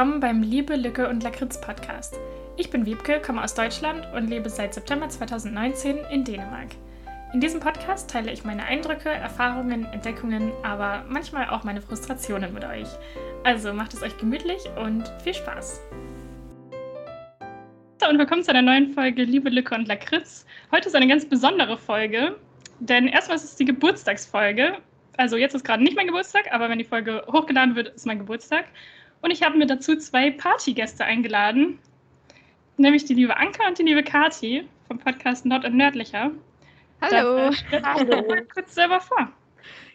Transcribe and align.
willkommen 0.00 0.20
beim 0.20 0.42
Liebe, 0.42 0.76
Lücke 0.76 1.10
und 1.10 1.22
Lakritz 1.22 1.60
Podcast. 1.60 2.18
Ich 2.56 2.70
bin 2.70 2.86
Wiebke, 2.86 3.20
komme 3.20 3.44
aus 3.44 3.52
Deutschland 3.52 4.08
und 4.14 4.30
lebe 4.30 4.48
seit 4.48 4.72
September 4.72 5.06
2019 5.06 5.98
in 6.10 6.24
Dänemark. 6.24 6.68
In 7.34 7.40
diesem 7.42 7.60
Podcast 7.60 8.08
teile 8.08 8.32
ich 8.32 8.42
meine 8.42 8.64
Eindrücke, 8.64 9.10
Erfahrungen, 9.10 9.84
Entdeckungen, 9.92 10.52
aber 10.62 11.04
manchmal 11.06 11.50
auch 11.50 11.64
meine 11.64 11.82
Frustrationen 11.82 12.54
mit 12.54 12.64
euch. 12.64 12.86
Also 13.44 13.74
macht 13.74 13.92
es 13.92 14.02
euch 14.02 14.16
gemütlich 14.16 14.62
und 14.82 15.06
viel 15.22 15.34
Spaß. 15.34 15.82
Und 18.08 18.18
willkommen 18.18 18.42
zu 18.42 18.52
einer 18.52 18.62
neuen 18.62 18.94
Folge 18.94 19.24
Liebe, 19.24 19.50
Lücke 19.50 19.74
und 19.74 19.86
Lakritz. 19.86 20.46
Heute 20.72 20.88
ist 20.88 20.96
eine 20.96 21.08
ganz 21.08 21.26
besondere 21.26 21.76
Folge, 21.76 22.36
denn 22.78 23.06
erstmal 23.06 23.36
ist 23.36 23.44
es 23.44 23.56
die 23.56 23.66
Geburtstagsfolge. 23.66 24.78
Also 25.18 25.36
jetzt 25.36 25.54
ist 25.54 25.64
gerade 25.64 25.82
nicht 25.82 25.94
mein 25.94 26.06
Geburtstag, 26.06 26.50
aber 26.52 26.70
wenn 26.70 26.78
die 26.78 26.86
Folge 26.86 27.22
hochgeladen 27.30 27.76
wird, 27.76 27.88
ist 27.88 28.06
mein 28.06 28.18
Geburtstag. 28.18 28.64
Und 29.22 29.30
ich 29.30 29.42
habe 29.42 29.58
mir 29.58 29.66
dazu 29.66 29.96
zwei 29.96 30.30
Partygäste 30.30 31.04
eingeladen, 31.04 31.78
nämlich 32.76 33.04
die 33.04 33.14
liebe 33.14 33.36
Anka 33.36 33.68
und 33.68 33.78
die 33.78 33.82
liebe 33.82 34.02
Kati 34.02 34.66
vom 34.88 34.98
Podcast 34.98 35.44
Nord 35.44 35.64
und 35.64 35.76
Nördlicher. 35.76 36.30
Hallo. 37.02 37.50
Hallo. 37.82 38.28
Mal 38.28 38.44
kurz 38.46 38.74
selber 38.74 39.00
vor. 39.00 39.30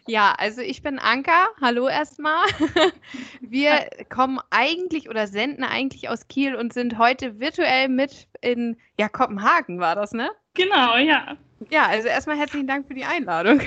Ja, 0.08 0.36
also 0.38 0.60
ich 0.60 0.82
bin 0.82 1.00
Anka. 1.00 1.48
Hallo 1.60 1.88
erstmal. 1.88 2.46
Wir 3.40 3.88
kommen 4.08 4.38
eigentlich 4.50 5.08
oder 5.10 5.26
senden 5.26 5.64
eigentlich 5.64 6.08
aus 6.08 6.28
Kiel 6.28 6.54
und 6.54 6.72
sind 6.72 6.96
heute 6.96 7.40
virtuell 7.40 7.88
mit 7.88 8.28
in 8.40 8.76
ja, 8.98 9.08
Kopenhagen 9.08 9.80
war 9.80 9.96
das, 9.96 10.12
ne? 10.12 10.30
Genau, 10.54 10.96
ja. 10.96 11.36
Ja, 11.70 11.86
also 11.86 12.06
erstmal 12.06 12.36
herzlichen 12.36 12.68
Dank 12.68 12.86
für 12.86 12.94
die 12.94 13.04
Einladung. 13.04 13.60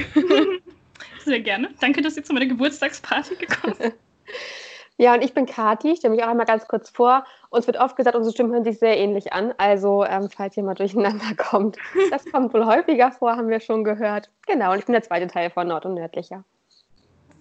Sehr 1.26 1.42
gerne. 1.42 1.70
Danke, 1.82 2.02
dass 2.02 2.16
ihr 2.16 2.24
zu 2.24 2.34
meiner 2.34 2.46
Geburtstagsparty 2.46 3.36
gekommen 3.36 3.76
seid. 3.78 3.94
Ja, 5.02 5.14
und 5.14 5.24
ich 5.24 5.34
bin 5.34 5.46
Kati, 5.46 5.96
stelle 5.96 6.14
mich 6.14 6.24
auch 6.26 6.28
einmal 6.28 6.46
ganz 6.46 6.68
kurz 6.68 6.90
vor. 6.90 7.24
Uns 7.50 7.66
wird 7.68 7.78
oft 7.78 7.96
gesagt, 7.96 8.18
unsere 8.18 8.34
Stimmen 8.34 8.52
hören 8.52 8.66
sich 8.66 8.80
sehr 8.80 8.98
ähnlich 8.98 9.32
an. 9.32 9.54
Also, 9.58 10.04
ähm, 10.04 10.30
falls 10.30 10.58
ihr 10.58 10.64
mal 10.64 10.74
durcheinander 10.76 11.34
kommt, 11.38 11.78
das 12.12 12.26
kommt 12.26 12.54
wohl 12.54 12.66
häufiger 12.66 13.10
vor, 13.14 13.38
haben 13.38 13.48
wir 13.48 13.62
schon 13.62 13.86
gehört. 13.86 14.30
Genau, 14.46 14.74
und 14.74 14.80
ich 14.80 14.86
bin 14.86 14.92
der 14.92 15.02
zweite 15.02 15.28
Teil 15.28 15.52
von 15.52 15.70
Nord 15.70 15.86
und 15.86 15.94
Nördlicher. 15.94 16.44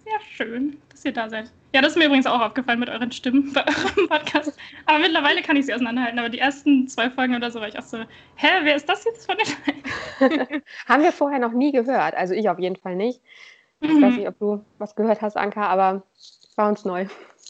Sehr 0.04 0.20
schön, 0.20 0.80
dass 0.90 1.04
ihr 1.04 1.12
da 1.12 1.28
seid. 1.28 1.50
Ja, 1.74 1.82
das 1.82 1.90
ist 1.92 1.98
mir 1.98 2.06
übrigens 2.06 2.26
auch 2.26 2.40
aufgefallen 2.40 2.78
mit 2.78 2.88
euren 2.90 3.10
Stimmen 3.10 3.52
bei 3.52 3.64
eurem 3.66 4.08
Podcast. 4.08 4.56
Aber 4.86 5.00
mittlerweile 5.00 5.42
kann 5.42 5.56
ich 5.56 5.66
sie 5.66 5.74
auseinanderhalten. 5.74 6.20
Aber 6.20 6.28
die 6.28 6.38
ersten 6.38 6.86
zwei 6.86 7.10
Folgen 7.10 7.34
oder 7.34 7.50
so 7.50 7.60
war 7.60 7.66
ich 7.66 7.76
auch 7.76 7.82
so, 7.82 7.98
hä, 8.36 8.46
wer 8.62 8.76
ist 8.76 8.88
das 8.88 9.04
jetzt 9.04 9.26
von 9.26 9.36
den 9.36 10.62
Haben 10.88 11.02
wir 11.02 11.10
vorher 11.12 11.40
noch 11.40 11.52
nie 11.52 11.72
gehört. 11.72 12.14
Also 12.14 12.34
ich 12.34 12.48
auf 12.48 12.60
jeden 12.60 12.76
Fall 12.76 12.94
nicht. 12.94 13.20
Ich 13.80 13.90
Mhm. 13.90 14.02
weiß 14.02 14.16
nicht, 14.16 14.28
ob 14.28 14.38
du 14.38 14.64
was 14.78 14.94
gehört 14.94 15.20
hast, 15.22 15.36
Anka, 15.36 15.66
aber 15.66 16.02
war 16.56 16.68
uns 16.68 16.84
neu. 16.84 17.06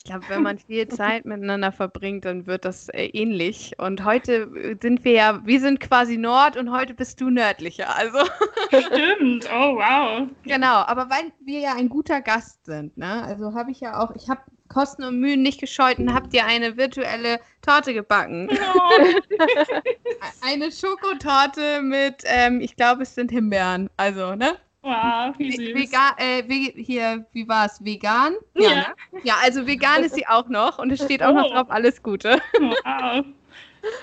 Ich 0.08 0.10
glaube, 0.14 0.28
wenn 0.30 0.42
man 0.42 0.58
viel 0.58 0.88
Zeit 0.88 1.26
miteinander 1.26 1.70
verbringt, 1.70 2.24
dann 2.24 2.46
wird 2.46 2.64
das 2.64 2.88
äh, 2.88 3.08
ähnlich. 3.12 3.74
Und 3.76 4.06
heute 4.06 4.50
äh, 4.56 4.74
sind 4.80 5.04
wir 5.04 5.12
ja, 5.12 5.44
wir 5.44 5.60
sind 5.60 5.80
quasi 5.80 6.16
Nord 6.16 6.56
und 6.56 6.70
heute 6.70 6.94
bist 6.94 7.20
du 7.20 7.28
nördlicher. 7.28 7.94
Also 7.94 8.20
Stimmt, 8.68 9.46
oh 9.52 9.76
wow. 9.76 10.26
Genau, 10.44 10.76
aber 10.76 11.10
weil 11.10 11.30
wir 11.44 11.60
ja 11.60 11.74
ein 11.76 11.90
guter 11.90 12.22
Gast 12.22 12.64
sind, 12.64 12.96
ne? 12.96 13.22
Also 13.22 13.52
habe 13.52 13.70
ich 13.70 13.80
ja 13.80 14.02
auch, 14.02 14.16
ich 14.16 14.30
habe 14.30 14.40
Kosten 14.68 15.04
und 15.04 15.20
Mühen 15.20 15.42
nicht 15.42 15.60
gescheut 15.60 15.98
und 15.98 16.14
habt 16.14 16.32
ihr 16.32 16.46
eine 16.46 16.78
virtuelle 16.78 17.38
Torte 17.60 17.92
gebacken. 17.92 18.48
Oh, 18.50 18.90
Eine 20.40 20.72
Schokotorte 20.72 21.82
mit, 21.82 22.22
ähm, 22.24 22.62
ich 22.62 22.76
glaube, 22.76 23.02
es 23.02 23.14
sind 23.14 23.30
Himbeeren. 23.30 23.90
Also, 23.98 24.34
ne? 24.34 24.56
Wow, 24.88 25.34
wie 25.38 25.52
süß. 25.52 25.74
Vegan, 25.74 26.12
äh, 26.16 26.42
ve- 26.48 26.72
hier, 26.82 27.26
wie 27.32 27.46
war 27.48 27.66
es? 27.66 27.84
Vegan? 27.84 28.34
Ja. 28.54 28.68
ne? 28.70 28.86
ja, 29.22 29.34
also 29.42 29.66
vegan 29.66 30.02
ist 30.04 30.14
sie 30.14 30.26
auch 30.26 30.48
noch 30.48 30.78
und 30.78 30.90
es 30.90 31.02
steht 31.04 31.22
auch 31.22 31.32
noch 31.34 31.46
Oh. 31.50 31.52
drauf, 31.54 31.70
alles 31.70 32.02
Gute. 32.02 32.40
Wow. 32.58 33.24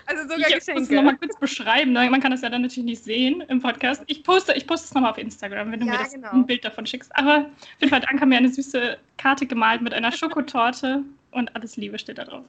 Also 0.08 0.24
sogar 0.24 0.38
Ich 0.40 0.46
muss 0.56 0.58
es 0.60 0.66
Geschenke. 0.68 0.96
nochmal 0.96 1.18
kurz 1.18 1.38
beschreiben. 1.38 1.92
ne? 1.92 2.10
Man 2.10 2.22
kann 2.22 2.32
das 2.32 2.42
ja 2.42 2.50
dann 2.50 2.62
natürlich 2.62 2.86
nicht 2.86 3.04
sehen 3.04 3.42
im 3.50 3.62
Podcast. 3.62 4.04
Ich 4.08 4.24
poste, 4.24 4.54
ich 4.54 4.66
poste 4.66 4.86
es 4.86 4.94
nochmal 4.94 5.12
auf 5.12 5.18
Instagram, 5.18 5.70
wenn 5.70 5.82
du 5.82 5.86
Ja, 5.86 5.92
mir 5.92 5.98
das, 6.00 6.14
genau. 6.14 6.32
ein 6.32 6.46
Bild 6.46 6.64
davon 6.64 6.86
schickst. 6.86 7.14
Aber 7.16 7.40
auf 7.40 7.46
jeden 7.82 7.90
Fall 7.90 8.02
hat 8.02 8.10
Anka 8.10 8.26
mir 8.26 8.38
eine 8.38 8.48
süße 8.48 8.98
Karte 9.18 9.46
gemalt 9.46 9.82
mit 9.82 9.94
einer 9.94 10.14
Schokotorte 10.14 11.04
und 11.32 11.54
alles 11.58 11.76
Liebe 11.76 12.00
steht 12.00 12.18
da 12.18 12.24
drauf. 12.24 12.46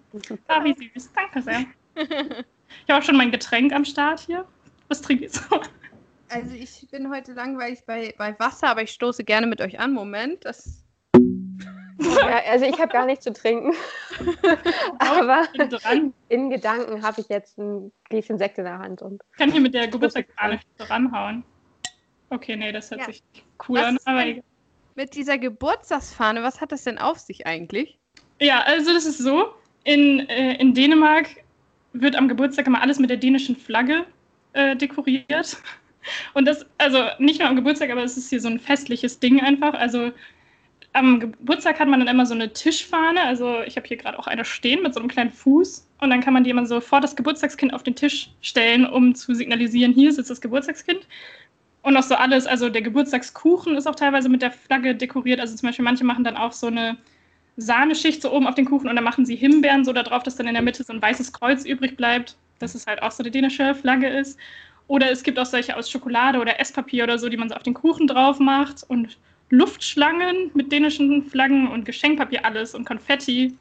Ah, 0.46 0.62
wie 0.62 0.72
süß. 0.94 1.10
Danke 1.14 1.42
sehr. 1.42 1.64
Ich 2.84 2.91
habe 2.92 3.00
auch 3.02 3.04
schon 3.06 3.16
mein 3.16 3.32
Getränk 3.32 3.72
am 3.72 3.84
Start 3.84 4.20
hier. 4.20 4.44
Was 4.88 5.02
trinke 5.02 5.25
ich 5.26 5.32
so? 5.32 5.42
Also 6.28 6.54
ich 6.54 6.87
bin 6.91 7.10
heute 7.10 7.32
langweilig 7.32 7.84
bei, 7.87 8.14
bei 8.19 8.38
Wasser, 8.38 8.69
aber 8.69 8.82
ich 8.82 8.91
stoße 8.91 9.25
gerne 9.25 9.47
mit 9.47 9.60
euch 9.60 9.78
an. 9.78 9.92
Moment, 9.92 10.44
das 10.44 10.84
Ja, 12.00 12.41
also 12.50 12.64
ich 12.66 12.78
habe 12.81 12.92
gar 12.92 13.06
nichts 13.06 13.25
zu 13.25 13.32
trinken. 13.32 13.72
aber 14.98 15.47
in 16.28 16.50
Gedanken 16.50 17.03
habe 17.03 17.20
ich 17.20 17.28
jetzt 17.28 17.59
ein 17.59 17.92
Gläschen 18.09 18.38
Sekt 18.38 18.59
in 18.59 18.64
der 18.64 18.78
Hand. 18.78 19.03
Und 19.03 19.22
Ich 19.32 19.38
kann 19.38 19.53
hier 19.53 19.60
mit 19.60 19.75
der 19.75 19.88
Geburtstagsfahne 19.88 20.60
ranhauen. 20.81 21.44
Okay, 22.31 22.56
nee, 22.56 22.72
das 22.72 22.91
hört 22.91 23.03
Ja. 23.03 23.06
sich 23.06 23.22
cool 23.69 23.78
Was 23.78 23.87
an. 23.87 23.98
Aber 24.04 24.25
denn- 24.25 24.43
mit 24.97 25.14
dieser 25.14 25.38
Geburtstagsfahne, 25.38 26.43
was 26.43 26.60
hat 26.60 26.72
das 26.72 26.84
denn 26.84 26.98
auf 26.98 27.19
sich 27.19 27.47
eigentlich? 27.47 27.98
Ja, 28.41 28.62
also 28.62 28.93
das 28.93 29.04
ist 29.06 29.19
so. 29.19 29.54
In, 29.84 30.20
äh, 30.28 30.54
in 30.54 30.75
Dänemark 30.75 31.28
wird 31.93 32.16
am 32.16 32.26
Geburtstag 32.28 32.66
immer 32.66 32.82
alles 32.82 32.98
mit 32.98 33.10
der 33.10 33.16
dänischen 33.19 33.54
Flagge 33.56 34.06
äh, 34.54 34.75
dekoriert. 34.75 35.56
Und 36.34 36.47
das, 36.47 36.67
also 36.78 37.05
nicht 37.19 37.41
nur 37.41 37.49
am 37.49 37.56
Geburtstag, 37.56 37.91
aber 37.91 38.03
es 38.03 38.17
ist 38.17 38.31
hier 38.31 38.41
so 38.41 38.49
ein 38.49 38.59
festliches 38.61 39.19
Ding 39.19 39.41
einfach. 39.41 39.75
Also 39.75 40.12
am 40.93 41.21
Geburtstag 41.21 41.78
hat 41.78 41.89
man 41.89 42.00
dann 42.00 42.09
immer 42.09 42.27
so 42.27 42.34
eine 42.34 42.53
Tischfahne. 42.53 43.22
Also 43.22 43.61
ich 43.67 43.77
habe 43.77 43.87
hier 43.87 43.97
gerade 43.97 44.19
auch 44.19 44.27
eine 44.27 44.44
stehen 44.44 44.83
mit 44.83 44.94
so 44.94 45.00
einem 45.00 45.09
kleinen 45.09 45.31
Fuß. 45.31 45.87
Und 46.00 46.11
dann 46.11 46.21
kann 46.21 46.34
man 46.34 46.44
die 46.44 46.50
immer 46.50 46.67
so 46.67 46.81
vor 46.81 47.00
das 47.00 47.17
Geburtstagskind 47.17 47.72
auf 47.72 47.83
den 47.83 47.94
Tisch 47.94 48.31
stellen, 48.41 48.87
um 48.87 49.15
zu 49.15 49.34
signalisieren, 49.34 49.93
hier 49.93 50.12
sitzt 50.12 50.31
das 50.31 50.41
Geburtstagskind. 50.41 51.06
Und 51.83 51.97
auch 51.97 52.03
so 52.03 52.17
alles, 52.17 52.47
also 52.47 52.69
der 52.69 52.83
Geburtstagskuchen 52.83 53.77
ist 53.77 53.87
auch 53.87 53.94
teilweise 53.94 54.28
mit 54.28 54.43
der 54.43 54.50
Flagge 54.50 54.94
dekoriert. 54.94 55.38
Also 55.38 55.55
zum 55.55 55.69
Beispiel 55.69 55.84
manche 55.84 56.05
machen 56.05 56.25
dann 56.25 56.37
auch 56.37 56.53
so 56.53 56.67
eine 56.67 56.97
Sahneschicht 57.56 58.23
so 58.23 58.33
oben 58.33 58.47
auf 58.47 58.55
den 58.55 58.65
Kuchen 58.67 58.88
und 58.88 58.97
dann 58.97 59.05
machen 59.05 59.25
sie 59.25 59.37
Himbeeren 59.37 59.84
so 59.84 59.93
da 59.93 60.03
drauf, 60.03 60.23
dass 60.23 60.37
dann 60.37 60.47
in 60.47 60.55
der 60.55 60.62
Mitte 60.62 60.83
so 60.83 60.93
ein 60.93 61.00
weißes 61.00 61.33
Kreuz 61.33 61.65
übrig 61.65 61.97
bleibt, 61.97 62.37
dass 62.59 62.75
es 62.75 62.87
halt 62.87 63.03
auch 63.03 63.11
so 63.11 63.23
eine 63.23 63.31
dänische 63.31 63.75
Flagge 63.75 64.09
ist. 64.09 64.38
Oder 64.88 65.10
es 65.10 65.22
gibt 65.22 65.38
auch 65.38 65.47
solche 65.47 65.76
aus 65.76 65.91
Schokolade 65.91 66.38
oder 66.38 66.60
Esspapier 66.60 67.04
oder 67.04 67.19
so, 67.19 67.28
die 67.28 67.36
man 67.36 67.48
so 67.48 67.54
auf 67.54 67.62
den 67.62 67.74
Kuchen 67.74 68.06
drauf 68.06 68.38
macht 68.38 68.84
und 68.88 69.19
Luftschlangen 69.50 70.50
mit 70.54 70.70
dänischen 70.70 71.24
Flaggen 71.24 71.69
und 71.69 71.84
Geschenkpapier 71.84 72.44
alles 72.44 72.74
und 72.74 72.84
Konfetti. 72.84 73.56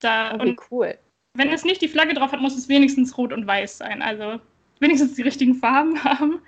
Da, 0.00 0.34
oh, 0.34 0.44
wie 0.44 0.50
und 0.50 0.60
cool. 0.70 0.98
wenn 1.34 1.50
es 1.50 1.64
nicht 1.64 1.82
die 1.82 1.88
Flagge 1.88 2.14
drauf 2.14 2.32
hat, 2.32 2.40
muss 2.40 2.56
es 2.56 2.68
wenigstens 2.68 3.16
rot 3.16 3.32
und 3.32 3.46
weiß 3.46 3.78
sein. 3.78 4.02
Also 4.02 4.40
wenigstens 4.80 5.14
die 5.14 5.22
richtigen 5.22 5.54
Farben 5.54 6.02
haben. 6.04 6.40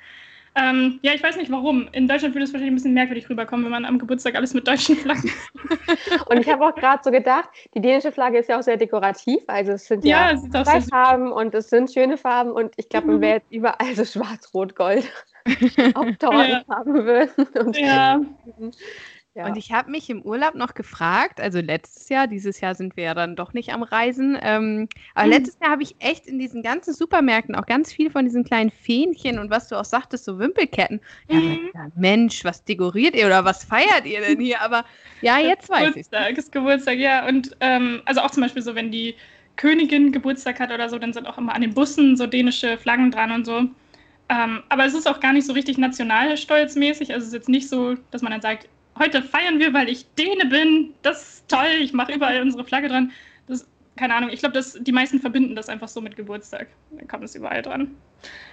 Ähm, 0.56 0.98
ja, 1.02 1.12
ich 1.12 1.22
weiß 1.22 1.36
nicht 1.36 1.50
warum. 1.50 1.88
In 1.92 2.08
Deutschland 2.08 2.34
würde 2.34 2.44
es 2.44 2.52
wahrscheinlich 2.52 2.72
ein 2.72 2.76
bisschen 2.76 2.94
merkwürdig 2.94 3.28
rüberkommen, 3.28 3.64
wenn 3.66 3.72
man 3.72 3.84
am 3.84 3.98
Geburtstag 3.98 4.34
alles 4.36 4.54
mit 4.54 4.66
deutschen 4.66 4.96
Flaggen. 4.96 5.30
Und 6.26 6.38
ich 6.40 6.48
habe 6.48 6.64
auch 6.66 6.74
gerade 6.74 7.02
so 7.04 7.10
gedacht, 7.10 7.48
die 7.74 7.80
dänische 7.80 8.12
Flagge 8.12 8.38
ist 8.38 8.48
ja 8.48 8.58
auch 8.58 8.62
sehr 8.62 8.76
dekorativ. 8.76 9.42
Also 9.48 9.72
es 9.72 9.86
sind 9.86 10.04
ja, 10.06 10.30
Ja, 10.30 10.62
zwei 10.62 10.80
Farben 10.80 11.32
und 11.32 11.54
es 11.54 11.68
sind 11.70 11.92
schöne 11.92 12.16
Farben 12.16 12.52
und 12.52 12.72
ich 12.76 12.88
glaube, 12.88 13.08
man 13.12 13.16
Mhm. 13.16 13.22
wäre 13.22 13.34
jetzt 13.38 13.50
überall 13.50 13.94
so 13.94 14.04
schwarz, 14.04 14.52
rot, 14.54 14.74
gold 14.76 15.10
auf 15.94 16.08
Torten 16.18 16.62
haben 16.70 16.94
würden. 17.04 17.46
Und, 17.66 17.76
Ja, 17.76 18.20
ja. 19.36 19.46
Und 19.46 19.56
ich 19.56 19.70
habe 19.72 19.90
mich 19.90 20.08
im 20.10 20.22
Urlaub 20.22 20.54
noch 20.54 20.74
gefragt, 20.74 21.40
also 21.40 21.60
letztes 21.60 22.08
Jahr, 22.08 22.26
dieses 22.26 22.60
Jahr 22.60 22.74
sind 22.74 22.96
wir 22.96 23.04
ja 23.04 23.14
dann 23.14 23.36
doch 23.36 23.52
nicht 23.52 23.72
am 23.72 23.82
Reisen, 23.82 24.38
ähm, 24.40 24.88
aber 25.14 25.26
Mhm. 25.26 25.32
letztes 25.32 25.58
Jahr 25.60 25.70
habe 25.72 25.82
ich 25.82 25.94
echt 26.00 26.26
in 26.26 26.38
diesen 26.38 26.62
ganzen 26.62 26.94
Supermärkten 26.94 27.54
auch 27.54 27.66
ganz 27.66 27.92
viel 27.92 28.10
von 28.10 28.24
diesen 28.24 28.44
kleinen 28.44 28.70
Fähnchen 28.70 29.38
und 29.38 29.50
was 29.50 29.68
du 29.68 29.76
auch 29.78 29.84
sagtest, 29.84 30.24
so 30.24 30.38
Wimpelketten. 30.38 31.00
Ja, 31.28 31.40
Mhm. 31.40 31.58
ja, 31.74 31.88
Mensch, 31.94 32.44
was 32.44 32.64
dekoriert 32.64 33.14
ihr 33.14 33.26
oder 33.26 33.44
was 33.44 33.62
feiert 33.64 34.06
ihr 34.06 34.20
denn 34.20 34.40
hier? 34.40 34.60
Aber 34.62 34.84
ja, 35.20 35.38
jetzt 35.38 35.68
weiß 35.68 35.96
ich. 35.96 36.08
Geburtstag 36.10 36.38
ist 36.38 36.52
Geburtstag, 36.52 36.98
ja. 36.98 37.26
Und 37.28 37.56
ähm, 37.60 38.02
also 38.06 38.22
auch 38.22 38.30
zum 38.30 38.42
Beispiel 38.42 38.62
so, 38.62 38.74
wenn 38.74 38.90
die 38.90 39.16
Königin 39.56 40.12
Geburtstag 40.12 40.60
hat 40.60 40.70
oder 40.72 40.88
so, 40.88 40.98
dann 40.98 41.12
sind 41.12 41.26
auch 41.26 41.38
immer 41.38 41.54
an 41.54 41.62
den 41.62 41.74
Bussen 41.74 42.16
so 42.16 42.26
dänische 42.26 42.78
Flaggen 42.78 43.10
dran 43.10 43.32
und 43.32 43.44
so. 43.44 43.68
Ähm, 44.28 44.62
aber 44.68 44.84
es 44.86 44.94
ist 44.94 45.06
auch 45.08 45.20
gar 45.20 45.32
nicht 45.32 45.46
so 45.46 45.52
richtig 45.52 45.78
nationalstolzmäßig. 45.78 47.12
Also 47.12 47.22
es 47.22 47.28
ist 47.28 47.34
jetzt 47.34 47.48
nicht 47.48 47.68
so, 47.68 47.94
dass 48.10 48.22
man 48.22 48.32
dann 48.32 48.40
sagt, 48.40 48.68
heute 48.98 49.22
feiern 49.22 49.58
wir, 49.58 49.72
weil 49.72 49.88
ich 49.88 50.06
Däne 50.14 50.46
bin. 50.46 50.94
Das 51.02 51.22
ist 51.22 51.48
toll, 51.48 51.66
ich 51.80 51.92
mache 51.92 52.14
überall 52.14 52.40
unsere 52.42 52.64
Flagge 52.64 52.88
dran. 52.88 53.12
Das, 53.46 53.66
keine 53.96 54.14
Ahnung, 54.14 54.30
ich 54.30 54.40
glaube, 54.40 54.54
dass 54.54 54.74
die 54.80 54.92
meisten 54.92 55.20
verbinden 55.20 55.54
das 55.54 55.68
einfach 55.68 55.88
so 55.88 56.00
mit 56.00 56.16
Geburtstag. 56.16 56.68
Dann 56.90 57.08
kommt 57.08 57.24
es 57.24 57.34
überall 57.34 57.62
dran. 57.62 57.94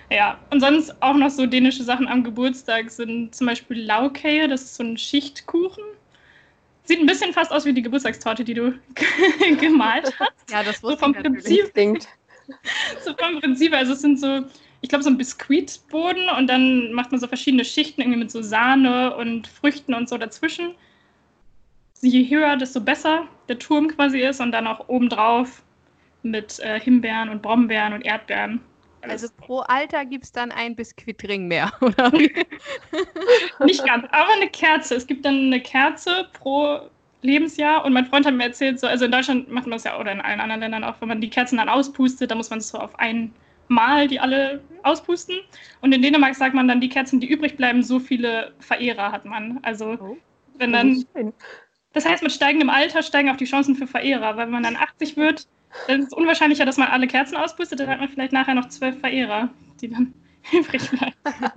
Ja, 0.09 0.39
und 0.51 0.59
sonst 0.59 1.01
auch 1.01 1.15
noch 1.15 1.29
so 1.29 1.45
dänische 1.45 1.83
Sachen 1.83 2.07
am 2.07 2.23
Geburtstag 2.23 2.89
sind 2.91 3.33
zum 3.33 3.47
Beispiel 3.47 3.81
Laukeje, 3.83 4.47
das 4.47 4.63
ist 4.63 4.75
so 4.75 4.83
ein 4.83 4.97
Schichtkuchen. 4.97 5.83
Sieht 6.85 6.99
ein 6.99 7.05
bisschen 7.05 7.31
fast 7.31 7.51
aus 7.51 7.65
wie 7.65 7.73
die 7.73 7.81
Geburtstagstorte, 7.81 8.43
die 8.43 8.53
du 8.53 8.77
gemalt 9.59 10.13
hast. 10.19 10.51
Ja, 10.51 10.63
das 10.63 10.81
So 10.81 10.89
wusste 10.89 10.99
vom 10.99 11.11
ich 11.11 11.23
natürlich. 11.23 11.71
Prinzip, 11.73 12.07
so 13.05 13.13
vom 13.15 13.39
Prinzip. 13.39 13.73
Also 13.73 13.93
es 13.93 14.01
sind 14.01 14.19
so, 14.19 14.43
ich 14.83 14.89
glaube, 14.89 15.03
so 15.03 15.09
ein 15.09 15.17
Biskuitboden 15.17 16.27
und 16.37 16.47
dann 16.47 16.91
macht 16.91 17.11
man 17.11 17.19
so 17.19 17.27
verschiedene 17.27 17.63
Schichten 17.63 18.01
irgendwie 18.01 18.19
mit 18.19 18.29
so 18.29 18.41
Sahne 18.41 19.15
und 19.15 19.47
Früchten 19.47 19.93
und 19.93 20.09
so 20.09 20.17
dazwischen. 20.17 20.75
Je 22.01 22.29
höher, 22.29 22.57
desto 22.57 22.81
besser. 22.81 23.25
der 23.47 23.59
Turm 23.59 23.87
quasi 23.87 24.19
ist 24.19 24.41
und 24.41 24.51
dann 24.51 24.67
auch 24.67 24.89
obendrauf 24.89 25.63
mit 26.21 26.59
äh, 26.59 26.81
Himbeeren 26.81 27.29
und 27.29 27.41
Brombeeren 27.41 27.93
und 27.93 28.01
Erdbeeren. 28.01 28.59
Also 29.03 29.27
pro 29.37 29.59
Alter 29.59 30.03
gibt 30.03 30.25
es 30.25 30.33
dann 30.33 30.51
ein 30.51 30.75
Biskuitring 30.75 31.47
mehr, 31.47 31.71
oder? 31.81 32.11
Nicht 33.63 33.85
ganz, 33.85 34.05
aber 34.11 34.33
eine 34.33 34.49
Kerze. 34.49 34.95
Es 34.95 35.07
gibt 35.07 35.23
dann 35.23 35.45
eine 35.45 35.61
Kerze 35.61 36.27
pro 36.33 36.89
Lebensjahr 37.21 37.85
und 37.85 37.93
mein 37.93 38.05
Freund 38.05 38.25
hat 38.25 38.33
mir 38.33 38.43
erzählt, 38.43 38.81
so, 38.81 38.87
also 38.87 39.05
in 39.05 39.11
Deutschland 39.13 39.49
macht 39.49 39.65
man 39.65 39.77
das 39.77 39.85
ja 39.85 39.97
oder 39.97 40.11
in 40.11 40.19
allen 40.19 40.41
anderen 40.41 40.59
Ländern 40.59 40.83
auch, 40.83 40.95
wenn 40.99 41.07
man 41.07 41.21
die 41.21 41.29
Kerzen 41.29 41.55
dann 41.55 41.69
auspustet, 41.69 42.31
dann 42.31 42.37
muss 42.37 42.49
man 42.49 42.59
es 42.59 42.67
so 42.67 42.77
auf 42.77 42.99
einmal 43.69 44.07
die 44.07 44.19
alle 44.19 44.61
auspusten. 44.83 45.39
Und 45.81 45.93
in 45.93 46.01
Dänemark 46.01 46.35
sagt 46.35 46.55
man 46.55 46.67
dann, 46.67 46.81
die 46.81 46.89
Kerzen, 46.89 47.19
die 47.19 47.27
übrig 47.27 47.57
bleiben, 47.57 47.83
so 47.83 47.99
viele 47.99 48.53
Verehrer 48.59 49.11
hat 49.11 49.25
man. 49.25 49.59
Also 49.63 49.97
oh, 49.99 50.17
wenn 50.57 50.73
dann. 50.73 51.05
Das 51.93 52.05
heißt, 52.05 52.23
mit 52.23 52.31
steigendem 52.31 52.69
Alter 52.69 53.03
steigen 53.03 53.29
auch 53.29 53.37
die 53.37 53.45
Chancen 53.45 53.75
für 53.75 53.85
Verehrer, 53.85 54.35
weil 54.35 54.47
wenn 54.47 54.53
man 54.53 54.63
dann 54.63 54.75
80 54.75 55.15
wird, 55.15 55.47
dann 55.87 56.01
ist 56.01 56.07
es 56.07 56.13
unwahrscheinlicher, 56.13 56.65
dass 56.65 56.77
man 56.77 56.87
alle 56.87 57.07
Kerzen 57.07 57.35
auspustet, 57.35 57.79
dann 57.79 57.89
hat 57.89 57.99
man 57.99 58.09
vielleicht 58.09 58.33
nachher 58.33 58.55
noch 58.55 58.67
zwölf 58.69 58.99
Verehrer, 58.99 59.49
die 59.79 59.89
dann 59.89 60.13
übrig 60.51 60.89
bleiben. 60.89 61.15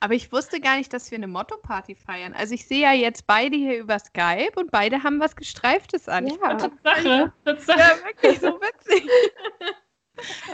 Aber 0.00 0.14
ich 0.14 0.30
wusste 0.30 0.60
gar 0.60 0.76
nicht, 0.76 0.92
dass 0.92 1.10
wir 1.10 1.16
eine 1.16 1.26
Motto-Party 1.26 1.94
feiern. 1.94 2.34
Also 2.34 2.54
ich 2.54 2.66
sehe 2.66 2.82
ja 2.82 2.92
jetzt 2.92 3.26
beide 3.26 3.56
hier 3.56 3.78
über 3.78 3.98
Skype 3.98 4.52
und 4.56 4.70
beide 4.70 5.02
haben 5.02 5.20
was 5.20 5.36
Gestreiftes 5.36 6.08
an. 6.08 6.26
Ja, 6.26 6.54
Tatsache. 6.54 7.32
Tatsache. 7.44 7.78
Ja, 7.78 8.04
wirklich 8.04 8.40
so 8.40 8.60
witzig. 8.60 9.08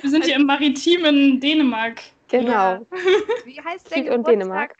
Wir 0.03 0.11
sind 0.11 0.25
hier 0.25 0.37
im 0.37 0.47
maritimen 0.47 1.41
Dänemark. 1.41 2.03
Genau. 2.29 2.51
Ja. 2.51 2.81
Wie 3.45 3.61
heißt 3.61 3.91
der 3.91 4.03
Geburtstag? 4.03 4.19
und 4.19 4.29
Dänemark. 4.29 4.77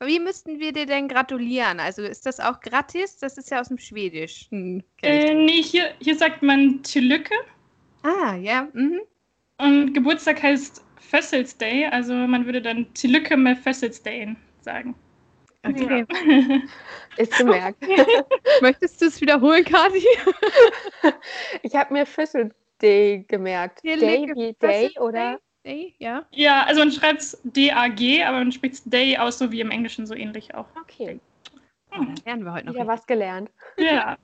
Wie 0.00 0.18
müssten 0.18 0.58
wir 0.58 0.72
dir 0.72 0.86
denn 0.86 1.06
gratulieren? 1.06 1.78
Also 1.78 2.02
ist 2.02 2.26
das 2.26 2.40
auch 2.40 2.60
gratis? 2.60 3.18
Das 3.18 3.38
ist 3.38 3.50
ja 3.50 3.60
aus 3.60 3.68
dem 3.68 3.78
Schwedischen. 3.78 4.82
Äh, 5.02 5.34
nee, 5.34 5.62
hier, 5.62 5.92
hier 6.00 6.16
sagt 6.16 6.42
man 6.42 6.82
Tillücke. 6.82 7.34
Ah, 8.02 8.34
ja. 8.34 8.66
Mhm. 8.72 9.00
Und 9.58 9.94
Geburtstag 9.94 10.42
heißt 10.42 10.82
Day, 11.60 11.86
also 11.86 12.14
man 12.14 12.46
würde 12.46 12.62
dann 12.62 12.92
Tillücke 12.94 13.36
med 13.36 13.58
Day 14.04 14.34
sagen. 14.62 14.96
Okay. 15.64 16.04
Ja. 16.08 16.60
Ist 17.22 17.36
gemerkt. 17.36 17.84
Möchtest 18.62 19.00
du 19.00 19.06
es 19.06 19.20
wiederholen, 19.20 19.64
Kati? 19.64 20.04
ich 21.62 21.76
habe 21.76 21.92
mir 21.92 22.06
Day 22.82 23.24
gemerkt. 23.28 23.82
Day 23.84 24.30
wie 24.34 24.52
Day, 24.54 24.90
oder? 24.98 25.38
Day, 25.64 25.94
ja. 25.98 26.26
Ja, 26.32 26.64
also 26.64 26.80
man 26.80 26.90
schreibt 26.90 27.20
es 27.20 27.40
D-A-G, 27.44 28.24
aber 28.24 28.38
man 28.38 28.52
spricht 28.52 28.74
es 28.74 28.84
Day 28.84 29.16
aus, 29.16 29.38
so 29.38 29.52
wie 29.52 29.60
im 29.60 29.70
Englischen 29.70 30.06
so 30.06 30.14
ähnlich 30.14 30.54
auch. 30.54 30.66
Okay. 30.80 31.20
Hm. 31.90 32.14
Lernen 32.24 32.44
wir 32.44 32.52
heute 32.52 32.66
noch. 32.66 32.74
Ja, 32.74 32.86
was 32.86 33.06
gelernt. 33.06 33.50
Ja. 33.78 34.16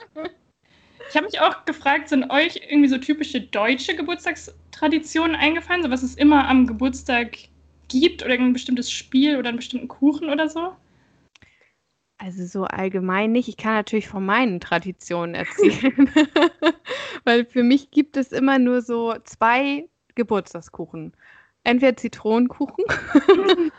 Ich 1.09 1.17
habe 1.17 1.27
mich 1.27 1.41
auch 1.41 1.65
gefragt, 1.65 2.09
sind 2.09 2.31
euch 2.31 2.61
irgendwie 2.69 2.89
so 2.89 2.99
typische 2.99 3.41
deutsche 3.41 3.95
Geburtstagstraditionen 3.95 5.37
eingefallen, 5.37 5.83
so 5.83 5.91
was 5.91 6.03
es 6.03 6.17
immer 6.17 6.49
am 6.49 6.67
Geburtstag 6.67 7.37
gibt 7.89 8.23
oder 8.23 8.35
ein 8.35 8.53
bestimmtes 8.53 8.91
Spiel 8.91 9.37
oder 9.39 9.49
einen 9.49 9.57
bestimmten 9.57 9.89
Kuchen 9.89 10.29
oder 10.29 10.49
so? 10.49 10.75
Also 12.19 12.45
so 12.47 12.65
allgemein 12.65 13.31
nicht. 13.31 13.49
Ich 13.49 13.57
kann 13.57 13.75
natürlich 13.75 14.09
von 14.09 14.27
meinen 14.27 14.61
Traditionen 14.61 15.37
erzählen. 15.37 16.11
Weil 17.25 17.45
für 17.45 17.63
mich 17.63 17.93
gibt 17.93 18.17
es 18.17 18.33
immer 18.33 18.59
nur 18.59 18.83
so 18.83 19.15
zwei 19.25 19.89
Geburtstagskuchen. 20.17 21.13
Entweder 21.63 21.97
Zitronenkuchen 21.97 22.85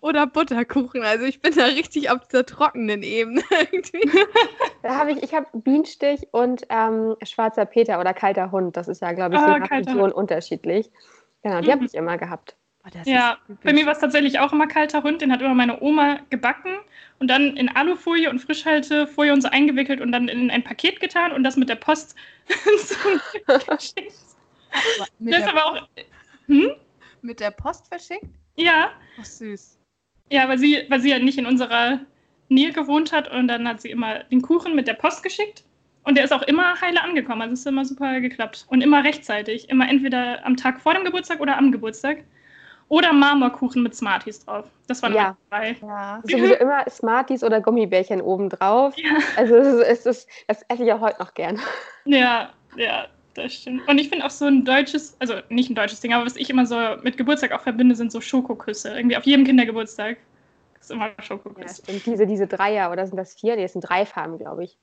oder 0.00 0.26
Butterkuchen. 0.26 1.02
Also 1.02 1.24
ich 1.24 1.40
bin 1.40 1.54
da 1.54 1.64
richtig 1.64 2.10
auf 2.10 2.26
dieser 2.28 2.46
trockenen 2.46 3.02
Ebene. 3.02 3.42
Da 4.82 4.96
habe 4.96 5.12
ich, 5.12 5.22
ich 5.22 5.34
habe 5.34 5.46
Bienenstich 5.52 6.28
und 6.32 6.66
ähm, 6.70 7.14
schwarzer 7.22 7.66
Peter 7.66 8.00
oder 8.00 8.14
kalter 8.14 8.50
Hund. 8.50 8.78
Das 8.78 8.88
ist 8.88 9.02
ja, 9.02 9.12
glaube 9.12 9.34
ich, 9.34 9.40
je 9.42 9.58
nach 9.58 9.70
Region 9.70 10.10
unterschiedlich. 10.10 10.90
Genau, 11.42 11.60
die 11.60 11.66
mhm. 11.66 11.72
habe 11.72 11.84
ich 11.84 11.94
immer 11.94 12.16
gehabt. 12.16 12.56
Oh, 12.82 12.88
ja, 13.04 13.38
bei 13.62 13.74
mir 13.74 13.84
war 13.84 13.92
es 13.92 13.98
tatsächlich 13.98 14.38
auch 14.38 14.52
immer 14.52 14.66
kalter 14.66 15.02
Hund. 15.02 15.20
Den 15.20 15.30
hat 15.30 15.42
immer 15.42 15.54
meine 15.54 15.82
Oma 15.82 16.20
gebacken 16.30 16.78
und 17.18 17.28
dann 17.28 17.56
in 17.56 17.68
Alufolie 17.68 18.30
und 18.30 18.38
Frischhaltefolie 18.38 19.32
und 19.32 19.42
so 19.42 19.48
eingewickelt 19.48 20.00
und 20.00 20.12
dann 20.12 20.28
in 20.28 20.50
ein 20.50 20.64
Paket 20.64 20.98
getan 20.98 21.32
und 21.32 21.42
das 21.44 21.56
mit 21.56 21.68
der 21.68 21.74
Post 21.74 22.16
geschickt. 23.46 24.14
das 25.18 25.38
ist 25.38 25.48
aber 25.48 25.66
auch. 25.66 25.88
Hm? 26.46 26.72
Mit 27.22 27.40
der 27.40 27.50
Post 27.50 27.86
verschickt? 27.88 28.24
Ja. 28.56 28.92
Ach, 29.20 29.24
süß. 29.24 29.78
Ja, 30.30 30.48
weil 30.48 30.58
sie, 30.58 30.84
weil 30.88 31.00
sie 31.00 31.10
ja 31.10 31.18
nicht 31.18 31.38
in 31.38 31.46
unserer 31.46 32.00
Nähe 32.48 32.72
gewohnt 32.72 33.12
hat 33.12 33.30
und 33.30 33.48
dann 33.48 33.68
hat 33.68 33.82
sie 33.82 33.90
immer 33.90 34.24
den 34.24 34.40
Kuchen 34.40 34.74
mit 34.74 34.88
der 34.88 34.94
Post 34.94 35.22
geschickt. 35.22 35.64
Und 36.02 36.16
der 36.16 36.24
ist 36.24 36.32
auch 36.32 36.42
immer 36.42 36.80
heile 36.80 37.02
angekommen. 37.02 37.42
Also 37.42 37.52
es 37.52 37.60
ist 37.60 37.66
immer 37.66 37.84
super 37.84 38.20
geklappt. 38.20 38.64
Und 38.68 38.80
immer 38.80 39.04
rechtzeitig. 39.04 39.68
Immer 39.68 39.88
entweder 39.88 40.44
am 40.46 40.56
Tag 40.56 40.80
vor 40.80 40.94
dem 40.94 41.04
Geburtstag 41.04 41.40
oder 41.40 41.58
am 41.58 41.72
Geburtstag. 41.72 42.24
Oder 42.90 43.12
Marmorkuchen 43.12 43.84
mit 43.84 43.94
Smarties 43.94 44.44
drauf. 44.44 44.66
Das 44.88 45.00
waren 45.00 45.14
ja. 45.14 45.36
drei. 45.48 45.76
Ja. 45.80 46.20
Sowieso 46.24 46.54
immer 46.54 46.84
Smarties 46.90 47.44
oder 47.44 47.60
Gummibärchen 47.60 48.20
oben 48.20 48.48
drauf. 48.48 48.94
Ja. 48.96 49.12
Also 49.36 49.54
es 49.54 50.06
ist, 50.06 50.28
das 50.48 50.62
esse 50.66 50.84
ich 50.84 50.92
auch 50.92 51.00
heute 51.00 51.18
noch 51.20 51.32
gern. 51.34 51.58
Ja, 52.06 52.50
ja, 52.76 53.06
das 53.34 53.52
stimmt. 53.52 53.86
Und 53.86 53.98
ich 53.98 54.08
finde 54.08 54.24
auch 54.24 54.30
so 54.30 54.46
ein 54.46 54.64
deutsches, 54.64 55.14
also 55.20 55.34
nicht 55.50 55.70
ein 55.70 55.74
deutsches 55.74 56.00
Ding, 56.00 56.14
aber 56.14 56.24
was 56.24 56.34
ich 56.34 56.50
immer 56.50 56.66
so 56.66 56.76
mit 57.02 57.16
Geburtstag 57.16 57.52
auch 57.52 57.60
verbinde, 57.60 57.94
sind 57.94 58.10
so 58.10 58.20
Schokoküsse. 58.20 58.96
Irgendwie 58.96 59.16
auf 59.16 59.24
jedem 59.24 59.44
Kindergeburtstag 59.44 60.16
ist 60.80 60.90
immer 60.90 61.10
Schokoküsse. 61.20 61.82
Ja, 61.86 62.00
diese, 62.04 62.26
diese 62.26 62.46
Dreier, 62.48 62.90
oder 62.90 63.06
sind 63.06 63.18
das 63.18 63.34
vier? 63.34 63.54
Nee, 63.54 63.62
das 63.62 63.72
sind 63.74 63.82
drei 63.82 64.06
Farben, 64.06 64.38
glaube 64.38 64.64
ich. 64.64 64.78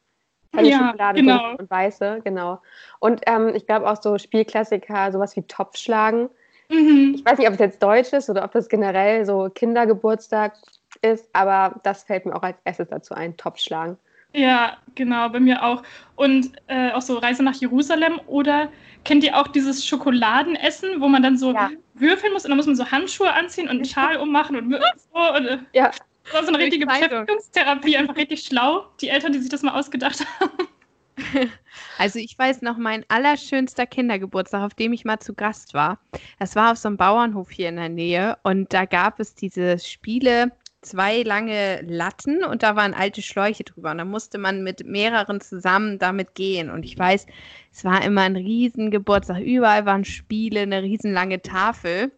Helle 0.53 0.69
ja, 0.69 0.77
Schokolade 0.77 1.19
genau. 1.19 1.55
und 1.57 1.69
weiße, 1.69 2.21
genau. 2.23 2.61
Und 2.99 3.21
ähm, 3.25 3.51
ich 3.53 3.65
glaube 3.65 3.89
auch 3.89 4.01
so 4.01 4.17
Spielklassiker, 4.17 5.11
sowas 5.11 5.35
wie 5.35 5.41
Topfschlagen. 5.41 6.29
Mhm. 6.69 7.15
Ich 7.15 7.25
weiß 7.25 7.37
nicht, 7.37 7.47
ob 7.47 7.53
es 7.53 7.59
jetzt 7.59 7.81
deutsch 7.81 8.13
ist 8.13 8.29
oder 8.29 8.43
ob 8.43 8.51
das 8.51 8.67
generell 8.67 9.25
so 9.25 9.49
Kindergeburtstag 9.53 10.53
ist, 11.01 11.29
aber 11.33 11.79
das 11.83 12.03
fällt 12.03 12.25
mir 12.25 12.35
auch 12.35 12.43
als 12.43 12.57
erstes 12.65 12.89
dazu 12.89 13.13
ein, 13.13 13.35
Topfschlagen. 13.37 13.97
Ja, 14.33 14.77
genau, 14.95 15.29
bei 15.29 15.39
mir 15.39 15.63
auch. 15.63 15.83
Und 16.15 16.51
äh, 16.67 16.91
auch 16.91 17.01
so 17.01 17.17
Reise 17.17 17.43
nach 17.43 17.55
Jerusalem 17.55 18.19
oder 18.27 18.69
kennt 19.03 19.23
ihr 19.23 19.37
auch 19.37 19.47
dieses 19.47 19.85
Schokoladenessen, 19.85 20.99
wo 20.99 21.07
man 21.07 21.23
dann 21.23 21.37
so 21.37 21.53
ja. 21.53 21.69
würfeln 21.93 22.33
muss 22.33 22.43
und 22.43 22.49
dann 22.49 22.57
muss 22.57 22.67
man 22.67 22.75
so 22.75 22.91
Handschuhe 22.91 23.33
anziehen 23.33 23.69
und 23.69 23.77
einen 23.77 23.85
Schal 23.85 24.17
ummachen 24.17 24.57
und 24.57 24.71
so. 24.71 25.35
Und, 25.35 25.47
äh, 25.47 25.57
ja. 25.73 25.91
Das 26.25 26.33
war 26.33 26.43
so 26.43 26.49
eine 26.49 26.59
richtige 26.59 26.85
Beschäftigungstherapie, 26.85 27.95
einfach 27.95 28.17
richtig 28.17 28.43
schlau. 28.43 28.85
Die 28.99 29.07
Eltern, 29.07 29.31
die 29.31 29.39
sich 29.39 29.49
das 29.49 29.63
mal 29.63 29.79
ausgedacht 29.79 30.25
haben. 30.39 30.67
Also 31.97 32.19
ich 32.19 32.37
weiß 32.37 32.61
noch, 32.61 32.77
mein 32.77 33.05
allerschönster 33.07 33.85
Kindergeburtstag, 33.85 34.63
auf 34.63 34.73
dem 34.73 34.93
ich 34.93 35.05
mal 35.05 35.19
zu 35.19 35.33
Gast 35.33 35.73
war. 35.73 35.99
Das 36.39 36.55
war 36.55 36.71
auf 36.71 36.77
so 36.77 36.89
einem 36.89 36.97
Bauernhof 36.97 37.51
hier 37.51 37.69
in 37.69 37.75
der 37.75 37.89
Nähe 37.89 38.37
und 38.43 38.73
da 38.73 38.85
gab 38.85 39.19
es 39.19 39.35
diese 39.35 39.79
Spiele, 39.79 40.51
zwei 40.81 41.23
lange 41.23 41.81
Latten 41.81 42.43
und 42.43 42.63
da 42.63 42.75
waren 42.75 42.93
alte 42.93 43.21
Schläuche 43.21 43.63
drüber. 43.63 43.91
Und 43.91 43.97
da 43.97 44.05
musste 44.05 44.37
man 44.37 44.63
mit 44.63 44.85
mehreren 44.85 45.41
zusammen 45.41 45.99
damit 45.99 46.35
gehen. 46.35 46.69
Und 46.69 46.83
ich 46.83 46.97
weiß, 46.97 47.25
es 47.71 47.83
war 47.83 48.03
immer 48.03 48.21
ein 48.21 48.35
Riesengeburtstag. 48.35 49.39
Überall 49.41 49.85
waren 49.85 50.05
Spiele, 50.05 50.61
eine 50.61 50.83
riesenlange 50.83 51.41
Tafel. 51.41 52.11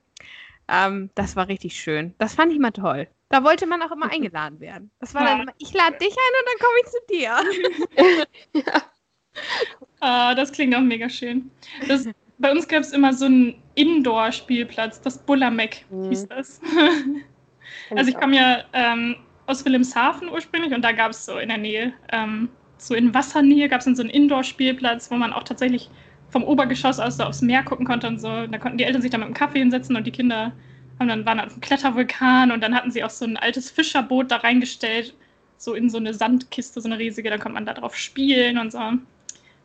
Ähm, 0.68 1.10
das 1.16 1.36
war 1.36 1.48
richtig 1.48 1.80
schön. 1.80 2.14
Das 2.18 2.36
fand 2.36 2.54
ich 2.54 2.60
mal 2.60 2.72
toll. 2.72 3.08
Da 3.30 3.44
wollte 3.44 3.66
man 3.68 3.82
auch 3.82 3.92
immer 3.92 4.12
eingeladen 4.12 4.60
werden. 4.60 4.92
Das 5.00 5.14
war 5.14 5.26
dann 5.26 5.42
immer, 5.42 5.54
ich 5.58 5.74
lade 5.74 5.98
dich 5.98 6.12
ein 6.12 6.34
und 6.40 6.48
dann 6.48 6.60
komme 6.60 6.80
ich 6.84 6.90
zu 6.92 7.00
dir. 7.10 8.66
ja. 8.74 8.82
Ah, 10.02 10.34
das 10.36 10.52
klingt 10.52 10.76
auch 10.76 10.82
mega 10.82 11.08
schön. 11.08 11.50
Das, 11.88 12.10
bei 12.40 12.52
uns 12.52 12.68
gab 12.68 12.82
es 12.82 12.92
immer 12.92 13.14
so 13.14 13.26
einen 13.26 13.62
Indoor-Spielplatz, 13.76 15.00
das 15.02 15.18
Bullameck 15.20 15.86
mhm. 15.90 16.10
hieß 16.10 16.28
das. 16.28 16.60
Also 17.92 18.10
ich 18.10 18.18
komme 18.18 18.36
ja 18.36 18.64
ähm, 18.74 19.16
aus 19.46 19.64
Wilhelmshaven 19.64 20.30
ursprünglich 20.30 20.74
und 20.74 20.82
da 20.82 20.92
gab 20.92 21.12
es 21.12 21.26
so 21.26 21.38
in 21.38 21.50
der 21.50 21.58
Nähe, 21.58 21.94
ähm, 22.12 22.50
so 22.78 22.96
in 22.96 23.14
Wassernähe 23.14 23.70
gab 23.70 23.80
es 23.80 23.86
dann 23.86 23.96
so 23.96 24.04
einen 24.04 24.10
Indoor-Spielplatz, 24.10 25.12
wo 25.12 25.16
man 25.16 25.34
auch 25.34 25.44
tatsächlich 25.44 25.90
vom 26.30 26.44
Obergeschoss 26.44 27.00
aus 27.00 27.18
so 27.18 27.24
aufs 27.24 27.42
Meer 27.42 27.64
gucken 27.64 27.86
konnte 27.86 28.08
und 28.08 28.20
so. 28.20 28.48
Da 28.48 28.58
konnten 28.58 28.78
die 28.78 28.84
Eltern 28.84 29.02
sich 29.02 29.12
da 29.12 29.18
mit 29.18 29.28
dem 29.28 29.34
Kaffee 29.34 29.60
hinsetzen 29.60 29.96
und 29.96 30.06
die 30.06 30.12
Kinder 30.12 30.54
haben 31.00 31.08
dann 31.08 31.26
waren 31.26 31.40
auf 31.40 31.52
einem 31.52 31.62
Klettervulkan 31.62 32.52
und 32.52 32.62
dann 32.62 32.76
hatten 32.76 32.92
sie 32.92 33.04
auch 33.04 33.10
so 33.10 33.26
ein 33.26 33.38
altes 33.38 33.72
Fischerboot 33.72 34.32
da 34.32 34.38
reingestellt, 34.38 35.14
so 35.58 35.74
in 35.74 35.90
so 35.90 35.98
eine 35.98 36.14
Sandkiste, 36.14 36.82
so 36.82 36.88
eine 36.88 37.00
riesige, 37.00 37.30
da 37.30 37.38
konnte 37.38 37.54
man 37.54 37.66
da 37.66 37.74
drauf 37.74 37.96
spielen 37.96 38.58
und 38.58 38.72
so 38.72 38.80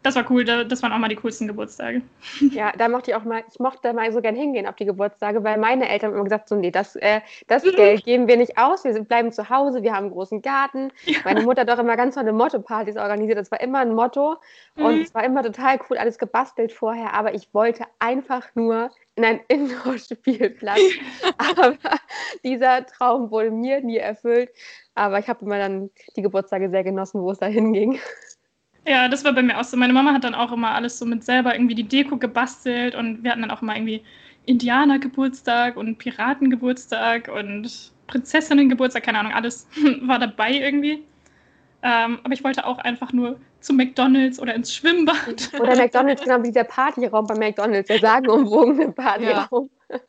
das 0.05 0.17
war 0.17 0.31
cool, 0.31 0.45
das 0.45 0.83
waren 0.83 0.93
auch 0.93 0.99
mal 0.99 1.09
die 1.09 1.17
coolsten 1.17 1.49
Geburtstage. 1.49 2.03
Ja, 2.51 2.73
da 2.77 2.89
mochte 2.89 3.11
ich 3.11 3.17
auch 3.17 3.25
mal, 3.25 3.43
ich 3.51 3.59
mochte 3.59 3.93
mal 3.95 4.13
so 4.13 4.21
gern 4.21 4.37
hingehen 4.37 4.67
auf 4.67 4.77
die 4.77 4.85
Geburtstage, 4.85 5.43
weil 5.43 5.57
meine 5.57 5.89
Eltern 5.89 6.11
haben 6.11 6.17
immer 6.17 6.25
gesagt, 6.25 6.49
so 6.49 6.57
nee, 6.57 6.71
das, 6.71 6.95
äh, 6.97 7.23
das. 7.49 7.63
Geld 7.63 8.05
geben 8.05 8.29
wir 8.29 8.37
nicht 8.37 8.59
aus, 8.59 8.85
wir 8.85 8.93
bleiben 9.03 9.33
zu 9.33 9.49
Hause, 9.49 9.83
wir 9.83 9.93
haben 9.95 10.05
einen 10.05 10.13
großen 10.13 10.43
Garten. 10.43 10.93
Ja. 11.07 11.19
Meine 11.25 11.41
Mutter 11.43 11.63
hat 11.63 11.71
doch 11.71 11.79
immer 11.79 11.97
ganz 11.97 12.17
tolle 12.17 12.35
Motto-Partys 12.35 12.99
organisiert, 12.99 13.39
das 13.39 13.51
war 13.51 13.61
immer 13.63 13.79
ein 13.79 13.95
Motto 13.95 14.37
mhm. 14.77 14.85
und 14.85 15.01
es 15.01 15.15
war 15.15 15.25
immer 15.25 15.43
total 15.43 15.79
cool, 15.89 15.97
alles 15.97 16.19
gebastelt 16.19 16.71
vorher, 16.71 17.15
aber 17.15 17.35
ich 17.35 17.49
wollte 17.55 17.85
einfach 17.99 18.47
nur 18.55 18.91
in 19.17 19.25
einen 19.25 19.41
Indoor-Spielplatz. 19.49 20.81
aber 21.39 21.77
dieser 22.43 22.87
Traum 22.87 23.31
wurde 23.31 23.51
mir 23.51 23.81
nie 23.81 23.99
erfüllt, 23.99 24.51
aber 24.95 25.19
ich 25.19 25.29
habe 25.29 25.45
immer 25.45 25.59
dann 25.59 25.91
die 26.17 26.23
Geburtstage 26.23 26.71
sehr 26.71 26.85
genossen, 26.85 27.23
wo 27.23 27.31
es 27.31 27.39
da 27.39 27.47
hinging. 27.47 27.99
Ja, 28.87 29.09
das 29.09 29.25
war 29.25 29.33
bei 29.33 29.43
mir 29.43 29.59
auch 29.59 29.65
so. 29.65 29.77
Meine 29.77 29.95
Mama 29.95 30.13
hat 30.13 30.25
dann 30.25 30.35
auch 30.35 30.53
immer 30.53 30.75
alles 30.75 30.99
so 30.99 31.07
mit 31.07 31.25
selber 31.25 31.55
irgendwie 31.55 31.75
die 31.75 31.89
Deko 31.89 32.19
gebastelt 32.19 32.95
und 32.95 33.25
wir 33.25 33.31
hatten 33.31 33.41
dann 33.41 33.51
auch 33.51 33.63
immer 33.63 33.75
irgendwie 33.75 34.03
Indianergeburtstag 34.45 35.77
und 35.77 35.97
Piratengeburtstag 35.99 37.29
und 37.29 37.93
Prinzessinnengeburtstag, 38.07 39.03
keine 39.03 39.21
Ahnung, 39.21 39.33
alles 39.33 39.67
war 40.03 40.19
dabei 40.19 40.53
irgendwie. 40.53 41.03
Ähm, 41.85 42.19
aber 42.25 42.33
ich 42.33 42.43
wollte 42.43 42.65
auch 42.67 42.79
einfach 42.79 43.13
nur 43.13 43.39
zu 43.61 43.75
McDonalds 43.75 44.41
oder 44.41 44.55
ins 44.55 44.75
Schwimmbad. 44.75 45.51
Oder 45.61 45.77
McDonalds, 45.77 46.23
genau 46.23 46.43
wie 46.43 46.51
der 46.51 46.65
Partyraum 46.65 47.27
bei 47.27 47.35
McDonalds, 47.35 47.89
der 47.89 47.99
sagenumwogene 47.99 48.93
Partyraum. 48.93 49.69
Ja. 49.91 50.01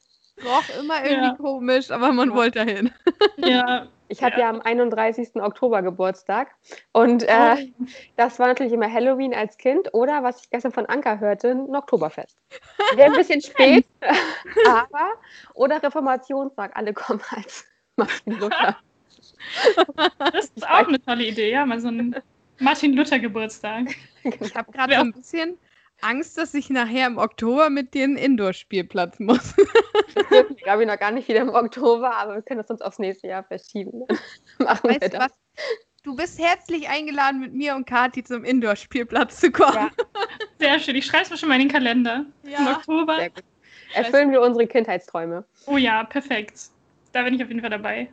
Roch 0.44 0.80
immer 0.80 1.04
irgendwie 1.04 1.28
ja. 1.28 1.36
komisch, 1.36 1.92
aber 1.92 2.12
man 2.12 2.30
ja. 2.30 2.36
wollte 2.36 2.66
dahin. 2.66 2.92
Ja. 3.38 3.88
Ich 4.08 4.22
hatte 4.22 4.42
ja. 4.42 4.50
am 4.50 4.62
31. 4.62 5.36
Oktober 5.38 5.82
Geburtstag 5.82 6.50
und 6.92 7.24
äh, 7.24 7.56
oh. 7.58 7.86
das 8.18 8.38
war 8.38 8.48
natürlich 8.48 8.72
immer 8.72 8.92
Halloween 8.92 9.34
als 9.34 9.58
Kind 9.58 9.92
oder, 9.96 10.22
was 10.22 10.44
ich 10.44 10.50
gestern 10.52 10.72
von 10.72 10.86
Anka 10.86 11.18
hörte, 11.18 11.50
ein 11.50 11.76
Oktoberfest. 11.76 12.38
Wäre 12.94 13.10
ein 13.10 13.18
bisschen 13.18 13.42
spät, 13.42 13.84
aber 14.68 15.14
oder 15.56 15.82
Reformationstag, 15.82 16.76
alle 16.76 16.94
kommen 16.94 17.22
als 17.32 17.66
Martin 17.96 18.34
Luther. 18.40 18.78
Das 20.18 20.46
ist 20.46 20.68
auch 20.68 20.88
eine 20.88 21.02
tolle 21.02 21.26
Idee, 21.26 21.52
ja, 21.52 21.66
mal 21.66 21.80
so 21.80 21.88
ein 21.88 22.16
Martin 22.60 22.94
Luther 22.94 23.20
Geburtstag. 23.20 23.96
Ich 24.24 24.56
habe 24.56 24.72
gerade 24.72 24.98
ein 24.98 25.12
bisschen 25.12 25.58
Angst, 26.02 26.38
dass 26.38 26.54
ich 26.54 26.70
nachher 26.70 27.08
im 27.08 27.18
Oktober 27.18 27.70
mit 27.70 27.94
dir 27.94 28.06
einen 28.06 28.18
Indoor-Spielplatz 28.18 29.20
muss. 29.20 29.56
Das 30.16 30.30
dürfen 30.30 30.56
glaube 30.56 30.84
ich 30.84 30.88
noch 30.88 30.98
gar 30.98 31.12
nicht 31.12 31.28
wieder 31.28 31.42
im 31.42 31.50
Oktober, 31.50 32.16
aber 32.16 32.36
wir 32.36 32.42
können 32.42 32.62
das 32.62 32.70
uns 32.70 32.82
aufs 32.82 33.00
nächste 33.00 33.28
Jahr 33.28 33.44
verschieben. 33.44 34.06
Machen 34.60 34.90
weißt 34.90 35.02
wir 35.02 35.10
das. 35.10 35.20
Was? 35.20 35.32
Du 36.04 36.16
bist 36.16 36.40
herzlich 36.40 36.88
eingeladen, 36.88 37.42
mit 37.42 37.54
mir 37.54 37.76
und 37.76 37.86
Kathi 37.86 38.24
zum 38.24 38.46
Indoor-Spielplatz 38.46 39.42
zu 39.42 39.52
kommen. 39.52 39.76
Ja. 39.76 39.90
Sehr 40.60 40.80
schön. 40.80 40.96
Ich 40.96 41.06
schreibe 41.06 41.24
es 41.24 41.32
mir 41.32 41.38
schon 41.38 41.50
mal 41.50 41.56
in 41.56 41.68
den 41.68 41.72
Kalender. 41.72 42.26
Ja. 42.44 42.60
Im 42.60 42.68
Oktober. 42.68 43.28
Erfüllen 43.94 44.32
wir 44.32 44.42
unsere 44.42 44.68
Kindheitsträume. 44.68 45.44
Oh 45.66 45.76
ja, 45.78 46.06
perfekt. 46.06 46.70
Da 47.12 47.24
bin 47.24 47.34
ich 47.34 47.44
auf 47.44 47.50
jeden 47.50 47.62
Fall 47.62 47.72
dabei. 47.72 48.10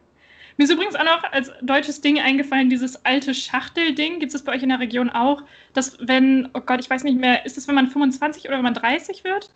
Mir 0.62 0.66
ist 0.66 0.74
übrigens 0.74 0.94
auch 0.94 1.02
noch 1.02 1.24
als 1.32 1.50
deutsches 1.60 2.02
Ding 2.02 2.20
eingefallen, 2.20 2.70
dieses 2.70 3.04
alte 3.04 3.34
Schachtelding. 3.34 4.20
Gibt 4.20 4.32
es 4.32 4.44
bei 4.44 4.54
euch 4.54 4.62
in 4.62 4.68
der 4.68 4.78
Region 4.78 5.10
auch, 5.10 5.42
dass 5.72 5.98
wenn, 6.00 6.48
oh 6.54 6.60
Gott, 6.60 6.78
ich 6.78 6.88
weiß 6.88 7.02
nicht 7.02 7.18
mehr, 7.18 7.44
ist 7.44 7.56
das, 7.56 7.66
wenn 7.66 7.74
man 7.74 7.88
25 7.88 8.46
oder 8.46 8.58
wenn 8.58 8.62
man 8.62 8.74
30 8.74 9.24
wird? 9.24 9.50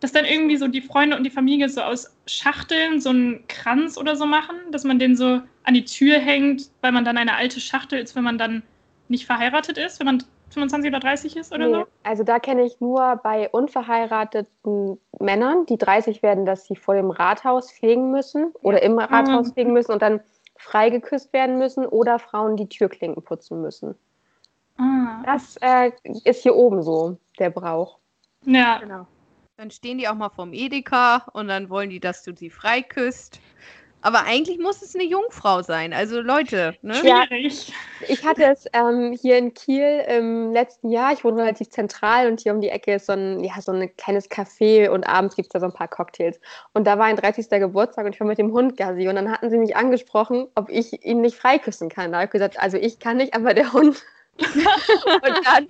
Dass 0.00 0.12
dann 0.12 0.26
irgendwie 0.26 0.58
so 0.58 0.68
die 0.68 0.82
Freunde 0.82 1.16
und 1.16 1.24
die 1.24 1.30
Familie 1.30 1.70
so 1.70 1.80
aus 1.80 2.14
Schachteln 2.26 3.00
so 3.00 3.08
einen 3.08 3.48
Kranz 3.48 3.96
oder 3.96 4.16
so 4.16 4.26
machen, 4.26 4.54
dass 4.70 4.84
man 4.84 4.98
den 4.98 5.16
so 5.16 5.40
an 5.64 5.72
die 5.72 5.86
Tür 5.86 6.18
hängt, 6.18 6.68
weil 6.82 6.92
man 6.92 7.06
dann 7.06 7.16
eine 7.16 7.36
alte 7.36 7.58
Schachtel 7.58 7.98
ist, 7.98 8.14
wenn 8.14 8.24
man 8.24 8.36
dann 8.36 8.62
nicht 9.08 9.24
verheiratet 9.24 9.78
ist, 9.78 9.98
wenn 9.98 10.04
man 10.06 10.24
25 10.50 10.90
oder 10.90 11.00
30 11.00 11.36
ist 11.36 11.54
oder 11.54 11.68
nee, 11.68 11.72
so? 11.72 11.86
Also 12.02 12.22
da 12.22 12.38
kenne 12.38 12.64
ich 12.64 12.78
nur 12.80 13.18
bei 13.22 13.48
unverheirateten 13.48 14.98
Männern, 15.20 15.64
die 15.64 15.78
30 15.78 16.22
werden, 16.22 16.44
dass 16.44 16.66
sie 16.66 16.76
vor 16.76 16.96
dem 16.96 17.10
Rathaus 17.10 17.70
fegen 17.70 18.10
müssen 18.10 18.52
oder 18.60 18.82
im 18.82 18.98
Rathaus 18.98 19.48
mhm. 19.48 19.54
fegen 19.54 19.72
müssen 19.72 19.92
und 19.92 20.02
dann 20.02 20.20
freigeküsst 20.60 21.32
werden 21.32 21.58
müssen 21.58 21.86
oder 21.86 22.18
Frauen 22.18 22.56
die 22.56 22.68
Türklinken 22.68 23.22
putzen 23.22 23.62
müssen. 23.62 23.94
Ah. 24.76 25.22
Das 25.24 25.56
äh, 25.60 25.90
ist 26.24 26.42
hier 26.42 26.54
oben 26.54 26.82
so, 26.82 27.16
der 27.38 27.50
Brauch. 27.50 27.98
Ja. 28.44 28.78
Genau. 28.78 29.06
Dann 29.56 29.70
stehen 29.70 29.98
die 29.98 30.08
auch 30.08 30.14
mal 30.14 30.30
vorm 30.30 30.52
Edeka 30.52 31.26
und 31.32 31.48
dann 31.48 31.68
wollen 31.68 31.90
die, 31.90 32.00
dass 32.00 32.22
du 32.22 32.34
sie 32.34 32.50
freiküsst. 32.50 33.40
Aber 34.02 34.24
eigentlich 34.24 34.58
muss 34.58 34.80
es 34.82 34.94
eine 34.94 35.04
Jungfrau 35.04 35.62
sein. 35.62 35.92
Also 35.92 36.20
Leute, 36.20 36.74
ne? 36.82 36.94
Schwierig. 36.94 37.68
Ja, 37.68 37.74
ich 38.08 38.24
hatte 38.24 38.44
es 38.44 38.64
ähm, 38.72 39.16
hier 39.20 39.36
in 39.36 39.52
Kiel 39.52 40.04
im 40.08 40.52
letzten 40.52 40.90
Jahr. 40.90 41.12
Ich 41.12 41.22
wohne 41.22 41.42
relativ 41.42 41.68
zentral 41.70 42.26
und 42.28 42.40
hier 42.40 42.54
um 42.54 42.60
die 42.60 42.70
Ecke 42.70 42.94
ist 42.94 43.06
so 43.06 43.12
ein, 43.12 43.44
ja, 43.44 43.60
so 43.60 43.72
ein 43.72 43.94
kleines 43.96 44.30
Café 44.30 44.88
und 44.88 45.04
abends 45.04 45.36
gibt 45.36 45.46
es 45.46 45.52
da 45.52 45.60
so 45.60 45.66
ein 45.66 45.74
paar 45.74 45.88
Cocktails. 45.88 46.40
Und 46.72 46.86
da 46.86 46.98
war 46.98 47.06
ein 47.06 47.16
30. 47.16 47.48
Geburtstag 47.50 48.06
und 48.06 48.14
ich 48.14 48.20
war 48.20 48.26
mit 48.26 48.38
dem 48.38 48.52
Hund 48.52 48.76
Gassi 48.76 49.08
und 49.08 49.16
dann 49.16 49.30
hatten 49.30 49.50
sie 49.50 49.58
mich 49.58 49.76
angesprochen, 49.76 50.48
ob 50.54 50.70
ich 50.70 51.04
ihn 51.04 51.20
nicht 51.20 51.36
freiküssen 51.36 51.90
kann. 51.90 52.12
Da 52.12 52.18
habe 52.18 52.26
ich 52.26 52.32
gesagt, 52.32 52.58
also 52.58 52.78
ich 52.78 52.98
kann 53.00 53.18
nicht, 53.18 53.34
aber 53.34 53.52
der 53.52 53.72
Hund. 53.72 54.02
und 54.38 55.40
dann 55.44 55.68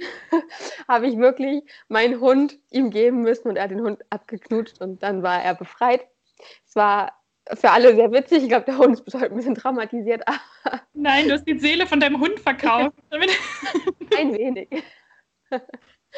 habe 0.86 1.08
ich 1.08 1.18
wirklich 1.18 1.64
meinen 1.88 2.20
Hund 2.20 2.56
ihm 2.70 2.90
geben 2.90 3.22
müssen 3.22 3.48
und 3.48 3.56
er 3.56 3.64
hat 3.64 3.72
den 3.72 3.80
Hund 3.80 4.00
abgeknutscht 4.10 4.80
und 4.80 5.02
dann 5.02 5.24
war 5.24 5.42
er 5.42 5.54
befreit. 5.54 6.06
Es 6.68 6.76
war 6.76 7.19
für 7.54 7.70
alle 7.70 7.94
sehr 7.94 8.10
witzig. 8.12 8.42
Ich 8.42 8.48
glaube, 8.48 8.64
der 8.66 8.78
Hund 8.78 8.94
ist 8.94 9.04
bis 9.04 9.14
heute 9.14 9.26
ein 9.26 9.36
bisschen 9.36 9.54
traumatisiert. 9.54 10.22
Nein, 10.94 11.28
du 11.28 11.34
hast 11.34 11.44
die 11.44 11.58
Seele 11.58 11.86
von 11.86 12.00
deinem 12.00 12.20
Hund 12.20 12.38
verkauft. 12.40 12.96
ein 13.10 14.34
wenig. 14.34 14.68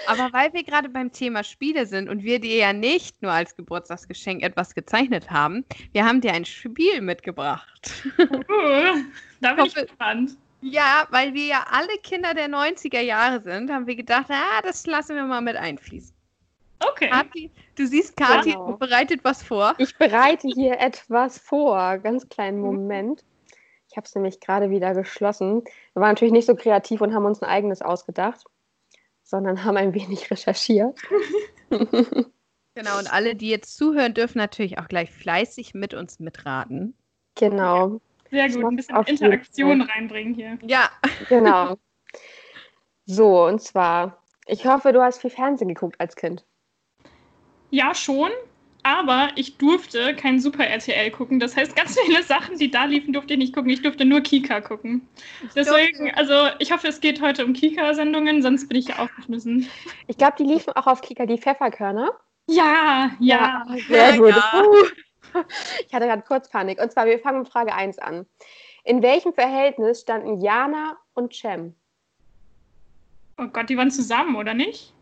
Aber 0.07 0.33
weil 0.33 0.53
wir 0.53 0.65
gerade 0.65 0.89
beim 0.89 1.13
Thema 1.13 1.45
Spiele 1.45 1.87
sind 1.87 2.09
und 2.09 2.23
wir 2.23 2.41
dir 2.41 2.57
ja 2.57 2.73
nicht 2.73 3.23
nur 3.23 3.33
als 3.33 3.55
Geburtstagsgeschenk 3.57 4.43
etwas 4.43 4.75
gezeichnet 4.75 5.31
haben, 5.31 5.65
wir 5.93 6.05
haben 6.05 6.21
dir 6.21 6.33
ein 6.33 6.45
Spiel 6.45 7.01
mitgebracht. 7.01 8.05
Uh, 8.19 9.03
da 9.41 9.55
bin 9.55 9.67
ich 9.67 9.75
gespannt. 9.75 10.37
Ja, 10.63 11.07
weil 11.11 11.35
wir 11.35 11.45
ja 11.45 11.67
alle 11.71 11.99
Kinder 12.03 12.35
der 12.35 12.49
90er 12.49 13.01
Jahre 13.01 13.43
sind, 13.43 13.71
haben 13.71 13.87
wir 13.87 13.97
gedacht, 13.97 14.27
ah, 14.29 14.63
das 14.63 14.87
lassen 14.87 15.17
wir 15.17 15.25
mal 15.25 15.41
mit 15.41 15.57
einfließen. 15.57 16.15
Okay. 16.91 17.09
Kathi, 17.09 17.51
du 17.77 17.87
siehst, 17.87 18.17
Kathi 18.17 18.55
wow. 18.55 18.79
bereitet 18.79 19.25
was 19.25 19.43
vor. 19.43 19.75
Ich 19.79 19.97
bereite 19.97 20.49
hier 20.49 20.79
etwas 20.81 21.39
vor. 21.39 21.99
Ganz 21.99 22.29
kleinen 22.29 22.59
mhm. 22.59 22.65
Moment. 22.65 23.25
Ich 23.91 23.97
habe 23.97 24.07
es 24.07 24.15
nämlich 24.15 24.41
gerade 24.41 24.71
wieder 24.71 24.95
geschlossen. 24.95 25.65
Wir 25.93 26.01
waren 26.01 26.13
natürlich 26.13 26.33
nicht 26.33 26.47
so 26.47 26.55
kreativ 26.55 27.03
und 27.03 27.15
haben 27.15 27.27
uns 27.27 27.43
ein 27.43 27.49
eigenes 27.49 27.83
ausgedacht, 27.83 28.45
sondern 29.23 29.65
haben 29.65 29.77
ein 29.77 29.95
wenig 29.95 30.31
recherchiert. 30.31 30.99
genau, 31.71 32.99
und 32.99 33.13
alle, 33.13 33.35
die 33.35 33.51
jetzt 33.51 33.77
zuhören, 33.77 34.15
dürfen 34.15 34.39
natürlich 34.39 34.79
auch 34.79 34.89
gleich 34.89 35.11
fleißig 35.11 35.75
mit 35.75 35.93
uns 35.93 36.21
mitraten. 36.21 36.95
Genau. 37.35 38.01
Sehr 38.31 38.49
gut, 38.49 38.65
ein 38.65 38.77
bisschen 38.77 38.97
Interaktion 39.05 39.83
reinbringen 39.83 40.35
hier. 40.35 40.59
Ja. 40.63 40.91
Genau. 41.29 41.77
So, 43.05 43.45
und 43.45 43.61
zwar, 43.61 44.23
ich 44.47 44.65
hoffe, 44.65 44.93
du 44.93 45.03
hast 45.03 45.21
viel 45.21 45.29
Fernsehen 45.29 45.69
geguckt 45.69 46.01
als 46.01 46.17
Kind. 46.17 46.47
Ja, 47.73 47.95
schon. 47.95 48.31
Aber 48.85 49.31
ich 49.37 49.57
durfte 49.57 50.15
kein 50.15 50.41
Super 50.41 50.67
RTL 50.67 51.11
gucken. 51.11 51.41
Das 51.41 51.57
heißt, 51.57 51.75
ganz 51.75 51.99
viele 51.99 52.23
Sachen, 52.25 52.59
die 52.59 52.71
da 52.71 52.85
liefen, 52.85 53.13
durfte 53.13 53.33
ich 53.33 53.39
nicht 53.39 53.55
gucken. 53.55 53.71
Ich 53.71 53.81
durfte 53.81 54.05
nur 54.05 54.21
Kika 54.21 54.61
gucken. 54.61 55.09
Deswegen, 55.57 56.13
also 56.15 56.35
ich 56.59 56.71
hoffe, 56.71 56.89
es 56.89 57.01
geht 57.01 57.23
heute 57.23 57.47
um 57.47 57.55
Kika-Sendungen, 57.55 58.43
sonst 58.43 58.69
bin 58.69 58.79
ich 58.79 58.89
ja 58.89 58.99
aufgeschmissen. 58.99 59.69
Ich 60.07 60.19
glaube, 60.19 60.35
die 60.39 60.45
liefen 60.45 60.73
auch 60.75 60.87
auf 60.87 61.01
Kika, 61.01 61.27
die 61.27 61.39
Pfefferkörner. 61.39 62.11
Ja, 62.47 63.13
ja. 63.21 63.65
ja 63.67 63.77
sehr 63.89 64.19
gut. 64.19 64.31
Ja. 64.31 64.63
Ich 65.89 65.95
hatte 65.95 66.05
gerade 66.05 66.23
kurz 66.29 66.51
Panik. 66.51 66.79
Und 66.79 66.93
zwar, 66.93 67.07
wir 67.07 67.19
fangen 67.19 67.39
mit 67.39 67.49
Frage 67.49 67.73
1 67.73 67.99
an. 68.01 68.27
In 68.85 69.01
welchem 69.01 69.33
Verhältnis 69.33 70.03
standen 70.03 70.43
Jana 70.43 70.99
und 71.15 71.35
Cem? 71.35 71.75
Oh 73.39 73.47
Gott, 73.47 73.71
die 73.71 73.79
waren 73.79 73.91
zusammen, 73.91 74.37
oder 74.37 74.53
nicht? 74.53 74.93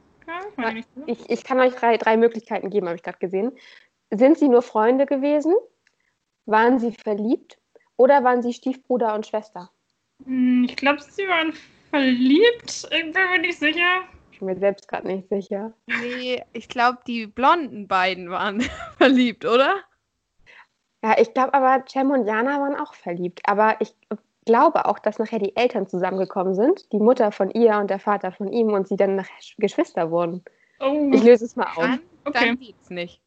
Ich, 1.06 1.30
ich, 1.30 1.44
kann 1.44 1.60
euch 1.60 1.74
drei, 1.74 1.96
drei 1.96 2.16
Möglichkeiten 2.16 2.70
geben, 2.70 2.86
habe 2.86 2.96
ich 2.96 3.02
gerade 3.02 3.18
gesehen. 3.18 3.52
Sind 4.10 4.38
sie 4.38 4.48
nur 4.48 4.62
Freunde 4.62 5.06
gewesen? 5.06 5.54
Waren 6.46 6.78
sie 6.78 6.92
verliebt? 6.92 7.58
Oder 7.96 8.24
waren 8.24 8.42
sie 8.42 8.52
Stiefbruder 8.52 9.14
und 9.14 9.26
Schwester? 9.26 9.70
Hm, 10.24 10.64
ich 10.68 10.76
glaube, 10.76 11.00
sie 11.02 11.28
waren 11.28 11.52
verliebt. 11.90 12.88
Ich 12.90 12.90
bin 12.90 13.12
mir 13.12 13.38
nicht 13.38 13.58
sicher. 13.58 14.02
Ich 14.32 14.38
bin 14.38 14.46
mir 14.46 14.58
selbst 14.58 14.88
gerade 14.88 15.06
nicht 15.06 15.28
sicher. 15.28 15.72
Nee, 15.86 16.42
ich 16.52 16.68
glaube, 16.68 16.98
die 17.06 17.26
blonden 17.26 17.88
beiden 17.88 18.30
waren 18.30 18.60
verliebt, 18.96 19.44
oder? 19.44 19.84
Ja, 21.02 21.16
ich 21.18 21.32
glaube 21.32 21.54
aber, 21.54 21.84
Cem 21.88 22.10
und 22.10 22.26
Jana 22.26 22.60
waren 22.60 22.76
auch 22.76 22.94
verliebt. 22.94 23.40
Aber 23.44 23.76
ich 23.80 23.94
glaube 24.50 24.86
auch, 24.86 24.98
dass 24.98 25.20
nachher 25.20 25.38
die 25.38 25.54
Eltern 25.54 25.86
zusammengekommen 25.86 26.56
sind, 26.56 26.90
die 26.92 26.98
Mutter 26.98 27.30
von 27.30 27.50
ihr 27.50 27.78
und 27.78 27.88
der 27.88 28.00
Vater 28.00 28.32
von 28.32 28.52
ihm 28.52 28.72
und 28.72 28.88
sie 28.88 28.96
dann 28.96 29.14
nachher 29.14 29.38
Geschwister 29.58 30.10
wurden. 30.10 30.42
Oh. 30.80 31.10
Ich 31.12 31.22
löse 31.22 31.44
es 31.44 31.54
mal 31.54 31.68
auf. 31.68 31.76
Dann, 31.76 32.00
okay. 32.24 32.46
dann 32.46 32.58
geht's 32.58 32.90
nicht. 32.90 33.20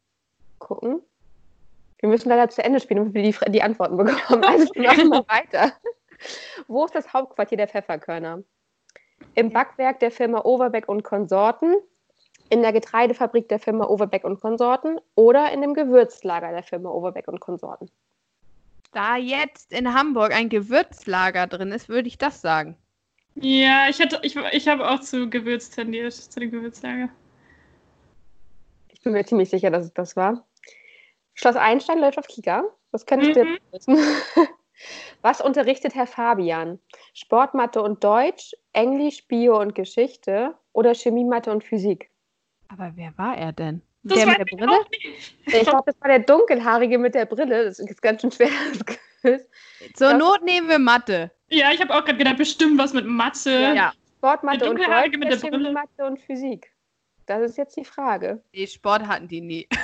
Gucken. 0.58 1.00
Wir 2.00 2.10
müssen 2.10 2.28
leider 2.28 2.50
zu 2.50 2.62
Ende 2.62 2.78
spielen, 2.78 2.98
damit 2.98 3.14
wir 3.14 3.22
die, 3.22 3.52
die 3.52 3.62
Antworten 3.62 3.96
bekommen. 3.96 4.44
Also 4.46 4.68
wir 4.74 4.82
machen 4.82 5.08
mal 5.08 5.24
weiter. 5.28 5.72
Wo 6.68 6.84
ist 6.84 6.94
das 6.94 7.10
Hauptquartier 7.10 7.56
der 7.56 7.68
Pfefferkörner? 7.68 8.42
Im 9.34 9.50
Backwerk 9.50 10.00
der 10.00 10.10
Firma 10.10 10.42
Overbeck 10.44 10.88
und 10.88 11.04
Konsorten, 11.04 11.74
in 12.50 12.60
der 12.60 12.74
Getreidefabrik 12.74 13.48
der 13.48 13.60
Firma 13.60 13.86
Overbeck 13.86 14.24
und 14.24 14.40
Konsorten 14.42 15.00
oder 15.14 15.50
in 15.52 15.62
dem 15.62 15.72
Gewürzlager 15.72 16.50
der 16.50 16.62
Firma 16.62 16.90
Overbeck 16.90 17.28
und 17.28 17.40
Konsorten? 17.40 17.90
Da 18.94 19.16
jetzt 19.16 19.72
in 19.72 19.92
Hamburg 19.92 20.32
ein 20.32 20.48
Gewürzlager 20.48 21.46
drin 21.46 21.72
ist, 21.72 21.88
würde 21.88 22.08
ich 22.08 22.18
das 22.18 22.40
sagen. 22.40 22.76
Ja, 23.36 23.88
ich, 23.88 23.98
hätte, 23.98 24.20
ich, 24.22 24.36
ich 24.36 24.68
habe 24.68 24.88
auch 24.88 25.00
zu 25.00 25.28
Gewürz 25.28 25.70
tendiert, 25.70 26.12
zu 26.12 26.40
dem 26.40 26.50
Gewürzlager. 26.50 27.08
Ich 28.88 29.02
bin 29.02 29.12
mir 29.12 29.24
ziemlich 29.24 29.50
sicher, 29.50 29.70
dass 29.70 29.86
es 29.86 29.92
das 29.92 30.16
war. 30.16 30.46
Schloss 31.34 31.56
Einstein 31.56 31.98
läuft 31.98 32.18
auf 32.18 32.28
Kika. 32.28 32.64
Das 32.92 33.06
könntest 33.06 33.36
mhm. 33.36 33.58
du 33.70 33.72
wissen. 33.72 33.98
Was 35.22 35.40
unterrichtet 35.40 35.94
Herr 35.94 36.06
Fabian? 36.06 36.78
Sportmathe 37.12 37.82
und 37.82 38.04
Deutsch, 38.04 38.54
Englisch, 38.72 39.26
Bio 39.26 39.60
und 39.60 39.74
Geschichte 39.74 40.54
oder 40.72 40.94
Chemie, 40.94 41.24
Mathe 41.24 41.50
und 41.50 41.64
Physik? 41.64 42.10
Aber 42.68 42.92
wer 42.94 43.16
war 43.16 43.36
er 43.36 43.52
denn? 43.52 43.82
Das 44.04 44.18
der 44.18 44.26
mit 44.26 44.38
der 44.38 44.46
ich 44.50 44.56
Brille? 44.58 44.78
nicht. 44.90 45.34
Ich 45.46 45.62
glaube, 45.62 45.82
das 45.86 46.00
war 46.00 46.08
der 46.08 46.18
Dunkelhaarige 46.20 46.98
mit 46.98 47.14
der 47.14 47.24
Brille. 47.26 47.64
Das 47.64 47.78
ist 47.78 48.02
ganz 48.02 48.20
schön 48.20 48.30
schwer. 48.32 48.50
Zur 49.94 50.10
Ja. 50.10 50.16
Not 50.18 50.42
nehmen 50.42 50.68
wir 50.68 50.78
Mathe. 50.78 51.30
Ja, 51.48 51.72
ich 51.72 51.80
habe 51.80 51.94
auch 51.94 52.04
gerade 52.04 52.18
gedacht, 52.18 52.36
bestimmt 52.36 52.78
was 52.78 52.92
mit 52.92 53.06
Mathe. 53.06 53.72
Ja. 53.74 53.92
Sportmathe 54.18 54.58
Der 54.58 54.70
und 54.70 54.76
Deutsch, 54.76 54.84
Dunkelhaarige 54.86 55.18
mit 55.18 55.30
der 55.32 55.36
Brille. 55.36 55.72
Mathe 55.72 56.04
und 56.04 56.20
Physik? 56.20 56.70
Das 57.26 57.40
ist 57.42 57.56
jetzt 57.56 57.76
die 57.76 57.84
Frage. 57.84 58.42
Nee, 58.52 58.66
Sport 58.66 59.06
hatten 59.06 59.26
die 59.28 59.40
nie. 59.40 59.68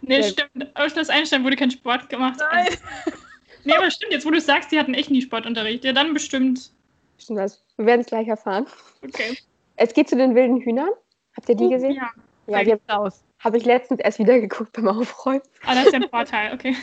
Nee, 0.00 0.20
Ja. 0.20 0.22
stimmt. 0.28 0.76
Auf 0.76 0.92
Schloss 0.92 1.08
Einstein 1.10 1.44
wurde 1.44 1.56
kein 1.56 1.70
Sport 1.70 2.08
gemacht. 2.08 2.38
Nein. 2.52 2.66
Nee, 3.64 3.74
aber 3.74 3.90
stimmt, 3.90 4.12
jetzt 4.12 4.24
wo 4.24 4.30
du 4.30 4.38
es 4.38 4.46
sagst, 4.46 4.70
die 4.72 4.78
hatten 4.78 4.94
echt 4.94 5.10
nie 5.10 5.20
Sportunterricht. 5.20 5.84
Ja, 5.84 5.92
dann 5.92 6.14
bestimmt. 6.14 6.70
Stimmt 7.18 7.40
das? 7.40 7.62
Wir 7.76 7.84
werden 7.86 8.00
es 8.00 8.06
gleich 8.06 8.26
erfahren. 8.28 8.66
Okay. 9.04 9.36
Es 9.80 9.94
geht 9.94 10.08
zu 10.08 10.16
den 10.16 10.34
wilden 10.34 10.60
Hühnern. 10.60 10.90
Habt 11.36 11.48
ihr 11.48 11.54
die 11.54 11.66
Oh, 11.66 11.70
gesehen? 11.70 11.92
Ja. 11.92 12.10
Ja, 12.48 12.64
die 12.64 12.76
raus. 12.90 13.22
habe 13.38 13.58
ich 13.58 13.64
letztens 13.64 14.00
erst 14.00 14.18
wieder 14.18 14.40
geguckt 14.40 14.72
beim 14.72 14.88
Aufräumen. 14.88 15.42
Ah, 15.64 15.74
das 15.74 15.86
ist 15.86 15.92
ja 15.92 16.00
ein 16.00 16.08
Vorteil, 16.08 16.52
okay. 16.54 16.74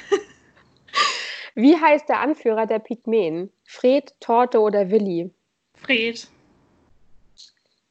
Wie 1.55 1.75
heißt 1.75 2.07
der 2.07 2.19
Anführer 2.19 2.65
der 2.67 2.79
Pygmäen? 2.79 3.51
Fred, 3.65 4.13
Torte 4.19 4.59
oder 4.61 4.89
Willi? 4.91 5.33
Fred. 5.75 6.27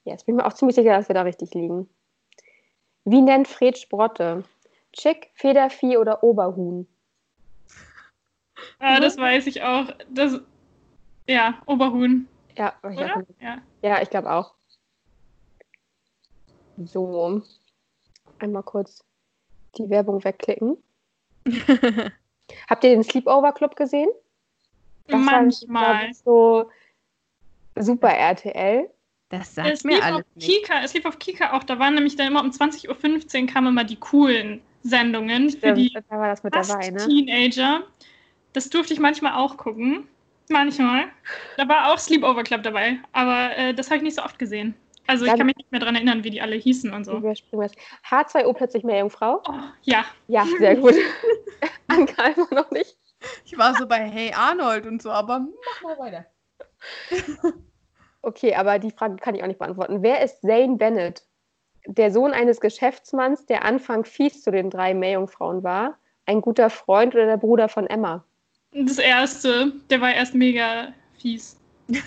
Ja, 0.04 0.12
jetzt 0.12 0.24
bin 0.26 0.36
ich 0.36 0.42
mir 0.42 0.46
auch 0.46 0.52
ziemlich 0.54 0.74
sicher, 0.76 0.94
dass 0.96 1.08
wir 1.08 1.14
da 1.14 1.22
richtig 1.22 1.52
liegen. 1.54 1.88
Wie 3.04 3.20
nennt 3.20 3.48
Fred 3.48 3.76
Sprotte? 3.76 4.44
Chick, 4.92 5.30
Federvieh 5.34 5.96
oder 5.98 6.22
Oberhuhn? 6.22 6.86
Ah, 8.78 9.00
das 9.00 9.16
weiß 9.18 9.46
ich 9.48 9.62
auch. 9.62 9.86
Das, 10.08 10.40
ja, 11.26 11.60
Oberhuhn, 11.66 12.28
Ja, 12.56 12.72
ich 12.90 12.98
Ja. 13.40 13.58
ja, 13.82 14.00
ich 14.02 14.08
glaube 14.10 14.30
auch. 14.32 14.54
So, 16.76 17.42
einmal 18.38 18.62
kurz 18.62 19.04
die 19.78 19.88
Werbung 19.88 20.22
wegklicken. 20.24 20.76
Habt 22.68 22.84
ihr 22.84 22.90
den 22.90 23.04
Sleepover 23.04 23.52
Club 23.52 23.76
gesehen? 23.76 24.08
Das 25.06 25.14
war, 25.14 25.42
Manchmal. 25.42 26.10
ich, 26.10 26.18
so 26.18 26.70
super 27.76 28.10
RTL. 28.10 28.88
Das 29.28 29.48
Es 29.48 29.54
sagt 29.54 29.84
mir 29.84 29.96
lief, 29.96 30.04
alles 30.04 30.20
auf 30.20 30.36
nicht. 30.36 30.48
Kika, 30.48 30.82
es 30.82 30.94
lief 30.94 31.04
auf 31.04 31.18
Kika 31.18 31.56
auch. 31.56 31.64
Da 31.64 31.78
waren 31.78 31.94
nämlich 31.94 32.16
dann 32.16 32.28
immer 32.28 32.40
um 32.42 32.50
20.15 32.50 33.40
Uhr 33.40 33.46
kamen 33.46 33.68
immer 33.68 33.84
die 33.84 33.96
coolen 33.96 34.60
Sendungen 34.82 35.50
für 35.50 35.58
Stimmt, 35.58 35.78
die 35.78 35.92
da 35.92 36.18
war 36.18 36.28
das 36.28 36.42
mit 36.42 36.54
fast 36.54 36.70
dabei, 36.70 36.90
ne? 36.90 37.06
Teenager. 37.06 37.82
Das 38.52 38.70
durfte 38.70 38.94
ich 38.94 39.00
manchmal 39.00 39.34
auch 39.34 39.56
gucken. 39.56 40.06
Manchmal. 40.50 41.06
Da 41.56 41.68
war 41.68 41.92
auch 41.92 41.98
Sleepover 41.98 42.44
Club 42.44 42.62
dabei. 42.62 42.98
Aber 43.12 43.56
äh, 43.56 43.74
das 43.74 43.88
habe 43.88 43.96
ich 43.96 44.02
nicht 44.02 44.16
so 44.16 44.22
oft 44.22 44.38
gesehen. 44.38 44.74
Also 45.06 45.26
ich 45.26 45.34
kann 45.34 45.46
mich 45.46 45.56
nicht 45.56 45.70
mehr 45.70 45.80
daran 45.80 45.96
erinnern, 45.96 46.24
wie 46.24 46.30
die 46.30 46.40
alle 46.40 46.56
hießen 46.56 46.92
und 46.92 47.04
so. 47.04 47.18
Überspringen 47.18 47.62
wir 47.62 47.66
es. 47.66 47.74
H2O 48.08 48.52
plötzlich 48.54 48.84
mehr 48.84 49.00
Jungfrau? 49.00 49.42
Oh, 49.46 49.52
ja. 49.82 50.04
Ja, 50.28 50.46
sehr 50.58 50.76
gut. 50.76 50.94
Anka 51.88 52.28
immer 52.28 52.48
noch 52.52 52.70
nicht. 52.70 52.96
Ich 53.44 53.56
war 53.58 53.74
so 53.74 53.86
bei 53.86 53.98
Hey 53.98 54.32
Arnold 54.32 54.86
und 54.86 55.02
so, 55.02 55.10
aber 55.10 55.40
mach 55.40 55.82
mal 55.82 55.98
weiter. 55.98 56.26
Okay, 58.26 58.54
aber 58.54 58.78
die 58.78 58.90
Frage 58.90 59.16
kann 59.16 59.34
ich 59.34 59.42
auch 59.42 59.46
nicht 59.46 59.58
beantworten. 59.58 60.02
Wer 60.02 60.22
ist 60.22 60.40
Zane 60.40 60.76
Bennett? 60.76 61.22
Der 61.86 62.10
Sohn 62.10 62.32
eines 62.32 62.58
Geschäftsmanns, 62.58 63.44
der 63.44 63.66
Anfang 63.66 64.04
fies 64.04 64.42
zu 64.42 64.50
den 64.50 64.70
drei 64.70 64.94
Meerjungfrauen 64.94 65.62
war? 65.62 65.98
Ein 66.24 66.40
guter 66.40 66.70
Freund 66.70 67.14
oder 67.14 67.26
der 67.26 67.36
Bruder 67.36 67.68
von 67.68 67.86
Emma? 67.86 68.24
Das 68.72 68.98
erste, 68.98 69.72
der 69.90 70.00
war 70.00 70.14
erst 70.14 70.34
mega 70.34 70.94
fies. 71.18 71.60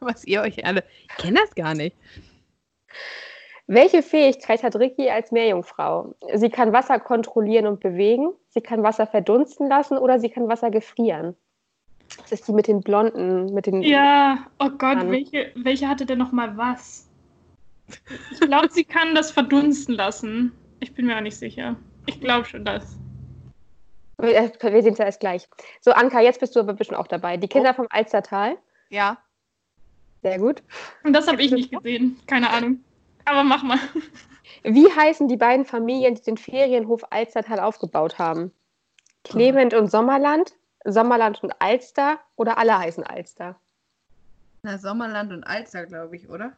Was 0.00 0.24
ihr 0.26 0.42
euch 0.42 0.66
alle. 0.66 0.84
Ich 1.00 1.16
kenne 1.16 1.40
das 1.40 1.54
gar 1.54 1.72
nicht. 1.72 1.96
Welche 3.66 4.02
Fähigkeit 4.02 4.62
hat 4.62 4.76
Ricky 4.76 5.08
als 5.08 5.32
Meerjungfrau? 5.32 6.14
Sie 6.34 6.50
kann 6.50 6.72
Wasser 6.72 6.98
kontrollieren 6.98 7.66
und 7.66 7.80
bewegen, 7.80 8.32
sie 8.48 8.60
kann 8.60 8.82
Wasser 8.82 9.06
verdunsten 9.06 9.68
lassen 9.68 9.96
oder 9.96 10.18
sie 10.18 10.28
kann 10.28 10.48
Wasser 10.48 10.70
gefrieren. 10.70 11.34
Das 12.18 12.32
ist 12.32 12.46
die 12.46 12.52
mit 12.52 12.68
den 12.68 12.80
Blonden, 12.80 13.54
mit 13.54 13.66
den. 13.66 13.82
Ja, 13.82 14.46
oh 14.58 14.68
Gott, 14.68 14.96
Mann. 14.96 15.10
welche, 15.10 15.50
welche 15.54 15.88
hatte 15.88 16.04
denn 16.04 16.18
noch 16.18 16.32
mal 16.32 16.56
was? 16.56 17.08
Ich 18.30 18.40
glaube, 18.40 18.68
sie 18.70 18.84
kann 18.84 19.14
das 19.14 19.30
verdunsten 19.30 19.94
lassen. 19.94 20.52
Ich 20.80 20.94
bin 20.94 21.06
mir 21.06 21.16
auch 21.16 21.22
nicht 21.22 21.36
sicher. 21.36 21.76
Ich 22.06 22.20
glaube 22.20 22.44
schon 22.44 22.64
das. 22.64 22.98
Wir 24.18 24.52
wir 24.60 24.82
sehen 24.82 24.92
es 24.92 24.98
ja 24.98 25.06
erst 25.06 25.20
gleich. 25.20 25.48
So, 25.80 25.92
Anka, 25.92 26.20
jetzt 26.20 26.40
bist 26.40 26.54
du 26.54 26.60
aber 26.60 26.74
bestimmt 26.74 26.98
auch 26.98 27.06
dabei. 27.06 27.36
Die 27.36 27.48
Kinder 27.48 27.74
vom 27.74 27.86
Alstertal. 27.90 28.56
Ja. 28.90 29.18
Sehr 30.24 30.38
gut. 30.38 30.62
Und 31.02 31.12
das 31.12 31.28
habe 31.28 31.42
ich 31.42 31.52
nicht 31.52 31.70
gesehen. 31.70 32.18
Keine 32.26 32.48
Ahnung. 32.48 32.82
Aber 33.26 33.44
mach 33.44 33.62
mal. 33.62 33.78
Wie 34.62 34.90
heißen 34.90 35.28
die 35.28 35.36
beiden 35.36 35.66
Familien, 35.66 36.14
die 36.14 36.22
den 36.22 36.38
Ferienhof 36.38 37.04
Alstertal 37.10 37.60
aufgebaut 37.60 38.18
haben? 38.18 38.50
Clement 39.24 39.74
und 39.74 39.90
Sommerland, 39.90 40.54
Sommerland 40.86 41.42
und 41.42 41.52
Alster 41.60 42.18
oder 42.36 42.56
alle 42.56 42.78
heißen 42.78 43.04
Alster? 43.04 43.56
Na, 44.62 44.78
Sommerland 44.78 45.30
und 45.30 45.44
Alster, 45.44 45.84
glaube 45.84 46.16
ich, 46.16 46.30
oder? 46.30 46.54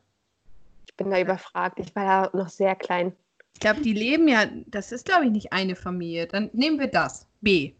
Ich 0.86 0.96
bin 0.96 1.10
da 1.10 1.20
überfragt. 1.20 1.80
Ich 1.80 1.94
war 1.96 2.30
da 2.30 2.38
noch 2.38 2.48
sehr 2.48 2.76
klein. 2.76 3.12
Ich 3.54 3.60
glaube, 3.60 3.80
die 3.80 3.94
leben 3.94 4.28
ja. 4.28 4.44
Das 4.66 4.92
ist, 4.92 5.06
glaube 5.06 5.24
ich, 5.24 5.32
nicht 5.32 5.52
eine 5.52 5.74
Familie. 5.74 6.28
Dann 6.28 6.50
nehmen 6.52 6.78
wir 6.78 6.86
das. 6.86 7.26
B. 7.40 7.72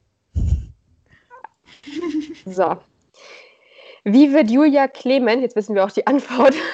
So. 2.44 2.77
Wie 4.09 4.33
wird 4.33 4.49
Julia 4.51 4.87
Clement, 4.87 5.42
jetzt 5.42 5.57
wissen 5.57 5.75
wir 5.75 5.85
auch 5.85 5.90
die 5.90 6.07
Antwort. 6.07 6.55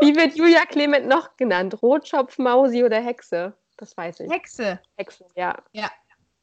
Wie 0.00 0.14
wird 0.16 0.34
Julia 0.34 0.66
Clement 0.66 1.06
noch 1.06 1.36
genannt? 1.36 1.80
Rotschopf, 1.82 2.36
Mausi 2.38 2.84
oder 2.84 3.00
Hexe? 3.00 3.54
Das 3.76 3.96
weiß 3.96 4.20
ich. 4.20 4.30
Hexe. 4.30 4.78
Hexe, 4.96 5.24
ja. 5.34 5.56
Ja. 5.72 5.90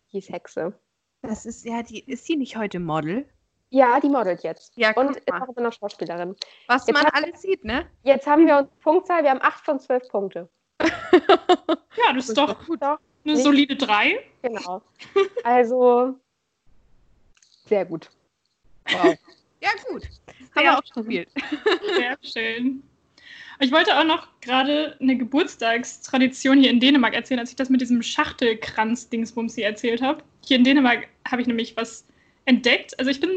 Hieß 0.08 0.29
Hexe. 0.29 0.73
Das 1.21 1.45
ist 1.45 1.63
ja 1.65 1.84
die. 1.84 1.99
Ist 2.10 2.25
sie 2.25 2.38
nicht 2.38 2.55
heute 2.58 2.79
Model? 2.79 3.29
Ja, 3.69 3.99
die 3.99 4.10
modelt 4.10 4.41
jetzt. 4.43 4.75
Ja, 4.77 4.91
Und 4.95 5.17
ist 5.17 5.32
auch 5.32 5.47
immer 5.49 5.62
noch 5.67 5.73
Schauspielerin. 5.73 6.36
Was 6.67 6.88
Jetzt 6.88 6.95
man 6.95 7.05
hat- 7.05 7.13
alles 7.13 7.41
sieht, 7.41 7.63
ne? 7.63 7.86
Jetzt 8.01 8.25
haben 8.25 8.47
wir 8.47 8.58
uns 8.58 8.69
Punktzahl, 8.82 9.21
wir 9.21 9.29
haben 9.29 9.41
8 9.43 9.63
von 9.63 9.79
12 9.79 10.08
Punkte. 10.10 10.49
Ja, 12.08 12.13
das 12.13 12.29
ist 12.29 12.38
doch 12.38 12.65
gut. 12.65 12.82
Eine 12.82 12.97
Nicht- 13.23 13.43
solide 13.43 13.75
3. 13.75 14.17
genau. 14.41 14.82
Also, 15.43 16.15
sehr 17.69 17.86
gut. 17.86 18.10
Wow. 18.91 19.15
Ja, 19.62 19.71
gut. 19.91 20.03
Haben 20.55 20.63
wir 20.63 20.77
auch 20.77 20.82
gespielt. 20.82 21.27
Sehr 21.97 22.17
schön. 22.21 22.82
Ich 23.60 23.73
wollte 23.73 23.99
auch 23.99 24.05
noch 24.05 24.29
gerade 24.39 24.95
eine 25.01 25.17
Geburtstagstradition 25.17 26.62
hier 26.62 26.69
in 26.69 26.79
Dänemark 26.79 27.13
erzählen, 27.13 27.41
als 27.41 27.49
ich 27.49 27.58
das 27.58 27.69
mit 27.69 27.82
diesem 27.82 28.01
Schachtelkranz-Dingsbums 28.01 29.55
hier 29.55 29.65
erzählt 29.65 30.01
habe. 30.01 30.23
Hier 30.45 30.55
in 30.55 30.63
Dänemark 30.63 31.10
habe 31.29 31.41
ich 31.41 31.47
nämlich 31.49 31.75
was 31.75 32.05
entdeckt. 32.45 32.97
Also 32.99 33.12
ich 33.12 33.19
bin, 33.19 33.29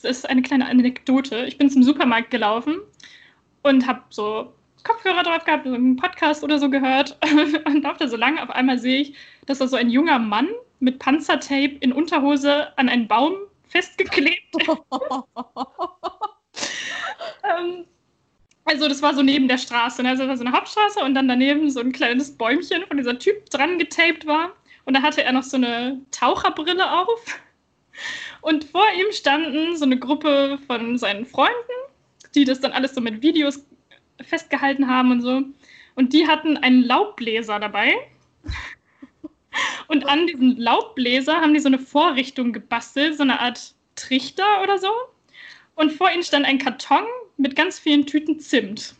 das 0.00 0.18
ist 0.18 0.30
eine 0.30 0.42
kleine 0.42 0.68
Anekdote. 0.68 1.44
Ich 1.46 1.58
bin 1.58 1.68
zum 1.68 1.82
Supermarkt 1.82 2.30
gelaufen 2.30 2.76
und 3.64 3.84
habe 3.84 4.02
so 4.10 4.52
Kopfhörer 4.84 5.24
drauf 5.24 5.44
gehabt, 5.44 5.66
so 5.66 5.74
einen 5.74 5.96
Podcast 5.96 6.44
oder 6.44 6.60
so 6.60 6.70
gehört 6.70 7.18
und 7.64 7.82
laufe 7.82 7.98
da 7.98 8.06
so 8.06 8.16
lang. 8.16 8.38
Auf 8.38 8.50
einmal 8.50 8.78
sehe 8.78 9.00
ich, 9.00 9.14
dass 9.46 9.58
da 9.58 9.66
so 9.66 9.76
ein 9.76 9.90
junger 9.90 10.20
Mann 10.20 10.48
mit 10.78 11.00
Panzertape 11.00 11.78
in 11.80 11.92
Unterhose 11.92 12.78
an 12.78 12.88
einen 12.88 13.08
Baum 13.08 13.34
festgeklebt 13.74 14.54
ähm, 17.44 17.84
also 18.66 18.88
das 18.88 19.02
war 19.02 19.14
so 19.14 19.22
neben 19.22 19.46
der 19.46 19.58
Straße, 19.58 20.02
ne? 20.02 20.10
also 20.10 20.22
das 20.22 20.28
war 20.30 20.36
so 20.38 20.44
eine 20.44 20.56
Hauptstraße 20.56 21.00
und 21.00 21.14
dann 21.14 21.28
daneben 21.28 21.70
so 21.70 21.80
ein 21.80 21.92
kleines 21.92 22.36
Bäumchen, 22.36 22.86
von 22.86 22.96
dieser 22.96 23.18
Typ 23.18 23.48
dran 23.50 23.78
getaped 23.78 24.26
war. 24.26 24.52
Und 24.86 24.94
da 24.94 25.02
hatte 25.02 25.22
er 25.22 25.32
noch 25.32 25.42
so 25.42 25.56
eine 25.56 26.00
Taucherbrille 26.10 26.90
auf. 26.90 27.40
Und 28.40 28.64
vor 28.64 28.86
ihm 28.98 29.12
standen 29.12 29.76
so 29.76 29.84
eine 29.84 29.98
Gruppe 29.98 30.58
von 30.66 30.98
seinen 30.98 31.26
Freunden, 31.26 31.54
die 32.34 32.44
das 32.44 32.60
dann 32.60 32.72
alles 32.72 32.94
so 32.94 33.00
mit 33.00 33.22
Videos 33.22 33.66
festgehalten 34.22 34.88
haben 34.88 35.12
und 35.12 35.20
so. 35.20 35.42
Und 35.94 36.12
die 36.12 36.26
hatten 36.26 36.56
einen 36.56 36.82
Laubbläser 36.82 37.60
dabei. 37.60 37.94
Und 39.88 40.06
an 40.06 40.26
diesem 40.26 40.56
Laubbläser 40.56 41.40
haben 41.40 41.54
die 41.54 41.60
so 41.60 41.68
eine 41.68 41.78
Vorrichtung 41.78 42.52
gebastelt, 42.52 43.16
so 43.16 43.22
eine 43.22 43.40
Art 43.40 43.74
Trichter 43.96 44.62
oder 44.62 44.78
so. 44.78 44.90
Und 45.76 45.92
vor 45.92 46.10
ihnen 46.10 46.22
stand 46.22 46.46
ein 46.46 46.58
Karton 46.58 47.04
mit 47.36 47.56
ganz 47.56 47.78
vielen 47.78 48.06
Tüten 48.06 48.38
Zimt. 48.38 48.94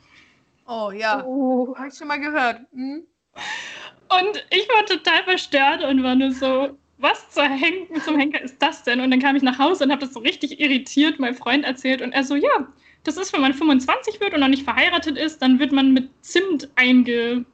Oh 0.67 0.91
ja. 0.91 1.25
Uh, 1.25 1.75
Habe 1.77 1.89
ich 1.89 1.95
schon 1.95 2.09
mal 2.09 2.21
gehört. 2.21 2.61
Hm? 2.73 3.07
Und 3.35 4.47
ich 4.51 4.69
war 4.69 4.87
total 4.87 5.25
verstört 5.25 5.83
und 5.83 6.03
war 6.03 6.15
nur 6.15 6.33
so, 6.33 6.77
was 6.99 7.31
zur 7.31 7.45
Hen 7.45 7.87
zum 8.05 8.19
Henker 8.19 8.41
ist 8.41 8.61
das 8.61 8.83
denn? 8.83 9.01
Und 9.01 9.11
dann 9.11 9.21
kam 9.21 9.37
ich 9.37 9.43
nach 9.43 9.59
Hause 9.59 9.85
und 9.85 9.91
habe 9.91 10.01
das 10.03 10.15
so 10.15 10.21
richtig 10.21 10.61
irritiert 10.61 11.19
meinem 11.19 11.35
Freund 11.35 11.65
erzählt. 11.65 12.01
Und 12.03 12.13
er 12.13 12.25
so, 12.25 12.35
ja, 12.37 12.69
das 13.03 13.17
ist, 13.17 13.33
wenn 13.33 13.41
man 13.41 13.55
25 13.55 14.21
wird 14.21 14.35
und 14.35 14.41
noch 14.41 14.49
nicht 14.49 14.65
verheiratet 14.65 15.19
ist, 15.19 15.43
dann 15.43 15.59
wird 15.59 15.73
man 15.73 15.93
mit 15.93 16.09
Zimt 16.23 16.69
eingepudert 16.77 17.47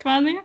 quasi. 0.00 0.38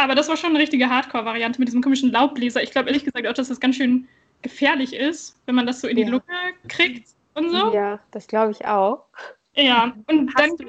Aber 0.00 0.14
das 0.14 0.28
war 0.28 0.36
schon 0.36 0.50
eine 0.50 0.58
richtige 0.58 0.88
Hardcore-Variante 0.88 1.60
mit 1.60 1.68
diesem 1.68 1.82
komischen 1.82 2.10
Laubbläser. 2.10 2.62
Ich 2.62 2.70
glaube 2.70 2.88
ehrlich 2.88 3.04
gesagt 3.04 3.26
auch, 3.26 3.34
dass 3.34 3.48
das 3.48 3.60
ganz 3.60 3.76
schön 3.76 4.08
gefährlich 4.42 4.94
ist, 4.94 5.36
wenn 5.46 5.54
man 5.54 5.66
das 5.66 5.80
so 5.80 5.88
in 5.88 5.96
die 5.96 6.02
Ja. 6.02 6.08
Lunge 6.08 6.24
kriegt 6.68 7.08
und 7.34 7.50
so. 7.50 7.74
Ja, 7.74 8.00
das 8.10 8.26
glaube 8.26 8.52
ich 8.52 8.64
auch. 8.64 9.04
Ja, 9.54 9.94
und 10.06 10.34
dann 10.34 10.34
Hast 10.34 10.60
du 10.60 10.66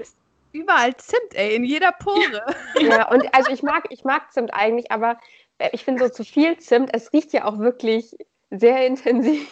überall 0.51 0.95
Zimt, 0.97 1.33
ey, 1.33 1.55
in 1.55 1.63
jeder 1.63 1.91
Pore. 1.93 2.43
Ja, 2.81 3.09
und 3.09 3.33
also 3.33 3.51
ich 3.51 3.63
mag, 3.63 3.85
ich 3.89 4.03
mag 4.03 4.31
Zimt 4.33 4.53
eigentlich, 4.53 4.91
aber 4.91 5.17
äh, 5.59 5.69
ich 5.71 5.83
finde 5.83 6.03
so 6.03 6.09
zu 6.09 6.25
viel 6.25 6.57
Zimt, 6.57 6.89
es 6.93 7.13
riecht 7.13 7.31
ja 7.31 7.45
auch 7.45 7.59
wirklich 7.59 8.15
sehr 8.49 8.85
intensiv. 8.85 9.47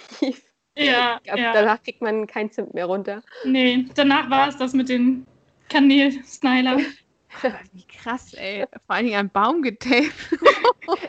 ja, 0.76 1.18
Ich 1.18 1.24
glaub, 1.24 1.40
ja. 1.40 1.54
Danach 1.54 1.82
kriegt 1.82 2.02
man 2.02 2.28
kein 2.28 2.52
Zimt 2.52 2.74
mehr 2.74 2.86
runter. 2.86 3.22
Nee, 3.46 3.86
danach 3.96 4.30
war 4.30 4.50
es 4.50 4.58
das 4.58 4.74
mit 4.74 4.90
den 4.90 5.26
Kanelsnyler. 5.70 6.80
Wie 7.74 7.86
krass, 7.86 8.34
ey. 8.34 8.66
Vor 8.88 8.96
allen 8.96 9.06
Dingen 9.06 9.20
an 9.20 9.30
Baum 9.30 9.62
getaped. 9.62 10.12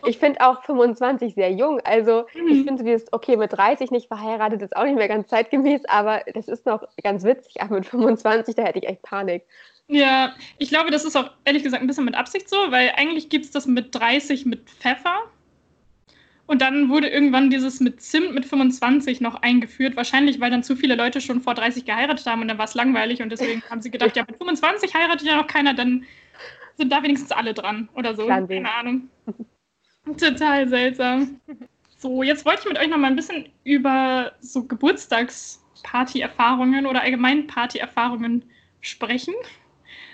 Ich 0.04 0.18
finde 0.18 0.42
auch 0.42 0.62
25 0.64 1.34
sehr 1.34 1.50
jung. 1.52 1.80
Also 1.84 2.26
ich 2.34 2.40
Mhm. 2.60 2.64
finde, 2.66 2.84
wie 2.84 2.90
es 2.92 3.10
okay 3.12 3.38
mit 3.38 3.54
30 3.54 3.90
nicht 3.90 4.08
verheiratet 4.08 4.60
ist 4.60 4.76
auch 4.76 4.84
nicht 4.84 4.96
mehr 4.96 5.08
ganz 5.08 5.28
zeitgemäß, 5.28 5.86
aber 5.86 6.20
das 6.34 6.48
ist 6.48 6.66
noch 6.66 6.82
ganz 7.02 7.24
witzig. 7.24 7.62
Aber 7.62 7.76
mit 7.76 7.86
25, 7.86 8.54
da 8.56 8.64
hätte 8.64 8.78
ich 8.78 8.86
echt 8.86 9.00
Panik. 9.00 9.42
Ja, 9.88 10.34
ich 10.58 10.68
glaube, 10.68 10.90
das 10.90 11.06
ist 11.06 11.16
auch 11.16 11.30
ehrlich 11.46 11.62
gesagt 11.62 11.82
ein 11.82 11.86
bisschen 11.86 12.04
mit 12.04 12.14
Absicht 12.14 12.50
so, 12.50 12.56
weil 12.70 12.92
eigentlich 12.96 13.30
gibt 13.30 13.46
es 13.46 13.52
das 13.52 13.64
mit 13.64 13.94
30 13.94 14.44
mit 14.44 14.68
Pfeffer. 14.68 15.22
Und 16.50 16.60
dann 16.62 16.88
wurde 16.88 17.08
irgendwann 17.08 17.48
dieses 17.48 17.78
mit 17.78 18.02
Zimt 18.02 18.34
mit 18.34 18.44
25 18.44 19.20
noch 19.20 19.40
eingeführt. 19.40 19.94
Wahrscheinlich, 19.94 20.40
weil 20.40 20.50
dann 20.50 20.64
zu 20.64 20.74
viele 20.74 20.96
Leute 20.96 21.20
schon 21.20 21.40
vor 21.40 21.54
30 21.54 21.84
geheiratet 21.84 22.26
haben 22.26 22.42
und 22.42 22.48
dann 22.48 22.58
war 22.58 22.64
es 22.64 22.74
langweilig 22.74 23.22
und 23.22 23.30
deswegen 23.30 23.62
haben 23.70 23.80
sie 23.80 23.92
gedacht, 23.92 24.16
ja, 24.16 24.24
mit 24.26 24.36
25 24.36 24.92
heiratet 24.92 25.28
ja 25.28 25.36
noch 25.36 25.46
keiner, 25.46 25.74
dann 25.74 26.04
sind 26.76 26.90
da 26.90 27.04
wenigstens 27.04 27.30
alle 27.30 27.54
dran 27.54 27.88
oder 27.94 28.16
so. 28.16 28.26
Keine 28.26 28.74
Ahnung. 28.74 29.08
Total 30.18 30.68
seltsam. 30.68 31.40
So, 31.98 32.24
jetzt 32.24 32.44
wollte 32.44 32.62
ich 32.62 32.68
mit 32.68 32.80
euch 32.80 32.88
noch 32.88 32.98
mal 32.98 33.06
ein 33.06 33.14
bisschen 33.14 33.48
über 33.62 34.32
so 34.40 34.64
Geburtstagsparty-Erfahrungen 34.64 36.84
oder 36.84 37.02
allgemein 37.02 37.46
Party-Erfahrungen 37.46 38.44
sprechen. 38.80 39.34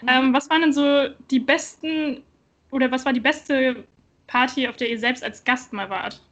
Ähm, 0.07 0.35
was 0.35 0.51
waren 0.51 0.61
denn 0.61 0.75
so 0.75 1.09
die 1.31 1.41
besten 1.41 2.23
oder 2.71 2.91
was 2.91 3.07
war 3.07 3.15
die 3.15 3.21
beste 3.21 3.87
Party, 4.27 4.69
auf 4.69 4.77
der 4.77 4.91
ihr 4.91 4.99
selbst 4.99 5.23
als 5.23 5.45
Gast 5.45 5.73
mal 5.73 5.91
wart? 5.91 6.23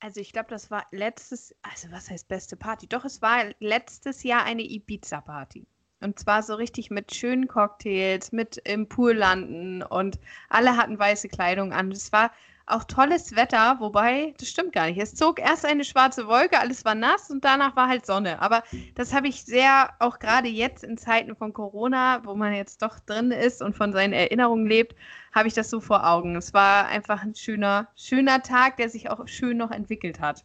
Also 0.00 0.20
ich 0.20 0.32
glaube, 0.32 0.48
das 0.50 0.70
war 0.70 0.84
letztes, 0.90 1.54
also 1.62 1.90
was 1.92 2.10
heißt 2.10 2.26
beste 2.26 2.56
Party? 2.56 2.88
Doch, 2.88 3.04
es 3.04 3.22
war 3.22 3.44
letztes 3.60 4.24
Jahr 4.24 4.44
eine 4.44 4.62
Ibiza-Party. 4.62 5.64
Und 6.00 6.18
zwar 6.18 6.42
so 6.42 6.56
richtig 6.56 6.90
mit 6.90 7.14
schönen 7.14 7.46
Cocktails, 7.46 8.32
mit 8.32 8.56
im 8.64 8.88
Pool 8.88 9.12
landen 9.12 9.84
und 9.84 10.18
alle 10.48 10.76
hatten 10.76 10.98
weiße 10.98 11.28
Kleidung 11.28 11.72
an. 11.72 11.92
Es 11.92 12.10
war 12.10 12.32
auch 12.66 12.84
tolles 12.84 13.34
Wetter, 13.34 13.76
wobei, 13.80 14.34
das 14.38 14.48
stimmt 14.48 14.72
gar 14.72 14.86
nicht. 14.86 14.98
Es 14.98 15.14
zog 15.14 15.38
erst 15.38 15.66
eine 15.66 15.84
schwarze 15.84 16.26
Wolke, 16.26 16.58
alles 16.58 16.84
war 16.84 16.94
nass 16.94 17.30
und 17.30 17.44
danach 17.44 17.76
war 17.76 17.88
halt 17.88 18.06
Sonne. 18.06 18.40
Aber 18.40 18.62
das 18.94 19.12
habe 19.12 19.28
ich 19.28 19.44
sehr, 19.44 19.90
auch 19.98 20.18
gerade 20.18 20.48
jetzt 20.48 20.84
in 20.84 20.96
Zeiten 20.96 21.34
von 21.34 21.52
Corona, 21.52 22.24
wo 22.24 22.34
man 22.34 22.54
jetzt 22.54 22.82
doch 22.82 23.00
drin 23.00 23.30
ist 23.30 23.62
und 23.62 23.76
von 23.76 23.92
seinen 23.92 24.12
Erinnerungen 24.12 24.66
lebt, 24.66 24.96
habe 25.34 25.48
ich 25.48 25.54
das 25.54 25.70
so 25.70 25.80
vor 25.80 26.06
Augen. 26.06 26.36
Es 26.36 26.54
war 26.54 26.86
einfach 26.86 27.22
ein 27.22 27.34
schöner, 27.34 27.88
schöner 27.96 28.42
Tag, 28.42 28.76
der 28.76 28.88
sich 28.88 29.10
auch 29.10 29.26
schön 29.26 29.56
noch 29.56 29.70
entwickelt 29.70 30.20
hat. 30.20 30.44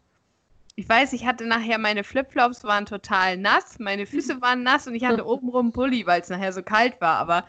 Ich 0.75 0.87
weiß, 0.87 1.13
ich 1.13 1.25
hatte 1.25 1.45
nachher 1.45 1.79
meine 1.79 2.03
Flipflops 2.03 2.63
waren 2.63 2.85
total 2.85 3.37
nass, 3.37 3.79
meine 3.79 4.05
Füße 4.05 4.41
waren 4.41 4.63
nass 4.63 4.87
und 4.87 4.95
ich 4.95 5.05
hatte 5.05 5.25
obenrum 5.25 5.67
einen 5.67 5.73
Pulli, 5.73 6.05
weil 6.05 6.21
es 6.21 6.29
nachher 6.29 6.53
so 6.53 6.61
kalt 6.61 7.01
war. 7.01 7.17
Aber 7.17 7.45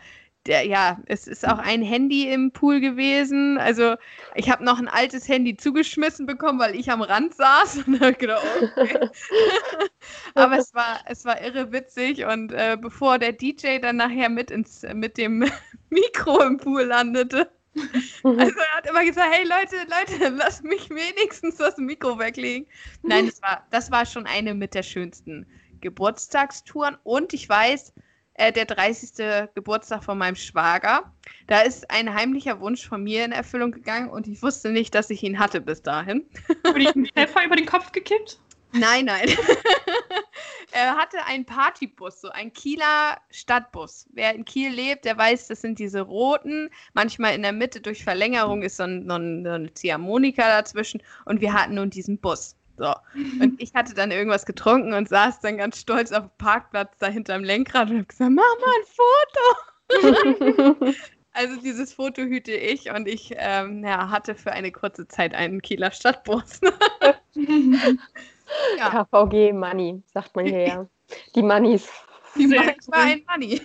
der, 0.49 0.67
ja, 0.67 0.99
es 1.07 1.27
ist 1.27 1.47
auch 1.47 1.59
ein 1.59 1.83
Handy 1.83 2.29
im 2.29 2.51
Pool 2.51 2.81
gewesen. 2.81 3.59
Also 3.59 3.95
ich 4.35 4.51
habe 4.51 4.65
noch 4.65 4.79
ein 4.79 4.89
altes 4.89 5.29
Handy 5.29 5.57
zugeschmissen 5.57 6.27
bekommen, 6.27 6.59
weil 6.59 6.75
ich 6.75 6.91
am 6.91 7.03
Rand 7.03 7.35
saß 7.35 7.83
und 7.87 8.01
habe 8.01 8.15
gedacht, 8.15 8.45
okay. 8.77 9.09
Aber 10.35 10.59
es 10.59 10.75
war, 10.75 11.01
es 11.07 11.25
war 11.25 11.41
irre 11.41 11.71
witzig 11.71 12.25
und 12.25 12.53
äh, 12.53 12.77
bevor 12.81 13.19
der 13.19 13.33
DJ 13.33 13.79
dann 13.79 13.97
nachher 13.97 14.29
mit 14.29 14.51
ins 14.51 14.85
mit 14.95 15.19
dem 15.19 15.45
Mikro 15.91 16.43
im 16.43 16.57
Pool 16.57 16.83
landete, 16.83 17.51
also 18.23 18.39
er 18.59 18.77
hat 18.77 18.89
immer 18.89 19.05
gesagt, 19.05 19.29
hey 19.31 19.47
Leute, 19.47 19.77
Leute, 19.89 20.35
lasst 20.35 20.65
mich 20.65 20.91
wenigstens 20.91 21.57
das 21.57 21.77
Mikro 21.77 22.19
weglegen. 22.19 22.67
Nein, 23.03 23.27
das 23.27 23.41
war, 23.43 23.67
das 23.71 23.91
war 23.91 24.07
schon 24.07 24.27
eine 24.27 24.55
mit 24.55 24.75
der 24.75 24.83
schönsten 24.83 25.47
Geburtstagstouren. 25.81 26.97
Und 27.05 27.33
ich 27.33 27.49
weiß, 27.49 27.93
äh, 28.39 28.53
der 28.53 28.65
30. 28.65 29.51
Geburtstag 29.55 30.03
von 30.05 30.17
meinem 30.17 30.37
Schwager, 30.37 31.13
da 31.47 31.61
ist 31.61 31.91
ein 31.91 32.13
heimlicher 32.15 32.61
Wunsch 32.61 32.89
von 32.89 33.03
mir 33.03 33.25
in 33.25 33.33
Erfüllung 33.33 33.73
gegangen 33.73 34.09
und 34.09 34.27
ich 34.27 34.43
wusste 34.43 34.71
nicht, 34.71 34.95
dass 34.95 35.11
ich 35.11 35.23
ihn 35.23 35.39
hatte 35.39 35.61
bis 35.61 35.83
dahin. 35.83 36.25
Wurde 36.65 36.91
ihm 36.95 37.07
Pfeffer 37.15 37.45
über 37.45 37.57
den 37.57 37.67
Kopf 37.67 37.93
gekippt? 37.93 38.41
Nein, 38.73 39.07
nein. 39.07 39.29
er 40.73 40.95
hatte 40.97 41.25
einen 41.27 41.47
Partybus, 41.47 42.21
so 42.21 42.29
ein 42.29 42.53
Kieler 42.53 43.17
Stadtbus. 43.31 44.07
Wer 44.13 44.35
in 44.35 44.45
Kiel 44.45 44.71
lebt, 44.71 45.07
der 45.07 45.17
weiß, 45.17 45.49
das 45.49 45.63
sind 45.63 45.79
diese 45.79 46.03
roten. 46.03 46.69
Manchmal 46.93 47.35
in 47.35 47.43
der 47.43 47.53
Mitte 47.53 47.81
durch 47.81 48.05
Verlängerung 48.05 48.63
ist 48.63 48.77
so, 48.77 48.83
ein, 48.85 49.09
so 49.09 49.15
ein- 49.17 49.45
so 49.45 49.51
eine 49.53 49.73
Ziehharmonika 49.73 50.43
dazwischen. 50.43 51.03
Und 51.25 51.41
wir 51.41 51.55
hatten 51.55 51.77
nun 51.77 51.89
diesen 51.91 52.19
Bus. 52.19 52.57
So. 52.79 52.95
Und 53.41 53.61
ich 53.61 53.75
hatte 53.75 53.95
dann 53.95 54.11
irgendwas 54.11 54.47
getrunken 54.47 54.95
und 54.95 55.09
saß 55.09 55.41
dann 55.41 55.59
ganz 55.59 55.81
stolz 55.81 56.13
auf 56.13 56.25
dem 56.25 56.31
Parkplatz 56.39 56.97
da 56.99 57.09
hinterm 57.09 57.45
Lenkrad 57.45 57.91
und 57.91 57.97
habe 57.97 58.07
gesagt, 58.07 58.31
mach 58.31 58.43
mal 58.61 58.75
ein 58.79 60.07
Foto. 60.81 60.95
Also 61.35 61.61
dieses 61.61 61.93
Foto 61.93 62.23
hüte 62.23 62.51
ich 62.51 62.91
und 62.91 63.07
ich 63.07 63.33
ähm, 63.37 63.85
ja, 63.85 64.11
hatte 64.11 64.35
für 64.35 64.51
eine 64.51 64.73
kurze 64.73 65.07
Zeit 65.07 65.35
einen 65.37 65.63
Kieler 65.63 65.93
Stadtbus. 65.93 66.61
Ja. 68.79 69.05
KVG 69.05 69.53
Money, 69.53 70.03
sagt 70.07 70.35
man 70.35 70.47
hier 70.47 70.67
ja. 70.67 70.87
Die 71.35 71.43
Moneys. 71.43 71.89
Sehr 72.35 72.47
Ich 72.81 72.89
war 72.89 73.01
ein 73.01 73.23
Money. 73.29 73.61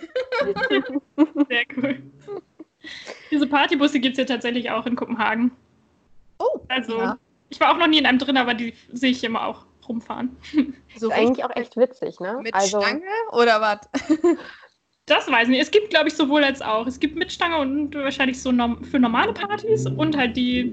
Sehr 1.48 1.64
cool. 1.76 2.02
Diese 3.30 3.46
Partybusse 3.46 3.98
gibt 3.98 4.18
es 4.18 4.18
ja 4.18 4.24
tatsächlich 4.24 4.70
auch 4.70 4.86
in 4.86 4.96
Kopenhagen. 4.96 5.52
Oh, 6.38 6.60
Also, 6.68 6.98
ja. 6.98 7.18
Ich 7.54 7.60
war 7.60 7.72
auch 7.72 7.78
noch 7.78 7.86
nie 7.86 7.98
in 7.98 8.06
einem 8.06 8.18
drin, 8.18 8.36
aber 8.36 8.54
die 8.54 8.74
sehe 8.92 9.10
ich 9.10 9.22
immer 9.24 9.46
auch 9.46 9.66
rumfahren. 9.88 10.36
so 10.96 11.08
Ist 11.08 11.16
eigentlich 11.16 11.44
auch 11.44 11.54
echt 11.54 11.76
witzig, 11.76 12.18
ne? 12.20 12.38
mit 12.42 12.54
Also 12.54 12.80
Stange 12.80 13.02
oder 13.32 13.60
was? 13.60 13.80
Das 15.06 15.30
weiß 15.30 15.42
ich 15.42 15.48
nicht. 15.50 15.60
Es 15.60 15.70
gibt, 15.70 15.90
glaube 15.90 16.08
ich, 16.08 16.14
sowohl 16.14 16.42
als 16.42 16.62
auch. 16.62 16.86
Es 16.86 16.98
gibt 16.98 17.16
mit 17.16 17.30
Stange 17.30 17.58
und 17.58 17.94
wahrscheinlich 17.94 18.40
so 18.40 18.50
norm 18.50 18.82
für 18.84 18.98
normale 18.98 19.34
Partys 19.34 19.84
und 19.84 20.16
halt 20.16 20.34
die 20.34 20.72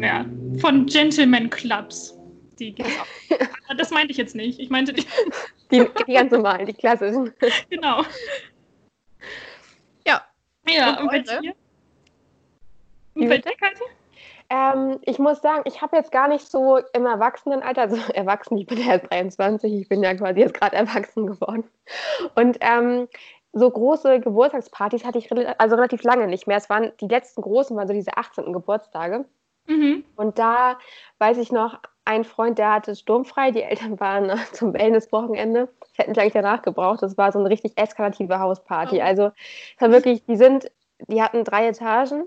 ja, 0.00 0.24
von 0.58 0.86
Gentleman 0.86 1.50
Clubs. 1.50 2.16
Die 2.58 2.72
gibt 2.74 2.88
es 2.88 2.98
auch. 2.98 3.40
Aber 3.66 3.74
das 3.76 3.90
meinte 3.90 4.10
ich 4.10 4.16
jetzt 4.16 4.34
nicht. 4.34 4.58
Ich 4.58 4.70
meinte 4.70 4.94
die, 4.94 5.04
die, 5.70 5.86
die 6.06 6.12
ganz 6.14 6.32
normalen, 6.32 6.64
die 6.64 6.72
klassischen. 6.72 7.34
genau. 7.68 8.04
Ja. 10.06 10.26
Ja, 10.66 10.92
Und 10.92 11.02
und, 11.02 11.08
bei 11.08 11.18
dir? 11.18 11.54
Wie 13.14 13.20
Und 13.20 13.28
bei 13.28 13.36
dir, 13.36 13.52
Katja? 13.52 13.86
Ähm, 14.50 14.98
ich 15.02 15.18
muss 15.18 15.42
sagen, 15.42 15.62
ich 15.66 15.82
habe 15.82 15.96
jetzt 15.96 16.10
gar 16.10 16.28
nicht 16.28 16.50
so 16.50 16.78
im 16.94 17.04
Erwachsenenalter, 17.04 17.82
also 17.82 17.96
erwachsen, 18.14 18.56
ich 18.56 18.66
bin 18.66 18.78
ja 18.78 18.92
erst 18.92 19.10
23, 19.10 19.72
ich 19.72 19.88
bin 19.88 20.02
ja 20.02 20.14
quasi 20.14 20.40
jetzt 20.40 20.54
gerade 20.54 20.76
erwachsen 20.76 21.26
geworden. 21.26 21.64
Und 22.34 22.58
ähm, 22.60 23.08
so 23.52 23.70
große 23.70 24.20
Geburtstagspartys 24.20 25.04
hatte 25.04 25.18
ich 25.18 25.30
also 25.58 25.76
relativ 25.76 26.02
lange 26.02 26.26
nicht 26.26 26.46
mehr. 26.46 26.56
Es 26.56 26.70
waren 26.70 26.92
die 27.00 27.08
letzten 27.08 27.42
großen, 27.42 27.76
waren 27.76 27.88
so 27.88 27.94
diese 27.94 28.16
18. 28.16 28.52
Geburtstage. 28.52 29.24
Mhm. 29.66 30.04
Und 30.16 30.38
da 30.38 30.78
weiß 31.18 31.38
ich 31.38 31.52
noch, 31.52 31.78
ein 32.04 32.24
Freund, 32.24 32.58
der 32.58 32.72
hatte 32.72 32.96
sturmfrei, 32.96 33.50
die 33.50 33.62
Eltern 33.62 34.00
waren 34.00 34.38
zum 34.52 34.72
Wellness-Wochenende. 34.72 35.68
Das 35.80 35.98
hätten 35.98 36.14
sie 36.14 36.20
eigentlich 36.20 36.32
danach 36.32 36.62
gebraucht. 36.62 37.02
Das 37.02 37.18
war 37.18 37.32
so 37.32 37.38
eine 37.38 37.50
richtig 37.50 37.76
eskalative 37.76 38.38
Hausparty. 38.38 38.98
Oh. 38.98 39.02
Also 39.02 39.30
es 39.76 39.82
war 39.82 39.90
wirklich, 39.90 40.24
die 40.24 40.36
sind, 40.36 40.70
die 41.06 41.22
hatten 41.22 41.44
drei 41.44 41.68
Etagen 41.68 42.26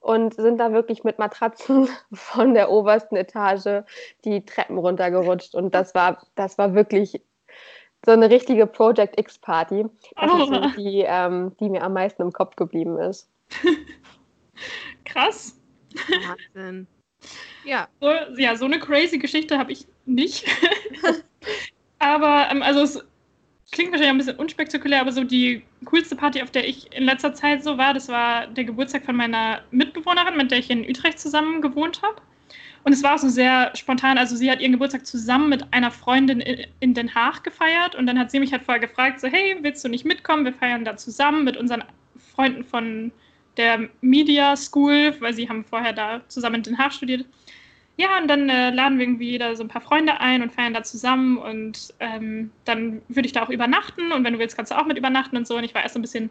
und 0.00 0.34
sind 0.34 0.58
da 0.58 0.72
wirklich 0.72 1.04
mit 1.04 1.18
Matratzen 1.18 1.88
von 2.12 2.54
der 2.54 2.70
obersten 2.70 3.16
Etage 3.16 3.84
die 4.24 4.44
Treppen 4.44 4.78
runtergerutscht. 4.78 5.54
Und 5.54 5.74
das 5.74 5.94
war, 5.94 6.22
das 6.34 6.58
war 6.58 6.74
wirklich 6.74 7.20
so 8.04 8.12
eine 8.12 8.30
richtige 8.30 8.66
Project 8.66 9.18
X-Party. 9.20 9.84
Das 10.16 10.32
ist 10.32 10.48
so 10.48 10.54
Oh. 10.54 10.66
die, 10.76 11.04
ähm, 11.06 11.52
die 11.60 11.68
mir 11.68 11.82
am 11.82 11.92
meisten 11.92 12.22
im 12.22 12.32
Kopf 12.32 12.56
geblieben 12.56 12.98
ist. 12.98 13.28
Krass. 15.04 15.58
Wahnsinn. 16.54 16.86
Ja, 17.64 17.88
So, 18.00 18.10
ja, 18.38 18.56
so 18.56 18.64
eine 18.64 18.78
crazy 18.78 19.18
Geschichte 19.18 19.58
habe 19.58 19.72
ich 19.72 19.86
nicht. 20.06 20.46
aber 21.98 22.48
ähm, 22.50 22.62
also 22.62 22.80
es 22.80 23.04
klingt 23.72 23.92
wahrscheinlich 23.92 24.10
ein 24.10 24.18
bisschen 24.18 24.36
unspektakulär, 24.36 25.00
aber 25.00 25.12
so 25.12 25.24
die 25.24 25.62
coolste 25.84 26.16
Party, 26.16 26.42
auf 26.42 26.50
der 26.50 26.68
ich 26.68 26.92
in 26.94 27.04
letzter 27.04 27.34
Zeit 27.34 27.62
so 27.62 27.78
war, 27.78 27.94
das 27.94 28.08
war 28.08 28.46
der 28.48 28.64
Geburtstag 28.64 29.04
von 29.04 29.16
meiner 29.16 29.62
Mitbewohnerin, 29.70 30.36
mit 30.36 30.50
der 30.50 30.58
ich 30.58 30.70
in 30.70 30.88
Utrecht 30.88 31.20
zusammen 31.20 31.62
gewohnt 31.62 32.02
habe. 32.02 32.16
Und 32.82 32.92
es 32.92 33.02
war 33.02 33.14
auch 33.14 33.18
so 33.18 33.28
sehr 33.28 33.70
spontan. 33.76 34.16
Also 34.16 34.36
sie 34.36 34.50
hat 34.50 34.60
ihren 34.60 34.72
Geburtstag 34.72 35.06
zusammen 35.06 35.50
mit 35.50 35.72
einer 35.72 35.90
Freundin 35.90 36.40
in, 36.40 36.94
Den 36.94 37.14
Haag 37.14 37.44
gefeiert 37.44 37.94
und 37.94 38.06
dann 38.06 38.18
hat 38.18 38.30
sie 38.30 38.40
mich 38.40 38.52
halt 38.52 38.62
vorher 38.62 38.80
gefragt, 38.80 39.20
so 39.20 39.28
hey, 39.28 39.56
willst 39.60 39.84
du 39.84 39.88
nicht 39.88 40.04
mitkommen? 40.04 40.44
Wir 40.44 40.54
feiern 40.54 40.84
da 40.84 40.96
zusammen 40.96 41.44
mit 41.44 41.56
unseren 41.56 41.84
Freunden 42.34 42.64
von 42.64 43.12
der 43.56 43.88
Media 44.00 44.56
School, 44.56 45.14
weil 45.20 45.34
sie 45.34 45.48
haben 45.48 45.64
vorher 45.64 45.92
da 45.92 46.22
zusammen 46.28 46.56
in 46.56 46.62
Den 46.62 46.78
Haag 46.78 46.92
studiert. 46.92 47.26
Ja, 48.00 48.16
und 48.18 48.28
dann 48.28 48.48
äh, 48.48 48.70
laden 48.70 48.98
wir 48.98 49.04
irgendwie 49.04 49.36
da 49.36 49.54
so 49.54 49.62
ein 49.62 49.68
paar 49.68 49.82
Freunde 49.82 50.20
ein 50.20 50.40
und 50.40 50.50
feiern 50.50 50.72
da 50.72 50.82
zusammen 50.82 51.36
und 51.36 51.92
ähm, 52.00 52.50
dann 52.64 53.02
würde 53.08 53.26
ich 53.26 53.34
da 53.34 53.42
auch 53.42 53.50
übernachten 53.50 54.10
und 54.12 54.24
wenn 54.24 54.32
du 54.32 54.38
willst, 54.38 54.56
kannst 54.56 54.72
du 54.72 54.78
auch 54.78 54.86
mit 54.86 54.96
übernachten 54.96 55.36
und 55.36 55.46
so. 55.46 55.58
Und 55.58 55.64
ich 55.64 55.74
war 55.74 55.82
erst 55.82 55.92
so 55.92 55.98
ein 55.98 56.02
bisschen 56.02 56.30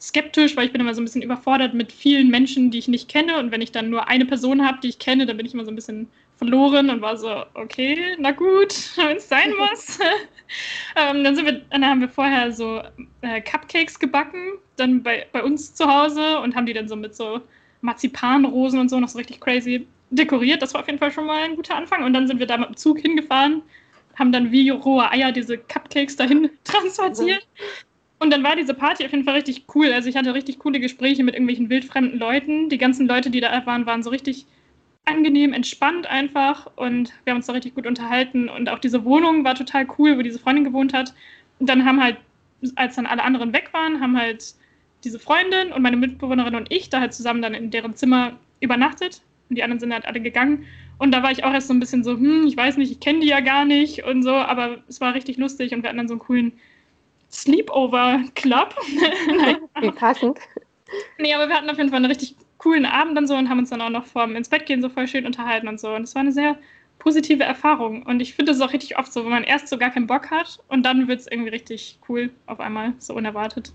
skeptisch, 0.00 0.56
weil 0.56 0.64
ich 0.64 0.72
bin 0.72 0.80
immer 0.80 0.94
so 0.94 1.02
ein 1.02 1.04
bisschen 1.04 1.20
überfordert 1.20 1.74
mit 1.74 1.92
vielen 1.92 2.30
Menschen, 2.30 2.70
die 2.70 2.78
ich 2.78 2.88
nicht 2.88 3.10
kenne. 3.10 3.38
Und 3.38 3.52
wenn 3.52 3.60
ich 3.60 3.70
dann 3.70 3.90
nur 3.90 4.08
eine 4.08 4.24
Person 4.24 4.66
habe, 4.66 4.78
die 4.82 4.88
ich 4.88 4.98
kenne, 4.98 5.26
dann 5.26 5.36
bin 5.36 5.44
ich 5.44 5.52
immer 5.52 5.66
so 5.66 5.70
ein 5.70 5.74
bisschen 5.74 6.08
verloren 6.38 6.88
und 6.88 7.02
war 7.02 7.18
so, 7.18 7.44
okay, 7.52 7.98
na 8.18 8.30
gut, 8.30 8.72
wenn 8.96 9.18
es 9.18 9.28
sein 9.28 9.52
muss. 9.58 9.98
ähm, 10.96 11.22
dann, 11.22 11.36
sind 11.36 11.44
wir, 11.44 11.60
dann 11.68 11.84
haben 11.84 12.00
wir 12.00 12.08
vorher 12.08 12.50
so 12.50 12.80
äh, 13.20 13.42
Cupcakes 13.42 13.98
gebacken, 13.98 14.52
dann 14.76 15.02
bei, 15.02 15.26
bei 15.32 15.44
uns 15.44 15.74
zu 15.74 15.84
Hause 15.86 16.40
und 16.40 16.56
haben 16.56 16.64
die 16.64 16.72
dann 16.72 16.88
so 16.88 16.96
mit 16.96 17.14
so 17.14 17.42
Marzipanrosen 17.82 18.80
und 18.80 18.88
so 18.88 18.98
noch 18.98 19.08
so 19.08 19.18
richtig 19.18 19.38
crazy 19.38 19.86
dekoriert. 20.10 20.62
Das 20.62 20.74
war 20.74 20.82
auf 20.82 20.86
jeden 20.86 20.98
Fall 20.98 21.12
schon 21.12 21.26
mal 21.26 21.42
ein 21.42 21.56
guter 21.56 21.76
Anfang. 21.76 22.04
Und 22.04 22.12
dann 22.12 22.26
sind 22.26 22.38
wir 22.38 22.46
da 22.46 22.56
mit 22.56 22.68
dem 22.68 22.76
Zug 22.76 22.98
hingefahren, 22.98 23.62
haben 24.18 24.32
dann 24.32 24.52
wie 24.52 24.68
rohe 24.70 25.10
Eier 25.10 25.32
diese 25.32 25.56
Cupcakes 25.56 26.16
dahin 26.16 26.50
transportiert. 26.64 27.46
Und 28.18 28.30
dann 28.30 28.42
war 28.42 28.54
diese 28.54 28.74
Party 28.74 29.04
auf 29.06 29.12
jeden 29.12 29.24
Fall 29.24 29.36
richtig 29.36 29.64
cool. 29.74 29.92
Also 29.92 30.08
ich 30.08 30.16
hatte 30.16 30.34
richtig 30.34 30.58
coole 30.58 30.78
Gespräche 30.78 31.24
mit 31.24 31.34
irgendwelchen 31.34 31.70
wildfremden 31.70 32.18
Leuten. 32.18 32.68
Die 32.68 32.76
ganzen 32.76 33.08
Leute, 33.08 33.30
die 33.30 33.40
da 33.40 33.64
waren, 33.64 33.86
waren 33.86 34.02
so 34.02 34.10
richtig 34.10 34.44
angenehm, 35.06 35.54
entspannt 35.54 36.06
einfach 36.06 36.66
und 36.76 37.12
wir 37.24 37.32
haben 37.32 37.38
uns 37.38 37.46
da 37.46 37.54
richtig 37.54 37.74
gut 37.74 37.86
unterhalten 37.86 38.50
und 38.50 38.68
auch 38.68 38.78
diese 38.78 39.04
Wohnung 39.04 39.44
war 39.44 39.54
total 39.54 39.86
cool, 39.98 40.18
wo 40.18 40.22
diese 40.22 40.38
Freundin 40.38 40.64
gewohnt 40.64 40.92
hat. 40.92 41.14
Und 41.58 41.68
dann 41.68 41.86
haben 41.86 42.02
halt, 42.02 42.18
als 42.76 42.96
dann 42.96 43.06
alle 43.06 43.22
anderen 43.22 43.54
weg 43.54 43.70
waren, 43.72 44.00
haben 44.00 44.16
halt 44.18 44.54
diese 45.02 45.18
Freundin 45.18 45.72
und 45.72 45.80
meine 45.80 45.96
Mitbewohnerin 45.96 46.54
und 46.54 46.70
ich 46.70 46.90
da 46.90 47.00
halt 47.00 47.14
zusammen 47.14 47.40
dann 47.40 47.54
in 47.54 47.70
deren 47.70 47.96
Zimmer 47.96 48.38
übernachtet 48.60 49.22
und 49.50 49.56
die 49.56 49.62
anderen 49.62 49.80
sind 49.80 49.92
halt 49.92 50.06
alle 50.06 50.20
gegangen. 50.20 50.64
Und 50.98 51.12
da 51.12 51.22
war 51.22 51.30
ich 51.30 51.44
auch 51.44 51.52
erst 51.52 51.68
so 51.68 51.74
ein 51.74 51.80
bisschen 51.80 52.04
so, 52.04 52.12
hm, 52.12 52.46
ich 52.46 52.56
weiß 52.56 52.76
nicht, 52.76 52.90
ich 52.90 53.00
kenne 53.00 53.20
die 53.20 53.28
ja 53.28 53.40
gar 53.40 53.64
nicht 53.64 54.04
und 54.04 54.22
so, 54.22 54.32
aber 54.32 54.78
es 54.88 55.00
war 55.00 55.14
richtig 55.14 55.36
lustig 55.36 55.74
und 55.74 55.82
wir 55.82 55.88
hatten 55.88 55.98
dann 55.98 56.08
so 56.08 56.14
einen 56.14 56.20
coolen 56.20 56.52
Sleepover-Club. 57.30 58.74
Wie 59.80 59.90
passend. 59.92 60.38
Nee, 61.18 61.34
aber 61.34 61.48
wir 61.48 61.56
hatten 61.56 61.70
auf 61.70 61.76
jeden 61.76 61.90
Fall 61.90 61.98
eine 61.98 62.08
richtig 62.08 62.36
coolen 62.58 62.84
Abend 62.84 63.16
dann 63.16 63.26
so 63.26 63.34
und 63.34 63.48
haben 63.48 63.58
uns 63.58 63.70
dann 63.70 63.80
auch 63.80 63.90
noch 63.90 64.06
vorm 64.06 64.36
ins 64.36 64.48
Bett 64.48 64.66
gehen 64.66 64.82
so 64.82 64.88
voll 64.88 65.06
schön 65.06 65.26
unterhalten 65.26 65.68
und 65.68 65.80
so. 65.80 65.94
Und 65.94 66.02
es 66.02 66.14
war 66.14 66.20
eine 66.20 66.32
sehr 66.32 66.58
positive 66.98 67.42
Erfahrung. 67.42 68.02
Und 68.02 68.20
ich 68.20 68.34
finde 68.34 68.52
es 68.52 68.60
auch 68.60 68.72
richtig 68.72 68.98
oft 68.98 69.12
so, 69.12 69.24
wenn 69.24 69.30
man 69.30 69.44
erst 69.44 69.68
so 69.68 69.78
gar 69.78 69.90
keinen 69.90 70.06
Bock 70.06 70.30
hat 70.30 70.60
und 70.68 70.84
dann 70.84 71.08
wird 71.08 71.20
es 71.20 71.26
irgendwie 71.26 71.50
richtig 71.50 71.98
cool 72.08 72.30
auf 72.46 72.60
einmal, 72.60 72.92
so 72.98 73.14
unerwartet. 73.14 73.72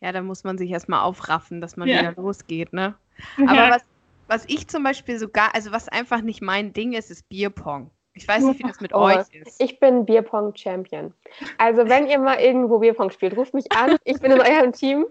Ja, 0.00 0.12
da 0.12 0.22
muss 0.22 0.44
man 0.44 0.58
sich 0.58 0.70
erstmal 0.70 1.00
aufraffen, 1.00 1.60
dass 1.60 1.76
man 1.76 1.88
ja. 1.88 2.00
wieder 2.00 2.14
losgeht, 2.20 2.72
ne? 2.72 2.94
Aber 3.36 3.54
ja. 3.54 3.70
was, 3.70 3.84
was 4.30 4.44
ich 4.46 4.68
zum 4.68 4.82
Beispiel 4.82 5.18
sogar, 5.18 5.54
also 5.54 5.72
was 5.72 5.88
einfach 5.88 6.22
nicht 6.22 6.40
mein 6.40 6.72
Ding 6.72 6.94
ist, 6.94 7.10
ist 7.10 7.28
Bierpong. 7.28 7.90
Ich 8.14 8.26
weiß 8.26 8.42
nicht, 8.42 8.58
wie 8.58 8.64
das 8.64 8.80
mit 8.80 8.92
oh, 8.94 9.02
euch 9.02 9.32
ist. 9.32 9.62
Ich 9.62 9.78
bin 9.78 10.04
Bierpong-Champion. 10.04 11.14
Also, 11.58 11.88
wenn 11.88 12.08
ihr 12.08 12.18
mal 12.18 12.40
irgendwo 12.40 12.78
Bierpong 12.78 13.10
spielt, 13.10 13.36
ruft 13.36 13.54
mich 13.54 13.70
an. 13.72 13.96
Ich 14.04 14.20
bin 14.20 14.32
in 14.32 14.40
eurem 14.40 14.72
Team. 14.72 15.06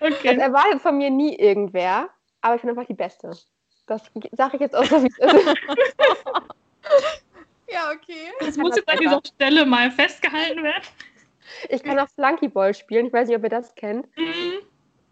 Okay. 0.00 0.36
Das 0.36 0.36
erwartet 0.36 0.82
von 0.82 0.98
mir 0.98 1.10
nie 1.10 1.34
irgendwer 1.36 2.10
aber 2.44 2.56
ich 2.56 2.60
bin 2.60 2.70
einfach 2.70 2.84
die 2.84 2.94
Beste. 2.94 3.30
Das 3.86 4.02
sage 4.32 4.56
ich 4.56 4.60
jetzt 4.60 4.76
auch 4.76 4.84
so, 4.84 5.02
wie 5.02 5.08
es 5.08 5.18
ist. 5.18 5.24
ja, 7.70 7.90
okay. 7.90 8.32
Das 8.40 8.58
muss 8.58 8.76
jetzt 8.76 8.88
an 8.88 8.98
dieser 8.98 9.20
Stelle 9.24 9.64
mal 9.64 9.90
festgehalten 9.90 10.62
werden. 10.62 10.84
Ich 11.70 11.82
kann 11.82 11.98
auch 11.98 12.08
Flunkyball 12.10 12.74
spielen. 12.74 13.06
Ich 13.06 13.12
weiß 13.14 13.28
nicht, 13.28 13.36
ob 13.38 13.44
ihr 13.44 13.48
das 13.48 13.74
kennt. 13.74 14.06
Mhm. 14.18 14.60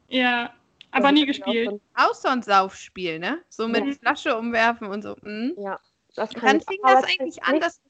Ja, 0.09 0.53
aber 0.93 1.09
das 1.09 1.13
nie 1.13 1.27
gespielt. 1.27 1.81
Auch 1.95 2.15
so 2.15 2.29
ein 2.29 2.43
Saufspiel, 2.43 3.19
ne? 3.19 3.41
So 3.49 3.67
mit 3.67 3.85
ja. 3.85 3.93
Flasche 3.93 4.37
umwerfen 4.37 4.89
und 4.89 5.03
so. 5.03 5.17
Mhm. 5.23 5.55
Ja, 5.59 5.81
das 6.15 6.31
kann 6.31 6.59
Dann 6.59 6.61
fing 6.61 6.79
das 6.83 7.05
eigentlich 7.05 7.43
an, 7.43 7.61
dass, 7.61 7.81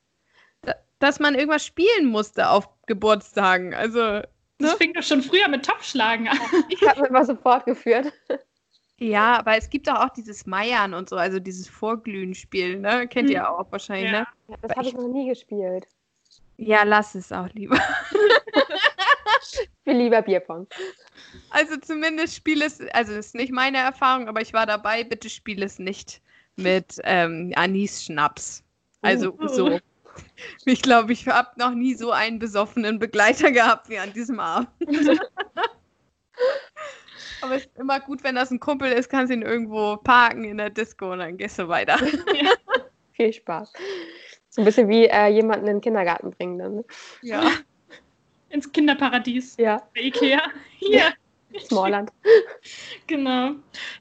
dass 0.98 1.20
man 1.20 1.34
irgendwas 1.34 1.66
spielen 1.66 2.06
musste 2.06 2.48
auf 2.48 2.68
Geburtstagen. 2.86 3.74
Also. 3.74 4.00
Ne? 4.00 4.28
Das 4.58 4.74
fing 4.74 4.94
doch 4.94 5.02
schon 5.02 5.22
früher 5.22 5.48
mit 5.48 5.64
Topfschlagen 5.66 6.28
an. 6.28 6.38
Ich 6.68 6.80
habe 6.86 7.06
immer 7.06 7.24
so 7.24 7.34
fortgeführt. 7.34 8.12
Ja, 8.98 9.38
aber 9.38 9.56
es 9.56 9.68
gibt 9.68 9.90
auch, 9.90 10.04
auch 10.04 10.10
dieses 10.10 10.46
Meiern 10.46 10.94
und 10.94 11.08
so, 11.08 11.16
also 11.16 11.40
dieses 11.40 11.68
Vorglühen-Spiel, 11.68 12.78
ne? 12.78 13.08
Kennt 13.08 13.30
ihr 13.30 13.40
hm. 13.40 13.46
auch 13.46 13.72
wahrscheinlich, 13.72 14.12
ja. 14.12 14.20
ne? 14.20 14.26
Ja, 14.46 14.56
das 14.62 14.76
habe 14.76 14.86
ich 14.86 14.94
noch 14.94 15.08
nie 15.08 15.28
gespielt. 15.28 15.88
Ja, 16.56 16.84
lass 16.84 17.16
es 17.16 17.32
auch 17.32 17.48
lieber. 17.48 17.76
ich 19.52 19.68
will 19.85 19.96
lieber 19.96 20.22
Bierpong. 20.22 20.66
Also 21.50 21.76
zumindest 21.76 22.37
spiel 22.37 22.62
es, 22.62 22.81
also 22.92 23.14
das 23.14 23.26
ist 23.26 23.35
nicht 23.35 23.52
meine 23.52 23.78
Erfahrung, 23.78 24.28
aber 24.28 24.40
ich 24.40 24.52
war 24.52 24.66
dabei, 24.66 25.05
bitte 25.05 25.28
spiel 25.28 25.62
es 25.62 25.78
nicht 25.78 26.20
mit 26.57 27.00
ähm, 27.05 27.52
Anis-Schnaps. 27.57 28.64
Also 29.02 29.33
uh. 29.35 29.48
so. 29.48 29.78
Ich 30.66 30.83
glaube, 30.83 31.14
ich 31.14 31.26
habe 31.26 31.48
noch 31.57 31.72
nie 31.72 31.94
so 31.94 32.11
einen 32.11 32.38
besoffenen 32.38 32.98
Begleiter 32.98 33.50
gehabt 33.50 33.88
wie 33.88 33.98
an 33.98 34.12
diesem 34.12 34.40
Abend. 34.40 34.68
Aber 37.40 37.57
es 37.57 37.64
ist 37.64 37.78
immer 37.78 37.98
gut, 37.98 38.22
wenn 38.22 38.35
das 38.35 38.50
ein 38.50 38.61
Kumpel 38.61 38.92
ist, 38.92 39.09
kannst 39.09 39.31
du 39.31 39.35
ihn 39.35 39.42
irgendwo 39.42 39.96
parken 39.96 40.44
in 40.44 40.59
der 40.59 40.68
Disco 40.68 41.12
und 41.12 41.20
dann 41.20 41.38
gehst 41.38 41.59
du 41.59 41.66
weiter. 41.68 41.98
Ja. 42.35 42.52
Viel 43.12 43.33
Spaß. 43.33 43.72
So 44.50 44.61
ein 44.61 44.64
bisschen 44.66 44.88
wie 44.88 45.07
äh, 45.07 45.28
jemanden 45.28 45.66
in 45.66 45.76
den 45.76 45.81
Kindergarten 45.81 46.31
bringen 46.31 46.59
dann. 46.59 46.74
Ne? 46.74 46.85
Ja. 47.22 47.52
Ins 48.52 48.70
Kinderparadies. 48.70 49.56
Ja. 49.58 49.82
Bei 49.94 50.02
Ikea. 50.02 50.42
Hier. 50.78 50.98
Ja. 50.98 51.12
Smallland. 51.60 52.10
genau. 53.06 53.52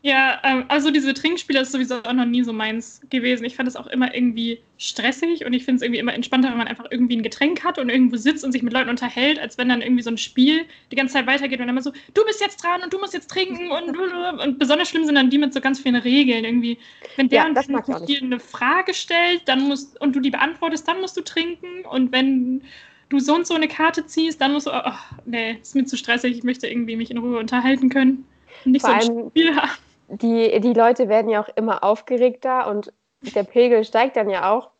Ja, 0.01 0.39
ähm, 0.43 0.65
also 0.67 0.91
diese 0.91 1.13
Trinkspiele 1.13 1.61
ist 1.61 1.71
sowieso 1.71 1.95
auch 2.03 2.13
noch 2.13 2.25
nie 2.25 2.43
so 2.43 2.53
meins 2.53 3.01
gewesen. 3.09 3.45
Ich 3.45 3.55
fand 3.55 3.67
es 3.67 3.75
auch 3.75 3.87
immer 3.87 4.13
irgendwie 4.13 4.61
stressig 4.77 5.45
und 5.45 5.53
ich 5.53 5.65
finde 5.65 5.77
es 5.77 5.81
irgendwie 5.81 5.99
immer 5.99 6.13
entspannter, 6.13 6.49
wenn 6.49 6.57
man 6.57 6.67
einfach 6.67 6.85
irgendwie 6.89 7.17
ein 7.17 7.23
Getränk 7.23 7.63
hat 7.63 7.77
und 7.77 7.89
irgendwo 7.89 8.17
sitzt 8.17 8.43
und 8.43 8.51
sich 8.51 8.63
mit 8.63 8.73
Leuten 8.73 8.89
unterhält, 8.89 9.39
als 9.39 9.57
wenn 9.57 9.69
dann 9.69 9.81
irgendwie 9.81 10.03
so 10.03 10.09
ein 10.09 10.17
Spiel 10.17 10.65
die 10.91 10.95
ganze 10.95 11.13
Zeit 11.13 11.27
weitergeht 11.27 11.59
und 11.59 11.67
dann 11.67 11.75
immer 11.75 11.81
so, 11.81 11.91
du 12.13 12.25
bist 12.25 12.41
jetzt 12.41 12.63
dran 12.63 12.81
und 12.83 12.93
du 12.93 12.99
musst 12.99 13.13
jetzt 13.13 13.29
trinken 13.29 13.69
und, 13.71 13.97
und 14.43 14.59
besonders 14.59 14.89
schlimm 14.89 15.05
sind 15.05 15.15
dann 15.15 15.29
die 15.29 15.37
mit 15.37 15.53
so 15.53 15.61
ganz 15.61 15.79
vielen 15.79 15.95
Regeln 15.95 16.45
irgendwie. 16.45 16.77
Wenn 17.15 17.29
der 17.29 17.47
ja, 17.53 17.99
dir 17.99 18.21
eine 18.21 18.39
Frage 18.39 18.93
stellt, 18.93 19.41
dann 19.45 19.67
musst 19.67 19.99
und 20.01 20.15
du 20.15 20.19
die 20.19 20.31
beantwortest, 20.31 20.87
dann 20.87 21.01
musst 21.01 21.17
du 21.17 21.21
trinken 21.21 21.85
und 21.85 22.11
wenn 22.11 22.63
du 23.11 23.19
so 23.19 23.35
und 23.35 23.45
so 23.45 23.53
eine 23.53 23.67
Karte 23.67 24.05
ziehst, 24.05 24.41
dann 24.41 24.53
musst 24.53 24.67
du, 24.67 24.71
oh, 24.71 24.91
nee, 25.25 25.57
ist 25.61 25.75
mir 25.75 25.85
zu 25.85 25.97
stressig, 25.97 26.37
ich 26.37 26.43
möchte 26.43 26.67
irgendwie 26.67 26.95
mich 26.95 27.11
in 27.11 27.17
Ruhe 27.17 27.37
unterhalten 27.37 27.89
können. 27.89 28.25
nicht 28.65 28.85
Vor 28.85 28.99
so 29.01 29.11
ein 29.11 29.29
Spiel 29.29 29.55
haben. 29.55 29.69
Die, 30.07 30.59
die 30.59 30.73
Leute 30.73 31.07
werden 31.09 31.29
ja 31.29 31.41
auch 31.41 31.49
immer 31.55 31.83
aufgeregter 31.83 32.67
und 32.67 32.91
der 33.35 33.43
Pegel 33.43 33.83
steigt 33.85 34.15
dann 34.15 34.29
ja 34.29 34.51
auch. 34.51 34.71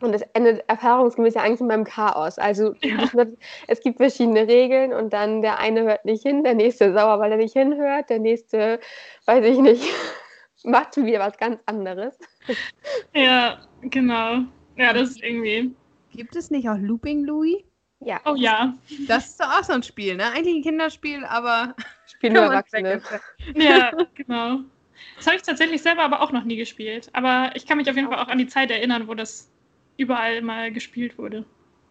Und 0.00 0.14
es 0.14 0.22
endet 0.32 0.62
erfahrungsgemäß 0.68 1.34
ja 1.34 1.42
eigentlich 1.42 1.60
in 1.60 1.66
meinem 1.66 1.84
Chaos. 1.84 2.38
Also 2.38 2.74
ja. 2.82 2.98
es 3.66 3.80
gibt 3.80 3.96
verschiedene 3.96 4.46
Regeln 4.46 4.92
und 4.92 5.12
dann 5.12 5.42
der 5.42 5.58
eine 5.58 5.82
hört 5.82 6.04
nicht 6.04 6.22
hin, 6.22 6.44
der 6.44 6.54
nächste 6.54 6.92
sauer, 6.92 7.18
weil 7.18 7.32
er 7.32 7.38
nicht 7.38 7.54
hinhört, 7.54 8.08
der 8.08 8.20
nächste, 8.20 8.78
weiß 9.26 9.44
ich 9.44 9.58
nicht, 9.58 9.82
macht 10.64 10.96
wieder 10.96 11.18
was 11.18 11.36
ganz 11.36 11.60
anderes. 11.66 12.16
Ja, 13.12 13.58
genau. 13.82 14.42
Ja, 14.76 14.92
das 14.92 15.10
ist 15.10 15.22
irgendwie 15.22 15.74
Gibt 16.18 16.34
es 16.34 16.50
nicht 16.50 16.68
auch 16.68 16.76
Looping 16.78 17.24
Louis? 17.24 17.58
Ja. 18.00 18.20
Oh 18.24 18.34
ja. 18.34 18.74
Das 19.06 19.28
ist 19.28 19.40
doch 19.40 19.46
auch 19.46 19.62
so 19.62 19.72
ein 19.72 19.84
Spiel, 19.84 20.16
ne? 20.16 20.24
Eigentlich 20.32 20.56
ein 20.56 20.62
Kinderspiel, 20.64 21.24
aber. 21.24 21.76
Spiel 22.08 22.30
nur 22.30 22.42
Erwachsene. 22.52 23.00
Ja, 23.54 23.92
genau. 24.16 24.62
Das 25.16 25.28
habe 25.28 25.36
ich 25.36 25.42
tatsächlich 25.42 25.80
selber 25.80 26.02
aber 26.02 26.20
auch 26.20 26.32
noch 26.32 26.42
nie 26.42 26.56
gespielt. 26.56 27.08
Aber 27.12 27.52
ich 27.54 27.66
kann 27.66 27.78
mich 27.78 27.88
auf 27.88 27.94
jeden 27.94 28.08
Fall 28.08 28.18
auch 28.18 28.26
an 28.26 28.38
die 28.38 28.48
Zeit 28.48 28.72
erinnern, 28.72 29.06
wo 29.06 29.14
das 29.14 29.48
überall 29.96 30.42
mal 30.42 30.72
gespielt 30.72 31.18
wurde. 31.18 31.44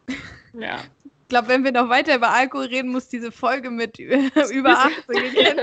Ja. 0.53 0.77
Ich 1.03 1.29
glaube, 1.29 1.49
wenn 1.49 1.63
wir 1.63 1.73
noch 1.73 1.89
weiter 1.89 2.15
über 2.15 2.29
Alkohol 2.29 2.65
reden, 2.65 2.89
muss 2.89 3.09
diese 3.09 3.31
Folge 3.31 3.69
mit 3.69 3.99
über 3.99 4.79
18 4.79 5.33
gehen. 5.33 5.59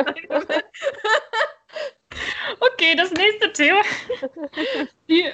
okay, 2.60 2.94
das 2.94 3.10
nächste 3.12 3.52
Thema. 3.52 3.80
Die 5.08 5.24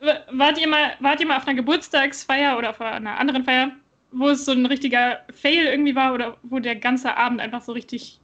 wart 0.00 0.58
ihr 0.58 0.68
mal, 0.68 0.94
wart 1.00 1.20
ihr 1.20 1.26
mal 1.26 1.38
auf 1.38 1.46
einer 1.46 1.56
Geburtstagsfeier 1.56 2.58
oder 2.58 2.70
auf 2.70 2.80
einer 2.80 3.18
anderen 3.18 3.44
Feier, 3.44 3.72
wo 4.12 4.28
es 4.28 4.44
so 4.44 4.52
ein 4.52 4.66
richtiger 4.66 5.20
Fail 5.32 5.66
irgendwie 5.66 5.94
war 5.94 6.14
oder 6.14 6.36
wo 6.42 6.58
der 6.58 6.76
ganze 6.76 7.16
Abend 7.16 7.40
einfach 7.40 7.62
so 7.62 7.72
richtig 7.72 8.20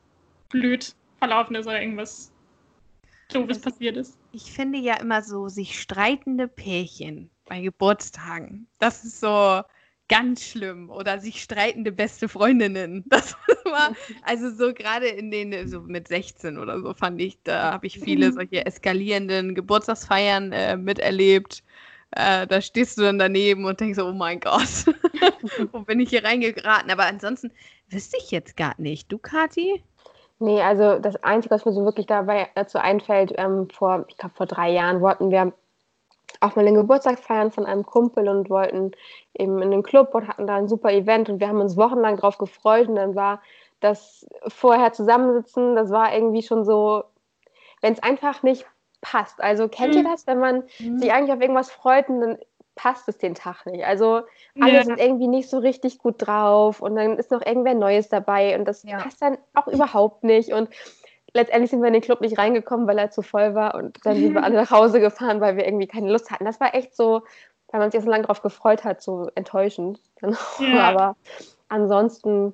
blöd 0.48 0.94
verlaufen 1.18 1.56
ist 1.56 1.66
oder 1.66 1.80
irgendwas 1.80 2.32
doofes 3.32 3.58
also, 3.58 3.70
passiert 3.70 3.96
ist? 3.96 4.18
Ich 4.32 4.52
finde 4.52 4.78
ja 4.78 4.96
immer 4.96 5.22
so 5.22 5.48
sich 5.48 5.80
streitende 5.80 6.48
Pärchen 6.48 7.30
bei 7.46 7.60
Geburtstagen. 7.60 8.68
Das 8.78 9.04
ist 9.04 9.20
so 9.20 9.62
ganz 10.08 10.44
schlimm 10.44 10.90
oder 10.90 11.18
sich 11.18 11.42
streitende 11.42 11.92
beste 11.92 12.28
Freundinnen. 12.28 13.04
Das 13.08 13.36
war 13.64 13.94
also 14.22 14.50
so 14.50 14.72
gerade 14.72 15.06
in 15.06 15.30
den 15.30 15.68
so 15.68 15.80
mit 15.80 16.08
16 16.08 16.58
oder 16.58 16.80
so 16.80 16.94
fand 16.94 17.20
ich, 17.20 17.38
da 17.42 17.72
habe 17.72 17.86
ich 17.86 17.98
viele 17.98 18.28
mhm. 18.28 18.34
solche 18.34 18.66
eskalierenden 18.66 19.54
Geburtstagsfeiern 19.54 20.52
äh, 20.52 20.76
miterlebt. 20.76 21.62
Äh, 22.12 22.46
da 22.46 22.60
stehst 22.60 22.98
du 22.98 23.02
dann 23.02 23.18
daneben 23.18 23.64
und 23.64 23.80
denkst 23.80 23.98
oh 24.00 24.12
mein 24.12 24.40
Gott, 24.40 24.86
wo 25.72 25.80
bin 25.80 26.00
ich 26.00 26.10
hier 26.10 26.24
reingeraten? 26.24 26.90
Aber 26.90 27.06
ansonsten 27.06 27.52
wüsste 27.88 28.16
ich 28.18 28.30
jetzt 28.30 28.56
gar 28.56 28.74
nicht. 28.78 29.10
Du, 29.12 29.18
Kati? 29.18 29.82
Nee, 30.40 30.62
also 30.62 30.98
das 30.98 31.22
Einzige, 31.22 31.54
was 31.54 31.66
mir 31.66 31.72
so 31.72 31.84
wirklich 31.84 32.06
dabei 32.06 32.48
dazu 32.54 32.78
einfällt, 32.78 33.34
ähm, 33.36 33.68
vor, 33.68 34.06
ich 34.08 34.16
glaube, 34.16 34.34
vor 34.34 34.46
drei 34.46 34.72
Jahren 34.72 35.02
wollten 35.02 35.30
wir 35.30 35.52
auch 36.40 36.56
mal 36.56 36.64
den 36.64 36.74
Geburtstag 36.74 37.18
feiern 37.18 37.50
von 37.50 37.66
einem 37.66 37.84
Kumpel 37.84 38.28
und 38.28 38.50
wollten 38.50 38.92
eben 39.34 39.60
in 39.62 39.70
den 39.70 39.82
Club 39.82 40.14
und 40.14 40.26
hatten 40.26 40.46
da 40.46 40.56
ein 40.56 40.68
super 40.68 40.92
Event 40.92 41.28
und 41.28 41.40
wir 41.40 41.48
haben 41.48 41.60
uns 41.60 41.76
wochenlang 41.76 42.16
drauf 42.16 42.38
gefreut 42.38 42.88
und 42.88 42.96
dann 42.96 43.14
war 43.14 43.40
das 43.80 44.26
vorher 44.48 44.92
zusammensitzen, 44.92 45.74
das 45.74 45.90
war 45.90 46.14
irgendwie 46.14 46.42
schon 46.42 46.64
so, 46.64 47.04
wenn 47.80 47.92
es 47.92 48.02
einfach 48.02 48.42
nicht 48.42 48.66
passt. 49.00 49.40
Also 49.42 49.68
kennt 49.68 49.94
mhm. 49.94 50.00
ihr 50.00 50.04
das, 50.04 50.26
wenn 50.26 50.38
man 50.38 50.64
mhm. 50.78 50.98
sich 50.98 51.12
eigentlich 51.12 51.32
auf 51.32 51.40
irgendwas 51.40 51.70
freut 51.70 52.08
und 52.08 52.20
dann 52.20 52.38
passt 52.74 53.08
es 53.08 53.18
den 53.18 53.34
Tag 53.34 53.66
nicht. 53.66 53.84
Also 53.84 54.22
alle 54.58 54.74
ja. 54.74 54.84
sind 54.84 54.98
irgendwie 54.98 55.28
nicht 55.28 55.50
so 55.50 55.58
richtig 55.58 55.98
gut 55.98 56.14
drauf 56.18 56.80
und 56.80 56.96
dann 56.96 57.18
ist 57.18 57.30
noch 57.30 57.44
irgendwer 57.44 57.74
Neues 57.74 58.08
dabei 58.08 58.58
und 58.58 58.64
das 58.64 58.82
ja. 58.84 58.98
passt 58.98 59.20
dann 59.20 59.38
auch 59.54 59.66
überhaupt 59.66 60.24
nicht. 60.24 60.52
Und 60.52 60.70
letztendlich 61.32 61.70
sind 61.70 61.80
wir 61.80 61.88
in 61.88 61.94
den 61.94 62.02
Club 62.02 62.20
nicht 62.20 62.38
reingekommen, 62.38 62.86
weil 62.86 62.98
er 62.98 63.10
zu 63.10 63.22
voll 63.22 63.54
war 63.54 63.74
und 63.74 63.98
dann 64.04 64.16
sind 64.16 64.34
wir 64.34 64.42
alle 64.42 64.56
nach 64.56 64.70
Hause 64.70 65.00
gefahren, 65.00 65.40
weil 65.40 65.56
wir 65.56 65.64
irgendwie 65.64 65.86
keine 65.86 66.10
Lust 66.10 66.30
hatten. 66.30 66.44
Das 66.44 66.60
war 66.60 66.74
echt 66.74 66.94
so, 66.94 67.22
weil 67.68 67.80
man 67.80 67.90
sich 67.90 68.02
so 68.02 68.10
lange 68.10 68.22
darauf 68.22 68.42
gefreut 68.42 68.84
hat, 68.84 69.02
so 69.02 69.30
enttäuschend. 69.34 70.00
Ja. 70.58 70.88
Aber 70.88 71.16
ansonsten 71.68 72.52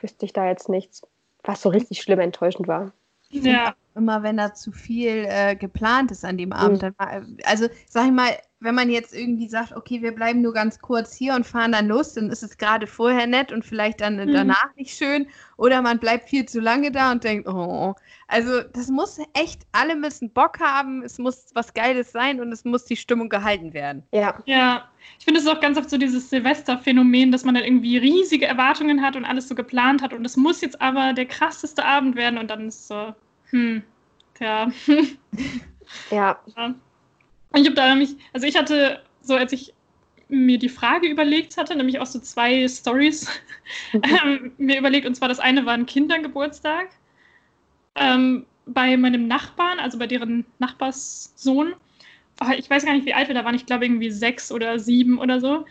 wüsste 0.00 0.24
ich 0.24 0.32
da 0.32 0.46
jetzt 0.46 0.68
nichts, 0.68 1.02
was 1.42 1.62
so 1.62 1.68
richtig 1.68 2.00
schlimm 2.02 2.20
enttäuschend 2.20 2.68
war. 2.68 2.92
Ja. 3.30 3.74
Immer 3.96 4.22
wenn 4.22 4.36
da 4.36 4.54
zu 4.54 4.72
viel 4.72 5.24
äh, 5.28 5.54
geplant 5.54 6.10
ist 6.10 6.24
an 6.24 6.36
dem 6.36 6.52
Abend. 6.52 6.82
Mhm. 6.82 6.94
Dann, 6.98 7.38
also 7.44 7.68
sag 7.88 8.06
ich 8.06 8.12
mal, 8.12 8.30
wenn 8.64 8.74
man 8.74 8.90
jetzt 8.90 9.14
irgendwie 9.14 9.46
sagt, 9.46 9.76
okay, 9.76 10.02
wir 10.02 10.12
bleiben 10.12 10.40
nur 10.40 10.52
ganz 10.54 10.80
kurz 10.80 11.14
hier 11.14 11.34
und 11.34 11.46
fahren 11.46 11.72
dann 11.72 11.86
los, 11.86 12.14
dann 12.14 12.30
ist 12.30 12.42
es 12.42 12.56
gerade 12.56 12.86
vorher 12.86 13.26
nett 13.26 13.52
und 13.52 13.64
vielleicht 13.64 14.00
dann 14.00 14.16
mhm. 14.16 14.32
danach 14.32 14.74
nicht 14.76 14.96
schön. 14.96 15.26
Oder 15.56 15.82
man 15.82 15.98
bleibt 15.98 16.28
viel 16.28 16.46
zu 16.46 16.60
lange 16.60 16.90
da 16.90 17.12
und 17.12 17.22
denkt, 17.22 17.46
oh. 17.46 17.94
Also 18.26 18.62
das 18.72 18.88
muss 18.88 19.18
echt, 19.34 19.62
alle 19.72 19.94
müssen 19.94 20.30
Bock 20.30 20.58
haben, 20.58 21.02
es 21.02 21.18
muss 21.18 21.50
was 21.54 21.74
Geiles 21.74 22.10
sein 22.10 22.40
und 22.40 22.50
es 22.52 22.64
muss 22.64 22.86
die 22.86 22.96
Stimmung 22.96 23.28
gehalten 23.28 23.74
werden. 23.74 24.02
Ja. 24.12 24.42
Ja. 24.46 24.88
Ich 25.18 25.26
finde 25.26 25.40
es 25.40 25.46
auch 25.46 25.60
ganz 25.60 25.76
oft 25.76 25.90
so 25.90 25.98
dieses 25.98 26.30
Silvesterphänomen, 26.30 27.30
dass 27.30 27.44
man 27.44 27.54
dann 27.54 27.64
irgendwie 27.64 27.98
riesige 27.98 28.46
Erwartungen 28.46 29.02
hat 29.02 29.14
und 29.14 29.26
alles 29.26 29.48
so 29.48 29.54
geplant 29.54 30.02
hat 30.02 30.14
und 30.14 30.24
es 30.24 30.36
muss 30.36 30.62
jetzt 30.62 30.80
aber 30.80 31.12
der 31.12 31.26
krasseste 31.26 31.84
Abend 31.84 32.16
werden 32.16 32.38
und 32.38 32.50
dann 32.50 32.68
ist 32.68 32.88
so, 32.88 33.14
hm, 33.50 33.82
tja. 34.34 34.70
ja. 36.10 36.38
ja. 36.56 36.74
Ich 37.54 37.66
habe 37.66 37.74
da 37.74 37.88
nämlich, 37.88 38.16
also 38.32 38.46
ich 38.46 38.56
hatte 38.56 39.02
so, 39.20 39.34
als 39.34 39.52
ich 39.52 39.72
mir 40.28 40.58
die 40.58 40.68
Frage 40.68 41.08
überlegt 41.08 41.56
hatte, 41.56 41.76
nämlich 41.76 42.00
auch 42.00 42.06
so 42.06 42.18
zwei 42.18 42.66
Stories 42.68 43.28
mhm. 43.92 44.02
ähm, 44.24 44.52
mir 44.58 44.78
überlegt. 44.78 45.06
Und 45.06 45.14
zwar 45.14 45.28
das 45.28 45.40
eine 45.40 45.64
war 45.66 45.74
ein 45.74 45.86
Kindergeburtstag 45.86 46.88
ähm, 47.94 48.46
bei 48.66 48.96
meinem 48.96 49.28
Nachbarn, 49.28 49.78
also 49.78 49.98
bei 49.98 50.06
deren 50.06 50.44
Nachbarssohn. 50.58 51.74
Oh, 52.40 52.50
ich 52.56 52.68
weiß 52.68 52.84
gar 52.84 52.94
nicht, 52.94 53.06
wie 53.06 53.14
alt 53.14 53.28
wir 53.28 53.34
da 53.34 53.44
waren. 53.44 53.54
Ich 53.54 53.66
glaube 53.66 53.84
irgendwie 53.84 54.10
sechs 54.10 54.50
oder 54.50 54.78
sieben 54.78 55.18
oder 55.18 55.40
so. 55.40 55.64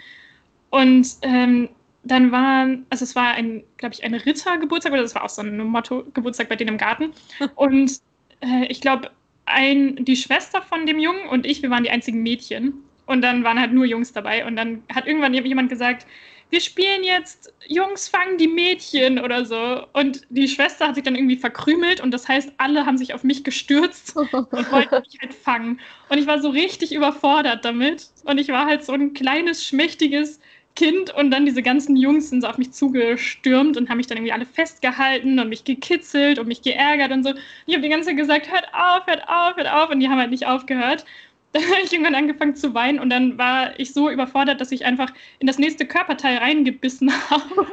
Und 0.70 1.08
ähm, 1.22 1.70
dann 2.04 2.32
waren, 2.32 2.86
also 2.90 3.04
es 3.04 3.16
war 3.16 3.34
ein, 3.34 3.64
glaube 3.78 3.96
ich, 3.96 4.04
ein 4.04 4.14
Rittergeburtstag 4.14 4.92
oder 4.92 5.02
das 5.02 5.16
war 5.16 5.24
auch 5.24 5.30
so 5.30 5.42
ein 5.42 5.58
Motto-Geburtstag 5.58 6.50
bei 6.50 6.56
denen 6.56 6.72
im 6.72 6.78
Garten. 6.78 7.14
Und 7.56 8.00
äh, 8.42 8.66
ich 8.68 8.82
glaube, 8.82 9.12
ein, 9.46 10.04
die 10.04 10.16
Schwester 10.16 10.62
von 10.62 10.86
dem 10.86 11.00
Jungen 11.00 11.28
und 11.28 11.46
ich, 11.46 11.62
wir 11.62 11.70
waren 11.70 11.84
die 11.84 11.90
einzigen 11.90 12.24
Mädchen. 12.24 12.74
Und 13.06 13.22
dann 13.22 13.44
waren 13.44 13.60
halt 13.60 13.74
nur 13.74 13.86
Jungs 13.86 14.14
dabei. 14.14 14.46
Und 14.46 14.56
dann 14.56 14.84
hat 14.94 15.06
irgendwann 15.06 15.34
jemand 15.34 15.70
gesagt, 15.70 16.08
wir 16.50 16.62
spielen 16.62 17.04
jetzt 17.04 17.52
Jungs 17.68 18.08
fangen 18.08 18.38
die 18.38 18.48
Mädchen 18.48 19.20
oder 19.20 19.44
so. 19.44 19.86
Und 19.94 20.22
die 20.30 20.48
Schwester 20.48 20.88
hat 20.88 20.96
sich 20.96 21.04
dann 21.04 21.16
irgendwie 21.16 21.36
verkrümelt 21.36 22.00
und 22.00 22.12
das 22.12 22.28
heißt, 22.28 22.54
alle 22.58 22.86
haben 22.86 22.98
sich 22.98 23.14
auf 23.14 23.24
mich 23.24 23.44
gestürzt 23.44 24.16
und 24.16 24.32
wollten 24.72 25.02
mich 25.02 25.18
halt 25.20 25.34
fangen. 25.34 25.80
Und 26.10 26.20
ich 26.20 26.28
war 26.28 26.40
so 26.40 26.50
richtig 26.50 26.94
überfordert 26.94 27.66
damit. 27.66 28.08
Und 28.24 28.38
ich 28.38 28.50
war 28.50 28.66
halt 28.66 28.86
so 28.86 28.94
ein 28.94 29.14
kleines, 29.14 29.66
schmächtiges 29.66 30.40
Kind 30.76 31.14
und 31.14 31.30
dann 31.30 31.46
diese 31.46 31.62
ganzen 31.62 31.96
Jungs 31.96 32.30
sind 32.30 32.42
so 32.42 32.48
auf 32.48 32.58
mich 32.58 32.72
zugestürmt 32.72 33.78
und 33.78 33.90
haben 33.90 33.98
mich 33.98 34.08
dann 34.08 34.18
irgendwie 34.18 34.32
alle 34.34 34.46
festgehalten 34.46 35.40
und 35.40 35.50
mich 35.50 35.64
gekitzelt 35.64 36.40
und 36.40 36.48
mich 36.48 36.64
geärgert 36.64 37.12
und 37.12 37.24
so. 37.24 37.30
Und 37.30 37.40
ich 37.68 37.76
habe 37.76 37.84
die 37.84 37.90
ganze 37.90 38.10
Zeit 38.10 38.18
gesagt, 38.18 38.52
hört 38.52 38.68
auf, 38.74 39.06
hört 39.06 39.28
auf, 39.28 39.56
hört 39.56 39.72
auf 39.72 39.90
und 39.92 40.00
die 40.00 40.10
haben 40.10 40.20
halt 40.20 40.32
nicht 40.32 40.48
aufgehört. 40.48 41.06
Dann 41.54 41.64
habe 41.66 41.82
ich 41.84 41.94
irgendwann 41.94 42.16
angefangen 42.16 42.56
zu 42.56 42.74
weinen 42.74 43.00
und 43.00 43.12
dann 43.12 43.38
war 43.38 43.80
ich 43.80 43.94
so 43.94 44.10
überfordert, 44.10 44.60
dass 44.60 44.72
ich 44.72 44.86
einfach 44.86 45.14
in 45.38 45.46
das 45.46 45.60
nächste 45.60 45.86
Körperteil 45.86 46.38
reingebissen 46.40 47.12
habe. 47.30 47.68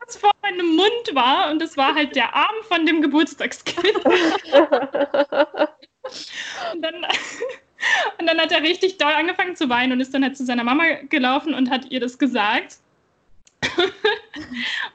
was 0.00 0.16
vor 0.16 0.30
meinem 0.40 0.76
Mund 0.76 1.10
war 1.12 1.50
und 1.50 1.60
das 1.60 1.76
war 1.76 1.94
halt 1.94 2.16
der 2.16 2.34
Arm 2.34 2.54
von 2.68 2.86
dem 2.86 3.02
Geburtstagskind. 3.02 3.96
und 6.72 6.80
dann 6.80 7.06
und 8.18 8.26
dann 8.26 8.38
hat 8.38 8.52
er 8.52 8.62
richtig 8.62 8.98
doll 8.98 9.12
angefangen 9.12 9.56
zu 9.56 9.68
weinen 9.68 9.92
und 9.92 10.00
ist 10.00 10.14
dann 10.14 10.22
halt 10.22 10.36
zu 10.36 10.44
seiner 10.44 10.64
Mama 10.64 10.84
gelaufen 11.08 11.54
und 11.54 11.70
hat 11.70 11.90
ihr 11.90 12.00
das 12.00 12.18
gesagt. 12.18 12.78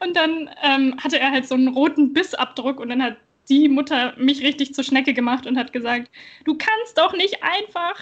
und 0.01 0.15
dann 0.15 0.49
ähm, 0.63 0.95
hatte 1.01 1.19
er 1.19 1.31
halt 1.31 1.47
so 1.47 1.55
einen 1.55 1.69
roten 1.69 2.13
Bissabdruck 2.13 2.79
und 2.79 2.89
dann 2.89 3.01
hat 3.01 3.17
die 3.49 3.69
Mutter 3.69 4.13
mich 4.17 4.41
richtig 4.41 4.73
zur 4.73 4.83
Schnecke 4.83 5.13
gemacht 5.13 5.45
und 5.47 5.57
hat 5.57 5.71
gesagt, 5.71 6.09
du 6.45 6.57
kannst 6.57 6.97
doch 6.97 7.13
nicht 7.13 7.43
einfach 7.43 7.95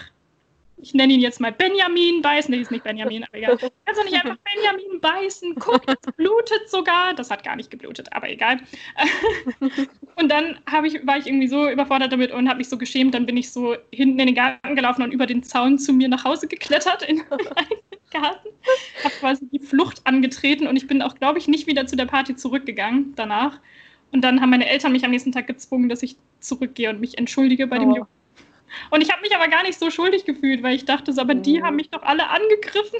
ich 0.78 0.92
nenne 0.92 1.14
ihn 1.14 1.20
jetzt 1.20 1.40
mal 1.40 1.52
Benjamin 1.52 2.20
beißen, 2.20 2.52
nee, 2.54 2.60
ist 2.60 2.70
nicht 2.70 2.84
Benjamin, 2.84 3.24
aber 3.24 3.38
egal. 3.38 3.56
Kannst 3.56 4.00
du 4.00 4.04
nicht 4.04 4.14
einfach 4.14 4.36
Benjamin 4.44 5.00
beißen? 5.00 5.54
Guck, 5.58 5.86
das 5.86 5.96
blutet 6.16 6.68
sogar. 6.68 7.14
Das 7.14 7.30
hat 7.30 7.44
gar 7.44 7.56
nicht 7.56 7.70
geblutet, 7.70 8.08
aber 8.12 8.28
egal. 8.28 8.60
Und 10.16 10.28
dann 10.30 10.58
ich, 10.84 11.06
war 11.06 11.16
ich 11.16 11.26
irgendwie 11.26 11.48
so 11.48 11.68
überfordert 11.68 12.12
damit 12.12 12.32
und 12.32 12.48
habe 12.48 12.58
mich 12.58 12.68
so 12.68 12.78
geschämt. 12.78 13.14
Dann 13.14 13.26
bin 13.26 13.36
ich 13.36 13.50
so 13.50 13.76
hinten 13.90 14.18
in 14.18 14.26
den 14.26 14.34
Garten 14.34 14.74
gelaufen 14.74 15.02
und 15.02 15.12
über 15.12 15.26
den 15.26 15.42
Zaun 15.42 15.78
zu 15.78 15.92
mir 15.92 16.08
nach 16.08 16.24
Hause 16.24 16.46
geklettert 16.46 17.02
in 17.02 17.16
den 17.30 18.10
Garten. 18.10 18.48
Habe 19.04 19.14
quasi 19.20 19.46
die 19.50 19.58
Flucht 19.58 20.00
angetreten 20.04 20.66
und 20.66 20.76
ich 20.76 20.86
bin 20.86 21.02
auch, 21.02 21.14
glaube 21.16 21.38
ich, 21.38 21.48
nicht 21.48 21.66
wieder 21.66 21.86
zu 21.86 21.96
der 21.96 22.06
Party 22.06 22.34
zurückgegangen 22.34 23.12
danach. 23.14 23.60
Und 24.12 24.22
dann 24.22 24.40
haben 24.40 24.50
meine 24.50 24.68
Eltern 24.68 24.92
mich 24.92 25.04
am 25.04 25.10
nächsten 25.10 25.32
Tag 25.32 25.46
gezwungen, 25.46 25.88
dass 25.88 26.02
ich 26.02 26.16
zurückgehe 26.40 26.88
und 26.90 27.00
mich 27.00 27.18
entschuldige 27.18 27.66
bei 27.66 27.76
oh. 27.76 27.80
dem 27.80 27.90
Jungen. 27.90 28.15
Und 28.90 29.02
ich 29.02 29.10
habe 29.10 29.22
mich 29.22 29.34
aber 29.34 29.48
gar 29.48 29.62
nicht 29.62 29.78
so 29.78 29.90
schuldig 29.90 30.24
gefühlt, 30.24 30.62
weil 30.62 30.74
ich 30.74 30.84
dachte, 30.84 31.12
so, 31.12 31.20
aber 31.20 31.34
die 31.34 31.60
mhm. 31.60 31.64
haben 31.64 31.76
mich 31.76 31.90
doch 31.90 32.02
alle 32.02 32.28
angegriffen. 32.28 32.98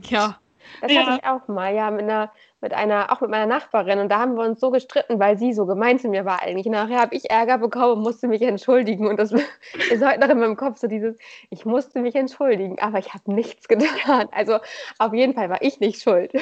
Ja. 0.00 0.38
Das 0.80 0.92
ja. 0.92 1.06
hatte 1.06 1.20
ich 1.22 1.28
auch 1.28 1.48
mal, 1.48 1.74
ja, 1.74 1.90
mit 1.90 2.02
einer, 2.02 2.30
mit 2.60 2.74
einer, 2.74 3.12
auch 3.12 3.20
mit 3.20 3.30
meiner 3.30 3.46
Nachbarin. 3.46 3.98
Und 3.98 4.08
da 4.10 4.18
haben 4.18 4.34
wir 4.34 4.44
uns 4.44 4.60
so 4.60 4.70
gestritten, 4.70 5.18
weil 5.18 5.38
sie 5.38 5.52
so 5.52 5.64
gemein 5.66 5.98
zu 5.98 6.08
mir 6.08 6.24
war 6.24 6.42
eigentlich. 6.42 6.66
Nachher 6.66 7.00
habe 7.00 7.14
ich 7.14 7.30
Ärger 7.30 7.58
bekommen 7.58 7.98
und 7.98 8.02
musste 8.02 8.28
mich 8.28 8.42
entschuldigen. 8.42 9.06
Und 9.06 9.18
das 9.18 9.32
ist 9.90 10.04
heute 10.04 10.20
noch 10.20 10.28
in 10.28 10.38
meinem 10.38 10.56
Kopf 10.56 10.78
so 10.78 10.86
dieses, 10.86 11.16
ich 11.50 11.64
musste 11.64 12.00
mich 12.00 12.14
entschuldigen, 12.14 12.78
aber 12.80 12.98
ich 12.98 13.14
habe 13.14 13.32
nichts 13.32 13.68
getan. 13.68 14.28
Also 14.32 14.58
auf 14.98 15.14
jeden 15.14 15.34
Fall 15.34 15.48
war 15.48 15.62
ich 15.62 15.80
nicht 15.80 16.02
schuld. 16.02 16.32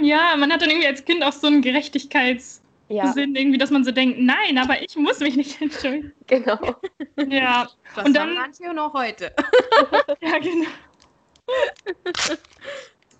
Ja, 0.00 0.36
man 0.36 0.52
hat 0.52 0.62
dann 0.62 0.70
irgendwie 0.70 0.88
als 0.88 1.04
Kind 1.04 1.24
auch 1.24 1.32
so 1.32 1.46
einen 1.46 1.62
Gerechtigkeits- 1.62 2.59
ja. 2.90 3.12
Sinn, 3.12 3.34
irgendwie, 3.34 3.58
dass 3.58 3.70
man 3.70 3.84
so 3.84 3.90
denkt, 3.90 4.18
nein, 4.18 4.58
aber 4.58 4.82
ich 4.82 4.96
muss 4.96 5.20
mich 5.20 5.36
nicht 5.36 5.60
entschuldigen. 5.60 6.12
Genau. 6.26 6.58
Ja. 7.28 7.68
Das 7.94 8.04
und 8.04 8.14
dann 8.14 8.34
manche 8.34 8.72
noch 8.72 8.92
heute. 8.94 9.32
ja, 10.20 10.38
genau. 10.38 10.68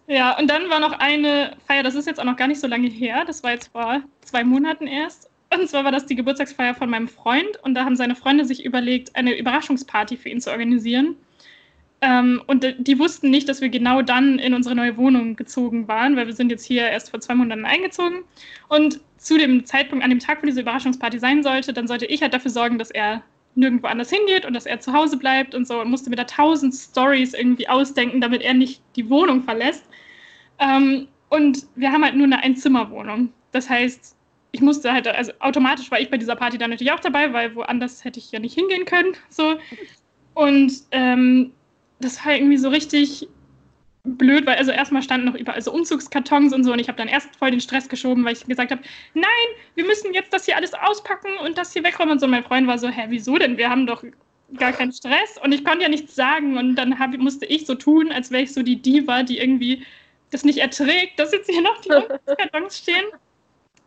Ja, 0.06 0.36
und 0.38 0.48
dann 0.48 0.68
war 0.70 0.80
noch 0.80 0.92
eine 0.92 1.56
Feier, 1.66 1.82
das 1.82 1.94
ist 1.94 2.06
jetzt 2.06 2.18
auch 2.18 2.24
noch 2.24 2.36
gar 2.36 2.48
nicht 2.48 2.60
so 2.60 2.66
lange 2.66 2.88
her, 2.88 3.24
das 3.24 3.42
war 3.42 3.52
jetzt 3.52 3.70
vor 3.72 4.02
zwei 4.22 4.42
Monaten 4.42 4.86
erst. 4.86 5.30
Und 5.52 5.68
zwar 5.68 5.84
war 5.84 5.92
das 5.92 6.06
die 6.06 6.14
Geburtstagsfeier 6.14 6.74
von 6.74 6.90
meinem 6.90 7.08
Freund 7.08 7.56
und 7.62 7.74
da 7.74 7.84
haben 7.84 7.96
seine 7.96 8.14
Freunde 8.14 8.44
sich 8.44 8.64
überlegt, 8.64 9.14
eine 9.16 9.36
Überraschungsparty 9.36 10.16
für 10.16 10.28
ihn 10.28 10.40
zu 10.40 10.50
organisieren. 10.50 11.16
Ähm, 12.02 12.42
und 12.46 12.66
die 12.78 12.98
wussten 12.98 13.30
nicht, 13.30 13.48
dass 13.48 13.60
wir 13.60 13.68
genau 13.68 14.00
dann 14.00 14.38
in 14.38 14.54
unsere 14.54 14.74
neue 14.74 14.96
Wohnung 14.96 15.36
gezogen 15.36 15.86
waren, 15.86 16.16
weil 16.16 16.26
wir 16.26 16.34
sind 16.34 16.50
jetzt 16.50 16.64
hier 16.64 16.88
erst 16.88 17.10
vor 17.10 17.20
zwei 17.20 17.34
Monaten 17.34 17.66
eingezogen. 17.66 18.20
Und 18.68 19.00
zu 19.18 19.36
dem 19.36 19.66
Zeitpunkt, 19.66 20.02
an 20.02 20.10
dem 20.10 20.18
Tag, 20.18 20.42
wo 20.42 20.46
diese 20.46 20.62
Überraschungsparty 20.62 21.18
sein 21.18 21.42
sollte, 21.42 21.74
dann 21.74 21.86
sollte 21.86 22.06
ich 22.06 22.22
halt 22.22 22.32
dafür 22.32 22.50
sorgen, 22.50 22.78
dass 22.78 22.90
er 22.90 23.22
nirgendwo 23.54 23.88
anders 23.88 24.10
hingeht 24.10 24.46
und 24.46 24.54
dass 24.54 24.64
er 24.64 24.80
zu 24.80 24.92
Hause 24.92 25.18
bleibt 25.18 25.54
und 25.54 25.66
so 25.66 25.80
und 25.80 25.90
musste 25.90 26.08
mir 26.08 26.16
da 26.16 26.24
tausend 26.24 26.74
Stories 26.74 27.34
irgendwie 27.34 27.68
ausdenken, 27.68 28.20
damit 28.20 28.42
er 28.42 28.54
nicht 28.54 28.80
die 28.96 29.10
Wohnung 29.10 29.42
verlässt. 29.42 29.84
Ähm, 30.58 31.08
und 31.28 31.66
wir 31.74 31.92
haben 31.92 32.04
halt 32.04 32.16
nur 32.16 32.26
eine 32.26 32.42
Einzimmerwohnung. 32.42 33.30
Das 33.52 33.68
heißt, 33.68 34.16
ich 34.52 34.60
musste 34.60 34.92
halt, 34.92 35.06
also 35.06 35.32
automatisch 35.40 35.90
war 35.90 36.00
ich 36.00 36.10
bei 36.10 36.16
dieser 36.16 36.36
Party 36.36 36.58
dann 36.58 36.70
natürlich 36.70 36.92
auch 36.92 37.00
dabei, 37.00 37.32
weil 37.32 37.54
woanders 37.54 38.04
hätte 38.04 38.18
ich 38.18 38.32
ja 38.32 38.40
nicht 38.40 38.54
hingehen 38.54 38.84
können. 38.84 39.14
So. 39.28 39.56
Und 40.34 40.72
ähm, 40.92 41.52
das 42.00 42.24
war 42.24 42.34
irgendwie 42.34 42.56
so 42.56 42.68
richtig 42.68 43.28
blöd, 44.04 44.46
weil 44.46 44.56
also 44.56 44.70
erstmal 44.70 45.02
standen 45.02 45.26
noch 45.26 45.34
überall 45.34 45.60
so 45.60 45.72
Umzugskartons 45.72 46.54
und 46.54 46.64
so 46.64 46.72
und 46.72 46.78
ich 46.78 46.88
habe 46.88 46.96
dann 46.96 47.08
erst 47.08 47.36
voll 47.36 47.50
den 47.50 47.60
Stress 47.60 47.88
geschoben, 47.88 48.24
weil 48.24 48.32
ich 48.32 48.46
gesagt 48.46 48.70
habe, 48.70 48.82
nein, 49.14 49.48
wir 49.74 49.84
müssen 49.84 50.14
jetzt 50.14 50.32
das 50.32 50.46
hier 50.46 50.56
alles 50.56 50.72
auspacken 50.72 51.28
und 51.44 51.58
das 51.58 51.72
hier 51.72 51.84
wegräumen 51.84 52.12
und 52.12 52.18
so. 52.18 52.26
mein 52.26 52.44
Freund 52.44 52.66
war 52.66 52.78
so, 52.78 52.88
hä, 52.88 53.06
wieso 53.08 53.36
denn? 53.36 53.58
Wir 53.58 53.68
haben 53.68 53.86
doch 53.86 54.02
gar 54.56 54.72
keinen 54.72 54.92
Stress 54.92 55.38
und 55.42 55.52
ich 55.52 55.64
konnte 55.64 55.82
ja 55.82 55.88
nichts 55.88 56.14
sagen 56.14 56.56
und 56.56 56.76
dann 56.76 56.98
hab, 56.98 57.16
musste 57.18 57.44
ich 57.46 57.66
so 57.66 57.74
tun, 57.74 58.10
als 58.10 58.30
wäre 58.30 58.42
ich 58.42 58.52
so 58.52 58.62
die 58.62 58.80
Diva, 58.80 59.22
die 59.22 59.38
irgendwie 59.38 59.84
das 60.30 60.44
nicht 60.44 60.58
erträgt, 60.58 61.18
dass 61.18 61.32
jetzt 61.32 61.50
hier 61.50 61.62
noch 61.62 61.80
die 61.82 61.90
Umzugskartons 61.90 62.78
stehen. 62.78 63.04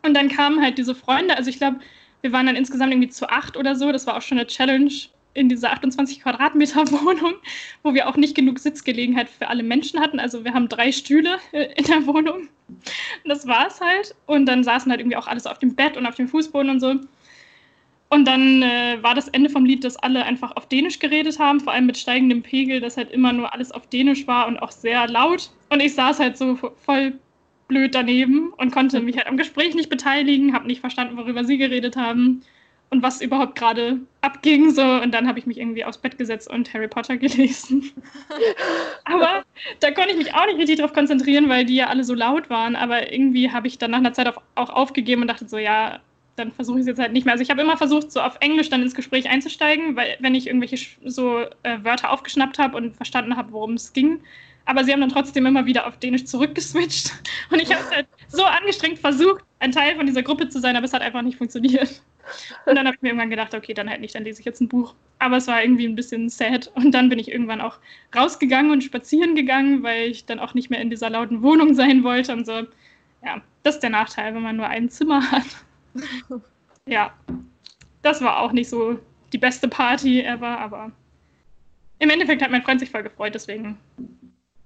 Und 0.02 0.14
dann 0.14 0.28
kamen 0.28 0.62
halt 0.62 0.78
diese 0.78 0.94
Freunde, 0.94 1.36
also 1.36 1.50
ich 1.50 1.58
glaube, 1.58 1.80
wir 2.20 2.32
waren 2.32 2.46
dann 2.46 2.56
insgesamt 2.56 2.92
irgendwie 2.92 3.10
zu 3.10 3.28
acht 3.28 3.56
oder 3.56 3.74
so. 3.74 3.92
Das 3.92 4.06
war 4.06 4.16
auch 4.16 4.22
schon 4.22 4.38
eine 4.38 4.46
Challenge 4.46 4.92
in 5.34 5.48
dieser 5.48 5.72
28 5.72 6.22
Quadratmeter 6.22 6.80
Wohnung, 6.90 7.34
wo 7.82 7.92
wir 7.92 8.08
auch 8.08 8.16
nicht 8.16 8.34
genug 8.34 8.58
Sitzgelegenheit 8.58 9.28
für 9.28 9.48
alle 9.48 9.62
Menschen 9.62 10.00
hatten. 10.00 10.20
Also 10.20 10.44
wir 10.44 10.54
haben 10.54 10.68
drei 10.68 10.92
Stühle 10.92 11.38
äh, 11.52 11.68
in 11.76 11.84
der 11.84 12.06
Wohnung. 12.06 12.48
Das 13.24 13.46
war 13.46 13.66
es 13.66 13.80
halt. 13.80 14.14
Und 14.26 14.46
dann 14.46 14.64
saßen 14.64 14.90
halt 14.90 15.00
irgendwie 15.00 15.16
auch 15.16 15.26
alles 15.26 15.46
auf 15.46 15.58
dem 15.58 15.74
Bett 15.74 15.96
und 15.96 16.06
auf 16.06 16.14
dem 16.14 16.28
Fußboden 16.28 16.70
und 16.70 16.80
so. 16.80 16.94
Und 18.10 18.26
dann 18.26 18.62
äh, 18.62 18.98
war 19.02 19.14
das 19.16 19.28
Ende 19.28 19.50
vom 19.50 19.64
Lied, 19.64 19.82
dass 19.82 19.96
alle 19.96 20.24
einfach 20.24 20.54
auf 20.56 20.68
Dänisch 20.68 21.00
geredet 21.00 21.40
haben, 21.40 21.58
vor 21.58 21.72
allem 21.72 21.86
mit 21.86 21.98
steigendem 21.98 22.42
Pegel, 22.42 22.80
dass 22.80 22.96
halt 22.96 23.10
immer 23.10 23.32
nur 23.32 23.52
alles 23.52 23.72
auf 23.72 23.88
Dänisch 23.88 24.26
war 24.28 24.46
und 24.46 24.58
auch 24.58 24.70
sehr 24.70 25.08
laut. 25.08 25.50
Und 25.70 25.80
ich 25.80 25.94
saß 25.94 26.20
halt 26.20 26.38
so 26.38 26.56
voll 26.84 27.18
blöd 27.66 27.94
daneben 27.94 28.52
und 28.58 28.72
konnte 28.72 29.00
mich 29.00 29.16
halt 29.16 29.26
am 29.26 29.36
Gespräch 29.36 29.74
nicht 29.74 29.88
beteiligen, 29.88 30.54
habe 30.54 30.66
nicht 30.66 30.80
verstanden, 30.80 31.16
worüber 31.16 31.44
sie 31.44 31.58
geredet 31.58 31.96
haben 31.96 32.42
und 32.94 33.02
was 33.02 33.20
überhaupt 33.20 33.56
gerade 33.56 33.98
abging. 34.20 34.70
So. 34.70 34.82
Und 34.82 35.12
dann 35.12 35.26
habe 35.26 35.38
ich 35.38 35.46
mich 35.46 35.58
irgendwie 35.58 35.84
aufs 35.84 35.98
Bett 35.98 36.16
gesetzt 36.16 36.48
und 36.48 36.72
Harry 36.72 36.88
Potter 36.88 37.16
gelesen. 37.18 37.92
Aber 39.04 39.42
da 39.80 39.90
konnte 39.90 40.12
ich 40.12 40.16
mich 40.16 40.34
auch 40.34 40.46
nicht 40.46 40.58
richtig 40.58 40.78
drauf 40.78 40.92
konzentrieren, 40.92 41.48
weil 41.48 41.64
die 41.64 41.74
ja 41.74 41.88
alle 41.88 42.04
so 42.04 42.14
laut 42.14 42.48
waren. 42.50 42.76
Aber 42.76 43.12
irgendwie 43.12 43.50
habe 43.50 43.66
ich 43.66 43.78
dann 43.78 43.90
nach 43.90 43.98
einer 43.98 44.12
Zeit 44.12 44.32
auch 44.54 44.70
aufgegeben 44.70 45.22
und 45.22 45.28
dachte 45.28 45.48
so, 45.48 45.58
ja, 45.58 45.98
dann 46.36 46.52
versuche 46.52 46.78
ich 46.78 46.82
es 46.82 46.86
jetzt 46.86 47.00
halt 47.00 47.12
nicht 47.12 47.24
mehr. 47.24 47.32
Also 47.32 47.42
ich 47.42 47.50
habe 47.50 47.62
immer 47.62 47.76
versucht, 47.76 48.12
so 48.12 48.20
auf 48.20 48.36
Englisch 48.40 48.70
dann 48.70 48.82
ins 48.82 48.94
Gespräch 48.94 49.28
einzusteigen, 49.28 49.96
weil 49.96 50.16
wenn 50.20 50.34
ich 50.34 50.46
irgendwelche 50.46 50.76
so 51.04 51.40
äh, 51.62 51.78
Wörter 51.82 52.10
aufgeschnappt 52.10 52.58
habe 52.58 52.76
und 52.76 52.96
verstanden 52.96 53.36
habe, 53.36 53.52
worum 53.52 53.74
es 53.74 53.92
ging. 53.92 54.20
Aber 54.66 54.84
sie 54.84 54.92
haben 54.92 55.00
dann 55.00 55.10
trotzdem 55.10 55.46
immer 55.46 55.66
wieder 55.66 55.86
auf 55.86 55.98
Dänisch 55.98 56.24
zurückgeswitcht. 56.24 57.12
Und 57.50 57.60
ich 57.60 57.70
habe 57.70 57.84
es 57.84 57.94
halt 57.94 58.06
so 58.28 58.44
angestrengt 58.44 58.98
versucht, 58.98 59.44
ein 59.58 59.72
Teil 59.72 59.94
von 59.94 60.06
dieser 60.06 60.22
Gruppe 60.22 60.48
zu 60.48 60.58
sein, 60.58 60.74
aber 60.74 60.86
es 60.86 60.94
hat 60.94 61.02
einfach 61.02 61.20
nicht 61.20 61.36
funktioniert. 61.36 62.00
Und 62.66 62.74
dann 62.76 62.86
habe 62.86 62.96
ich 62.96 63.02
mir 63.02 63.08
irgendwann 63.08 63.30
gedacht, 63.30 63.54
okay, 63.54 63.74
dann 63.74 63.88
halt 63.88 64.00
nicht, 64.00 64.14
dann 64.14 64.24
lese 64.24 64.40
ich 64.40 64.46
jetzt 64.46 64.60
ein 64.60 64.68
Buch. 64.68 64.94
Aber 65.18 65.36
es 65.36 65.46
war 65.46 65.62
irgendwie 65.62 65.86
ein 65.86 65.96
bisschen 65.96 66.28
sad. 66.28 66.70
Und 66.74 66.92
dann 66.92 67.08
bin 67.08 67.18
ich 67.18 67.30
irgendwann 67.30 67.60
auch 67.60 67.78
rausgegangen 68.14 68.70
und 68.70 68.82
spazieren 68.82 69.34
gegangen, 69.34 69.82
weil 69.82 70.10
ich 70.10 70.26
dann 70.26 70.38
auch 70.38 70.54
nicht 70.54 70.70
mehr 70.70 70.80
in 70.80 70.90
dieser 70.90 71.10
lauten 71.10 71.42
Wohnung 71.42 71.74
sein 71.74 72.04
wollte. 72.04 72.32
Und 72.32 72.46
so, 72.46 72.62
ja, 73.24 73.42
das 73.62 73.76
ist 73.76 73.82
der 73.82 73.90
Nachteil, 73.90 74.34
wenn 74.34 74.42
man 74.42 74.56
nur 74.56 74.68
ein 74.68 74.90
Zimmer 74.90 75.30
hat. 75.30 75.46
ja, 76.86 77.12
das 78.02 78.20
war 78.20 78.40
auch 78.40 78.52
nicht 78.52 78.68
so 78.68 78.98
die 79.32 79.38
beste 79.38 79.68
Party 79.68 80.20
ever, 80.22 80.58
aber 80.58 80.92
im 81.98 82.10
Endeffekt 82.10 82.42
hat 82.42 82.50
mein 82.50 82.62
Freund 82.62 82.80
sich 82.80 82.90
voll 82.90 83.02
gefreut, 83.02 83.34
deswegen. 83.34 83.78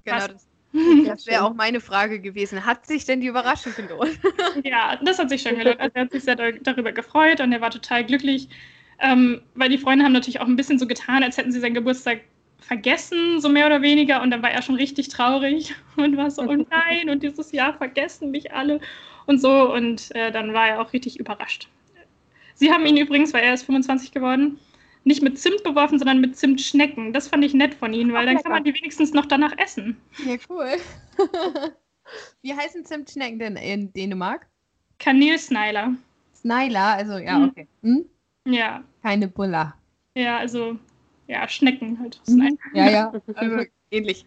Genau, 0.05 0.27
das, 0.27 0.48
das 0.73 1.27
wäre 1.27 1.45
auch 1.45 1.55
meine 1.55 1.81
Frage 1.81 2.21
gewesen. 2.21 2.65
Hat 2.65 2.87
sich 2.87 3.05
denn 3.05 3.21
die 3.21 3.27
Überraschung 3.27 3.73
gelohnt? 3.75 4.19
ja, 4.65 4.97
das 5.03 5.19
hat 5.19 5.31
sich 5.31 5.43
schon 5.43 5.55
gelohnt. 5.59 5.81
Also 5.81 5.93
er 5.95 6.03
hat 6.03 6.11
sich 6.11 6.25
sehr 6.25 6.37
darüber 6.37 6.93
gefreut 6.93 7.41
und 7.41 7.53
er 7.53 7.61
war 7.61 7.71
total 7.71 8.05
glücklich, 8.05 8.49
ähm, 9.01 9.41
weil 9.55 9.71
die 9.71 9.79
Freunde 9.79 10.05
haben 10.05 10.13
natürlich 10.13 10.41
auch 10.41 10.47
ein 10.47 10.57
bisschen 10.57 10.79
so 10.79 10.87
getan, 10.87 11.23
als 11.23 11.37
hätten 11.37 11.53
sie 11.53 11.61
seinen 11.61 11.75
Geburtstag 11.75 12.21
vergessen, 12.61 13.41
so 13.41 13.49
mehr 13.49 13.67
oder 13.67 13.83
weniger. 13.83 14.21
Und 14.21 14.31
dann 14.31 14.43
war 14.43 14.51
er 14.51 14.63
schon 14.63 14.75
richtig 14.75 15.09
traurig 15.09 15.75
und 15.97 16.17
war 16.17 16.31
so, 16.31 16.43
oh 16.43 16.67
nein, 16.71 17.09
und 17.09 17.23
dieses 17.23 17.53
Jahr 17.53 17.75
vergessen 17.75 18.31
mich 18.31 18.53
alle 18.53 18.81
und 19.27 19.41
so. 19.41 19.73
Und 19.73 20.15
äh, 20.15 20.31
dann 20.31 20.53
war 20.53 20.69
er 20.69 20.81
auch 20.81 20.93
richtig 20.93 21.19
überrascht. 21.19 21.69
Sie 22.55 22.73
haben 22.73 22.85
ihn 22.87 22.97
übrigens, 22.97 23.33
weil 23.33 23.45
er 23.45 23.55
ist 23.55 23.63
25 23.63 24.11
geworden, 24.11 24.59
nicht 25.09 25.23
mit 25.23 25.39
Zimt 25.39 25.65
beworfen, 25.65 25.99
sondern 25.99 26.21
mit 26.21 26.37
Zimtschnecken. 26.37 27.13
Das 27.13 27.29
fand 27.29 27.45
ich 27.45 27.55
nett 27.55 27.75
von 27.75 27.93
Ihnen, 27.93 28.13
weil 28.13 28.29
Ach, 28.29 28.33
dann 28.33 28.43
kann 28.43 28.53
man 28.53 28.65
die 28.65 28.75
wenigstens 28.75 29.13
noch 29.13 29.27
danach 29.27 29.57
essen. 29.59 29.97
Ja, 30.25 30.37
cool. 30.49 30.77
Wie 32.43 32.55
heißen 32.55 32.85
Zimtschnecken 32.85 33.39
denn 33.39 33.57
in 33.57 33.93
Dänemark? 33.93 34.47
Kanelsneiler. 34.99 35.95
Snyler, 36.35 36.95
also 36.95 37.19
ja, 37.19 37.39
mhm. 37.39 37.49
okay. 37.49 37.69
Hm? 37.83 38.05
Ja. 38.47 38.85
Keine 39.03 39.29
Bulla. 39.29 39.75
Ja, 40.15 40.39
also 40.39 40.79
ja, 41.27 41.49
Schnecken 41.49 41.99
halt. 41.99 42.21
Mhm. 42.29 42.59
Ja, 42.75 42.91
ja, 42.91 43.13
also 43.35 43.65
ähnlich. 43.91 44.25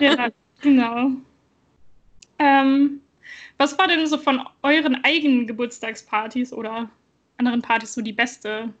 ja, 0.00 0.28
genau. 0.60 1.10
Ähm, 2.38 3.00
was 3.58 3.76
war 3.78 3.88
denn 3.88 4.06
so 4.06 4.18
von 4.18 4.40
euren 4.62 5.04
eigenen 5.04 5.46
Geburtstagspartys 5.46 6.52
oder 6.52 6.90
anderen 7.38 7.62
Partys 7.62 7.94
so 7.94 8.00
die 8.00 8.12
beste 8.12 8.72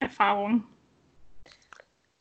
Erfahrung? 0.00 0.64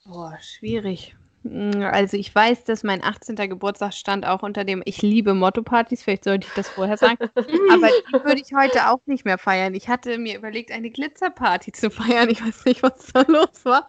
Boah, 0.06 0.38
schwierig. 0.42 1.16
Hm, 1.44 1.82
also 1.82 2.18
ich 2.18 2.34
weiß, 2.34 2.66
dass 2.66 2.84
mein 2.84 3.04
18. 3.04 3.36
Geburtstag 3.36 3.94
stand 3.94 4.26
auch 4.26 4.44
unter 4.44 4.66
dem 4.66 4.82
Ich 4.86 5.02
liebe 5.02 5.34
Motto-Partys, 5.34 6.04
vielleicht 6.04 6.26
sollte 6.26 6.48
ich 6.48 6.54
das 6.54 6.70
vorher 6.70 6.98
sagen. 6.98 7.18
Aber 7.36 7.88
die 7.88 8.14
würde 8.26 8.42
ich 8.42 8.54
heute 8.54 8.90
auch 8.90 9.00
nicht 9.06 9.26
mehr 9.26 9.38
feiern. 9.38 9.74
Ich 9.74 9.88
hatte 9.88 10.18
mir 10.18 10.38
überlegt, 10.38 10.72
eine 10.72 10.90
Glitzerparty 10.90 11.72
zu 11.72 11.90
feiern. 11.90 12.30
Ich 12.30 12.46
weiß 12.46 12.66
nicht, 12.66 12.84
was 12.84 13.08
da 13.14 13.22
los 13.28 13.64
war. 13.64 13.88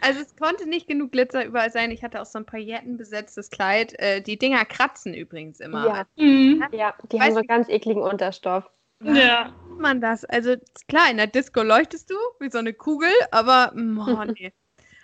Also 0.00 0.20
es 0.20 0.34
konnte 0.34 0.68
nicht 0.68 0.88
genug 0.88 1.12
Glitzer 1.12 1.44
überall 1.44 1.70
sein. 1.70 1.92
Ich 1.92 2.02
hatte 2.02 2.20
auch 2.20 2.26
so 2.26 2.38
ein 2.38 2.46
paillettenbesetztes 2.46 3.50
Kleid. 3.50 3.96
Äh, 4.00 4.20
die 4.20 4.36
Dinger 4.36 4.64
kratzen 4.64 5.14
übrigens 5.14 5.60
immer. 5.60 5.86
Ja, 5.86 6.06
mhm. 6.16 6.64
ja 6.72 6.94
die 7.12 7.18
weißt 7.18 7.26
haben 7.26 7.32
so 7.32 7.38
einen 7.38 7.46
ganz 7.46 7.68
ekligen 7.68 8.02
Unterstoff. 8.02 8.68
Ja. 9.04 9.52
man 9.78 10.00
das? 10.00 10.24
Also 10.24 10.54
klar, 10.88 11.10
in 11.10 11.16
der 11.16 11.26
Disco 11.26 11.62
leuchtest 11.62 12.10
du 12.10 12.14
wie 12.40 12.50
so 12.50 12.58
eine 12.58 12.72
Kugel, 12.72 13.10
aber 13.30 13.72
oh, 13.74 14.24
nee. 14.38 14.52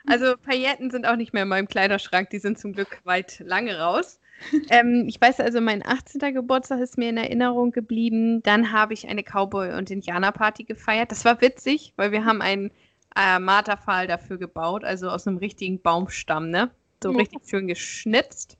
Also 0.07 0.37
Pailletten 0.37 0.91
sind 0.91 1.07
auch 1.07 1.17
nicht 1.17 1.33
mehr 1.33 1.43
in 1.43 1.49
meinem 1.49 1.69
Kleiderschrank, 1.69 2.31
die 2.31 2.39
sind 2.39 2.59
zum 2.59 2.73
Glück 2.73 3.01
weit 3.05 3.41
lange 3.45 3.79
raus. 3.79 4.21
ähm, 4.71 5.05
ich 5.09 5.21
weiß 5.21 5.41
also, 5.41 5.61
mein 5.61 5.85
18. 5.85 6.33
Geburtstag 6.33 6.81
ist 6.81 6.97
mir 6.97 7.09
in 7.09 7.17
Erinnerung 7.17 7.73
geblieben. 7.73 8.43
Dann 8.43 8.73
habe 8.73 8.95
ich 8.95 9.09
eine 9.09 9.23
Cowboy- 9.23 9.77
und 9.77 9.91
Indianer-Party 9.91 10.65
gefeiert. 10.65 11.11
Das 11.11 11.25
war 11.25 11.41
witzig, 11.41 11.93
weil 11.97 12.13
wir 12.13 12.25
haben 12.25 12.41
einen 12.41 12.71
äh, 13.17 13.39
Marterpfahl 13.39 14.07
dafür 14.07 14.39
gebaut, 14.39 14.85
also 14.85 15.11
aus 15.11 15.27
einem 15.27 15.39
richtigen 15.39 15.81
Baumstamm, 15.81 16.51
ne? 16.51 16.71
So 17.03 17.11
richtig 17.11 17.41
schön 17.49 17.69
geschnitzt. 17.69 18.57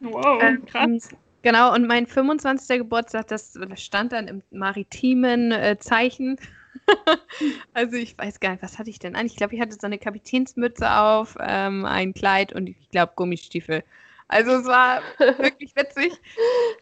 Wow, 0.00 0.42
ähm, 0.42 0.64
krass. 0.66 1.08
Genau, 1.42 1.74
und 1.74 1.86
mein 1.86 2.06
25. 2.06 2.78
Geburtstag, 2.78 3.28
das 3.28 3.56
stand 3.76 4.12
dann 4.12 4.28
im 4.28 4.42
maritimen 4.50 5.52
äh, 5.52 5.78
Zeichen. 5.78 6.38
also 7.74 7.96
ich 7.96 8.16
weiß 8.18 8.40
gar 8.40 8.50
nicht, 8.50 8.62
was 8.62 8.78
hatte 8.78 8.90
ich 8.90 8.98
denn 8.98 9.14
an? 9.14 9.26
Ich 9.26 9.36
glaube, 9.36 9.54
ich 9.54 9.60
hatte 9.60 9.76
so 9.80 9.86
eine 9.86 9.98
Kapitänsmütze 9.98 10.90
auf, 10.90 11.36
ähm, 11.40 11.84
ein 11.84 12.14
Kleid 12.14 12.52
und 12.52 12.68
ich 12.68 12.90
glaube 12.90 13.12
Gummistiefel. 13.16 13.84
Also 14.30 14.50
es 14.52 14.66
war 14.66 15.00
wirklich 15.18 15.74
witzig, 15.74 16.12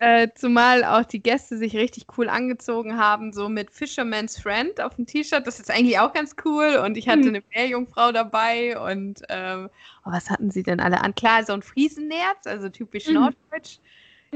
äh, 0.00 0.28
zumal 0.34 0.84
auch 0.84 1.04
die 1.04 1.22
Gäste 1.22 1.56
sich 1.56 1.76
richtig 1.76 2.06
cool 2.18 2.28
angezogen 2.28 2.98
haben, 2.98 3.32
so 3.32 3.48
mit 3.48 3.70
Fisherman's 3.70 4.36
Friend 4.36 4.80
auf 4.80 4.96
dem 4.96 5.06
T-Shirt. 5.06 5.46
Das 5.46 5.60
ist 5.60 5.70
eigentlich 5.70 5.98
auch 6.00 6.12
ganz 6.12 6.34
cool. 6.44 6.80
Und 6.84 6.96
ich 6.96 7.08
hatte 7.08 7.22
hm. 7.22 7.28
eine 7.28 7.42
Meerjungfrau 7.54 8.10
dabei 8.10 8.78
und 8.78 9.22
ähm, 9.28 9.70
oh, 10.04 10.10
was 10.10 10.28
hatten 10.28 10.50
sie 10.50 10.64
denn 10.64 10.80
alle 10.80 11.00
an? 11.00 11.14
Klar, 11.14 11.44
so 11.44 11.52
ein 11.52 11.62
Friesennerz, 11.62 12.46
also 12.46 12.68
typisch 12.68 13.06
mhm. 13.06 13.14
Norddeutsch. 13.14 13.78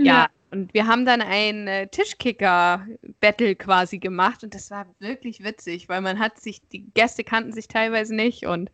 Ja. 0.00 0.14
ja. 0.14 0.26
Und 0.52 0.74
wir 0.74 0.88
haben 0.88 1.06
dann 1.06 1.20
ein 1.22 1.68
äh, 1.68 1.86
Tischkicker-Battle 1.86 3.54
quasi 3.54 3.98
gemacht 3.98 4.42
und 4.42 4.52
das 4.52 4.70
war 4.72 4.86
wirklich 4.98 5.44
witzig, 5.44 5.88
weil 5.88 6.00
man 6.00 6.18
hat 6.18 6.40
sich, 6.40 6.60
die 6.72 6.90
Gäste 6.92 7.22
kannten 7.22 7.52
sich 7.52 7.68
teilweise 7.68 8.16
nicht 8.16 8.46
und 8.46 8.68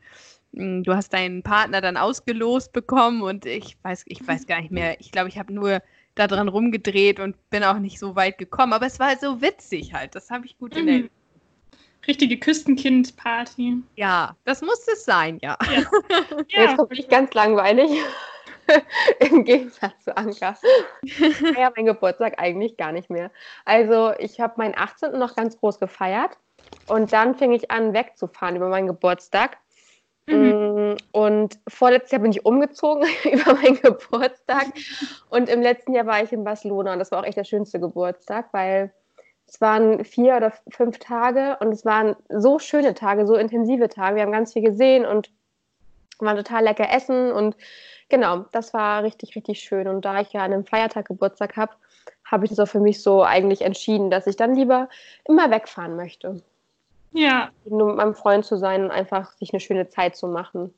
hm, 0.55 0.85
du 0.85 0.95
hast 0.95 1.13
deinen 1.13 1.43
Partner 1.43 1.83
dann 1.83 1.99
ausgelost 1.99 2.73
bekommen 2.73 3.21
und 3.21 3.45
ich 3.45 3.77
weiß, 3.83 4.05
ich 4.07 4.27
weiß 4.27 4.47
gar 4.47 4.61
nicht 4.61 4.73
mehr. 4.73 4.99
Ich 5.01 5.13
glaube, 5.13 5.29
ich 5.29 5.39
habe 5.39 5.53
nur 5.53 5.83
da 6.15 6.27
dran 6.27 6.49
rumgedreht 6.49 7.21
und 7.21 7.37
bin 7.51 7.63
auch 7.63 7.79
nicht 7.79 7.99
so 7.99 8.17
weit 8.17 8.39
gekommen. 8.39 8.73
Aber 8.73 8.87
es 8.87 8.99
war 8.99 9.17
so 9.17 9.43
witzig 9.43 9.93
halt. 9.93 10.15
Das 10.15 10.31
habe 10.31 10.47
ich 10.47 10.59
gut 10.59 10.75
in 10.75 10.83
mhm. 10.83 10.89
Erinnerung. 10.89 11.11
Richtige 12.07 12.39
Küstenkind-Party. 12.39 13.83
Ja, 13.97 14.37
das 14.45 14.63
muss 14.63 14.87
es 14.93 15.05
sein, 15.05 15.39
ja. 15.43 15.59
ja. 15.71 15.81
ja. 15.81 15.87
Jetzt 16.49 16.77
kommt 16.77 16.93
nicht 16.93 17.11
ganz 17.11 17.35
langweilig. 17.35 17.91
Im 19.21 19.45
Gegensatz 19.45 20.05
zu 20.05 20.17
Anka. 20.17 20.57
ja, 21.57 21.73
mein 21.75 21.87
Geburtstag 21.87 22.39
eigentlich 22.39 22.77
gar 22.77 22.93
nicht 22.93 23.11
mehr. 23.11 23.31
Also 23.65 24.13
ich 24.19 24.41
habe 24.41 24.55
meinen 24.57 24.75
18. 24.77 25.19
noch 25.19 25.37
ganz 25.37 25.59
groß 25.59 25.79
gefeiert 25.79 26.39
und 26.89 27.13
dann 27.13 27.35
fing 27.35 27.53
ich 27.53 27.71
an 27.71 27.95
wegzufahren 27.95 28.57
über 28.57 28.69
meinen 28.69 28.87
Geburtstag. 28.87 29.59
Mhm. 30.27 30.93
Mm, 30.93 30.97
und 31.13 31.61
vorletztes 31.69 32.13
Jahr 32.13 32.23
bin 32.23 32.33
ich 32.33 32.45
umgezogen 32.45 33.07
über 33.25 33.55
meinen 33.55 33.81
Geburtstag. 33.81 34.67
Und 35.31 35.49
im 35.49 35.63
letzten 35.63 35.95
Jahr 35.95 36.07
war 36.07 36.23
ich 36.23 36.33
in 36.33 36.45
Barcelona 36.45 36.93
und 36.93 36.99
das 36.99 37.13
war 37.13 37.21
auch 37.21 37.27
echt 37.27 37.39
der 37.39 37.45
schönste 37.45 37.81
Geburtstag, 37.81 38.53
weil 38.53 38.93
es 39.47 39.61
waren 39.61 40.05
vier 40.05 40.37
oder 40.37 40.53
fünf 40.71 40.99
Tage 40.99 41.57
und 41.61 41.73
es 41.73 41.85
waren 41.85 42.17
so 42.29 42.59
schöne 42.59 42.95
Tage, 42.95 43.27
so 43.27 43.37
intensive 43.37 43.89
Tage. 43.89 44.17
Wir 44.17 44.23
haben 44.23 44.33
ganz 44.33 44.53
viel 44.53 44.63
gesehen 44.63 45.07
und 45.07 45.31
waren 46.21 46.37
total 46.37 46.65
lecker 46.65 46.91
essen 46.91 47.33
und 47.33 47.57
genau, 48.09 48.47
das 48.53 48.73
war 48.75 49.03
richtig, 49.03 49.37
richtig 49.37 49.61
schön. 49.61 49.89
Und 49.89 50.05
da 50.05 50.21
ich 50.21 50.33
ja 50.33 50.43
an 50.43 50.53
einem 50.53 50.65
Feiertag 50.65 51.07
Geburtstag 51.07 51.57
habe, 51.57 51.73
habe 52.25 52.45
ich 52.45 52.51
das 52.51 52.59
auch 52.59 52.69
für 52.69 52.81
mich 52.81 53.03
so 53.03 53.23
eigentlich 53.23 53.63
entschieden, 53.63 54.11
dass 54.11 54.27
ich 54.27 54.37
dann 54.37 54.55
lieber 54.55 54.89
immer 55.25 55.51
wegfahren 55.51 55.97
möchte. 55.97 56.43
Ja. 57.13 57.51
Nur 57.65 57.89
mit 57.89 57.97
meinem 57.97 58.15
Freund 58.15 58.45
zu 58.45 58.57
sein 58.57 58.85
und 58.85 58.91
einfach 58.91 59.33
sich 59.33 59.53
eine 59.53 59.61
schöne 59.61 59.89
Zeit 59.89 60.17
zu 60.17 60.29
machen. 60.29 60.73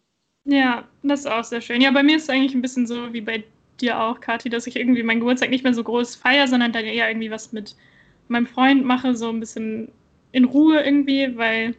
Ja, 0.45 0.85
das 1.03 1.21
ist 1.21 1.27
auch 1.27 1.45
sehr 1.45 1.61
schön. 1.61 1.81
Ja, 1.81 1.91
bei 1.91 2.03
mir 2.03 2.17
ist 2.17 2.25
es 2.25 2.31
eigentlich 2.31 2.55
ein 2.55 2.63
bisschen 2.63 2.87
so 2.87 3.13
wie 3.13 3.21
bei 3.21 3.45
dir 3.81 4.01
auch, 4.01 4.21
Kathi, 4.21 4.49
dass 4.49 4.67
ich 4.67 4.77
irgendwie 4.77 5.03
meinen 5.03 5.21
Geburtstag 5.21 5.51
nicht 5.51 5.65
mehr 5.65 5.75
so 5.75 5.85
groß 5.85 6.17
feiere, 6.17 6.49
sondern 6.49 6.73
dann 6.73 6.85
eher 6.85 7.09
irgendwie 7.09 7.31
was 7.31 7.53
mit 7.53 7.77
meinem 8.29 8.47
Freund 8.47 8.85
mache, 8.85 9.15
so 9.15 9.29
ein 9.29 9.41
bisschen 9.41 9.93
in 10.33 10.45
Ruhe 10.45 10.83
irgendwie, 10.83 11.37
weil 11.37 11.75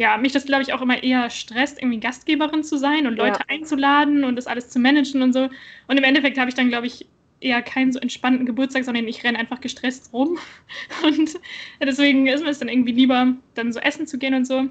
ja, 0.00 0.16
mich 0.16 0.32
das, 0.32 0.46
glaube 0.46 0.62
ich, 0.62 0.72
auch 0.72 0.80
immer 0.80 1.02
eher 1.02 1.28
stresst, 1.28 1.78
irgendwie 1.78 2.00
Gastgeberin 2.00 2.64
zu 2.64 2.78
sein 2.78 3.06
und 3.06 3.16
Leute 3.16 3.40
ja. 3.40 3.44
einzuladen 3.54 4.24
und 4.24 4.34
das 4.34 4.46
alles 4.46 4.70
zu 4.70 4.78
managen 4.78 5.20
und 5.20 5.34
so. 5.34 5.50
Und 5.88 5.98
im 5.98 6.04
Endeffekt 6.04 6.38
habe 6.38 6.48
ich 6.48 6.54
dann, 6.54 6.70
glaube 6.70 6.86
ich, 6.86 7.04
eher 7.40 7.60
keinen 7.60 7.92
so 7.92 7.98
entspannten 7.98 8.46
Geburtstag, 8.46 8.84
sondern 8.84 9.06
ich 9.06 9.22
renne 9.24 9.38
einfach 9.38 9.60
gestresst 9.60 10.10
rum. 10.14 10.38
Und 11.02 11.38
deswegen 11.82 12.26
ist 12.26 12.42
mir 12.42 12.48
es 12.48 12.58
dann 12.58 12.70
irgendwie 12.70 12.92
lieber, 12.92 13.34
dann 13.54 13.74
so 13.74 13.80
essen 13.80 14.06
zu 14.06 14.18
gehen 14.18 14.34
und 14.34 14.46
so. 14.46 14.68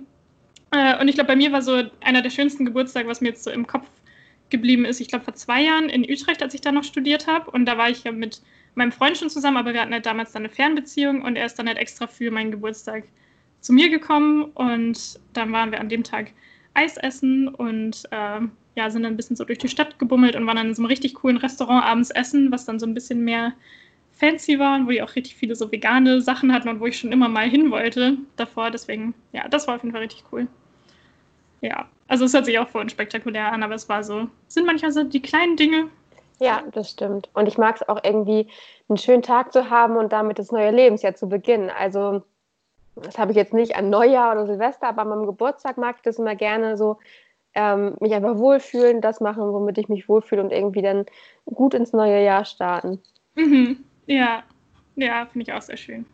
Äh, 0.72 1.00
und 1.00 1.08
ich 1.08 1.16
glaube, 1.16 1.30
bei 1.30 1.36
mir 1.36 1.52
war 1.52 1.64
so 1.64 1.84
einer 2.02 2.22
der 2.22 2.30
schönsten 2.30 2.66
Geburtstage, 2.66 3.08
was 3.08 3.22
mir 3.22 3.30
jetzt 3.30 3.44
so 3.44 3.50
im 3.50 3.66
Kopf 3.66 3.88
geblieben 4.50 4.86
ist, 4.86 5.00
ich 5.00 5.08
glaube 5.08 5.26
vor 5.26 5.36
zwei 5.36 5.62
Jahren 5.62 5.90
in 5.90 6.04
Utrecht, 6.10 6.42
als 6.42 6.54
ich 6.54 6.62
da 6.62 6.72
noch 6.72 6.84
studiert 6.84 7.28
habe. 7.28 7.52
Und 7.52 7.66
da 7.66 7.78
war 7.78 7.90
ich 7.90 8.04
ja 8.04 8.12
mit 8.12 8.42
meinem 8.74 8.92
Freund 8.92 9.18
schon 9.18 9.30
zusammen, 9.30 9.58
aber 9.58 9.74
wir 9.74 9.82
hatten 9.82 9.94
halt 9.94 10.06
damals 10.08 10.32
dann 10.32 10.44
eine 10.44 10.50
Fernbeziehung 10.50 11.22
und 11.22 11.36
er 11.36 11.46
ist 11.46 11.56
dann 11.56 11.68
halt 11.68 11.78
extra 11.78 12.08
für 12.08 12.32
meinen 12.32 12.52
Geburtstag 12.52 13.04
zu 13.62 13.74
mir 13.74 13.90
gekommen 13.90 14.46
und 14.54 15.20
dann 15.34 15.52
waren 15.52 15.72
wir 15.72 15.80
an 15.80 15.90
dem 15.90 16.04
Tag 16.04 16.32
Eis 16.74 16.98
essen 16.98 17.48
und 17.48 18.04
äh, 18.12 18.42
ja, 18.76 18.90
sind 18.90 19.04
dann 19.04 19.14
ein 19.14 19.18
bisschen 19.18 19.36
so 19.36 19.44
durch 19.44 19.58
die 19.58 19.68
Stadt 19.68 20.00
gebummelt 20.00 20.36
und 20.36 20.48
waren 20.48 20.56
dann 20.56 20.68
in 20.68 20.76
so 20.76 20.82
einem 20.82 20.88
richtig 20.88 21.16
coolen 21.16 21.38
Restaurant 21.38 21.84
abends 21.84 22.12
essen, 22.12 22.52
was 22.52 22.66
dann 22.66 22.80
so 22.80 22.86
ein 22.86 22.94
bisschen 22.94 23.24
mehr 23.24 23.54
fancy 24.12 24.60
war 24.60 24.76
und 24.76 24.88
wo 24.88 24.92
die 24.92 25.02
auch 25.02 25.16
richtig 25.16 25.36
viele 25.36 25.56
so 25.56 25.72
vegane 25.72 26.22
Sachen 26.22 26.54
hatten 26.54 26.70
und 26.70 26.80
wo 26.80 26.86
ich 26.86 26.98
schon 26.98 27.12
immer 27.12 27.30
mal 27.30 27.50
hin 27.50 27.72
wollte 27.72 28.18
davor. 28.36 28.72
Deswegen, 28.72 29.14
ja, 29.32 29.48
das 29.48 29.68
war 29.68 29.76
auf 29.76 29.84
jeden 29.84 29.94
Fall 29.94 30.04
richtig 30.04 30.24
cool. 30.32 30.48
Ja, 31.62 31.90
also 32.08 32.26
es 32.26 32.34
hört 32.34 32.46
sich 32.46 32.58
auch 32.60 32.70
voll 32.70 32.90
spektakulär 32.90 33.52
an, 33.52 33.64
aber 33.64 33.76
es 33.76 33.90
war 33.90 34.04
so, 34.04 34.30
sind 34.48 34.66
manchmal 34.66 34.92
so 34.92 35.04
die 35.04 35.22
kleinen 35.22 35.56
Dinge. 35.58 35.90
Ja, 36.40 36.64
das 36.72 36.92
stimmt. 36.92 37.30
Und 37.34 37.48
ich 37.48 37.58
mag 37.58 37.76
es 37.76 37.90
auch 37.90 38.02
irgendwie, 38.04 38.48
einen 38.88 38.98
schönen 38.98 39.22
Tag 39.22 39.52
zu 39.52 39.70
haben 39.70 39.98
und 39.98 40.14
damit 40.14 40.40
das 40.40 40.52
neue 40.52 40.72
Lebensjahr 40.72 41.14
zu 41.14 41.28
beginnen. 41.28 41.70
Also 41.70 42.24
das 43.00 43.18
habe 43.18 43.32
ich 43.32 43.38
jetzt 43.38 43.54
nicht 43.54 43.76
an 43.76 43.90
Neujahr 43.90 44.34
oder 44.34 44.48
Silvester, 44.48 44.88
aber 44.88 45.04
an 45.04 45.10
meinem 45.10 45.26
Geburtstag 45.26 45.78
mag 45.78 45.98
ich 45.98 46.02
das 46.04 46.20
immer 46.20 46.36
gerne 46.36 46.78
so, 46.78 46.98
ähm, 47.56 47.96
mich 48.00 48.14
einfach 48.14 48.38
wohlfühlen, 48.38 49.02
das 49.02 49.22
machen, 49.22 49.52
womit 49.54 49.78
ich 49.78 49.90
mich 49.90 50.08
wohlfühle 50.08 50.42
und 50.42 50.52
irgendwie 50.52 50.82
dann 50.82 51.06
gut 51.46 51.74
ins 51.74 51.94
neue 51.94 52.24
Jahr 52.24 52.46
starten. 52.46 53.02
Mhm. 53.36 53.84
Ja, 54.06 54.44
ja, 54.96 55.26
finde 55.26 55.44
ich 55.50 55.54
auch 55.54 55.62
sehr 55.62 55.78
schön. 55.78 56.06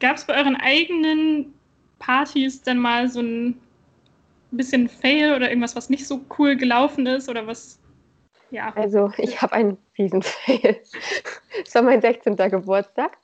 Gab 0.00 0.16
es 0.16 0.24
bei 0.24 0.36
euren 0.36 0.56
eigenen 0.56 1.54
Partys 1.98 2.62
denn 2.62 2.78
mal 2.78 3.08
so 3.08 3.20
ein 3.20 3.60
bisschen 4.50 4.88
Fail 4.88 5.34
oder 5.34 5.48
irgendwas, 5.48 5.76
was 5.76 5.90
nicht 5.90 6.06
so 6.06 6.20
cool 6.38 6.56
gelaufen 6.56 7.06
ist 7.06 7.28
oder 7.28 7.46
was? 7.46 7.78
Ja. 8.50 8.72
Also 8.76 9.10
ich 9.16 9.40
habe 9.40 9.54
einen 9.54 9.78
riesen 9.98 10.22
Fail. 10.22 10.80
Es 11.64 11.74
war 11.74 11.82
mein 11.82 12.00
16. 12.00 12.36
Geburtstag. 12.36 13.16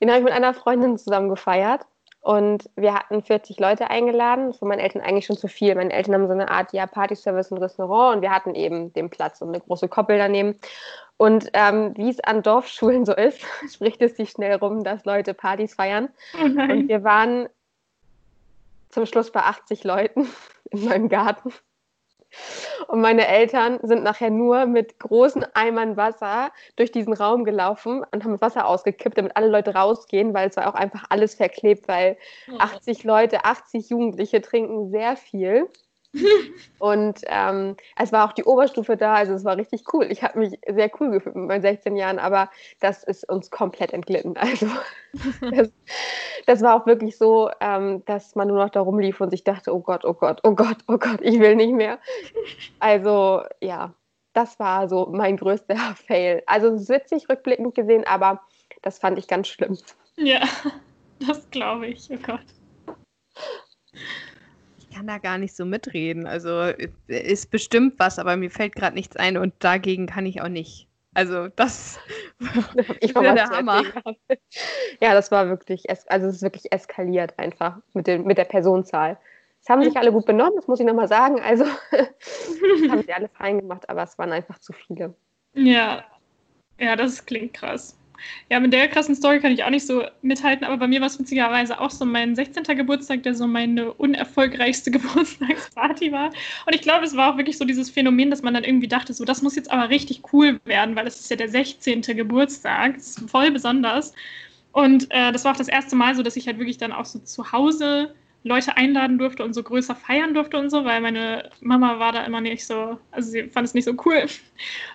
Den 0.00 0.10
habe 0.10 0.18
ich 0.18 0.24
mit 0.24 0.32
einer 0.32 0.54
Freundin 0.54 0.98
zusammen 0.98 1.28
gefeiert. 1.28 1.86
Und 2.26 2.68
wir 2.74 2.92
hatten 2.92 3.22
40 3.22 3.60
Leute 3.60 3.88
eingeladen. 3.88 4.48
Das 4.48 4.60
war 4.60 4.68
meinen 4.68 4.80
Eltern 4.80 5.00
eigentlich 5.00 5.26
schon 5.26 5.36
zu 5.36 5.46
viel. 5.46 5.76
Meine 5.76 5.92
Eltern 5.92 6.14
haben 6.14 6.26
so 6.26 6.32
eine 6.32 6.50
Art 6.50 6.72
ja, 6.72 6.84
Partyservice 6.86 7.52
und 7.52 7.58
Restaurant 7.58 8.16
und 8.16 8.22
wir 8.22 8.32
hatten 8.32 8.56
eben 8.56 8.92
den 8.94 9.10
Platz 9.10 9.40
und 9.40 9.50
eine 9.50 9.60
große 9.60 9.86
Koppel 9.86 10.18
daneben. 10.18 10.58
Und 11.18 11.48
ähm, 11.52 11.96
wie 11.96 12.10
es 12.10 12.18
an 12.18 12.42
Dorfschulen 12.42 13.04
so 13.04 13.14
ist, 13.14 13.40
spricht 13.72 14.02
es 14.02 14.16
sich 14.16 14.30
schnell 14.30 14.56
rum, 14.56 14.82
dass 14.82 15.04
Leute 15.04 15.34
Partys 15.34 15.74
feiern. 15.74 16.08
Oh 16.36 16.42
und 16.44 16.88
wir 16.88 17.04
waren 17.04 17.48
zum 18.88 19.06
Schluss 19.06 19.30
bei 19.30 19.40
80 19.40 19.84
Leuten 19.84 20.26
in 20.70 20.84
meinem 20.84 21.08
Garten. 21.08 21.52
Und 22.88 23.00
meine 23.00 23.26
Eltern 23.26 23.78
sind 23.82 24.02
nachher 24.02 24.30
nur 24.30 24.66
mit 24.66 24.98
großen 24.98 25.44
Eimern 25.54 25.96
Wasser 25.96 26.52
durch 26.76 26.92
diesen 26.92 27.12
Raum 27.12 27.44
gelaufen 27.44 28.04
und 28.12 28.24
haben 28.24 28.40
Wasser 28.40 28.66
ausgekippt, 28.66 29.18
damit 29.18 29.36
alle 29.36 29.48
Leute 29.48 29.74
rausgehen, 29.74 30.34
weil 30.34 30.48
es 30.48 30.56
war 30.56 30.68
auch 30.68 30.74
einfach 30.74 31.04
alles 31.10 31.34
verklebt, 31.34 31.88
weil 31.88 32.16
80 32.58 33.04
Leute, 33.04 33.44
80 33.44 33.90
Jugendliche 33.90 34.40
trinken 34.40 34.90
sehr 34.90 35.16
viel. 35.16 35.68
und 36.78 37.20
ähm, 37.26 37.76
es 37.96 38.12
war 38.12 38.28
auch 38.28 38.32
die 38.32 38.44
Oberstufe 38.44 38.96
da, 38.96 39.14
also 39.14 39.34
es 39.34 39.44
war 39.44 39.56
richtig 39.56 39.84
cool. 39.92 40.06
Ich 40.10 40.22
habe 40.22 40.38
mich 40.38 40.58
sehr 40.68 40.90
cool 41.00 41.10
gefühlt 41.10 41.36
mit 41.36 41.46
meinen 41.46 41.62
16 41.62 41.96
Jahren, 41.96 42.18
aber 42.18 42.50
das 42.80 43.04
ist 43.04 43.28
uns 43.28 43.50
komplett 43.50 43.92
entglitten. 43.92 44.34
Also 44.46 44.68
das, 45.50 45.70
das 46.46 46.62
war 46.62 46.80
auch 46.80 46.86
wirklich 46.86 47.16
so, 47.18 47.50
ähm, 47.60 48.04
dass 48.06 48.34
man 48.36 48.48
nur 48.48 48.58
noch 48.58 48.70
da 48.70 48.80
rumlief 48.80 49.20
und 49.20 49.30
sich 49.30 49.44
dachte, 49.44 49.74
oh 49.74 49.80
Gott, 49.80 50.04
oh 50.04 50.14
Gott, 50.14 50.40
oh 50.44 50.54
Gott, 50.54 50.78
oh 50.88 50.98
Gott, 50.98 51.20
ich 51.20 51.38
will 51.40 51.56
nicht 51.56 51.72
mehr. 51.72 51.98
Also 52.78 53.42
ja, 53.60 53.92
das 54.32 54.58
war 54.58 54.88
so 54.88 55.08
mein 55.12 55.36
größter 55.36 55.76
Fail. 56.06 56.42
Also 56.46 56.68
es 56.68 56.82
ist 56.82 56.88
witzig 56.88 57.28
rückblickend 57.28 57.74
gesehen, 57.74 58.04
aber 58.06 58.40
das 58.82 58.98
fand 58.98 59.18
ich 59.18 59.26
ganz 59.26 59.48
schlimm. 59.48 59.78
Ja, 60.16 60.40
das 61.26 61.50
glaube 61.50 61.88
ich, 61.88 62.08
oh 62.10 62.18
Gott 62.24 62.44
kann 64.96 65.06
da 65.06 65.18
gar 65.18 65.36
nicht 65.36 65.54
so 65.54 65.66
mitreden. 65.66 66.26
Also 66.26 66.72
ist 67.06 67.50
bestimmt 67.50 67.94
was, 67.98 68.18
aber 68.18 68.36
mir 68.36 68.50
fällt 68.50 68.74
gerade 68.74 68.94
nichts 68.94 69.16
ein 69.16 69.36
und 69.36 69.52
dagegen 69.58 70.06
kann 70.06 70.24
ich 70.24 70.40
auch 70.40 70.48
nicht. 70.48 70.88
Also 71.12 71.48
das 71.48 71.98
ich 73.00 73.14
war 73.14 73.34
der 73.34 73.48
Hammer. 73.50 73.82
Ja, 75.00 75.12
das 75.12 75.30
war 75.30 75.48
wirklich, 75.48 75.84
also 75.90 76.26
es 76.26 76.36
ist 76.36 76.42
wirklich 76.42 76.72
eskaliert 76.72 77.38
einfach 77.38 77.78
mit, 77.92 78.06
den, 78.06 78.24
mit 78.24 78.38
der 78.38 78.44
Personenzahl. 78.44 79.18
Es 79.60 79.68
haben 79.68 79.82
sich 79.82 79.96
alle 79.96 80.12
gut 80.12 80.24
benommen, 80.24 80.54
das 80.56 80.66
muss 80.66 80.80
ich 80.80 80.86
nochmal 80.86 81.08
sagen. 81.08 81.40
Also 81.42 81.66
haben 81.66 83.02
sie 83.02 83.12
alle 83.12 83.28
fein 83.28 83.58
gemacht, 83.58 83.88
aber 83.90 84.04
es 84.04 84.16
waren 84.16 84.32
einfach 84.32 84.58
zu 84.58 84.72
viele. 84.72 85.14
Ja, 85.52 86.04
ja, 86.78 86.96
das 86.96 87.26
klingt 87.26 87.52
krass. 87.52 87.98
Ja, 88.50 88.60
mit 88.60 88.72
der 88.72 88.88
krassen 88.88 89.14
Story 89.14 89.40
kann 89.40 89.52
ich 89.52 89.64
auch 89.64 89.70
nicht 89.70 89.86
so 89.86 90.04
mithalten, 90.22 90.64
aber 90.64 90.76
bei 90.76 90.86
mir 90.86 91.00
war 91.00 91.08
es 91.08 91.18
witzigerweise 91.18 91.80
auch 91.80 91.90
so 91.90 92.04
mein 92.04 92.34
16. 92.34 92.64
Geburtstag, 92.76 93.22
der 93.22 93.34
so 93.34 93.46
meine 93.46 93.92
unerfolgreichste 93.92 94.90
Geburtstagsparty 94.92 96.12
war. 96.12 96.30
Und 96.66 96.74
ich 96.74 96.82
glaube, 96.82 97.04
es 97.04 97.16
war 97.16 97.32
auch 97.32 97.36
wirklich 97.36 97.58
so 97.58 97.64
dieses 97.64 97.90
Phänomen, 97.90 98.30
dass 98.30 98.42
man 98.42 98.54
dann 98.54 98.64
irgendwie 98.64 98.88
dachte, 98.88 99.12
so, 99.12 99.24
das 99.24 99.42
muss 99.42 99.56
jetzt 99.56 99.70
aber 99.70 99.88
richtig 99.90 100.22
cool 100.32 100.60
werden, 100.64 100.96
weil 100.96 101.06
es 101.06 101.20
ist 101.20 101.30
ja 101.30 101.36
der 101.36 101.48
16. 101.48 102.02
Geburtstag, 102.02 102.94
das 102.94 103.16
ist 103.16 103.30
voll 103.30 103.50
besonders. 103.50 104.12
Und 104.72 105.10
äh, 105.10 105.32
das 105.32 105.44
war 105.44 105.52
auch 105.52 105.56
das 105.56 105.68
erste 105.68 105.96
Mal 105.96 106.14
so, 106.14 106.22
dass 106.22 106.36
ich 106.36 106.46
halt 106.46 106.58
wirklich 106.58 106.78
dann 106.78 106.92
auch 106.92 107.06
so 107.06 107.18
zu 107.20 107.52
Hause 107.52 108.14
Leute 108.46 108.76
einladen 108.76 109.18
durfte 109.18 109.44
und 109.44 109.54
so 109.54 109.62
größer 109.62 109.96
feiern 109.96 110.32
durfte 110.32 110.56
und 110.56 110.70
so, 110.70 110.84
weil 110.84 111.00
meine 111.00 111.50
Mama 111.60 111.98
war 111.98 112.12
da 112.12 112.24
immer 112.24 112.40
nicht 112.40 112.64
so, 112.64 112.98
also 113.10 113.30
sie 113.30 113.44
fand 113.44 113.66
es 113.66 113.74
nicht 113.74 113.84
so 113.84 113.94
cool. 114.04 114.26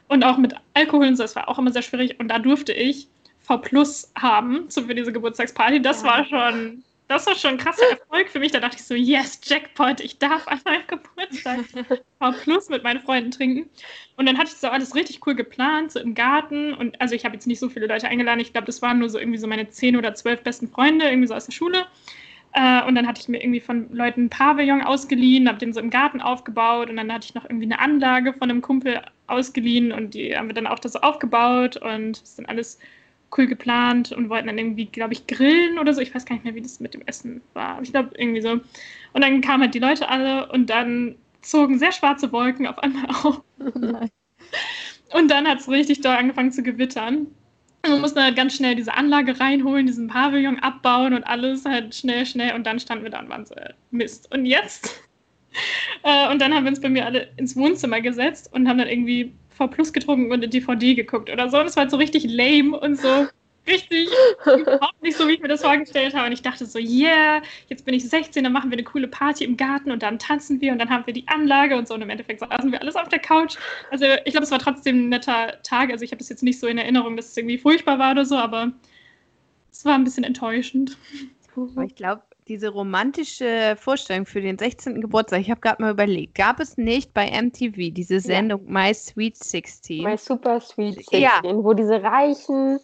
Und 0.08 0.24
auch 0.24 0.38
mit 0.38 0.54
Alkohol 0.74 1.08
und 1.08 1.18
so, 1.18 1.24
das 1.24 1.36
war 1.36 1.50
auch 1.50 1.60
immer 1.60 1.72
sehr 1.72 1.82
schwierig. 1.82 2.20
Und 2.20 2.30
da 2.30 2.40
durfte 2.40 2.72
ich 2.74 3.10
V 3.52 3.58
Plus 3.58 4.12
haben 4.16 4.66
so 4.70 4.84
für 4.84 4.96
diese 4.96 5.12
Geburtstagsparty. 5.12 5.82
Das 5.82 6.04
ja. 6.04 6.08
war 6.08 6.26
schon, 6.26 6.84
das 7.10 7.28
war 7.28 7.36
schon 7.36 7.52
ein 7.52 7.58
krasser 7.58 7.90
Erfolg 7.90 8.30
für 8.30 8.40
mich. 8.40 8.54
Da 8.54 8.62
dachte 8.62 8.78
ich 8.78 8.86
so, 8.86 8.96
yes, 8.96 9.42
Jackpot, 9.44 10.00
ich 10.00 10.20
darf 10.20 10.48
an 10.48 10.62
meinem 10.64 10.84
Geburtstag 10.88 11.60
V 12.20 12.32
Plus 12.44 12.70
mit 12.70 12.84
meinen 12.84 13.02
Freunden 13.02 13.32
trinken. 13.32 13.70
Und 14.16 14.26
dann 14.26 14.38
hatte 14.38 14.52
ich 14.54 14.58
so 14.58 14.70
alles 14.70 14.96
richtig 14.96 15.20
cool 15.26 15.36
geplant, 15.36 15.92
so 15.92 16.00
im 16.00 16.16
Garten. 16.16 16.74
Und 16.74 17.00
also 17.02 17.14
ich 17.14 17.26
habe 17.26 17.36
jetzt 17.36 17.46
nicht 17.46 17.60
so 17.60 17.68
viele 17.68 17.88
Leute 17.88 18.08
eingeladen. 18.08 18.40
Ich 18.40 18.54
glaube, 18.54 18.68
das 18.68 18.82
waren 18.82 19.00
nur 19.00 19.10
so 19.10 19.20
irgendwie 19.20 19.40
so 19.40 19.48
meine 19.48 19.68
zehn 19.68 19.98
oder 19.98 20.14
zwölf 20.14 20.42
besten 20.44 20.70
Freunde, 20.70 21.10
irgendwie 21.10 21.28
so 21.28 21.34
aus 21.34 21.46
der 21.46 21.52
Schule. 21.52 21.86
Äh, 22.54 22.86
und 22.86 22.96
dann 22.96 23.06
hatte 23.06 23.20
ich 23.20 23.28
mir 23.28 23.44
irgendwie 23.44 23.60
von 23.60 23.94
Leuten 23.94 24.26
ein 24.26 24.30
Pavillon 24.30 24.82
ausgeliehen, 24.82 25.50
habe 25.50 25.58
den 25.58 25.74
so 25.74 25.82
im 25.82 25.90
Garten 25.90 26.22
aufgebaut 26.22 26.90
und 26.90 26.98
dann 26.98 27.12
hatte 27.12 27.26
ich 27.26 27.34
noch 27.34 27.46
irgendwie 27.46 27.66
eine 27.66 27.80
Anlage 27.80 28.34
von 28.34 28.50
einem 28.50 28.62
Kumpel 28.62 29.02
ausgeliehen 29.28 29.92
und 29.92 30.14
die 30.14 30.38
haben 30.38 30.48
wir 30.48 30.54
dann 30.54 30.68
auch 30.68 30.80
das 30.80 30.94
so 30.94 31.00
aufgebaut 31.00 31.78
und 31.78 32.22
ist 32.22 32.38
dann 32.38 32.46
alles 32.48 32.78
cool 33.38 33.48
geplant 33.48 34.12
und 34.12 34.30
wollten 34.30 34.48
dann 34.48 34.58
irgendwie, 34.58 34.86
glaube 34.86 35.14
ich, 35.14 35.28
grillen 35.28 35.80
oder 35.80 35.94
so. 35.94 36.02
Ich 36.02 36.14
weiß 36.14 36.26
gar 36.26 36.36
nicht 36.36 36.44
mehr, 36.44 36.56
wie 36.56 36.62
das 36.62 36.80
mit 36.80 36.94
dem 36.94 37.02
Essen 37.06 37.42
war. 37.54 37.76
Aber 37.76 37.84
ich 37.84 37.92
glaube, 37.92 38.12
irgendwie 38.18 38.42
so. 38.42 38.52
Und 38.52 39.22
dann 39.22 39.42
kamen 39.42 39.64
halt 39.64 39.74
die 39.74 39.80
Leute 39.80 40.10
alle 40.10 40.48
und 40.52 40.70
dann 40.70 41.16
zogen 41.42 41.80
sehr 41.80 41.92
schwarze 41.92 42.32
Wolken 42.32 42.68
auf 42.68 42.80
einmal 42.80 43.06
auf. 43.24 43.42
und 43.60 45.32
dann 45.32 45.48
hat 45.48 45.60
es 45.60 45.70
richtig 45.70 46.02
doll 46.02 46.16
angefangen 46.16 46.52
zu 46.52 46.64
gewittern. 46.64 47.28
Man 47.88 48.02
musste 48.02 48.22
halt 48.22 48.36
ganz 48.36 48.56
schnell 48.56 48.76
diese 48.76 48.94
Anlage 48.94 49.40
reinholen, 49.40 49.88
diesen 49.88 50.08
Pavillon 50.08 50.60
abbauen 50.60 51.14
und 51.14 51.24
alles 51.24 51.66
halt 51.66 51.96
schnell, 51.96 52.26
schnell. 52.28 52.54
Und 52.54 52.68
dann 52.68 52.80
standen 52.80 53.04
wir 53.04 53.12
da 53.12 53.20
und 53.20 53.30
waren 53.30 53.46
so, 53.46 53.56
äh, 53.56 53.74
Mist. 53.90 54.32
Und 54.32 54.46
jetzt? 54.46 55.02
äh, 56.04 56.30
und 56.32 56.40
dann 56.40 56.54
haben 56.54 56.64
wir 56.64 56.70
uns 56.70 56.82
bei 56.82 56.90
mir 56.90 57.06
alle 57.06 57.30
ins 57.38 57.56
Wohnzimmer 57.56 58.02
gesetzt 58.02 58.54
und 58.54 58.68
haben 58.68 58.78
dann 58.78 58.88
irgendwie 58.88 59.34
Plus 59.68 59.94
getrunken 59.94 60.32
und 60.32 60.40
eine 60.40 60.48
DVD 60.48 60.96
geguckt 60.96 61.30
oder 61.30 61.50
so. 61.50 61.60
Und 61.60 61.68
es 61.68 61.76
war 61.76 61.84
halt 61.84 61.92
so 61.92 61.98
richtig 61.98 62.26
lame 62.26 62.80
und 62.80 63.00
so 63.00 63.28
richtig 63.68 64.10
überhaupt 64.46 65.02
nicht 65.04 65.16
so, 65.16 65.28
wie 65.28 65.34
ich 65.34 65.40
mir 65.40 65.48
das 65.48 65.62
vorgestellt 65.62 66.16
habe. 66.16 66.28
Und 66.28 66.32
ich 66.32 66.42
dachte 66.42 66.66
so, 66.66 66.80
yeah, 66.80 67.42
jetzt 67.68 67.86
bin 67.86 67.94
ich 67.94 68.08
16, 68.08 68.44
dann 68.44 68.54
machen 68.54 68.72
wir 68.72 68.76
eine 68.76 68.84
coole 68.84 69.08
Party 69.08 69.44
im 69.44 69.56
Garten 69.56 69.92
und 69.92 70.02
dann 70.02 70.18
tanzen 70.18 70.60
wir 70.62 70.72
und 70.72 70.80
dann 70.80 70.90
haben 70.90 71.06
wir 71.06 71.14
die 71.14 71.28
Anlage 71.28 71.78
und 71.78 71.88
so. 71.88 71.94
Und 71.94 72.02
im 72.02 72.10
Endeffekt 72.10 72.40
saßen 72.40 72.72
wir 72.72 72.82
alles 72.82 72.96
auf 72.96 73.10
der 73.10 73.20
Couch. 73.20 73.58
Also 73.92 74.06
ich 74.26 74.32
glaube, 74.32 74.46
es 74.46 74.52
war 74.52 74.60
trotzdem 74.60 75.06
ein 75.06 75.10
netter 75.10 75.62
Tag. 75.64 75.92
Also 75.92 76.04
ich 76.04 76.12
habe 76.12 76.20
das 76.20 76.30
jetzt 76.30 76.44
nicht 76.44 76.60
so 76.60 76.68
in 76.68 76.78
Erinnerung, 76.78 77.16
dass 77.16 77.30
es 77.30 77.38
irgendwie 77.38 77.58
furchtbar 77.58 78.00
war 78.00 78.12
oder 78.12 78.26
so, 78.26 78.36
aber 78.36 78.72
es 79.72 79.86
war 79.86 79.96
ein 79.96 80.04
bisschen 80.04 80.24
enttäuschend. 80.24 80.98
Ich 81.86 81.96
glaube, 81.96 82.24
diese 82.48 82.70
romantische 82.70 83.76
Vorstellung 83.78 84.26
für 84.26 84.42
den 84.42 84.58
16. 84.58 85.00
Geburtstag, 85.02 85.42
ich 85.42 85.52
habe 85.52 85.62
gerade 85.62 85.82
mal 85.82 85.92
überlegt, 85.92 86.36
gab 86.36 86.60
es 86.60 86.78
nicht 86.78 87.14
bei 87.14 87.30
MTV 87.30 87.94
diese 87.94 88.20
Sendung 88.20 88.66
ja. 88.66 88.72
My 88.72 88.94
Sweet 88.94 89.38
16? 89.38 90.04
My 90.04 90.18
Super 90.18 90.60
Sweet 90.60 90.96
16, 90.96 91.22
ja. 91.22 91.42
wo 91.44 91.74
diese 91.74 92.02
reichen 92.04 92.80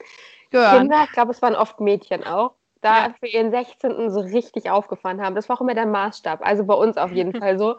gehören. 0.51 0.79
Kinder, 0.81 1.03
ich 1.05 1.11
glaube, 1.11 1.31
es 1.31 1.41
waren 1.41 1.55
oft 1.55 1.79
Mädchen 1.79 2.23
auch, 2.23 2.53
da 2.81 3.07
Ja. 3.07 3.15
für 3.19 3.27
ihren 3.27 3.51
16. 3.51 4.09
so 4.11 4.19
richtig 4.21 4.69
aufgefahren 4.69 5.21
haben. 5.21 5.35
Das 5.35 5.49
war 5.49 5.57
auch 5.57 5.61
immer 5.61 5.73
der 5.73 5.87
Maßstab. 5.87 6.45
Also 6.45 6.63
bei 6.65 6.75
uns 6.75 6.95
auf 6.97 7.11
jeden 7.11 7.33
Fall 7.41 7.57
so. 7.57 7.75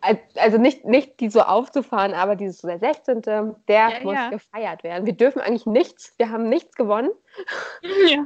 Al- 0.00 0.18
Also 0.34 0.58
nicht, 0.58 0.84
nicht 0.84 1.20
die 1.20 1.30
so 1.30 1.40
aufzufahren, 1.42 2.12
aber 2.12 2.34
dieses 2.34 2.58
so 2.58 2.66
der 2.68 2.80
16. 2.80 3.22
Der 3.22 3.54
Ja, 3.68 3.90
muss 4.02 4.18
gefeiert 4.30 4.82
werden. 4.82 5.06
Wir 5.06 5.12
dürfen 5.14 5.40
eigentlich 5.40 5.66
nichts, 5.66 6.12
wir 6.18 6.30
haben 6.30 6.48
nichts 6.48 6.74
gewonnen, 6.74 7.10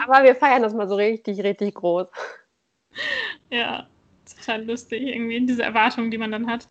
aber 0.04 0.24
wir 0.24 0.34
feiern 0.34 0.62
das 0.62 0.72
mal 0.74 0.88
so 0.88 0.94
richtig, 0.94 1.42
richtig 1.44 1.74
groß. 1.74 2.08
ja, 3.50 3.86
total 4.38 4.64
lustig 4.64 5.02
irgendwie, 5.02 5.44
diese 5.46 5.62
Erwartungen, 5.62 6.10
die 6.10 6.18
man 6.18 6.32
dann 6.32 6.50
hat. 6.50 6.68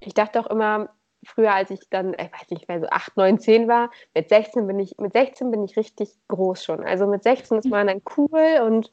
Ich 0.00 0.14
dachte 0.14 0.40
auch 0.40 0.46
immer, 0.48 0.90
früher, 1.24 1.52
als 1.52 1.70
ich 1.70 1.80
dann, 1.90 2.14
ich 2.14 2.32
weiß 2.32 2.50
nicht 2.50 2.68
mehr, 2.68 2.80
so 2.80 2.88
8, 2.88 3.16
9, 3.16 3.38
10 3.38 3.68
war, 3.68 3.90
mit 4.14 4.28
16 4.28 4.66
bin 4.66 4.78
ich, 4.78 4.96
mit 4.98 5.12
16 5.12 5.50
bin 5.50 5.64
ich 5.64 5.76
richtig 5.76 6.10
groß 6.28 6.64
schon. 6.64 6.84
Also 6.84 7.06
mit 7.06 7.22
16 7.22 7.58
ist 7.58 7.68
man 7.68 7.86
dann 7.86 8.02
cool 8.16 8.60
und 8.64 8.90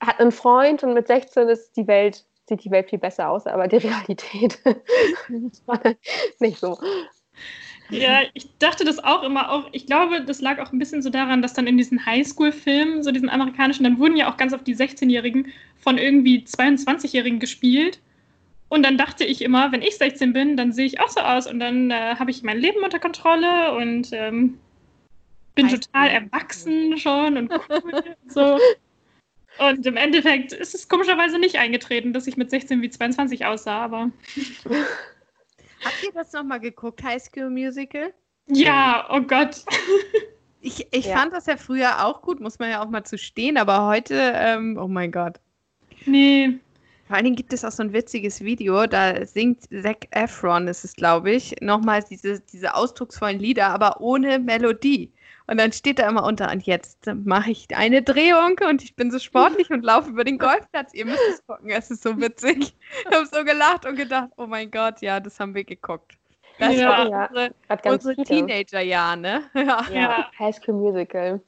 hat 0.00 0.20
einen 0.20 0.32
Freund 0.32 0.82
und 0.82 0.94
mit 0.94 1.08
16 1.08 1.48
ist 1.48 1.76
die 1.76 1.86
Welt, 1.86 2.24
sieht 2.48 2.64
die 2.64 2.70
Welt 2.70 2.88
viel 2.90 2.98
besser 2.98 3.30
aus, 3.30 3.46
aber 3.46 3.68
die 3.68 3.76
Realität 3.88 4.58
dann 5.26 5.96
nicht 6.38 6.58
so. 6.58 6.78
Ja, 7.90 8.20
ich 8.34 8.48
dachte 8.58 8.84
das 8.84 9.02
auch 9.02 9.22
immer 9.22 9.50
auch. 9.50 9.68
Ich 9.72 9.86
glaube, 9.86 10.22
das 10.22 10.40
lag 10.40 10.58
auch 10.58 10.72
ein 10.72 10.78
bisschen 10.78 11.02
so 11.02 11.10
daran, 11.10 11.42
dass 11.42 11.54
dann 11.54 11.66
in 11.66 11.76
diesen 11.76 12.04
Highschool-Filmen, 12.04 13.02
so 13.02 13.10
diesen 13.10 13.28
amerikanischen, 13.28 13.84
dann 13.84 13.98
wurden 13.98 14.16
ja 14.16 14.30
auch 14.30 14.36
ganz 14.36 14.52
oft 14.52 14.66
die 14.66 14.76
16-Jährigen 14.76 15.52
von 15.78 15.98
irgendwie 15.98 16.44
22-Jährigen 16.44 17.40
gespielt. 17.40 18.00
Und 18.68 18.84
dann 18.84 18.96
dachte 18.96 19.24
ich 19.24 19.42
immer, 19.42 19.72
wenn 19.72 19.82
ich 19.82 19.96
16 19.96 20.32
bin, 20.32 20.56
dann 20.56 20.72
sehe 20.72 20.86
ich 20.86 21.00
auch 21.00 21.08
so 21.08 21.20
aus 21.20 21.48
und 21.48 21.58
dann 21.58 21.90
äh, 21.90 22.14
habe 22.16 22.30
ich 22.30 22.42
mein 22.44 22.58
Leben 22.58 22.84
unter 22.84 23.00
Kontrolle 23.00 23.74
und 23.74 24.10
ähm, 24.12 24.58
bin 25.56 25.66
Highschool. 25.66 25.80
total 25.80 26.08
erwachsen 26.08 26.96
schon 26.96 27.36
und 27.36 27.50
cool 27.50 27.82
und 28.22 28.32
so. 28.32 28.58
Und 29.58 29.84
im 29.84 29.96
Endeffekt 29.96 30.52
ist 30.52 30.74
es 30.74 30.88
komischerweise 30.88 31.38
nicht 31.38 31.58
eingetreten, 31.58 32.12
dass 32.12 32.26
ich 32.26 32.36
mit 32.36 32.50
16 32.50 32.80
wie 32.80 32.90
22 32.90 33.44
aussah, 33.44 33.82
aber 33.82 34.10
Habt 35.84 36.02
ihr 36.02 36.12
das 36.12 36.32
nochmal 36.32 36.60
geguckt, 36.60 37.02
High 37.02 37.22
School 37.22 37.50
Musical? 37.50 38.12
ja, 38.48 39.06
oh 39.10 39.20
Gott. 39.22 39.64
Ich, 40.62 40.86
ich 40.92 41.06
Ja. 41.06 41.16
fand 41.16 41.32
das 41.32 41.46
ja 41.46 41.56
früher 41.56 42.04
auch 42.04 42.20
gut, 42.22 42.40
muss 42.40 42.58
man 42.58 42.70
ja 42.70 42.82
auch 42.82 42.90
mal 42.90 43.04
zu 43.04 43.16
stehen, 43.18 43.56
aber 43.56 43.86
heute, 43.86 44.14
ähm, 44.34 44.76
oh 44.78 44.88
mein 44.88 45.10
Gott. 45.12 45.40
Nee, 46.06 46.60
Vor 47.06 47.16
allen 47.16 47.24
Dingen 47.24 47.36
gibt 47.36 47.52
es 47.52 47.64
auch 47.64 47.72
so 47.72 47.82
ein 47.82 47.92
witziges 47.92 48.40
Video, 48.40 48.86
da 48.86 49.26
singt 49.26 49.64
Zac 49.82 50.06
Efron, 50.12 50.68
ist 50.68 50.84
es 50.84 50.94
glaube 50.94 51.32
ich, 51.32 51.54
nochmal 51.60 52.02
diese, 52.08 52.40
diese 52.40 52.74
ausdrucksvollen 52.74 53.38
Lieder, 53.40 53.68
aber 53.68 54.00
ohne 54.00 54.38
Melodie. 54.38 55.12
Und 55.50 55.58
dann 55.58 55.72
steht 55.72 55.98
da 55.98 56.08
immer 56.08 56.22
unter, 56.24 56.50
und 56.52 56.62
jetzt 56.64 57.06
mache 57.24 57.50
ich 57.50 57.66
eine 57.74 58.02
Drehung 58.02 58.56
und 58.68 58.84
ich 58.84 58.94
bin 58.94 59.10
so 59.10 59.18
sportlich 59.18 59.68
und 59.70 59.84
laufe 59.84 60.08
über 60.10 60.22
den 60.22 60.38
Golfplatz. 60.38 60.94
Ihr 60.94 61.06
müsst 61.06 61.20
es 61.28 61.44
gucken, 61.44 61.70
es 61.70 61.90
ist 61.90 62.04
so 62.04 62.16
witzig. 62.20 62.58
Ich 63.00 63.06
habe 63.12 63.26
so 63.26 63.42
gelacht 63.44 63.84
und 63.84 63.96
gedacht, 63.96 64.28
oh 64.36 64.46
mein 64.46 64.70
Gott, 64.70 65.00
ja, 65.00 65.18
das 65.18 65.40
haben 65.40 65.54
wir 65.56 65.64
geguckt. 65.64 66.12
Das 66.60 66.76
Ja. 66.76 66.88
war 66.88 67.08
Ja. 67.08 67.26
unsere, 67.26 67.54
unsere 67.94 68.14
viele. 68.14 68.26
Teenagerjahre, 68.46 69.16
ne? 69.16 69.42
Ja. 69.54 69.84
Ja. 69.92 70.30
High 70.38 70.54
School 70.54 70.74
Musical. 70.74 71.40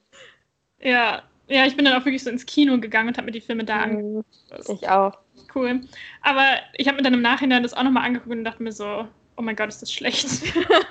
Ja, 0.81 1.23
ja, 1.47 1.67
ich 1.67 1.77
bin 1.77 1.85
dann 1.85 1.95
auch 2.01 2.05
wirklich 2.05 2.25
so 2.25 2.31
ins 2.31 2.45
Kino 2.45 2.79
gegangen 2.81 3.09
und 3.09 3.17
habe 3.19 3.27
mir 3.27 3.33
die 3.33 3.41
Filme 3.41 3.63
da 3.65 3.83
angeguckt. 3.83 4.27
Mhm, 4.51 4.75
Ich 4.75 4.89
auch. 4.89 5.17
Cool. 5.55 5.83
Aber 6.23 6.45
ich 6.77 6.89
habe 6.89 6.97
mir 6.97 7.03
dann 7.03 7.15
im 7.15 7.23
Nachhinein 7.23 7.63
das 7.63 7.73
auch 7.75 7.85
nochmal 7.85 8.05
angeguckt 8.05 8.35
und 8.35 8.43
dachte 8.43 8.63
mir 8.65 8.73
so, 8.73 9.07
oh 9.37 9.43
mein 9.43 9.55
Gott, 9.55 9.69
ist 9.69 9.81
das 9.83 9.93
schlecht. 9.93 10.27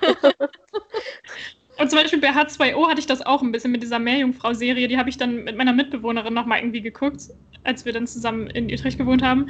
und 1.78 1.90
zum 1.90 2.00
Beispiel 2.00 2.20
bei 2.20 2.32
H2O 2.32 2.88
hatte 2.88 3.00
ich 3.00 3.08
das 3.08 3.22
auch 3.26 3.42
ein 3.42 3.52
bisschen 3.52 3.72
mit 3.72 3.82
dieser 3.82 4.00
Meerjungfrau-Serie. 4.00 4.88
Die 4.88 4.98
habe 4.98 5.10
ich 5.10 5.18
dann 5.18 5.44
mit 5.44 5.58
meiner 5.58 5.74
Mitbewohnerin 5.74 6.34
nochmal 6.34 6.60
irgendwie 6.60 6.82
geguckt, 6.82 7.22
als 7.64 7.86
wir 7.86 7.94
dann 7.94 8.08
zusammen 8.08 8.48
in 8.48 8.72
Utrecht 8.72 8.98
gewohnt 8.98 9.24
haben. 9.24 9.48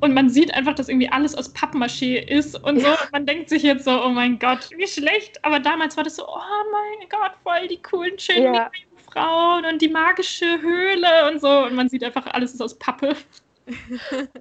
Und 0.00 0.14
man 0.14 0.28
sieht 0.28 0.52
einfach, 0.54 0.74
dass 0.74 0.88
irgendwie 0.88 1.08
alles 1.08 1.34
aus 1.34 1.54
Pappmaché 1.54 2.18
ist 2.18 2.62
und 2.62 2.80
so. 2.80 2.88
Und 2.88 3.12
man 3.12 3.26
denkt 3.26 3.48
sich 3.48 3.62
jetzt 3.62 3.84
so, 3.84 4.04
oh 4.04 4.10
mein 4.10 4.38
Gott, 4.38 4.68
wie 4.76 4.86
schlecht. 4.86 5.44
Aber 5.44 5.60
damals 5.60 5.96
war 5.96 6.04
das 6.04 6.16
so, 6.16 6.26
oh 6.26 6.62
mein 6.72 7.08
Gott, 7.08 7.32
voll 7.42 7.68
die 7.68 7.80
coolen, 7.82 8.18
schönen 8.18 8.54
Ja. 8.54 8.70
Frauen 9.12 9.64
und 9.66 9.82
die 9.82 9.88
magische 9.88 10.60
Höhle 10.60 11.30
und 11.30 11.40
so. 11.40 11.64
Und 11.66 11.74
man 11.74 11.88
sieht 11.88 12.02
einfach, 12.04 12.26
alles 12.26 12.54
ist 12.54 12.60
aus 12.60 12.78
Pappe. 12.78 13.16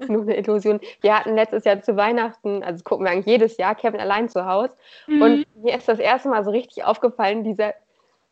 Nur 0.07 0.21
eine 0.23 0.37
Illusion. 0.37 0.79
Wir 1.01 1.17
hatten 1.17 1.35
letztes 1.35 1.63
Jahr 1.65 1.81
zu 1.81 1.95
Weihnachten, 1.95 2.63
also 2.63 2.83
gucken 2.83 3.05
wir 3.05 3.11
eigentlich 3.11 3.25
jedes 3.27 3.57
Jahr, 3.57 3.75
Kevin 3.75 3.99
allein 3.99 4.29
zu 4.29 4.45
Hause. 4.45 4.75
Mhm. 5.07 5.21
Und 5.21 5.63
mir 5.63 5.75
ist 5.77 5.87
das 5.87 5.99
erste 5.99 6.29
Mal 6.29 6.43
so 6.43 6.51
richtig 6.51 6.83
aufgefallen, 6.83 7.43
dieser 7.43 7.73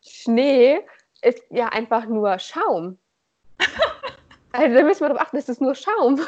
Schnee 0.02 0.80
ist 1.22 1.42
ja 1.50 1.68
einfach 1.68 2.06
nur 2.06 2.38
Schaum. 2.38 2.98
Also 4.52 4.74
da 4.74 4.82
müssen 4.82 5.02
wir 5.02 5.08
darauf 5.10 5.22
achten, 5.26 5.36
es 5.36 5.48
ist 5.48 5.60
nur 5.60 5.76
Schaum. 5.76 6.20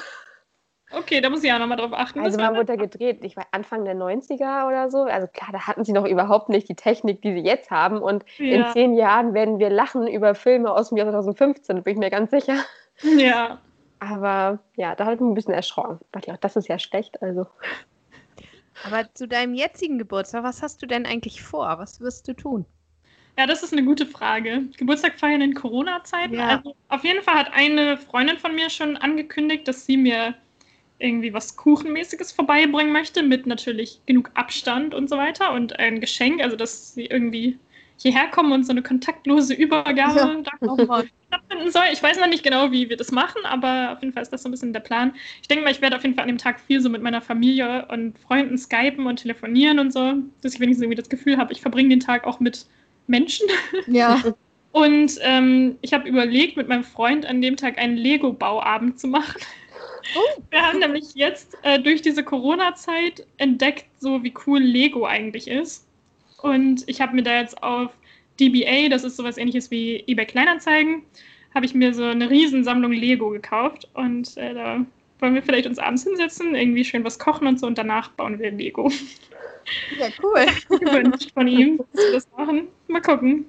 Okay, 0.92 1.20
da 1.20 1.28
muss 1.28 1.42
ich 1.42 1.52
auch 1.52 1.58
nochmal 1.58 1.76
drauf 1.76 1.92
achten. 1.92 2.20
Also 2.20 2.38
war- 2.38 2.54
wurde 2.54 2.74
er 2.74 2.76
gedreht? 2.78 3.18
Ich 3.24 3.36
war 3.36 3.46
Anfang 3.50 3.84
der 3.84 3.96
90er 3.96 4.68
oder 4.68 4.92
so. 4.92 4.98
Also 5.02 5.26
klar, 5.26 5.48
da 5.50 5.66
hatten 5.66 5.84
sie 5.84 5.92
noch 5.92 6.06
überhaupt 6.06 6.48
nicht 6.48 6.68
die 6.68 6.76
Technik, 6.76 7.20
die 7.22 7.32
sie 7.32 7.40
jetzt 7.40 7.72
haben. 7.72 7.98
Und 7.98 8.24
in 8.38 8.60
ja, 8.60 8.70
zehn 8.72 8.94
Jahren 8.94 9.34
werden 9.34 9.58
wir 9.58 9.70
lachen 9.70 10.06
über 10.06 10.36
Filme 10.36 10.70
aus 10.70 10.90
dem 10.90 10.98
Jahr 10.98 11.10
2015, 11.10 11.82
bin 11.82 11.94
ich 11.94 11.98
mir 11.98 12.10
ganz 12.10 12.30
sicher. 12.30 12.64
ja. 13.02 13.58
Aber 14.02 14.58
ja, 14.74 14.96
da 14.96 15.06
hat 15.06 15.20
mich 15.20 15.30
ein 15.30 15.34
bisschen 15.34 15.54
erschrocken. 15.54 16.00
Ich 16.02 16.10
dachte, 16.10 16.30
ja, 16.32 16.36
das 16.36 16.56
ist 16.56 16.66
ja 16.66 16.78
schlecht. 16.78 17.22
Also 17.22 17.46
Aber 18.84 19.12
zu 19.14 19.28
deinem 19.28 19.54
jetzigen 19.54 19.96
Geburtstag, 19.96 20.42
was 20.42 20.60
hast 20.60 20.82
du 20.82 20.86
denn 20.86 21.06
eigentlich 21.06 21.40
vor? 21.40 21.78
Was 21.78 22.00
wirst 22.00 22.26
du 22.26 22.32
tun? 22.34 22.66
ja, 23.38 23.46
das 23.46 23.62
ist 23.62 23.72
eine 23.72 23.84
gute 23.84 24.06
Frage. 24.06 24.64
Geburtstag 24.76 25.18
feiern 25.18 25.40
in 25.40 25.54
Corona-Zeiten. 25.54 26.34
Ja. 26.34 26.48
Also, 26.48 26.74
auf 26.88 27.04
jeden 27.04 27.22
Fall 27.22 27.34
hat 27.34 27.52
eine 27.52 27.96
Freundin 27.96 28.38
von 28.38 28.54
mir 28.54 28.68
schon 28.68 28.96
angekündigt, 28.96 29.66
dass 29.68 29.86
sie 29.86 29.96
mir 29.96 30.34
irgendwie 30.98 31.32
was 31.32 31.56
Kuchenmäßiges 31.56 32.32
vorbeibringen 32.32 32.92
möchte, 32.92 33.22
mit 33.22 33.46
natürlich 33.46 34.00
genug 34.06 34.30
Abstand 34.34 34.94
und 34.94 35.08
so 35.08 35.16
weiter 35.16 35.52
und 35.52 35.78
ein 35.78 36.00
Geschenk, 36.00 36.42
also 36.42 36.56
dass 36.56 36.94
sie 36.94 37.06
irgendwie 37.06 37.58
hierher 37.96 38.28
kommen 38.28 38.52
und 38.52 38.64
so 38.64 38.72
eine 38.72 38.82
kontaktlose 38.82 39.54
Übergabe 39.54 40.42
Ja. 40.60 41.04
stattfinden 41.28 41.70
soll. 41.70 41.84
Ich 41.92 42.02
weiß 42.02 42.18
noch 42.18 42.26
nicht 42.28 42.42
genau, 42.42 42.70
wie 42.70 42.90
wir 42.90 42.96
das 42.96 43.10
machen, 43.10 43.44
aber 43.44 43.92
auf 43.92 44.00
jeden 44.02 44.12
Fall 44.12 44.22
ist 44.22 44.32
das 44.32 44.42
so 44.42 44.48
ein 44.48 44.52
bisschen 44.52 44.72
der 44.72 44.80
Plan. 44.80 45.14
Ich 45.40 45.48
denke 45.48 45.64
mal, 45.64 45.70
ich 45.70 45.80
werde 45.80 45.96
auf 45.96 46.02
jeden 46.02 46.14
Fall 46.14 46.22
an 46.22 46.28
dem 46.28 46.38
Tag 46.38 46.60
viel 46.60 46.80
so 46.80 46.90
mit 46.90 47.02
meiner 47.02 47.22
Familie 47.22 47.86
und 47.90 48.18
Freunden 48.18 48.58
skypen 48.58 49.06
und 49.06 49.16
telefonieren 49.16 49.78
und 49.78 49.92
so, 49.92 50.14
dass 50.42 50.54
ich 50.54 50.60
wenigstens 50.60 50.84
irgendwie 50.84 51.00
das 51.00 51.08
Gefühl 51.08 51.38
habe, 51.38 51.52
ich 51.52 51.60
verbringe 51.60 51.88
den 51.90 52.00
Tag 52.00 52.26
auch 52.26 52.40
mit 52.40 52.66
Menschen. 53.06 53.46
Ja. 53.86 54.22
Und 54.72 55.18
ähm, 55.20 55.76
ich 55.82 55.92
habe 55.92 56.08
überlegt, 56.08 56.56
mit 56.56 56.66
meinem 56.66 56.82
Freund 56.82 57.26
an 57.26 57.42
dem 57.42 57.56
Tag 57.58 57.76
einen 57.76 57.98
Lego-Bauabend 57.98 58.98
zu 58.98 59.06
machen. 59.06 59.38
Oh. 60.16 60.42
Wir 60.50 60.62
haben 60.62 60.78
nämlich 60.78 61.14
jetzt 61.14 61.56
äh, 61.62 61.78
durch 61.78 62.02
diese 62.02 62.24
Corona-Zeit 62.24 63.26
entdeckt, 63.36 63.84
so 63.98 64.22
wie 64.22 64.32
cool 64.46 64.60
Lego 64.60 65.04
eigentlich 65.04 65.46
ist. 65.46 65.86
Und 66.42 66.84
ich 66.86 67.00
habe 67.00 67.14
mir 67.14 67.22
da 67.22 67.40
jetzt 67.40 67.62
auf 67.62 67.90
DBA, 68.40 68.88
das 68.88 69.04
ist 69.04 69.16
sowas 69.16 69.38
ähnliches 69.38 69.70
wie 69.70 70.02
eBay 70.06 70.26
Kleinanzeigen, 70.26 71.02
habe 71.54 71.66
ich 71.66 71.74
mir 71.74 71.94
so 71.94 72.04
eine 72.04 72.28
Riesensammlung 72.28 72.92
Lego 72.92 73.30
gekauft. 73.30 73.88
Und 73.94 74.36
äh, 74.36 74.54
da 74.54 74.84
wollen 75.20 75.34
wir 75.34 75.42
vielleicht 75.42 75.66
uns 75.66 75.78
abends 75.78 76.04
hinsetzen, 76.04 76.54
irgendwie 76.54 76.84
schön 76.84 77.04
was 77.04 77.18
kochen 77.18 77.46
und 77.46 77.60
so 77.60 77.66
und 77.66 77.78
danach 77.78 78.10
bauen 78.10 78.38
wir 78.38 78.50
Lego. 78.50 78.90
Ja, 79.98 80.08
cool. 80.22 80.46
gewünscht 80.80 81.30
von 81.32 81.46
ihm, 81.46 81.78
dass 81.78 81.86
wir 81.94 82.12
das 82.12 82.28
machen. 82.36 82.66
Mal 82.88 83.00
gucken. 83.00 83.46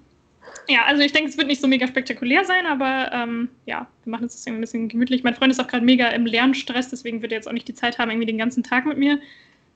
Ja, 0.70 0.84
also 0.86 1.02
ich 1.02 1.12
denke, 1.12 1.30
es 1.30 1.38
wird 1.38 1.48
nicht 1.48 1.62
so 1.62 1.68
mega 1.68 1.88
spektakulär 1.88 2.46
sein, 2.46 2.68
aber 2.68 3.12
ähm, 3.12 3.50
ja, 3.66 3.88
wir 4.04 4.12
machen 4.12 4.26
es 4.26 4.46
ein 4.46 4.62
bisschen 4.62 4.88
gemütlich. 4.88 5.24
Mein 5.24 5.34
Freund 5.34 5.52
ist 5.52 5.60
auch 5.60 5.68
gerade 5.68 5.84
mega 5.84 6.10
im 6.10 6.26
Lernstress, 6.26 6.89
deswegen 6.89 7.22
wird 7.22 7.32
er 7.32 7.38
jetzt 7.38 7.48
auch 7.48 7.54
nicht 7.54 7.68
die 7.68 7.74
Zeit 7.74 7.98
haben, 7.98 8.12
irgendwie 8.12 8.28
den 8.28 8.38
ganzen 8.38 8.64
Tag 8.64 8.86
mit 8.86 8.98
mir 8.98 9.20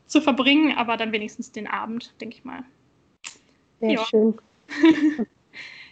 zu 0.06 0.22
verbringen, 0.22 0.78
aber 0.78 0.96
dann 0.96 1.12
wenigstens 1.12 1.52
den 1.52 1.68
Abend, 1.68 2.14
denke 2.22 2.38
ich 2.38 2.46
mal. 2.46 2.64
Sehr 3.80 3.92
Ja. 3.92 4.06
schön. 4.06 4.38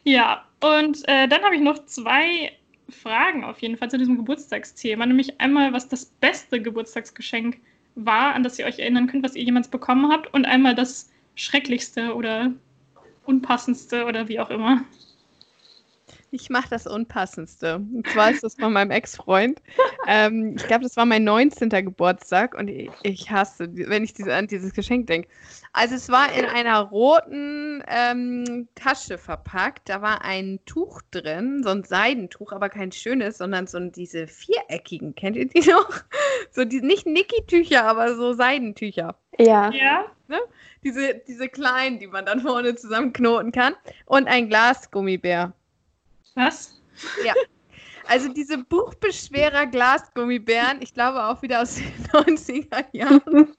Ja, 0.04 0.46
und 0.62 1.02
äh, 1.08 1.28
dann 1.28 1.42
habe 1.44 1.56
ich 1.56 1.62
noch 1.62 1.84
zwei 1.86 2.52
Fragen 2.90 3.44
auf 3.44 3.60
jeden 3.60 3.76
Fall 3.76 3.90
zu 3.90 3.98
diesem 3.98 4.18
Geburtstagsthema, 4.18 5.06
nämlich 5.06 5.42
einmal, 5.42 5.74
was 5.74 5.88
das 5.88 6.06
beste 6.06 6.62
Geburtstagsgeschenk 6.62 7.58
war, 7.96 8.36
an 8.36 8.44
das 8.44 8.60
ihr 8.60 8.66
euch 8.66 8.78
erinnern 8.80 9.08
könnt, 9.08 9.24
was 9.24 9.36
ihr 9.36 9.44
jemals 9.44 9.68
bekommen 9.68 10.12
habt, 10.12 10.32
und 10.34 10.46
einmal 10.46 10.76
das 10.76 11.12
schrecklichste 11.36 12.14
oder 12.16 12.54
unpassendste 13.26 14.06
oder 14.06 14.28
wie 14.28 14.40
auch 14.40 14.52
immer. 14.52 14.84
Ich 16.32 16.50
mache 16.50 16.70
das 16.70 16.86
Unpassendste. 16.86 17.76
Und 17.76 18.08
zwar 18.10 18.32
ist 18.32 18.44
das 18.44 18.56
von 18.56 18.74
meinem 18.74 18.92
Ex-Freund. 18.92 19.62
Ähm, 20.08 20.56
ich 20.58 20.68
glaube, 20.68 20.84
das 20.84 20.98
war 20.98 21.06
mein 21.06 21.24
19. 21.24 21.70
Geburtstag 21.70 22.56
und 22.56 22.68
ich, 22.68 22.90
ich 23.04 23.32
hasse, 23.32 23.70
wenn 23.72 24.04
ich 24.04 24.14
diese, 24.14 24.34
an 24.36 24.48
dieses 24.48 24.74
Geschenk 24.74 25.08
denke. 25.08 25.30
Also 25.72 25.96
es 25.96 26.10
war 26.10 26.34
in 26.34 26.46
einer 26.46 26.80
roten 26.82 27.82
ähm, 27.88 28.68
Tasche 28.76 29.18
verpackt. 29.18 29.88
Da 29.88 30.02
war 30.02 30.24
ein 30.26 30.60
Tuch 30.66 31.02
drin, 31.12 31.62
so 31.64 31.70
ein 31.70 31.84
Seidentuch, 31.84 32.52
aber 32.52 32.68
kein 32.70 32.92
schönes, 32.92 33.38
sondern 33.38 33.68
so 33.68 33.78
ein- 33.78 33.92
diese 33.94 34.28
viereckigen. 34.28 35.16
Kennt 35.16 35.38
ihr 35.38 35.48
die 35.48 35.62
noch? 35.70 35.90
So 36.52 36.64
die, 36.64 36.82
nicht 36.82 37.06
Niki-Tücher, 37.06 37.84
aber 37.86 38.16
so 38.16 38.34
Seidentücher. 38.34 39.16
Ja, 39.72 40.06
Ja, 40.30 40.40
Diese, 40.84 41.16
diese 41.28 41.50
kleinen, 41.50 42.00
die 42.00 42.08
man 42.08 42.26
dann 42.26 42.40
vorne 42.42 42.76
zusammenknoten 42.76 43.52
kann. 43.52 43.74
Und 44.06 44.28
ein 44.28 44.48
Glasgummibär. 44.48 45.54
Was? 46.36 46.82
Ja. 47.26 47.34
Also 48.08 48.30
diese 48.30 48.60
Buchbeschwerer 48.60 49.66
Glasgummibären, 49.66 50.82
ich 50.82 50.94
glaube 50.94 51.24
auch 51.24 51.42
wieder 51.42 51.62
aus 51.62 51.76
den 51.76 51.94
90er 52.38 52.86
Jahren. 52.92 53.56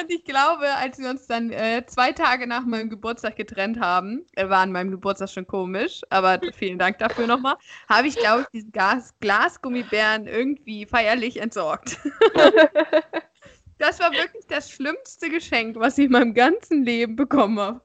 Und 0.00 0.10
ich 0.10 0.24
glaube, 0.24 0.72
als 0.76 0.98
wir 0.98 1.10
uns 1.10 1.26
dann 1.26 1.50
äh, 1.50 1.84
zwei 1.86 2.12
Tage 2.12 2.46
nach 2.46 2.64
meinem 2.64 2.90
Geburtstag 2.90 3.36
getrennt 3.36 3.80
haben, 3.80 4.24
äh, 4.36 4.48
war 4.48 4.60
an 4.60 4.72
meinem 4.72 4.90
Geburtstag 4.90 5.30
schon 5.30 5.46
komisch, 5.46 6.02
aber 6.10 6.40
vielen 6.54 6.78
Dank 6.78 6.98
dafür 6.98 7.26
nochmal, 7.26 7.56
habe 7.88 8.06
ich, 8.06 8.16
glaube 8.16 8.42
ich, 8.42 8.48
diesen 8.48 8.72
Gas 8.72 9.14
Glasgummibären 9.20 10.26
irgendwie 10.26 10.86
feierlich 10.86 11.40
entsorgt. 11.40 11.98
das 13.78 13.98
war 13.98 14.12
wirklich 14.12 14.46
das 14.46 14.70
schlimmste 14.70 15.28
Geschenk, 15.28 15.76
was 15.76 15.98
ich 15.98 16.06
in 16.06 16.12
meinem 16.12 16.34
ganzen 16.34 16.84
Leben 16.84 17.16
bekommen 17.16 17.58
habe. 17.58 17.80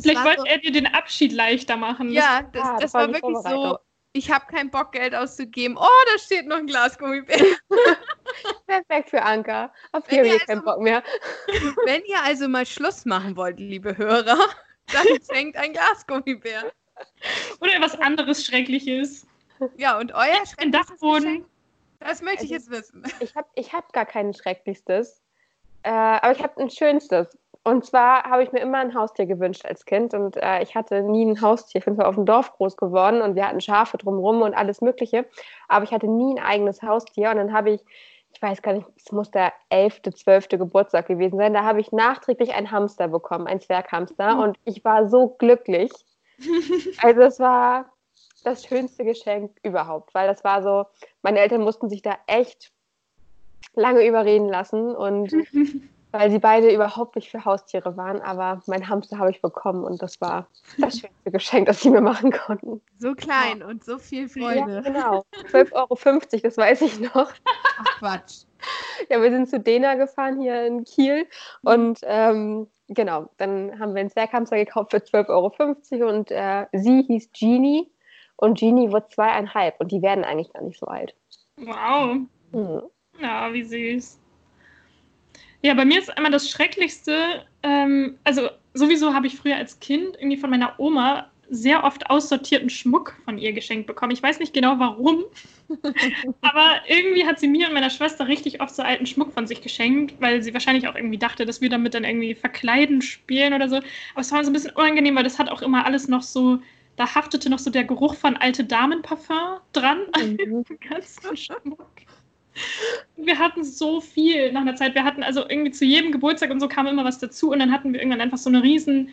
Vielleicht 0.00 0.24
wollte 0.24 0.40
so, 0.40 0.46
er 0.46 0.58
dir 0.58 0.72
den 0.72 0.86
Abschied 0.86 1.32
leichter 1.32 1.76
machen. 1.76 2.10
Ja, 2.10 2.42
das, 2.52 2.62
ah, 2.62 2.72
das, 2.72 2.80
das 2.82 2.94
war, 2.94 3.00
war 3.02 3.14
wirklich 3.14 3.38
so. 3.38 3.78
Ich 4.16 4.30
habe 4.30 4.46
keinen 4.46 4.70
Bock, 4.70 4.92
Geld 4.92 5.12
auszugeben. 5.12 5.76
Oh, 5.76 6.04
da 6.12 6.18
steht 6.20 6.46
noch 6.46 6.58
ein 6.58 6.68
Glas 6.68 6.96
Gummibär. 6.96 7.36
Perfekt 8.66 9.10
für 9.10 9.20
Anka. 9.20 9.72
Auf 9.90 10.06
die 10.06 10.18
habe 10.18 10.28
ich 10.28 10.32
also, 10.34 10.46
keinen 10.46 10.64
Bock 10.64 10.80
mehr. 10.80 11.02
Wenn 11.84 12.04
ihr 12.04 12.22
also 12.22 12.46
mal 12.46 12.64
Schluss 12.64 13.04
machen 13.04 13.36
wollt, 13.36 13.58
liebe 13.58 13.98
Hörer, 13.98 14.38
dann 14.92 15.06
schenkt 15.28 15.56
ein 15.56 15.72
Glas 15.72 16.06
Gummibär. 16.06 16.70
Oder 17.60 17.72
was 17.80 17.98
anderes 17.98 18.46
Schreckliches. 18.46 19.26
Ja, 19.76 19.98
und 19.98 20.12
euer 20.12 20.46
schreckliches 20.46 20.86
Dachboden. 20.86 21.44
Das 21.98 22.22
möchte 22.22 22.42
also, 22.42 22.44
ich 22.44 22.50
jetzt 22.52 22.70
wissen. 22.70 23.02
Ich 23.18 23.34
habe 23.34 23.48
ich 23.56 23.72
hab 23.72 23.92
gar 23.92 24.06
kein 24.06 24.32
schrecklichstes. 24.32 25.22
Äh, 25.82 25.90
aber 25.90 26.32
ich 26.32 26.42
habe 26.42 26.60
ein 26.62 26.70
schönstes. 26.70 27.36
Und 27.66 27.86
zwar 27.86 28.24
habe 28.24 28.42
ich 28.42 28.52
mir 28.52 28.60
immer 28.60 28.78
ein 28.78 28.94
Haustier 28.94 29.24
gewünscht 29.24 29.64
als 29.64 29.86
Kind 29.86 30.12
und 30.12 30.36
äh, 30.36 30.62
ich 30.62 30.74
hatte 30.74 31.00
nie 31.00 31.24
ein 31.24 31.40
Haustier. 31.40 31.78
Ich 31.78 31.86
bin 31.86 31.96
zwar 31.96 32.08
auf 32.08 32.14
dem 32.14 32.26
Dorf 32.26 32.52
groß 32.52 32.76
geworden 32.76 33.22
und 33.22 33.36
wir 33.36 33.48
hatten 33.48 33.62
Schafe 33.62 33.96
drumherum 33.96 34.42
und 34.42 34.52
alles 34.52 34.82
Mögliche, 34.82 35.24
aber 35.66 35.84
ich 35.84 35.90
hatte 35.90 36.06
nie 36.06 36.34
ein 36.38 36.44
eigenes 36.44 36.82
Haustier 36.82 37.30
und 37.30 37.38
dann 37.38 37.54
habe 37.54 37.70
ich, 37.70 37.80
ich 38.34 38.42
weiß 38.42 38.60
gar 38.60 38.74
nicht, 38.74 38.86
es 38.96 39.12
muss 39.12 39.30
der 39.30 39.50
elfte, 39.70 40.12
zwölfte 40.12 40.58
Geburtstag 40.58 41.06
gewesen 41.08 41.38
sein, 41.38 41.54
da 41.54 41.64
habe 41.64 41.80
ich 41.80 41.90
nachträglich 41.90 42.54
einen 42.54 42.70
Hamster 42.70 43.08
bekommen, 43.08 43.46
einen 43.46 43.62
Zwerghamster 43.62 44.34
mhm. 44.34 44.40
und 44.40 44.58
ich 44.64 44.84
war 44.84 45.08
so 45.08 45.28
glücklich. 45.28 45.90
also 47.02 47.22
es 47.22 47.40
war 47.40 47.86
das 48.44 48.66
schönste 48.66 49.04
Geschenk 49.04 49.56
überhaupt, 49.62 50.12
weil 50.12 50.28
das 50.28 50.44
war 50.44 50.62
so, 50.62 50.84
meine 51.22 51.40
Eltern 51.40 51.62
mussten 51.62 51.88
sich 51.88 52.02
da 52.02 52.18
echt 52.26 52.72
lange 53.74 54.06
überreden 54.06 54.50
lassen 54.50 54.94
und 54.94 55.32
weil 56.14 56.30
sie 56.30 56.38
beide 56.38 56.72
überhaupt 56.72 57.16
nicht 57.16 57.28
für 57.28 57.44
Haustiere 57.44 57.96
waren, 57.96 58.22
aber 58.22 58.62
mein 58.66 58.88
Hamster 58.88 59.18
habe 59.18 59.32
ich 59.32 59.42
bekommen 59.42 59.82
und 59.82 60.00
das 60.00 60.20
war 60.20 60.46
das 60.78 60.98
schönste 61.00 61.32
Geschenk, 61.32 61.66
das 61.66 61.80
sie 61.80 61.90
mir 61.90 62.00
machen 62.00 62.30
konnten. 62.30 62.80
So 62.98 63.14
klein 63.14 63.58
ja. 63.58 63.66
und 63.66 63.82
so 63.82 63.98
viel 63.98 64.28
Freude. 64.28 64.74
Ja, 64.74 64.80
genau. 64.80 65.24
12,50 65.50 65.74
Euro, 65.74 66.20
das 66.44 66.56
weiß 66.56 66.82
ich 66.82 67.00
noch. 67.00 67.32
Ach 67.78 67.98
Quatsch. 67.98 68.44
Ja, 69.10 69.20
wir 69.20 69.30
sind 69.32 69.50
zu 69.50 69.58
Dena 69.58 69.96
gefahren 69.96 70.40
hier 70.40 70.64
in 70.64 70.84
Kiel 70.84 71.26
und 71.62 71.98
ähm, 72.04 72.68
genau, 72.86 73.28
dann 73.38 73.76
haben 73.80 73.94
wir 73.94 74.00
einen 74.00 74.10
Zwerghamster 74.10 74.56
gekauft 74.56 74.92
für 74.92 74.98
12,50 74.98 75.30
Euro 76.00 76.10
und 76.10 76.30
äh, 76.30 76.66
sie 76.72 77.02
hieß 77.02 77.30
Genie 77.32 77.90
und 78.36 78.56
Genie 78.56 78.92
wurde 78.92 79.08
zweieinhalb 79.08 79.80
und 79.80 79.90
die 79.90 80.00
werden 80.00 80.22
eigentlich 80.22 80.52
gar 80.52 80.62
nicht 80.62 80.78
so 80.78 80.86
alt. 80.86 81.12
Wow. 81.56 82.18
Mhm. 82.52 82.82
Ja, 83.18 83.52
wie 83.52 83.64
süß. 83.64 84.20
Ja, 85.64 85.72
bei 85.72 85.86
mir 85.86 85.98
ist 85.98 86.14
einmal 86.14 86.30
das 86.30 86.50
Schrecklichste, 86.50 87.42
ähm, 87.62 88.18
also 88.22 88.50
sowieso 88.74 89.14
habe 89.14 89.26
ich 89.26 89.36
früher 89.36 89.56
als 89.56 89.80
Kind 89.80 90.14
irgendwie 90.18 90.36
von 90.36 90.50
meiner 90.50 90.78
Oma 90.78 91.30
sehr 91.48 91.84
oft 91.84 92.10
aussortierten 92.10 92.68
Schmuck 92.68 93.16
von 93.24 93.38
ihr 93.38 93.54
geschenkt 93.54 93.86
bekommen. 93.86 94.12
Ich 94.12 94.22
weiß 94.22 94.40
nicht 94.40 94.52
genau 94.52 94.78
warum, 94.78 95.24
aber 96.42 96.82
irgendwie 96.86 97.24
hat 97.24 97.40
sie 97.40 97.48
mir 97.48 97.66
und 97.66 97.72
meiner 97.72 97.88
Schwester 97.88 98.28
richtig 98.28 98.60
oft 98.60 98.74
so 98.74 98.82
alten 98.82 99.06
Schmuck 99.06 99.32
von 99.32 99.46
sich 99.46 99.62
geschenkt, 99.62 100.20
weil 100.20 100.42
sie 100.42 100.52
wahrscheinlich 100.52 100.86
auch 100.86 100.96
irgendwie 100.96 101.16
dachte, 101.16 101.46
dass 101.46 101.62
wir 101.62 101.70
damit 101.70 101.94
dann 101.94 102.04
irgendwie 102.04 102.34
verkleiden 102.34 103.00
spielen 103.00 103.54
oder 103.54 103.70
so. 103.70 103.76
Aber 103.76 104.20
es 104.20 104.32
war 104.32 104.44
so 104.44 104.50
ein 104.50 104.52
bisschen 104.52 104.72
unangenehm, 104.72 105.16
weil 105.16 105.24
das 105.24 105.38
hat 105.38 105.48
auch 105.48 105.62
immer 105.62 105.86
alles 105.86 106.08
noch 106.08 106.22
so, 106.22 106.58
da 106.96 107.14
haftete 107.14 107.48
noch 107.48 107.58
so 107.58 107.70
der 107.70 107.84
Geruch 107.84 108.16
von 108.16 108.36
alte 108.36 108.64
Damenparfum 108.64 109.60
dran 109.72 110.00
mhm. 110.14 110.66
ganzen 110.90 111.34
Schmuck. 111.38 111.88
Wir 113.16 113.38
hatten 113.38 113.64
so 113.64 114.00
viel 114.00 114.52
nach 114.52 114.62
einer 114.62 114.76
Zeit. 114.76 114.94
Wir 114.94 115.04
hatten 115.04 115.22
also 115.22 115.48
irgendwie 115.48 115.70
zu 115.70 115.84
jedem 115.84 116.12
Geburtstag 116.12 116.50
und 116.50 116.60
so 116.60 116.68
kam 116.68 116.86
immer 116.86 117.04
was 117.04 117.18
dazu 117.18 117.50
und 117.50 117.58
dann 117.58 117.72
hatten 117.72 117.92
wir 117.92 118.00
irgendwann 118.00 118.20
einfach 118.20 118.38
so 118.38 118.50
eine 118.50 118.62
riesen 118.62 119.10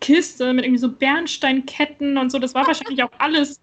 Kiste 0.00 0.52
mit 0.52 0.64
irgendwie 0.64 0.80
so 0.80 0.90
Bernsteinketten 0.90 2.18
und 2.18 2.30
so. 2.30 2.38
Das 2.38 2.54
war 2.54 2.66
wahrscheinlich 2.66 3.02
auch 3.02 3.12
alles. 3.18 3.60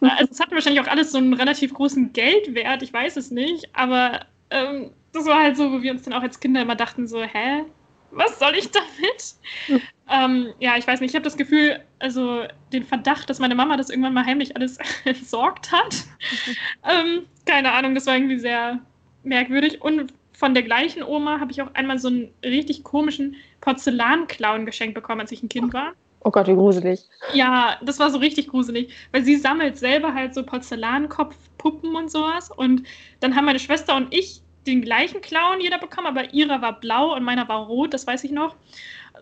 Also 0.00 0.28
es 0.30 0.40
hatte 0.40 0.52
wahrscheinlich 0.52 0.80
auch 0.80 0.88
alles 0.88 1.12
so 1.12 1.18
einen 1.18 1.34
relativ 1.34 1.74
großen 1.74 2.12
Geldwert, 2.12 2.82
ich 2.82 2.92
weiß 2.92 3.16
es 3.16 3.30
nicht, 3.30 3.68
aber 3.74 4.24
ähm, 4.50 4.90
das 5.12 5.26
war 5.26 5.42
halt 5.42 5.56
so, 5.56 5.70
wo 5.70 5.82
wir 5.82 5.92
uns 5.92 6.02
dann 6.02 6.14
auch 6.14 6.22
als 6.22 6.40
Kinder 6.40 6.62
immer 6.62 6.76
dachten, 6.76 7.06
so, 7.06 7.22
hä, 7.22 7.64
was 8.10 8.38
soll 8.38 8.54
ich 8.56 8.70
damit? 8.70 9.34
Hm. 9.66 9.80
Ähm, 10.08 10.52
ja, 10.60 10.76
ich 10.76 10.86
weiß 10.86 11.00
nicht, 11.00 11.10
ich 11.10 11.16
habe 11.16 11.24
das 11.24 11.36
Gefühl, 11.36 11.80
also 11.98 12.44
den 12.72 12.84
Verdacht, 12.84 13.28
dass 13.28 13.40
meine 13.40 13.56
Mama 13.56 13.76
das 13.76 13.90
irgendwann 13.90 14.14
mal 14.14 14.24
heimlich 14.24 14.54
alles 14.54 14.78
entsorgt 15.04 15.72
hat. 15.72 16.04
ähm, 16.88 17.26
keine 17.46 17.72
Ahnung, 17.72 17.94
das 17.94 18.06
war 18.06 18.16
irgendwie 18.16 18.38
sehr 18.38 18.80
merkwürdig. 19.22 19.80
Und 19.80 20.12
von 20.32 20.52
der 20.52 20.62
gleichen 20.62 21.02
Oma 21.02 21.40
habe 21.40 21.52
ich 21.52 21.62
auch 21.62 21.72
einmal 21.74 21.98
so 21.98 22.08
einen 22.08 22.30
richtig 22.44 22.84
komischen 22.84 23.36
Porzellanclown 23.62 24.66
geschenkt 24.66 24.94
bekommen, 24.94 25.22
als 25.22 25.32
ich 25.32 25.42
ein 25.42 25.48
Kind 25.48 25.72
war. 25.72 25.92
Oh 26.24 26.30
Gott, 26.30 26.48
wie 26.48 26.54
gruselig. 26.54 27.04
Ja, 27.32 27.78
das 27.82 27.98
war 28.00 28.10
so 28.10 28.18
richtig 28.18 28.48
gruselig, 28.48 28.92
weil 29.12 29.24
sie 29.24 29.36
sammelt 29.36 29.78
selber 29.78 30.12
halt 30.12 30.34
so 30.34 30.42
Porzellankopfpuppen 30.42 31.94
und 31.94 32.10
sowas. 32.10 32.50
Und 32.50 32.82
dann 33.20 33.36
haben 33.36 33.44
meine 33.44 33.60
Schwester 33.60 33.96
und 33.96 34.12
ich 34.12 34.42
den 34.66 34.82
gleichen 34.82 35.20
Clown 35.20 35.60
jeder 35.60 35.78
bekommen, 35.78 36.08
aber 36.08 36.34
ihrer 36.34 36.60
war 36.60 36.80
blau 36.80 37.14
und 37.14 37.22
meiner 37.22 37.48
war 37.48 37.66
rot, 37.66 37.94
das 37.94 38.06
weiß 38.06 38.24
ich 38.24 38.32
noch. 38.32 38.56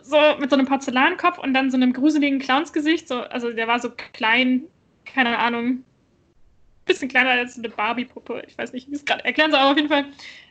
So 0.03 0.17
mit 0.41 0.51
so 0.51 0.57
einem 0.57 0.67
Porzellankopf 0.67 1.39
und 1.39 1.53
dann 1.53 1.71
so 1.71 1.77
einem 1.77 1.93
gruseligen 1.93 2.39
Clownsgesicht. 2.39 3.07
So, 3.07 3.21
also 3.21 3.53
der 3.53 3.69
war 3.69 3.79
so 3.79 3.91
klein, 4.13 4.65
keine 5.05 5.39
Ahnung, 5.39 5.85
bisschen 6.85 7.09
kleiner 7.09 7.31
als 7.31 7.59
eine 7.59 7.69
Barbie-Puppe. 7.69 8.43
Ich 8.47 8.57
weiß 8.59 8.73
nicht, 8.73 8.91
wie 8.91 8.95
es 8.95 9.05
gerade 9.05 9.25
erklären 9.25 9.51
soll, 9.51 9.61
aber 9.61 9.71
auf 9.71 9.77
jeden 9.77 9.89
Fall 9.89 10.05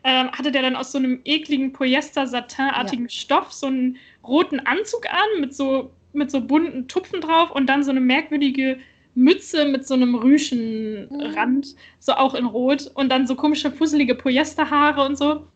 ähm, 0.04 0.32
hatte 0.32 0.52
der 0.52 0.62
dann 0.62 0.76
aus 0.76 0.92
so 0.92 0.98
einem 0.98 1.22
ekligen 1.26 1.74
Polyester-Satin-artigen 1.74 3.06
ja. 3.06 3.10
Stoff 3.10 3.52
so 3.52 3.68
einen 3.68 3.98
roten 4.26 4.60
Anzug 4.62 5.06
an 5.12 5.42
mit 5.42 5.56
so, 5.56 5.92
mit 6.14 6.32
so 6.32 6.42
bunten 6.42 6.88
Tupfen 6.88 7.22
drauf 7.22 7.52
und 7.52 7.68
dann 7.68 7.84
so 7.84 7.92
eine 7.92 8.00
merkwürdige 8.00 8.80
Mütze 9.16 9.66
mit 9.66 9.88
so 9.88 9.94
einem 9.94 10.16
Rüschenrand, 10.16 11.68
mhm. 11.68 11.78
so 12.00 12.14
auch 12.14 12.34
in 12.34 12.46
Rot 12.46 12.90
und 12.96 13.10
dann 13.10 13.28
so 13.28 13.36
komische, 13.36 13.72
fusselige 13.72 14.16
Polyesterhaare 14.16 15.06
und 15.06 15.18
so. 15.18 15.48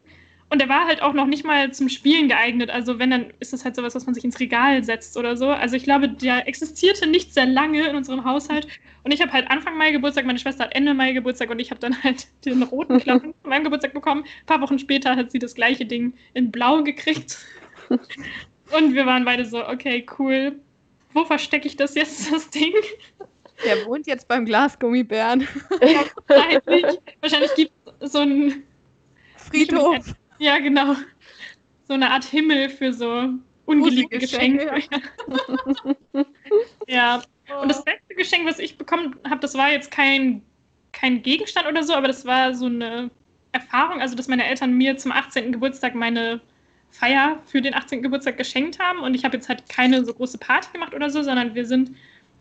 Und 0.49 0.59
der 0.59 0.69
war 0.69 0.85
halt 0.85 1.01
auch 1.01 1.13
noch 1.13 1.25
nicht 1.25 1.43
mal 1.43 1.73
zum 1.73 1.89
Spielen 1.89 2.29
geeignet. 2.29 2.69
Also 2.69 2.99
wenn, 2.99 3.11
dann 3.11 3.33
ist 3.39 3.51
das 3.51 3.65
halt 3.65 3.75
sowas, 3.75 3.95
was 3.95 4.05
man 4.05 4.15
sich 4.15 4.23
ins 4.23 4.39
Regal 4.39 4.81
setzt 4.81 5.17
oder 5.17 5.35
so. 5.35 5.49
Also 5.49 5.75
ich 5.75 5.83
glaube, 5.83 6.07
der 6.07 6.47
existierte 6.47 7.05
nicht 7.05 7.33
sehr 7.33 7.45
lange 7.45 7.85
in 7.85 7.95
unserem 7.97 8.23
Haushalt. 8.23 8.65
Und 9.03 9.13
ich 9.13 9.21
habe 9.21 9.33
halt 9.33 9.49
Anfang 9.51 9.77
Mai 9.77 9.91
Geburtstag, 9.91 10.25
meine 10.25 10.39
Schwester 10.39 10.65
hat 10.65 10.75
Ende 10.75 10.93
Mai 10.93 11.11
Geburtstag 11.11 11.49
und 11.49 11.59
ich 11.59 11.69
habe 11.69 11.81
dann 11.81 12.01
halt 12.01 12.27
den 12.45 12.63
roten 12.63 12.99
Klappen 12.99 13.33
von 13.41 13.49
meinem 13.49 13.65
Geburtstag 13.65 13.93
bekommen. 13.93 14.23
Ein 14.23 14.45
paar 14.45 14.61
Wochen 14.61 14.79
später 14.79 15.17
hat 15.17 15.31
sie 15.31 15.39
das 15.39 15.53
gleiche 15.53 15.85
Ding 15.85 16.13
in 16.33 16.49
Blau 16.51 16.83
gekriegt. 16.83 17.37
Und 18.71 18.93
wir 18.93 19.05
waren 19.05 19.23
beide 19.23 19.45
so, 19.45 19.65
okay, 19.65 20.05
cool. 20.19 20.59
Wo 21.13 21.23
verstecke 21.23 21.67
ich 21.67 21.77
das 21.77 21.95
jetzt, 21.95 22.29
das 22.33 22.49
Ding? 22.49 22.73
Der 23.65 23.85
wohnt 23.85 24.07
jetzt 24.07 24.27
beim 24.27 24.45
Glasgummibären. 24.45 25.47
Ja, 25.81 26.03
wahrscheinlich. 26.27 26.99
wahrscheinlich 27.21 27.55
gibt 27.55 27.71
es 28.01 28.11
so 28.11 28.19
einen 28.19 28.63
Friedhof. 29.37 30.13
Ja, 30.39 30.59
genau. 30.59 30.95
So 31.88 31.93
eine 31.93 32.11
Art 32.11 32.25
Himmel 32.25 32.69
für 32.69 32.93
so 32.93 33.29
ungeliebte 33.65 34.19
Geschenke. 34.19 34.71
ja. 36.88 37.21
Und 37.61 37.69
das 37.69 37.83
beste 37.83 38.15
Geschenk, 38.15 38.45
was 38.45 38.59
ich 38.59 38.77
bekommen 38.77 39.15
habe, 39.29 39.39
das 39.39 39.55
war 39.55 39.71
jetzt 39.71 39.91
kein, 39.91 40.41
kein 40.91 41.21
Gegenstand 41.21 41.67
oder 41.67 41.83
so, 41.83 41.93
aber 41.93 42.07
das 42.07 42.25
war 42.25 42.53
so 42.53 42.65
eine 42.65 43.09
Erfahrung, 43.51 44.01
also 44.01 44.15
dass 44.15 44.27
meine 44.27 44.45
Eltern 44.45 44.73
mir 44.73 44.97
zum 44.97 45.11
18. 45.11 45.51
Geburtstag 45.51 45.95
meine 45.95 46.41
Feier 46.91 47.41
für 47.45 47.61
den 47.61 47.73
18. 47.73 48.01
Geburtstag 48.01 48.38
geschenkt 48.38 48.79
haben. 48.79 48.99
Und 48.99 49.13
ich 49.13 49.23
habe 49.23 49.38
jetzt 49.38 49.49
halt 49.49 49.67
keine 49.69 50.05
so 50.05 50.13
große 50.13 50.38
Party 50.38 50.69
gemacht 50.73 50.93
oder 50.93 51.09
so, 51.09 51.21
sondern 51.21 51.55
wir 51.55 51.65
sind 51.65 51.91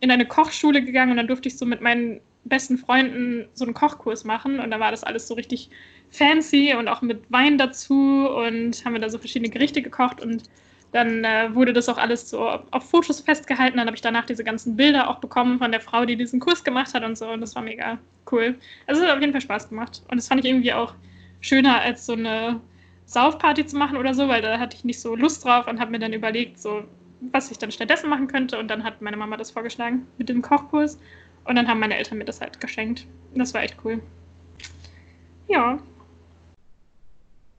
in 0.01 0.11
eine 0.11 0.27
Kochschule 0.27 0.83
gegangen 0.83 1.13
und 1.13 1.17
dann 1.17 1.27
durfte 1.27 1.49
ich 1.49 1.57
so 1.57 1.65
mit 1.65 1.81
meinen 1.81 2.21
besten 2.45 2.79
Freunden 2.79 3.49
so 3.55 3.65
einen 3.65 3.75
Kochkurs 3.75 4.25
machen 4.25 4.61
und 4.61 4.71
da 4.71 4.79
war 4.79 4.91
das 4.91 5.05
alles 5.05 5.27
so 5.27 5.35
richtig 5.35 5.71
fancy 6.11 6.75
und 6.75 6.89
auch 6.89 7.03
mit 7.03 7.31
Wein 7.31 7.59
dazu 7.59 8.29
und 8.29 8.85
haben 8.85 8.93
wir 8.93 9.01
da 9.01 9.09
so 9.09 9.19
verschiedene 9.19 9.51
Gerichte 9.51 9.83
gekocht 9.83 10.23
und 10.23 10.45
dann 10.93 11.25
äh, 11.25 11.55
wurde 11.55 11.73
das 11.73 11.89
auch 11.89 11.99
alles 11.99 12.31
so 12.31 12.49
auf 12.49 12.91
Fotos 12.91 13.21
festgehalten. 13.21 13.77
Dann 13.77 13.87
habe 13.87 13.97
ich 13.97 14.01
danach 14.01 14.25
diese 14.25 14.45
ganzen 14.45 14.77
Bilder 14.77 15.11
auch 15.11 15.19
bekommen 15.19 15.59
von 15.59 15.71
der 15.71 15.81
Frau, 15.81 16.07
die 16.07 16.17
diesen 16.17 16.41
Kurs 16.41 16.65
gemacht 16.65 16.95
hat 16.95 17.05
und 17.05 17.19
so. 17.19 17.29
Und 17.29 17.43
das 17.43 17.55
war 17.55 17.63
mega 17.63 17.99
cool. 18.33 18.55
Also 18.87 19.03
es 19.03 19.07
hat 19.09 19.15
auf 19.15 19.21
jeden 19.21 19.33
Fall 19.33 19.43
Spaß 19.43 19.69
gemacht. 19.69 20.03
Und 20.09 20.17
das 20.17 20.29
fand 20.29 20.43
ich 20.43 20.51
irgendwie 20.51 20.73
auch 20.73 20.95
schöner, 21.41 21.81
als 21.81 22.07
so 22.07 22.15
eine 22.15 22.61
Saufparty 23.05 23.67
zu 23.67 23.77
machen 23.77 23.99
oder 23.99 24.15
so, 24.15 24.27
weil 24.29 24.41
da 24.41 24.59
hatte 24.59 24.77
ich 24.77 24.85
nicht 24.85 25.01
so 25.01 25.15
Lust 25.15 25.45
drauf 25.45 25.67
und 25.67 25.81
habe 25.81 25.91
mir 25.91 25.99
dann 25.99 26.13
überlegt, 26.13 26.59
so 26.59 26.85
was 27.33 27.51
ich 27.51 27.59
dann 27.59 27.73
stattdessen 27.73 28.09
machen 28.09 28.27
könnte. 28.27 28.59
Und 28.59 28.69
dann 28.69 28.83
hat 28.83 29.03
meine 29.03 29.17
Mama 29.19 29.37
das 29.37 29.51
vorgeschlagen 29.51 30.07
mit 30.17 30.29
dem 30.29 30.41
Kochkurs. 30.41 30.99
Und 31.45 31.57
dann 31.57 31.69
haben 31.69 31.81
meine 31.81 31.97
Eltern 31.97 32.19
mir 32.19 32.25
das 32.25 32.41
halt 32.41 32.61
geschenkt. 32.61 33.07
Das 33.35 33.53
war 33.55 33.63
echt 33.63 33.77
cool. 33.85 34.01
Ja. 35.49 35.79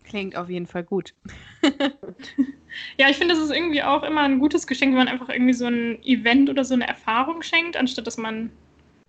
Klingt 0.07 0.35
auf 0.35 0.49
jeden 0.49 0.67
Fall 0.67 0.83
gut. 0.83 1.13
ja, 2.97 3.09
ich 3.09 3.17
finde, 3.17 3.33
das 3.33 3.43
ist 3.43 3.51
irgendwie 3.51 3.83
auch 3.83 4.03
immer 4.03 4.21
ein 4.21 4.39
gutes 4.39 4.67
Geschenk, 4.67 4.91
wenn 4.91 5.05
man 5.05 5.07
einfach 5.07 5.29
irgendwie 5.29 5.53
so 5.53 5.65
ein 5.65 6.01
Event 6.03 6.49
oder 6.49 6.63
so 6.63 6.73
eine 6.73 6.87
Erfahrung 6.87 7.41
schenkt, 7.41 7.75
anstatt 7.75 8.07
dass 8.07 8.17
man 8.17 8.51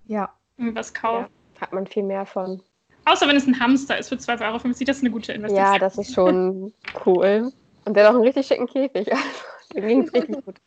ja. 0.06 0.32
irgendwas 0.56 0.92
kauft. 0.94 1.30
Ja, 1.54 1.60
hat 1.60 1.72
man 1.72 1.86
viel 1.86 2.02
mehr 2.02 2.26
von. 2.26 2.60
Außer 3.04 3.28
wenn 3.28 3.36
es 3.36 3.46
ein 3.46 3.58
Hamster 3.58 3.96
ist 3.96 4.08
für 4.08 4.16
2,50 4.16 4.46
Euro, 4.46 4.58
das 4.68 4.80
ist 4.80 5.00
eine 5.02 5.10
gute 5.10 5.32
Investition. 5.32 5.72
Ja, 5.72 5.78
das 5.78 5.96
ist 5.98 6.14
schon 6.14 6.72
cool. 7.06 7.52
Und 7.84 7.94
der 7.94 8.04
hat 8.04 8.10
auch 8.10 8.16
einen 8.16 8.24
richtig 8.24 8.46
schicken 8.46 8.66
Käfig. 8.66 9.08
Dem 9.74 9.86
ging 9.86 10.08
richtig 10.08 10.44
gut. 10.44 10.60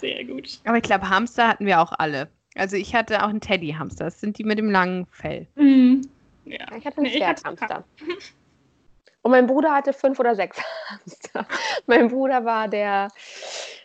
Sehr 0.00 0.24
gut. 0.24 0.60
Aber 0.64 0.76
ich 0.76 0.82
glaube, 0.82 1.10
Hamster 1.10 1.48
hatten 1.48 1.66
wir 1.66 1.80
auch 1.80 1.92
alle. 1.98 2.28
Also 2.54 2.76
ich 2.76 2.94
hatte 2.94 3.22
auch 3.22 3.28
einen 3.28 3.40
Teddy-Hamster. 3.40 4.04
Das 4.04 4.20
sind 4.20 4.38
die 4.38 4.44
mit 4.44 4.58
dem 4.58 4.70
langen 4.70 5.06
Fell. 5.06 5.46
Mhm. 5.56 6.08
Ja. 6.46 6.66
Ich 6.76 6.86
hatte 6.86 6.98
einen 6.98 7.06
nee, 7.06 7.18
Pferdhamster. 7.18 7.84
Und 9.22 9.32
mein 9.32 9.48
Bruder 9.48 9.74
hatte 9.74 9.92
fünf 9.92 10.20
oder 10.20 10.36
sechs 10.36 10.56
Hamster. 10.88 11.46
mein 11.86 12.08
Bruder 12.08 12.44
war 12.44 12.68
der, 12.68 13.08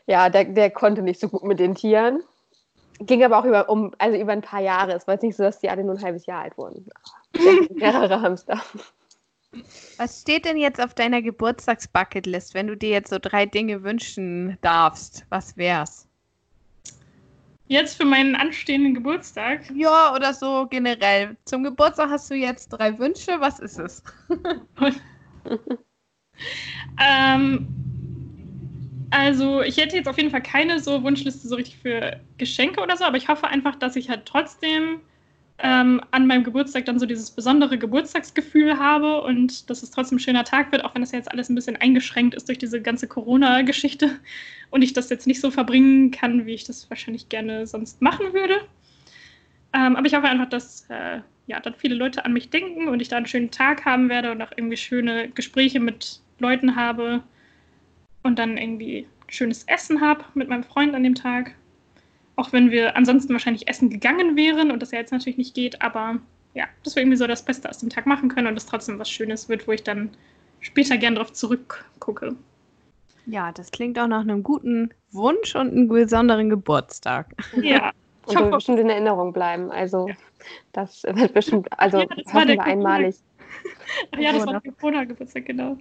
ja, 0.06 0.30
der, 0.30 0.46
der 0.46 0.70
konnte 0.70 1.02
nicht 1.02 1.20
so 1.20 1.30
gut 1.30 1.44
mit 1.44 1.60
den 1.60 1.74
Tieren. 1.74 2.24
Ging 3.00 3.24
aber 3.24 3.40
auch 3.40 3.46
über, 3.46 3.68
um, 3.68 3.92
also 3.98 4.20
über 4.20 4.34
ein 4.34 4.44
paar 4.44 4.62
Jahre. 4.62 4.94
Es 4.94 5.08
war 5.08 5.16
jetzt 5.16 5.24
nicht 5.24 5.36
so, 5.36 5.42
dass 5.42 5.60
die 5.60 5.72
alle 5.72 5.84
nur 5.84 5.96
ein 5.96 6.04
halbes 6.04 6.28
Jahr 6.28 6.44
alt 6.44 6.56
wurden. 6.60 6.88
Mehrere 7.74 8.22
Hamster. 8.22 8.62
Was 9.98 10.22
steht 10.22 10.46
denn 10.46 10.58
jetzt 10.58 10.80
auf 10.80 10.94
deiner 10.94 11.24
Geburtstagsbucketlist, 11.24 12.54
wenn 12.54 12.68
du 12.68 12.78
dir 12.78 12.92
jetzt 12.92 13.10
so 13.10 13.18
drei 13.20 13.48
Dinge 13.48 13.82
wünschen 13.82 14.60
darfst? 14.62 15.26
Was 15.30 15.58
wär's? 15.58 16.08
Jetzt 17.72 17.96
für 17.96 18.04
meinen 18.04 18.36
anstehenden 18.36 18.94
Geburtstag? 18.94 19.72
Ja, 19.74 20.14
oder 20.14 20.34
so 20.34 20.68
generell. 20.70 21.38
Zum 21.46 21.64
Geburtstag 21.64 22.10
hast 22.10 22.30
du 22.30 22.36
jetzt 22.36 22.68
drei 22.68 23.00
Wünsche. 23.00 23.40
Was 23.40 23.60
ist 23.60 23.80
es? 23.80 24.04
ähm, 27.02 27.66
also, 29.10 29.62
ich 29.62 29.78
hätte 29.78 29.96
jetzt 29.96 30.10
auf 30.10 30.18
jeden 30.18 30.32
Fall 30.32 30.44
keine 30.44 30.82
so 30.82 31.02
Wunschliste 31.02 31.48
so 31.48 31.56
richtig 31.56 31.78
für 31.78 32.20
Geschenke 32.38 32.82
oder 32.82 32.98
so, 32.98 33.06
aber 33.06 33.16
ich 33.16 33.30
hoffe 33.30 33.48
einfach, 33.48 33.76
dass 33.76 33.96
ich 33.96 34.10
halt 34.10 34.26
trotzdem 34.26 35.00
ähm, 35.64 36.02
an 36.10 36.26
meinem 36.26 36.44
Geburtstag 36.44 36.86
dann 36.86 36.98
so 36.98 37.06
dieses 37.06 37.30
besondere 37.30 37.78
Geburtstagsgefühl 37.78 38.80
habe 38.80 39.22
und 39.22 39.70
dass 39.70 39.84
es 39.84 39.92
trotzdem 39.92 40.18
ein 40.18 40.20
schöner 40.20 40.44
Tag 40.44 40.72
wird, 40.72 40.84
auch 40.84 40.96
wenn 40.96 41.02
das 41.02 41.12
ja 41.12 41.20
jetzt 41.20 41.32
alles 41.32 41.50
ein 41.50 41.56
bisschen 41.56 41.76
eingeschränkt 41.76 42.34
ist 42.34 42.48
durch 42.48 42.58
diese 42.58 42.82
ganze 42.82 43.08
Corona-Geschichte 43.08 44.20
und 44.72 44.82
ich 44.82 44.94
das 44.94 45.10
jetzt 45.10 45.28
nicht 45.28 45.40
so 45.40 45.52
verbringen 45.52 46.10
kann, 46.10 46.46
wie 46.46 46.54
ich 46.54 46.64
das 46.64 46.90
wahrscheinlich 46.90 47.30
gerne 47.30 47.68
sonst 47.68 48.02
machen 48.02 48.34
würde. 48.34 48.62
Ähm, 49.74 49.96
aber 49.96 50.08
ich 50.08 50.16
hoffe 50.16 50.28
einfach, 50.28 50.50
dass 50.50 50.86
äh, 50.90 51.20
ja, 51.46 51.60
dann 51.60 51.76
viele 51.76 51.96
Leute 51.96 52.26
an 52.26 52.34
mich 52.34 52.50
denken 52.50 52.88
und 52.88 53.00
ich 53.02 53.10
da 53.10 53.18
einen 53.18 53.28
schönen 53.28 53.52
Tag 53.52 53.86
haben 53.86 54.10
werde 54.10 54.32
und 54.32 54.42
auch 54.42 54.52
irgendwie 54.56 54.78
schöne 54.78 55.30
Gespräche 55.30 55.80
mit 55.80 56.22
Leuten 56.40 56.76
habe 56.76 57.22
und 58.24 58.40
dann 58.40 58.58
irgendwie 58.58 59.08
schönes 59.28 59.64
Essen 59.66 60.02
habe 60.02 60.26
mit 60.34 60.50
meinem 60.50 60.64
Freund 60.64 60.96
an 60.96 61.04
dem 61.04 61.16
Tag. 61.16 61.56
Auch 62.36 62.54
wenn 62.54 62.72
wir 62.72 62.96
ansonsten 62.96 63.34
wahrscheinlich 63.34 63.68
essen 63.68 63.90
gegangen 63.90 64.36
wären 64.36 64.72
und 64.72 64.82
das 64.82 64.92
ja 64.92 65.00
jetzt 65.00 65.12
natürlich 65.12 65.38
nicht 65.38 65.54
geht, 65.54 65.82
aber 65.82 66.20
ja, 66.54 66.66
dass 66.84 66.96
wir 66.96 67.04
irgendwie 67.04 67.18
so 67.18 67.28
das 67.28 67.44
Beste 67.44 67.70
aus 67.70 67.80
dem 67.80 67.90
Tag 67.90 68.06
machen 68.06 68.30
können 68.30 68.48
und 68.48 68.58
es 68.58 68.66
trotzdem 68.66 69.00
was 69.00 69.10
Schönes 69.10 69.50
wird, 69.50 69.68
wo 69.68 69.72
ich 69.72 69.84
dann 69.84 70.10
später 70.60 70.98
gern 70.98 71.16
drauf 71.16 71.34
zurückgucke. 71.34 72.36
Ja, 73.26 73.52
das 73.52 73.72
klingt 73.72 74.00
auch 74.00 74.08
nach 74.08 74.22
einem 74.22 74.44
guten 74.44 74.92
Wunsch 75.12 75.56
und 75.56 75.72
einem 75.72 75.88
besonderen 75.88 76.50
Geburtstag. 76.50 77.28
Ja. 77.62 77.92
Und 78.28 78.36
wird 78.38 78.52
bestimmt 78.52 78.80
in 78.80 78.90
Erinnerung 78.90 79.34
bleiben. 79.34 79.72
Also 79.72 80.08
ja. 80.08 80.14
das 80.74 81.02
wird 81.04 81.34
bestimmt, 81.34 81.68
also 81.80 82.02
ja, 82.02 82.06
das 82.06 82.32
hoffen 82.32 82.50
wir 82.50 82.62
einmalig. 82.62 83.16
Ach 84.12 84.20
ja, 84.20 84.32
das 84.32 84.46
war 84.46 84.62
der 84.62 84.72
Corona-Geburtstag, 84.74 85.48
genau. 85.48 85.76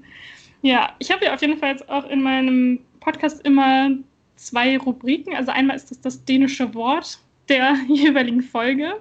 Ja, 0.62 0.94
ich 0.98 1.10
habe 1.10 1.26
ja 1.26 1.34
auf 1.34 1.42
jeden 1.42 1.58
Fall 1.58 1.72
jetzt 1.72 1.86
auch 1.90 2.08
in 2.08 2.22
meinem 2.22 2.80
Podcast 3.00 3.44
immer 3.46 3.90
zwei 4.40 4.78
Rubriken. 4.78 5.36
Also 5.36 5.52
einmal 5.52 5.76
ist 5.76 5.90
das 5.90 6.00
das 6.00 6.24
dänische 6.24 6.74
Wort 6.74 7.18
der 7.48 7.76
jeweiligen 7.88 8.42
Folge. 8.42 8.94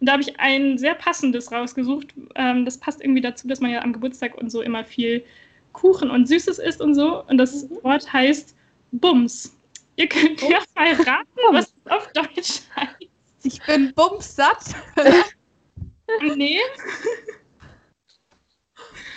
Und 0.00 0.06
da 0.06 0.12
habe 0.12 0.22
ich 0.22 0.38
ein 0.40 0.78
sehr 0.78 0.94
passendes 0.94 1.52
rausgesucht. 1.52 2.08
Ähm, 2.34 2.64
das 2.64 2.78
passt 2.78 3.00
irgendwie 3.00 3.20
dazu, 3.20 3.46
dass 3.46 3.60
man 3.60 3.70
ja 3.70 3.82
am 3.82 3.92
Geburtstag 3.92 4.36
und 4.36 4.50
so 4.50 4.60
immer 4.60 4.84
viel 4.84 5.24
Kuchen 5.72 6.10
und 6.10 6.26
Süßes 6.26 6.58
isst 6.58 6.80
und 6.80 6.94
so. 6.94 7.24
Und 7.26 7.38
das 7.38 7.68
mhm. 7.68 7.78
Wort 7.82 8.12
heißt 8.12 8.56
Bums. 8.90 9.56
Ihr 9.96 10.08
könnt 10.08 10.40
ja 10.42 10.58
mal 10.74 10.92
raten, 10.92 11.40
was 11.52 11.66
es 11.66 11.90
auf 11.90 12.12
Deutsch 12.12 12.62
heißt. 12.76 13.10
Ich 13.44 13.60
bin 13.62 13.92
bumssatt. 13.94 14.74
nee. 16.36 16.58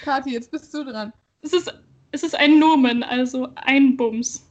Kathi, 0.03 0.31
jetzt 0.33 0.51
bist 0.51 0.73
du 0.73 0.83
dran. 0.83 1.13
Es 1.41 1.53
ist, 1.53 1.73
es 2.11 2.23
ist 2.23 2.35
ein 2.35 2.59
Nomen, 2.59 3.03
also 3.03 3.49
ein 3.55 3.95
Bums. 3.97 4.44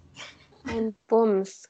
Ein 0.66 0.96
Bums. 1.06 1.68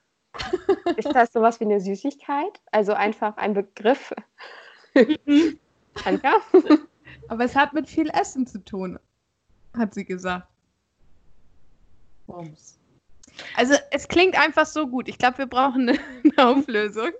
Ist 0.96 1.14
das 1.14 1.32
sowas 1.32 1.60
wie 1.60 1.64
eine 1.64 1.80
Süßigkeit? 1.80 2.60
Also 2.72 2.92
einfach 2.92 3.36
ein 3.36 3.54
Begriff? 3.54 4.12
Mhm. 4.94 5.58
Anka? 6.04 6.40
Aber 7.28 7.44
es 7.44 7.54
hat 7.54 7.72
mit 7.72 7.88
viel 7.88 8.08
Essen 8.10 8.46
zu 8.46 8.64
tun, 8.64 8.98
hat 9.76 9.94
sie 9.94 10.04
gesagt. 10.04 10.48
Bums. 12.26 12.78
Also 13.56 13.74
es 13.90 14.06
klingt 14.08 14.38
einfach 14.38 14.66
so 14.66 14.86
gut. 14.86 15.08
Ich 15.08 15.18
glaube, 15.18 15.38
wir 15.38 15.46
brauchen 15.46 15.88
eine, 15.88 15.98
eine 16.24 16.48
Auflösung. 16.48 17.12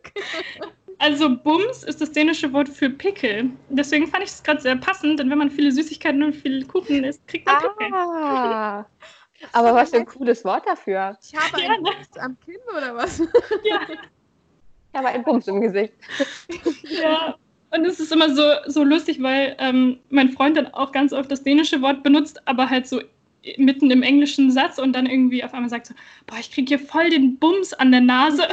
Also 0.99 1.37
Bums 1.37 1.83
ist 1.83 2.01
das 2.01 2.13
dänische 2.13 2.53
Wort 2.53 2.69
für 2.69 2.89
Pickel. 2.89 3.51
Deswegen 3.69 4.07
fand 4.07 4.23
ich 4.23 4.31
es 4.31 4.43
gerade 4.43 4.61
sehr 4.61 4.77
passend, 4.77 5.19
denn 5.19 5.31
wenn 5.31 5.39
man 5.39 5.51
viele 5.51 5.73
Süßigkeiten 5.73 6.23
und 6.23 6.35
viel 6.35 6.65
Kuchen 6.67 7.05
isst, 7.05 7.27
kriegt 7.27 7.47
man 7.47 7.59
Pickel. 7.59 8.87
Ah. 9.53 9.61
Aber 9.61 9.75
was 9.75 9.91
für 9.91 9.99
ein 9.99 10.07
cooles 10.07 10.45
Wort 10.45 10.67
dafür. 10.67 11.17
Ich 11.23 11.37
habe 11.37 11.61
ja, 11.61 11.71
einen 11.71 11.83
ne? 11.83 11.91
Bums 11.91 12.19
am 12.19 12.37
Kinn 12.45 12.61
oder 12.77 12.95
was? 12.95 13.19
Ja. 13.65 13.81
Ich 13.91 14.99
habe 14.99 15.09
einen 15.09 15.25
Bums 15.25 15.49
im 15.49 15.61
Gesicht. 15.61 15.93
Ja. 16.85 17.35
Und 17.73 17.85
es 17.85 17.99
ist 17.99 18.13
immer 18.13 18.33
so, 18.33 18.45
so 18.67 18.85
lustig, 18.85 19.21
weil 19.21 19.57
ähm, 19.59 19.99
mein 20.09 20.31
Freund 20.31 20.57
dann 20.57 20.69
auch 20.69 20.93
ganz 20.93 21.13
oft 21.13 21.33
das 21.33 21.43
dänische 21.43 21.83
Wort 21.83 22.05
benutzt, 22.05 22.41
aber 22.47 22.71
halt 22.71 22.87
so 22.87 23.01
mitten 23.59 23.91
im 23.91 24.03
englischen 24.03 24.53
Satz 24.53 24.79
und 24.79 24.95
dann 24.95 25.07
irgendwie 25.07 25.43
auf 25.43 25.53
einmal 25.53 25.69
sagt 25.69 25.87
so, 25.87 25.95
boah, 26.27 26.39
ich 26.39 26.53
kriege 26.53 26.77
hier 26.77 26.79
voll 26.79 27.11
den 27.11 27.39
Bums 27.39 27.75
an 27.75 27.91
der 27.91 28.01
Nase. 28.01 28.45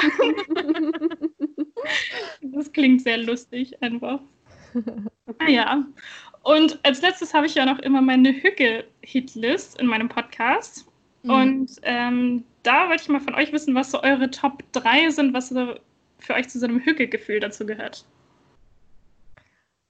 das 2.42 2.72
klingt 2.72 3.02
sehr 3.02 3.20
lustig 3.20 3.82
einfach. 3.84 4.20
Naja. 5.40 5.86
Und 6.44 6.80
als 6.84 7.02
letztes 7.02 7.34
habe 7.34 7.46
ich 7.46 7.56
ja 7.56 7.66
noch 7.66 7.80
immer 7.80 8.02
meine 8.02 8.34
Hücke-Hitlist 8.34 9.80
in 9.80 9.88
meinem 9.88 10.10
Podcast. 10.10 10.86
Mhm. 11.24 11.30
Und 11.30 11.72
ähm, 11.84 12.44
da 12.64 12.90
wollte 12.90 13.04
ich 13.04 13.10
mal 13.10 13.20
von 13.20 13.36
euch 13.36 13.52
wissen, 13.52 13.76
was 13.76 13.92
so 13.92 14.02
eure 14.02 14.30
Top 14.32 14.64
3 14.72 15.10
sind, 15.12 15.34
was 15.34 15.50
so 15.50 15.76
für 16.20 16.34
euch 16.34 16.50
zu 16.50 16.60
so 16.60 16.66
einem 16.66 16.84
Hücke-Gefühl 16.84 17.40
dazu 17.40 17.66
gehört. 17.66 18.06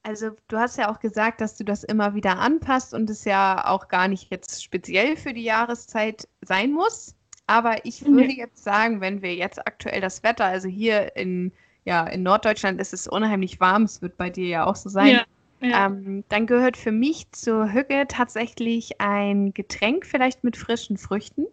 Also 0.04 0.30
du 0.48 0.58
hast 0.58 0.78
ja 0.78 0.90
auch 0.90 0.98
gesagt, 0.98 1.40
dass 1.40 1.56
du 1.56 1.64
das 1.64 1.84
immer 1.84 2.14
wieder 2.14 2.38
anpasst 2.38 2.92
und 2.92 3.08
es 3.08 3.24
ja 3.24 3.64
auch 3.66 3.88
gar 3.88 4.08
nicht 4.08 4.30
jetzt 4.30 4.62
speziell 4.62 5.16
für 5.16 5.32
die 5.32 5.44
Jahreszeit 5.44 6.28
sein 6.42 6.72
muss. 6.72 7.14
Aber 7.46 7.84
ich 7.84 8.04
würde 8.04 8.24
mhm. 8.24 8.30
jetzt 8.30 8.64
sagen, 8.64 9.00
wenn 9.00 9.22
wir 9.22 9.34
jetzt 9.34 9.64
aktuell 9.66 10.00
das 10.00 10.22
Wetter, 10.22 10.44
also 10.44 10.68
hier 10.68 11.14
in, 11.16 11.52
ja, 11.84 12.06
in 12.06 12.22
Norddeutschland 12.22 12.80
ist 12.80 12.92
es 12.92 13.06
unheimlich 13.06 13.60
warm, 13.60 13.84
es 13.84 14.02
wird 14.02 14.16
bei 14.16 14.30
dir 14.30 14.48
ja 14.48 14.64
auch 14.66 14.76
so 14.76 14.88
sein. 14.88 15.08
Ja. 15.08 15.24
Ja. 15.62 15.86
Ähm, 15.86 16.24
dann 16.28 16.46
gehört 16.46 16.76
für 16.76 16.90
mich 16.90 17.30
zur 17.30 17.72
Hücke 17.72 18.06
tatsächlich 18.08 19.00
ein 19.00 19.54
Getränk, 19.54 20.04
vielleicht 20.04 20.42
mit 20.42 20.56
frischen 20.56 20.96
Früchten. 20.98 21.46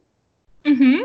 Mhm. 0.65 1.03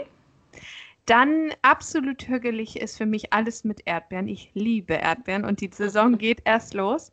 Dann 1.04 1.50
absolut 1.60 2.26
hügelig 2.26 2.80
ist 2.80 2.96
für 2.96 3.04
mich 3.04 3.32
alles 3.32 3.62
mit 3.62 3.82
Erdbeeren. 3.84 4.26
Ich 4.26 4.50
liebe 4.54 4.94
Erdbeeren 4.94 5.44
und 5.44 5.60
die 5.60 5.70
Saison 5.70 6.16
geht 6.18 6.40
erst 6.46 6.72
los. 6.72 7.12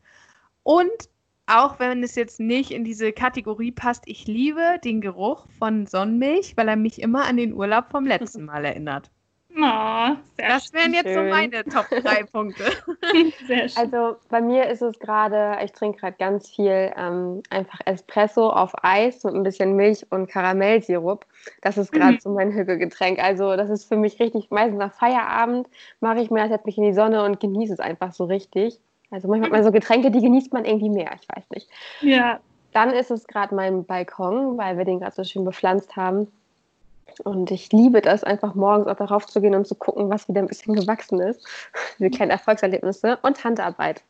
Und 0.64 1.10
auch 1.46 1.78
wenn 1.80 2.04
es 2.04 2.16
jetzt 2.16 2.40
nicht 2.40 2.72
in 2.72 2.86
diese 2.86 3.12
Kategorie 3.12 3.74
passt, 3.74 4.04
ich 4.06 4.28
liebe 4.28 4.80
den 4.86 5.02
Geruch 5.02 5.48
von 5.60 5.88
Sonnenmilch, 5.88 6.56
weil 6.56 6.70
er 6.70 6.78
mich 6.78 7.02
immer 7.02 7.26
an 7.26 7.36
den 7.36 7.54
Urlaub 7.54 7.90
vom 7.92 8.06
letzten 8.06 8.46
Mal 8.46 8.64
erinnert. 8.64 9.12
Oh, 9.58 10.16
das 10.38 10.74
wären 10.74 10.94
jetzt 10.94 11.08
schön. 11.08 11.26
so 11.26 11.30
meine 11.30 11.64
Top 11.66 11.88
3 11.90 12.24
Punkte. 12.32 12.64
Sehr 13.48 13.70
schön. 13.70 13.78
Also 13.78 14.18
bei 14.30 14.42
mir 14.42 14.68
ist 14.70 14.82
es 14.82 14.98
gerade, 15.00 15.58
ich 15.64 15.72
trinke 15.74 16.00
gerade 16.00 16.16
ganz 16.18 16.50
viel 16.50 16.92
ähm, 16.96 17.44
einfach 17.50 17.80
Espresso 17.86 18.50
auf 18.50 18.72
Eis 18.82 19.24
mit 19.24 19.36
ein 19.36 19.44
bisschen 19.44 19.76
Milch 19.76 20.06
und 20.10 20.28
Karamellsirup. 20.28 21.26
Das 21.62 21.78
ist 21.78 21.92
gerade 21.92 22.14
mhm. 22.14 22.20
so 22.20 22.30
mein 22.30 22.52
Hügelgetränk. 22.52 23.20
Also 23.22 23.56
das 23.56 23.70
ist 23.70 23.86
für 23.86 23.98
mich 23.98 24.20
richtig, 24.20 24.50
meistens 24.52 24.80
nach 24.80 24.94
Feierabend 24.94 25.68
mache 26.00 26.22
ich 26.22 26.32
mir, 26.32 26.48
setze 26.48 26.66
mich 26.66 26.78
in 26.78 26.86
die 26.86 26.94
Sonne 26.94 27.24
und 27.26 27.40
genieße 27.40 27.74
es 27.74 27.80
einfach 27.80 28.14
so 28.14 28.26
richtig. 28.26 28.80
Also 29.10 29.28
manchmal 29.28 29.50
hat 29.50 29.54
man 29.54 29.64
so 29.64 29.72
Getränke, 29.72 30.12
die 30.12 30.22
genießt 30.22 30.54
man 30.54 30.64
irgendwie 30.64 30.90
mehr, 30.90 31.12
ich 31.22 31.28
weiß 31.28 31.50
nicht. 31.50 31.70
Ja. 32.02 32.40
Dann 32.72 32.92
ist 32.92 33.12
es 33.12 33.28
gerade 33.28 33.54
mein 33.54 33.84
Balkon, 33.84 34.58
weil 34.58 34.78
wir 34.78 34.86
den 34.86 35.00
gerade 35.00 35.14
so 35.14 35.26
schön 35.26 35.44
bepflanzt 35.44 35.98
haben. 35.98 36.32
Und 37.22 37.52
ich 37.52 37.72
liebe 37.72 38.02
das, 38.02 38.24
einfach 38.24 38.56
morgens 38.56 38.88
auch 38.88 38.96
darauf 38.98 39.26
zu 39.26 39.42
gehen 39.42 39.56
und 39.56 39.68
zu 39.68 39.76
gucken, 39.76 40.10
was 40.10 40.28
wieder 40.28 40.42
ein 40.42 40.48
bisschen 40.48 40.76
gewachsen 40.76 41.20
ist. 41.20 41.46
Diese 42.00 42.10
kleinen 42.10 42.32
Erfolgserlebnisse 42.32 43.20
und 43.22 43.44
Handarbeit. 43.44 44.04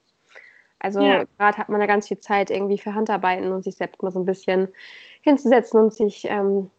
Also 0.79 0.99
Ja. 0.99 1.23
gerade 1.37 1.57
hat 1.57 1.69
man 1.69 1.79
ja 1.79 1.87
ganz 1.87 2.07
viel 2.07 2.19
Zeit 2.19 2.49
irgendwie 2.49 2.77
für 2.79 2.95
Handarbeiten 2.95 3.51
und 3.51 3.63
sich 3.63 3.75
selbst 3.75 4.01
mal 4.01 4.11
so 4.11 4.19
ein 4.19 4.25
bisschen 4.25 4.67
hinzusetzen 5.21 5.79
und 5.79 5.93
sich 5.93 6.25
ähm, 6.25 6.71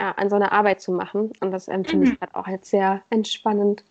ja, 0.00 0.12
an 0.12 0.30
so 0.30 0.36
eine 0.36 0.50
Arbeit 0.52 0.80
zu 0.80 0.92
machen. 0.92 1.30
Und 1.40 1.50
das 1.50 1.68
ähm, 1.68 1.84
finde 1.84 2.06
Mhm. 2.06 2.12
ich 2.12 2.20
gerade 2.20 2.34
auch 2.34 2.48
jetzt 2.48 2.70
sehr 2.70 3.02
entspannend. 3.10 3.84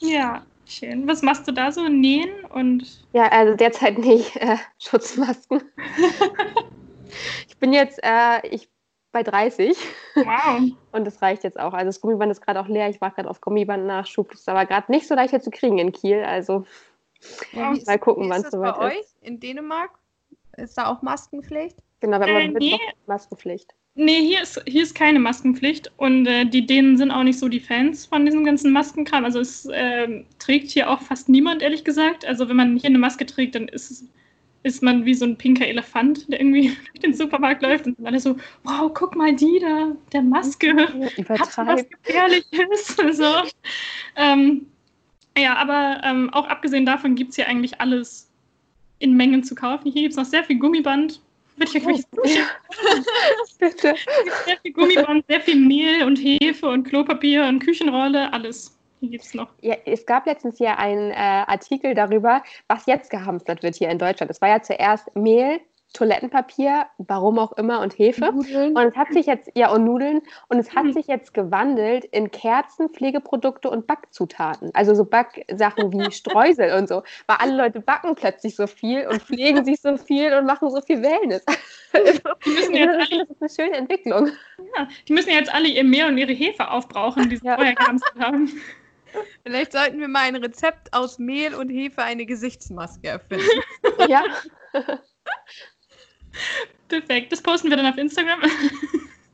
Ja, 0.00 0.44
schön. 0.66 1.06
Was 1.06 1.22
machst 1.22 1.46
du 1.46 1.52
da 1.52 1.70
so? 1.70 1.86
Nähen 1.88 2.44
und. 2.46 3.04
Ja, 3.12 3.28
also 3.28 3.54
derzeit 3.54 3.98
nicht 3.98 4.34
äh, 4.36 4.56
Schutzmasken. 4.78 5.62
ich 7.48 7.56
bin 7.58 7.72
jetzt 7.72 8.00
äh, 8.02 8.46
ich 8.48 8.68
bei 9.14 9.22
30 9.22 9.74
Wow. 10.16 10.60
und 10.92 11.06
das 11.06 11.22
reicht 11.22 11.42
jetzt 11.44 11.58
auch. 11.58 11.72
Also 11.72 11.86
das 11.86 12.00
Gummiband 12.02 12.30
ist 12.30 12.42
gerade 12.42 12.60
auch 12.60 12.68
leer. 12.68 12.90
Ich 12.90 13.00
war 13.00 13.10
gerade 13.12 13.30
auf 13.30 13.40
Gummiband-Nachschub. 13.40 14.30
Das 14.30 14.40
ist 14.40 14.48
aber 14.50 14.66
gerade 14.66 14.92
nicht 14.92 15.08
so 15.08 15.14
leicht 15.14 15.30
hier 15.30 15.40
zu 15.40 15.50
kriegen 15.50 15.78
in 15.78 15.92
Kiel. 15.92 16.22
Also 16.22 16.66
ist- 17.72 17.86
Mal 17.86 17.98
gucken, 17.98 18.30
ist 18.30 18.42
das 18.44 18.52
soweit 18.52 18.76
bei 18.76 18.92
ist. 18.92 18.98
euch 18.98 19.06
in 19.28 19.40
Dänemark? 19.40 19.90
Ist 20.58 20.76
da 20.76 20.86
auch 20.92 21.00
Maskenpflicht? 21.02 21.76
genau, 22.00 22.20
wenn 22.20 22.28
Äh, 22.28 22.32
man 22.32 22.52
nee. 22.54 22.72
Mittwoch 22.72 22.80
Maskenpflicht. 23.06 23.74
Nee, 23.96 24.20
hier 24.26 24.42
ist, 24.42 24.60
hier 24.66 24.82
ist 24.82 24.94
keine 24.96 25.20
Maskenpflicht 25.20 25.90
und 25.96 26.26
äh, 26.26 26.44
die 26.44 26.66
Dänen 26.66 26.96
sind 26.98 27.10
auch 27.12 27.22
nicht 27.22 27.38
so 27.38 27.48
die 27.48 27.60
Fans 27.60 28.06
von 28.06 28.26
diesem 28.26 28.44
ganzen 28.44 28.72
Maskenkram. 28.72 29.24
Also 29.24 29.38
es 29.40 29.68
ähm, 29.72 30.26
trägt 30.40 30.70
hier 30.70 30.90
auch 30.90 31.00
fast 31.00 31.28
niemand, 31.28 31.62
ehrlich 31.62 31.84
gesagt. 31.84 32.26
Also 32.26 32.48
wenn 32.48 32.56
man 32.56 32.76
hier 32.76 32.90
eine 32.90 32.98
Maske 32.98 33.24
trägt, 33.24 33.54
dann 33.54 33.68
ist, 33.68 33.90
es- 33.92 34.04
ist 34.64 34.82
man 34.82 35.04
wie 35.04 35.14
so 35.14 35.26
ein 35.26 35.36
pinker 35.36 35.66
Elefant, 35.66 36.30
der 36.32 36.40
irgendwie 36.40 36.68
durch 36.92 37.00
den 37.00 37.14
Supermarkt 37.14 37.62
läuft 37.62 37.86
und 37.86 37.96
alle 38.04 38.18
so, 38.18 38.36
wow, 38.64 38.90
guck 38.92 39.14
mal 39.14 39.34
die 39.34 39.60
da, 39.60 39.92
der 40.12 40.22
Maske. 40.22 40.74
Hast 41.28 41.58
du 41.58 41.66
was. 41.66 41.84
Gefährliches? 42.02 42.96
so. 43.12 43.32
ähm, 44.16 44.66
ja, 45.36 45.56
aber 45.56 46.00
ähm, 46.04 46.30
auch 46.32 46.46
abgesehen 46.46 46.86
davon 46.86 47.14
gibt 47.14 47.30
es 47.30 47.36
hier 47.36 47.46
eigentlich 47.46 47.80
alles 47.80 48.30
in 49.00 49.16
Mengen 49.16 49.44
zu 49.44 49.54
kaufen. 49.54 49.92
Hier 49.92 50.02
gibt 50.02 50.12
es 50.12 50.16
noch 50.16 50.24
sehr 50.24 50.44
viel 50.44 50.58
Gummiband. 50.58 51.20
Würde 51.56 51.70
ich 51.70 51.76
euch 51.76 51.86
wirklich 51.86 52.06
zuschicken. 52.10 52.46
Bitte. 53.58 53.94
Sehr 54.44 54.56
viel 54.62 54.72
Gummiband, 54.72 55.24
sehr 55.28 55.40
viel 55.40 55.56
Mehl 55.56 56.04
und 56.04 56.16
Hefe 56.16 56.68
und 56.68 56.84
Klopapier 56.84 57.44
und 57.46 57.60
Küchenrolle, 57.60 58.32
alles. 58.32 58.76
Hier 59.04 59.10
gibt 59.10 59.24
es 59.24 59.34
noch. 59.34 59.48
Ja, 59.60 59.76
es 59.84 60.06
gab 60.06 60.26
letztens 60.26 60.58
ja 60.58 60.76
einen 60.76 61.10
äh, 61.10 61.14
Artikel 61.14 61.94
darüber, 61.94 62.42
was 62.68 62.86
jetzt 62.86 63.10
gehamstert 63.10 63.62
wird 63.62 63.76
hier 63.76 63.90
in 63.90 63.98
Deutschland. 63.98 64.30
Es 64.30 64.40
war 64.40 64.48
ja 64.48 64.62
zuerst 64.62 65.14
Mehl, 65.14 65.60
Toilettenpapier, 65.92 66.86
warum 66.98 67.38
auch 67.38 67.52
immer 67.52 67.80
und 67.80 67.96
Hefe. 67.96 68.32
Nudeln. 68.32 68.76
Und 68.76 68.82
es 68.84 68.96
hat 68.96 69.12
sich 69.12 69.26
jetzt, 69.26 69.48
ja, 69.54 69.70
und 69.70 69.84
Nudeln, 69.84 70.22
und 70.48 70.58
es 70.58 70.74
hat 70.74 70.86
Mhm. 70.86 70.92
sich 70.92 71.06
jetzt 71.06 71.32
gewandelt 71.34 72.04
in 72.06 72.32
Kerzen, 72.32 72.88
Pflegeprodukte 72.88 73.70
und 73.70 73.86
Backzutaten. 73.86 74.70
Also 74.74 74.96
so 74.96 75.04
Backsachen 75.04 75.92
wie 75.92 76.10
Streusel 76.10 76.76
und 76.76 76.88
so. 76.88 77.04
Weil 77.28 77.36
alle 77.38 77.56
Leute 77.56 77.78
backen 77.80 78.16
plötzlich 78.16 78.56
so 78.56 78.66
viel 78.66 79.06
und 79.06 79.22
pflegen 79.22 79.64
sich 79.64 79.80
so 79.80 79.96
viel 79.96 80.32
und 80.34 80.46
machen 80.46 80.68
so 80.70 80.80
viel 80.80 81.00
Wellness. 81.00 81.44
Die 82.44 82.50
müssen, 82.50 82.74
jetzt 82.74 82.90
finde, 82.90 82.98
alle, 82.98 83.26
das 83.26 83.30
ist 83.30 83.42
eine 83.42 83.50
schöne 83.68 83.76
Entwicklung. 83.76 84.26
ja, 84.76 84.88
die 85.06 85.12
müssen 85.12 85.30
ja 85.30 85.36
jetzt 85.36 85.54
alle 85.54 85.68
ihr 85.68 85.84
Mehl 85.84 86.06
und 86.06 86.18
ihre 86.18 86.32
Hefe 86.32 86.68
aufbrauchen, 86.72 87.28
die 87.28 87.36
sie 87.36 87.46
Ja. 87.46 87.54
vorher 87.54 87.76
gehamstert 87.76 88.18
haben. 88.18 88.50
Vielleicht 89.42 89.72
sollten 89.72 90.00
wir 90.00 90.08
mal 90.08 90.22
ein 90.22 90.36
Rezept 90.36 90.92
aus 90.92 91.18
Mehl 91.18 91.54
und 91.54 91.70
Hefe 91.70 92.02
eine 92.02 92.26
Gesichtsmaske 92.26 93.08
erfinden. 93.08 93.46
Ja, 94.08 94.24
Perfekt. 96.88 97.32
Das 97.32 97.42
posten 97.42 97.70
wir 97.70 97.76
dann 97.76 97.86
auf 97.86 97.98
Instagram. 97.98 98.40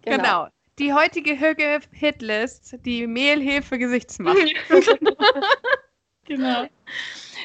Genau. 0.03 0.49
Die 0.79 0.95
heutige 0.95 1.39
Hügge-Hitlist, 1.39 2.75
die 2.87 3.07
Mehl-Hefe-Gesichtsmaske. 3.07 4.55
genau. 6.25 6.67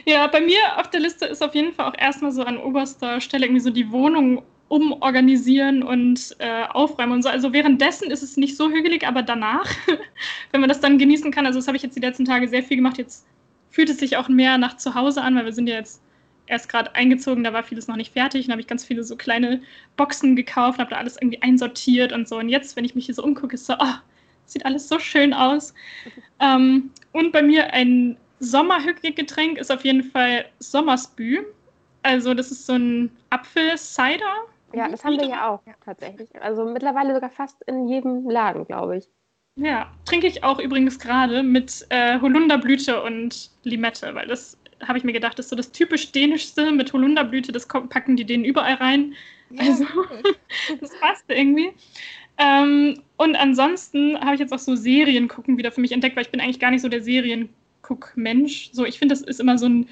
Ja, 0.05 0.25
bei 0.27 0.39
mir 0.39 0.57
auf 0.77 0.89
der 0.89 1.01
Liste 1.01 1.25
ist 1.25 1.43
auf 1.43 1.53
jeden 1.53 1.73
Fall 1.73 1.87
auch 1.87 1.97
erstmal 1.97 2.31
so 2.31 2.43
an 2.43 2.57
oberster 2.57 3.19
Stelle 3.19 3.45
irgendwie 3.45 3.59
so 3.59 3.71
die 3.71 3.91
Wohnung 3.91 4.41
umorganisieren 4.67 5.83
und 5.83 6.35
äh, 6.39 6.63
aufräumen 6.69 7.13
und 7.13 7.23
so. 7.23 7.29
Also 7.29 7.53
währenddessen 7.53 8.09
ist 8.09 8.23
es 8.23 8.37
nicht 8.37 8.57
so 8.57 8.69
hügelig, 8.69 9.05
aber 9.07 9.21
danach, 9.21 9.69
wenn 10.51 10.61
man 10.61 10.69
das 10.69 10.79
dann 10.79 10.97
genießen 10.97 11.31
kann, 11.31 11.45
also 11.45 11.59
das 11.59 11.67
habe 11.67 11.77
ich 11.77 11.83
jetzt 11.83 11.95
die 11.95 12.01
letzten 12.01 12.25
Tage 12.25 12.47
sehr 12.47 12.63
viel 12.63 12.77
gemacht. 12.77 12.97
Jetzt 12.97 13.25
fühlt 13.69 13.89
es 13.89 13.99
sich 13.99 14.17
auch 14.17 14.27
mehr 14.27 14.57
nach 14.57 14.77
zu 14.77 14.95
Hause 14.95 15.21
an, 15.21 15.35
weil 15.35 15.45
wir 15.45 15.53
sind 15.53 15.67
ja 15.67 15.75
jetzt 15.75 16.01
erst 16.47 16.69
gerade 16.69 16.93
eingezogen, 16.95 17.43
da 17.43 17.53
war 17.53 17.63
vieles 17.63 17.87
noch 17.87 17.95
nicht 17.95 18.13
fertig. 18.13 18.45
Dann 18.45 18.53
habe 18.53 18.61
ich 18.61 18.67
ganz 18.67 18.85
viele 18.85 19.03
so 19.03 19.15
kleine 19.15 19.61
Boxen 19.97 20.35
gekauft, 20.35 20.79
habe 20.79 20.91
da 20.91 20.97
alles 20.97 21.17
irgendwie 21.19 21.41
einsortiert 21.41 22.11
und 22.11 22.27
so. 22.27 22.37
Und 22.37 22.49
jetzt, 22.49 22.75
wenn 22.75 22.85
ich 22.85 22.95
mich 22.95 23.05
hier 23.05 23.15
so 23.15 23.23
umgucke, 23.23 23.55
ist 23.55 23.65
so, 23.65 23.75
oh, 23.79 23.93
sieht 24.45 24.65
alles 24.65 24.87
so 24.87 24.99
schön 24.99 25.33
aus. 25.33 25.73
Ähm, 26.39 26.91
und 27.11 27.31
bei 27.31 27.41
mir 27.41 27.73
ein 27.73 28.17
Sommerhüggetränk 28.39 29.57
ist 29.57 29.71
auf 29.71 29.83
jeden 29.85 30.03
Fall 30.03 30.45
Sommerspü. 30.59 31.43
Also 32.03 32.33
das 32.33 32.51
ist 32.51 32.65
so 32.65 32.73
ein 32.73 33.11
Apfel-Cider. 33.29 34.45
Ja, 34.75 34.89
das 34.89 35.03
haben 35.03 35.17
wir 35.19 35.27
ja 35.27 35.49
auch 35.49 35.61
tatsächlich. 35.83 36.29
Also 36.41 36.65
mittlerweile 36.65 37.13
sogar 37.13 37.29
fast 37.29 37.61
in 37.63 37.87
jedem 37.87 38.29
Laden, 38.29 38.65
glaube 38.65 38.97
ich. 38.97 39.07
Ja, 39.57 39.89
trinke 40.03 40.27
ich 40.27 40.43
auch 40.43 40.59
übrigens 40.59 40.99
gerade 40.99 41.41
mit 41.41 41.85
äh, 41.89 42.19
Holunderblüte 42.19 43.01
und 43.01 43.51
Limette, 43.63 44.13
weil 44.13 44.27
das 44.27 44.57
habe 44.85 44.97
ich 44.97 45.05
mir 45.05 45.13
gedacht, 45.13 45.39
ist 45.39 45.49
so 45.49 45.55
das 45.55 45.71
typisch 45.71 46.11
Dänischste 46.11 46.71
mit 46.71 46.91
Holunderblüte, 46.91 47.53
das 47.53 47.65
packen 47.67 48.17
die 48.17 48.25
denen 48.25 48.43
überall 48.43 48.73
rein. 48.75 49.13
Also- 49.57 49.85
Das 50.81 50.91
passt 50.99 51.25
irgendwie. 51.29 51.71
Ähm, 52.37 53.01
und 53.17 53.35
ansonsten 53.37 54.19
habe 54.19 54.33
ich 54.33 54.41
jetzt 54.41 54.51
auch 54.51 54.59
so 54.59 54.75
Serien 54.75 55.29
gucken 55.29 55.57
wieder 55.57 55.71
für 55.71 55.79
mich 55.81 55.93
entdeckt, 55.93 56.17
weil 56.17 56.23
ich 56.25 56.31
bin 56.31 56.41
eigentlich 56.41 56.59
gar 56.59 56.71
nicht 56.71 56.81
so 56.81 56.89
der 56.89 57.01
Serienguck-Mensch. 57.01 58.71
So, 58.73 58.85
ich 58.85 58.99
finde, 58.99 59.13
das 59.13 59.21
ist 59.21 59.39
immer 59.39 59.57
so 59.57 59.67
ein 59.67 59.87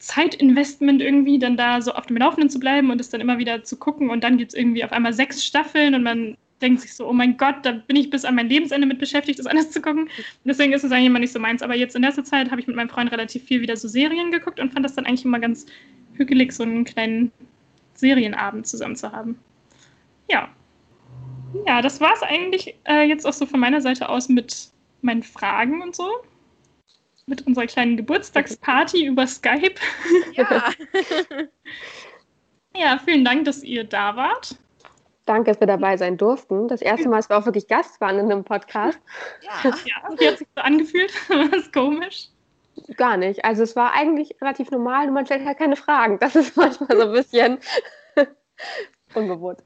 Zeitinvestment 0.00 1.02
irgendwie, 1.02 1.38
dann 1.38 1.56
da 1.56 1.80
so 1.80 1.92
auf 1.92 2.06
dem 2.06 2.16
Laufenden 2.16 2.50
zu 2.50 2.58
bleiben 2.58 2.90
und 2.90 3.00
es 3.00 3.10
dann 3.10 3.20
immer 3.20 3.38
wieder 3.38 3.62
zu 3.62 3.76
gucken. 3.76 4.10
Und 4.10 4.24
dann 4.24 4.38
gibt 4.38 4.52
es 4.52 4.58
irgendwie 4.58 4.82
auf 4.82 4.92
einmal 4.92 5.12
sechs 5.12 5.44
Staffeln 5.44 5.94
und 5.94 6.02
man 6.02 6.36
denkt 6.60 6.80
sich 6.80 6.94
so, 6.94 7.06
oh 7.08 7.12
mein 7.12 7.36
Gott, 7.36 7.56
da 7.62 7.72
bin 7.72 7.96
ich 7.96 8.10
bis 8.10 8.24
an 8.24 8.34
mein 8.34 8.48
Lebensende 8.48 8.86
mit 8.86 8.98
beschäftigt, 8.98 9.38
das 9.38 9.46
alles 9.46 9.70
zu 9.70 9.80
gucken. 9.80 10.08
Deswegen 10.44 10.72
ist 10.72 10.84
es 10.84 10.92
eigentlich 10.92 11.06
immer 11.06 11.18
nicht 11.18 11.32
so 11.32 11.38
meins. 11.38 11.62
Aber 11.62 11.74
jetzt 11.74 11.96
in 11.96 12.02
letzter 12.02 12.24
Zeit 12.24 12.50
habe 12.50 12.60
ich 12.60 12.66
mit 12.66 12.76
meinem 12.76 12.88
Freund 12.88 13.12
relativ 13.12 13.44
viel 13.44 13.60
wieder 13.60 13.76
so 13.76 13.88
Serien 13.88 14.32
geguckt 14.32 14.58
und 14.58 14.72
fand 14.72 14.84
das 14.84 14.94
dann 14.94 15.06
eigentlich 15.06 15.24
immer 15.24 15.38
ganz 15.38 15.66
hügelig, 16.14 16.52
so 16.52 16.62
einen 16.62 16.84
kleinen 16.84 17.30
Serienabend 17.94 18.66
zusammen 18.66 18.96
zu 18.96 19.12
haben. 19.12 19.38
Ja. 20.30 20.48
Ja, 21.66 21.82
das 21.82 22.00
war 22.00 22.12
es 22.14 22.22
eigentlich 22.22 22.74
äh, 22.84 23.02
jetzt 23.02 23.26
auch 23.26 23.32
so 23.32 23.44
von 23.44 23.60
meiner 23.60 23.80
Seite 23.80 24.08
aus 24.08 24.28
mit 24.28 24.68
meinen 25.02 25.22
Fragen 25.22 25.82
und 25.82 25.94
so. 25.96 26.08
Mit 27.30 27.46
unserer 27.46 27.66
kleinen 27.66 27.96
Geburtstagsparty 27.96 29.06
über 29.06 29.26
Skype. 29.26 29.76
Ja. 30.34 30.72
Ja, 32.76 33.00
vielen 33.04 33.24
Dank, 33.24 33.46
dass 33.46 33.64
ihr 33.64 33.82
da 33.82 34.14
wart. 34.14 34.54
Danke, 35.26 35.50
dass 35.50 35.58
wir 35.58 35.66
dabei 35.66 35.96
sein 35.96 36.16
durften. 36.16 36.68
Das 36.68 36.80
erste 36.80 37.08
Mal, 37.08 37.16
dass 37.16 37.28
wir 37.28 37.36
auch 37.36 37.44
wirklich 37.44 37.66
Gast 37.66 38.00
waren 38.00 38.16
in 38.20 38.30
einem 38.30 38.44
Podcast. 38.44 38.98
ja. 39.42 39.52
Ja, 39.84 40.18
wie 40.18 40.28
hat 40.28 40.38
sich 40.38 40.46
so 40.54 40.62
angefühlt? 40.62 41.12
Was 41.52 41.72
komisch. 41.72 42.28
Gar 42.96 43.16
nicht. 43.16 43.44
Also 43.44 43.64
es 43.64 43.74
war 43.74 43.92
eigentlich 43.92 44.36
relativ 44.40 44.70
normal, 44.70 45.06
nur 45.06 45.14
man 45.14 45.26
stellt 45.26 45.44
halt 45.44 45.58
keine 45.58 45.74
Fragen. 45.74 46.20
Das 46.20 46.36
ist 46.36 46.56
manchmal 46.56 46.96
so 46.96 47.02
ein 47.08 47.12
bisschen 47.12 47.58
ungewohnt. 49.14 49.58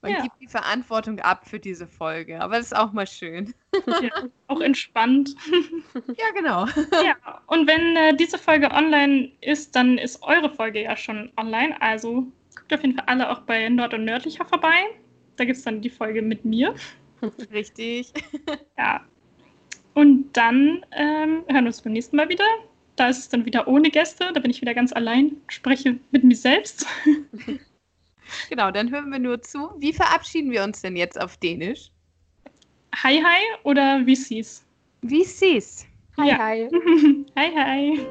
Man 0.00 0.12
Ja. 0.12 0.22
gibt 0.22 0.40
die 0.40 0.46
Verantwortung 0.46 1.18
ab 1.20 1.48
für 1.48 1.58
diese 1.58 1.86
Folge, 1.86 2.40
aber 2.40 2.56
das 2.58 2.66
ist 2.66 2.76
auch 2.76 2.92
mal 2.92 3.06
schön. 3.06 3.52
Ja, 3.86 4.10
auch 4.46 4.60
entspannt. 4.60 5.34
Ja, 6.16 6.30
genau. 6.34 6.66
Ja, 7.04 7.40
und 7.48 7.66
wenn 7.68 7.96
äh, 7.96 8.14
diese 8.16 8.38
Folge 8.38 8.70
online 8.70 9.30
ist, 9.40 9.74
dann 9.74 9.98
ist 9.98 10.22
eure 10.22 10.50
Folge 10.50 10.82
ja 10.82 10.96
schon 10.96 11.32
online. 11.36 11.80
Also 11.82 12.26
guckt 12.56 12.72
auf 12.74 12.82
jeden 12.82 12.94
Fall 12.96 13.04
alle 13.06 13.28
auch 13.30 13.40
bei 13.40 13.68
Nord 13.68 13.94
und 13.94 14.04
Nördlicher 14.04 14.44
vorbei. 14.44 14.84
Da 15.36 15.44
gibt 15.44 15.58
es 15.58 15.64
dann 15.64 15.80
die 15.80 15.90
Folge 15.90 16.22
mit 16.22 16.44
mir. 16.44 16.74
Richtig. 17.52 18.12
Ja. 18.76 19.04
Und 19.94 20.32
dann 20.36 20.84
ähm, 20.92 21.42
hören 21.48 21.64
wir 21.64 21.66
uns 21.68 21.82
beim 21.82 21.92
nächsten 21.92 22.16
Mal 22.16 22.28
wieder. 22.28 22.44
Da 22.94 23.08
ist 23.08 23.18
es 23.18 23.28
dann 23.28 23.44
wieder 23.44 23.66
ohne 23.66 23.90
Gäste. 23.90 24.30
Da 24.32 24.40
bin 24.40 24.50
ich 24.50 24.60
wieder 24.60 24.74
ganz 24.74 24.92
allein, 24.92 25.36
spreche 25.48 25.98
mit 26.12 26.22
mir 26.22 26.36
selbst. 26.36 26.86
Genau, 28.48 28.70
dann 28.70 28.90
hören 28.90 29.10
wir 29.10 29.18
nur 29.18 29.40
zu. 29.42 29.70
Wie 29.78 29.92
verabschieden 29.92 30.50
wir 30.50 30.62
uns 30.64 30.82
denn 30.82 30.96
jetzt 30.96 31.20
auf 31.20 31.36
Dänisch? 31.38 31.90
Hi, 33.02 33.22
hi 33.22 33.42
oder 33.64 34.04
wie 34.06 34.16
sie's? 34.16 34.64
Wie 35.02 35.24
siehst? 35.24 35.86
Hi, 36.16 36.28
Ja. 36.28 36.38
hi. 36.38 36.68
hi, 37.36 37.52
hi. 37.56 38.06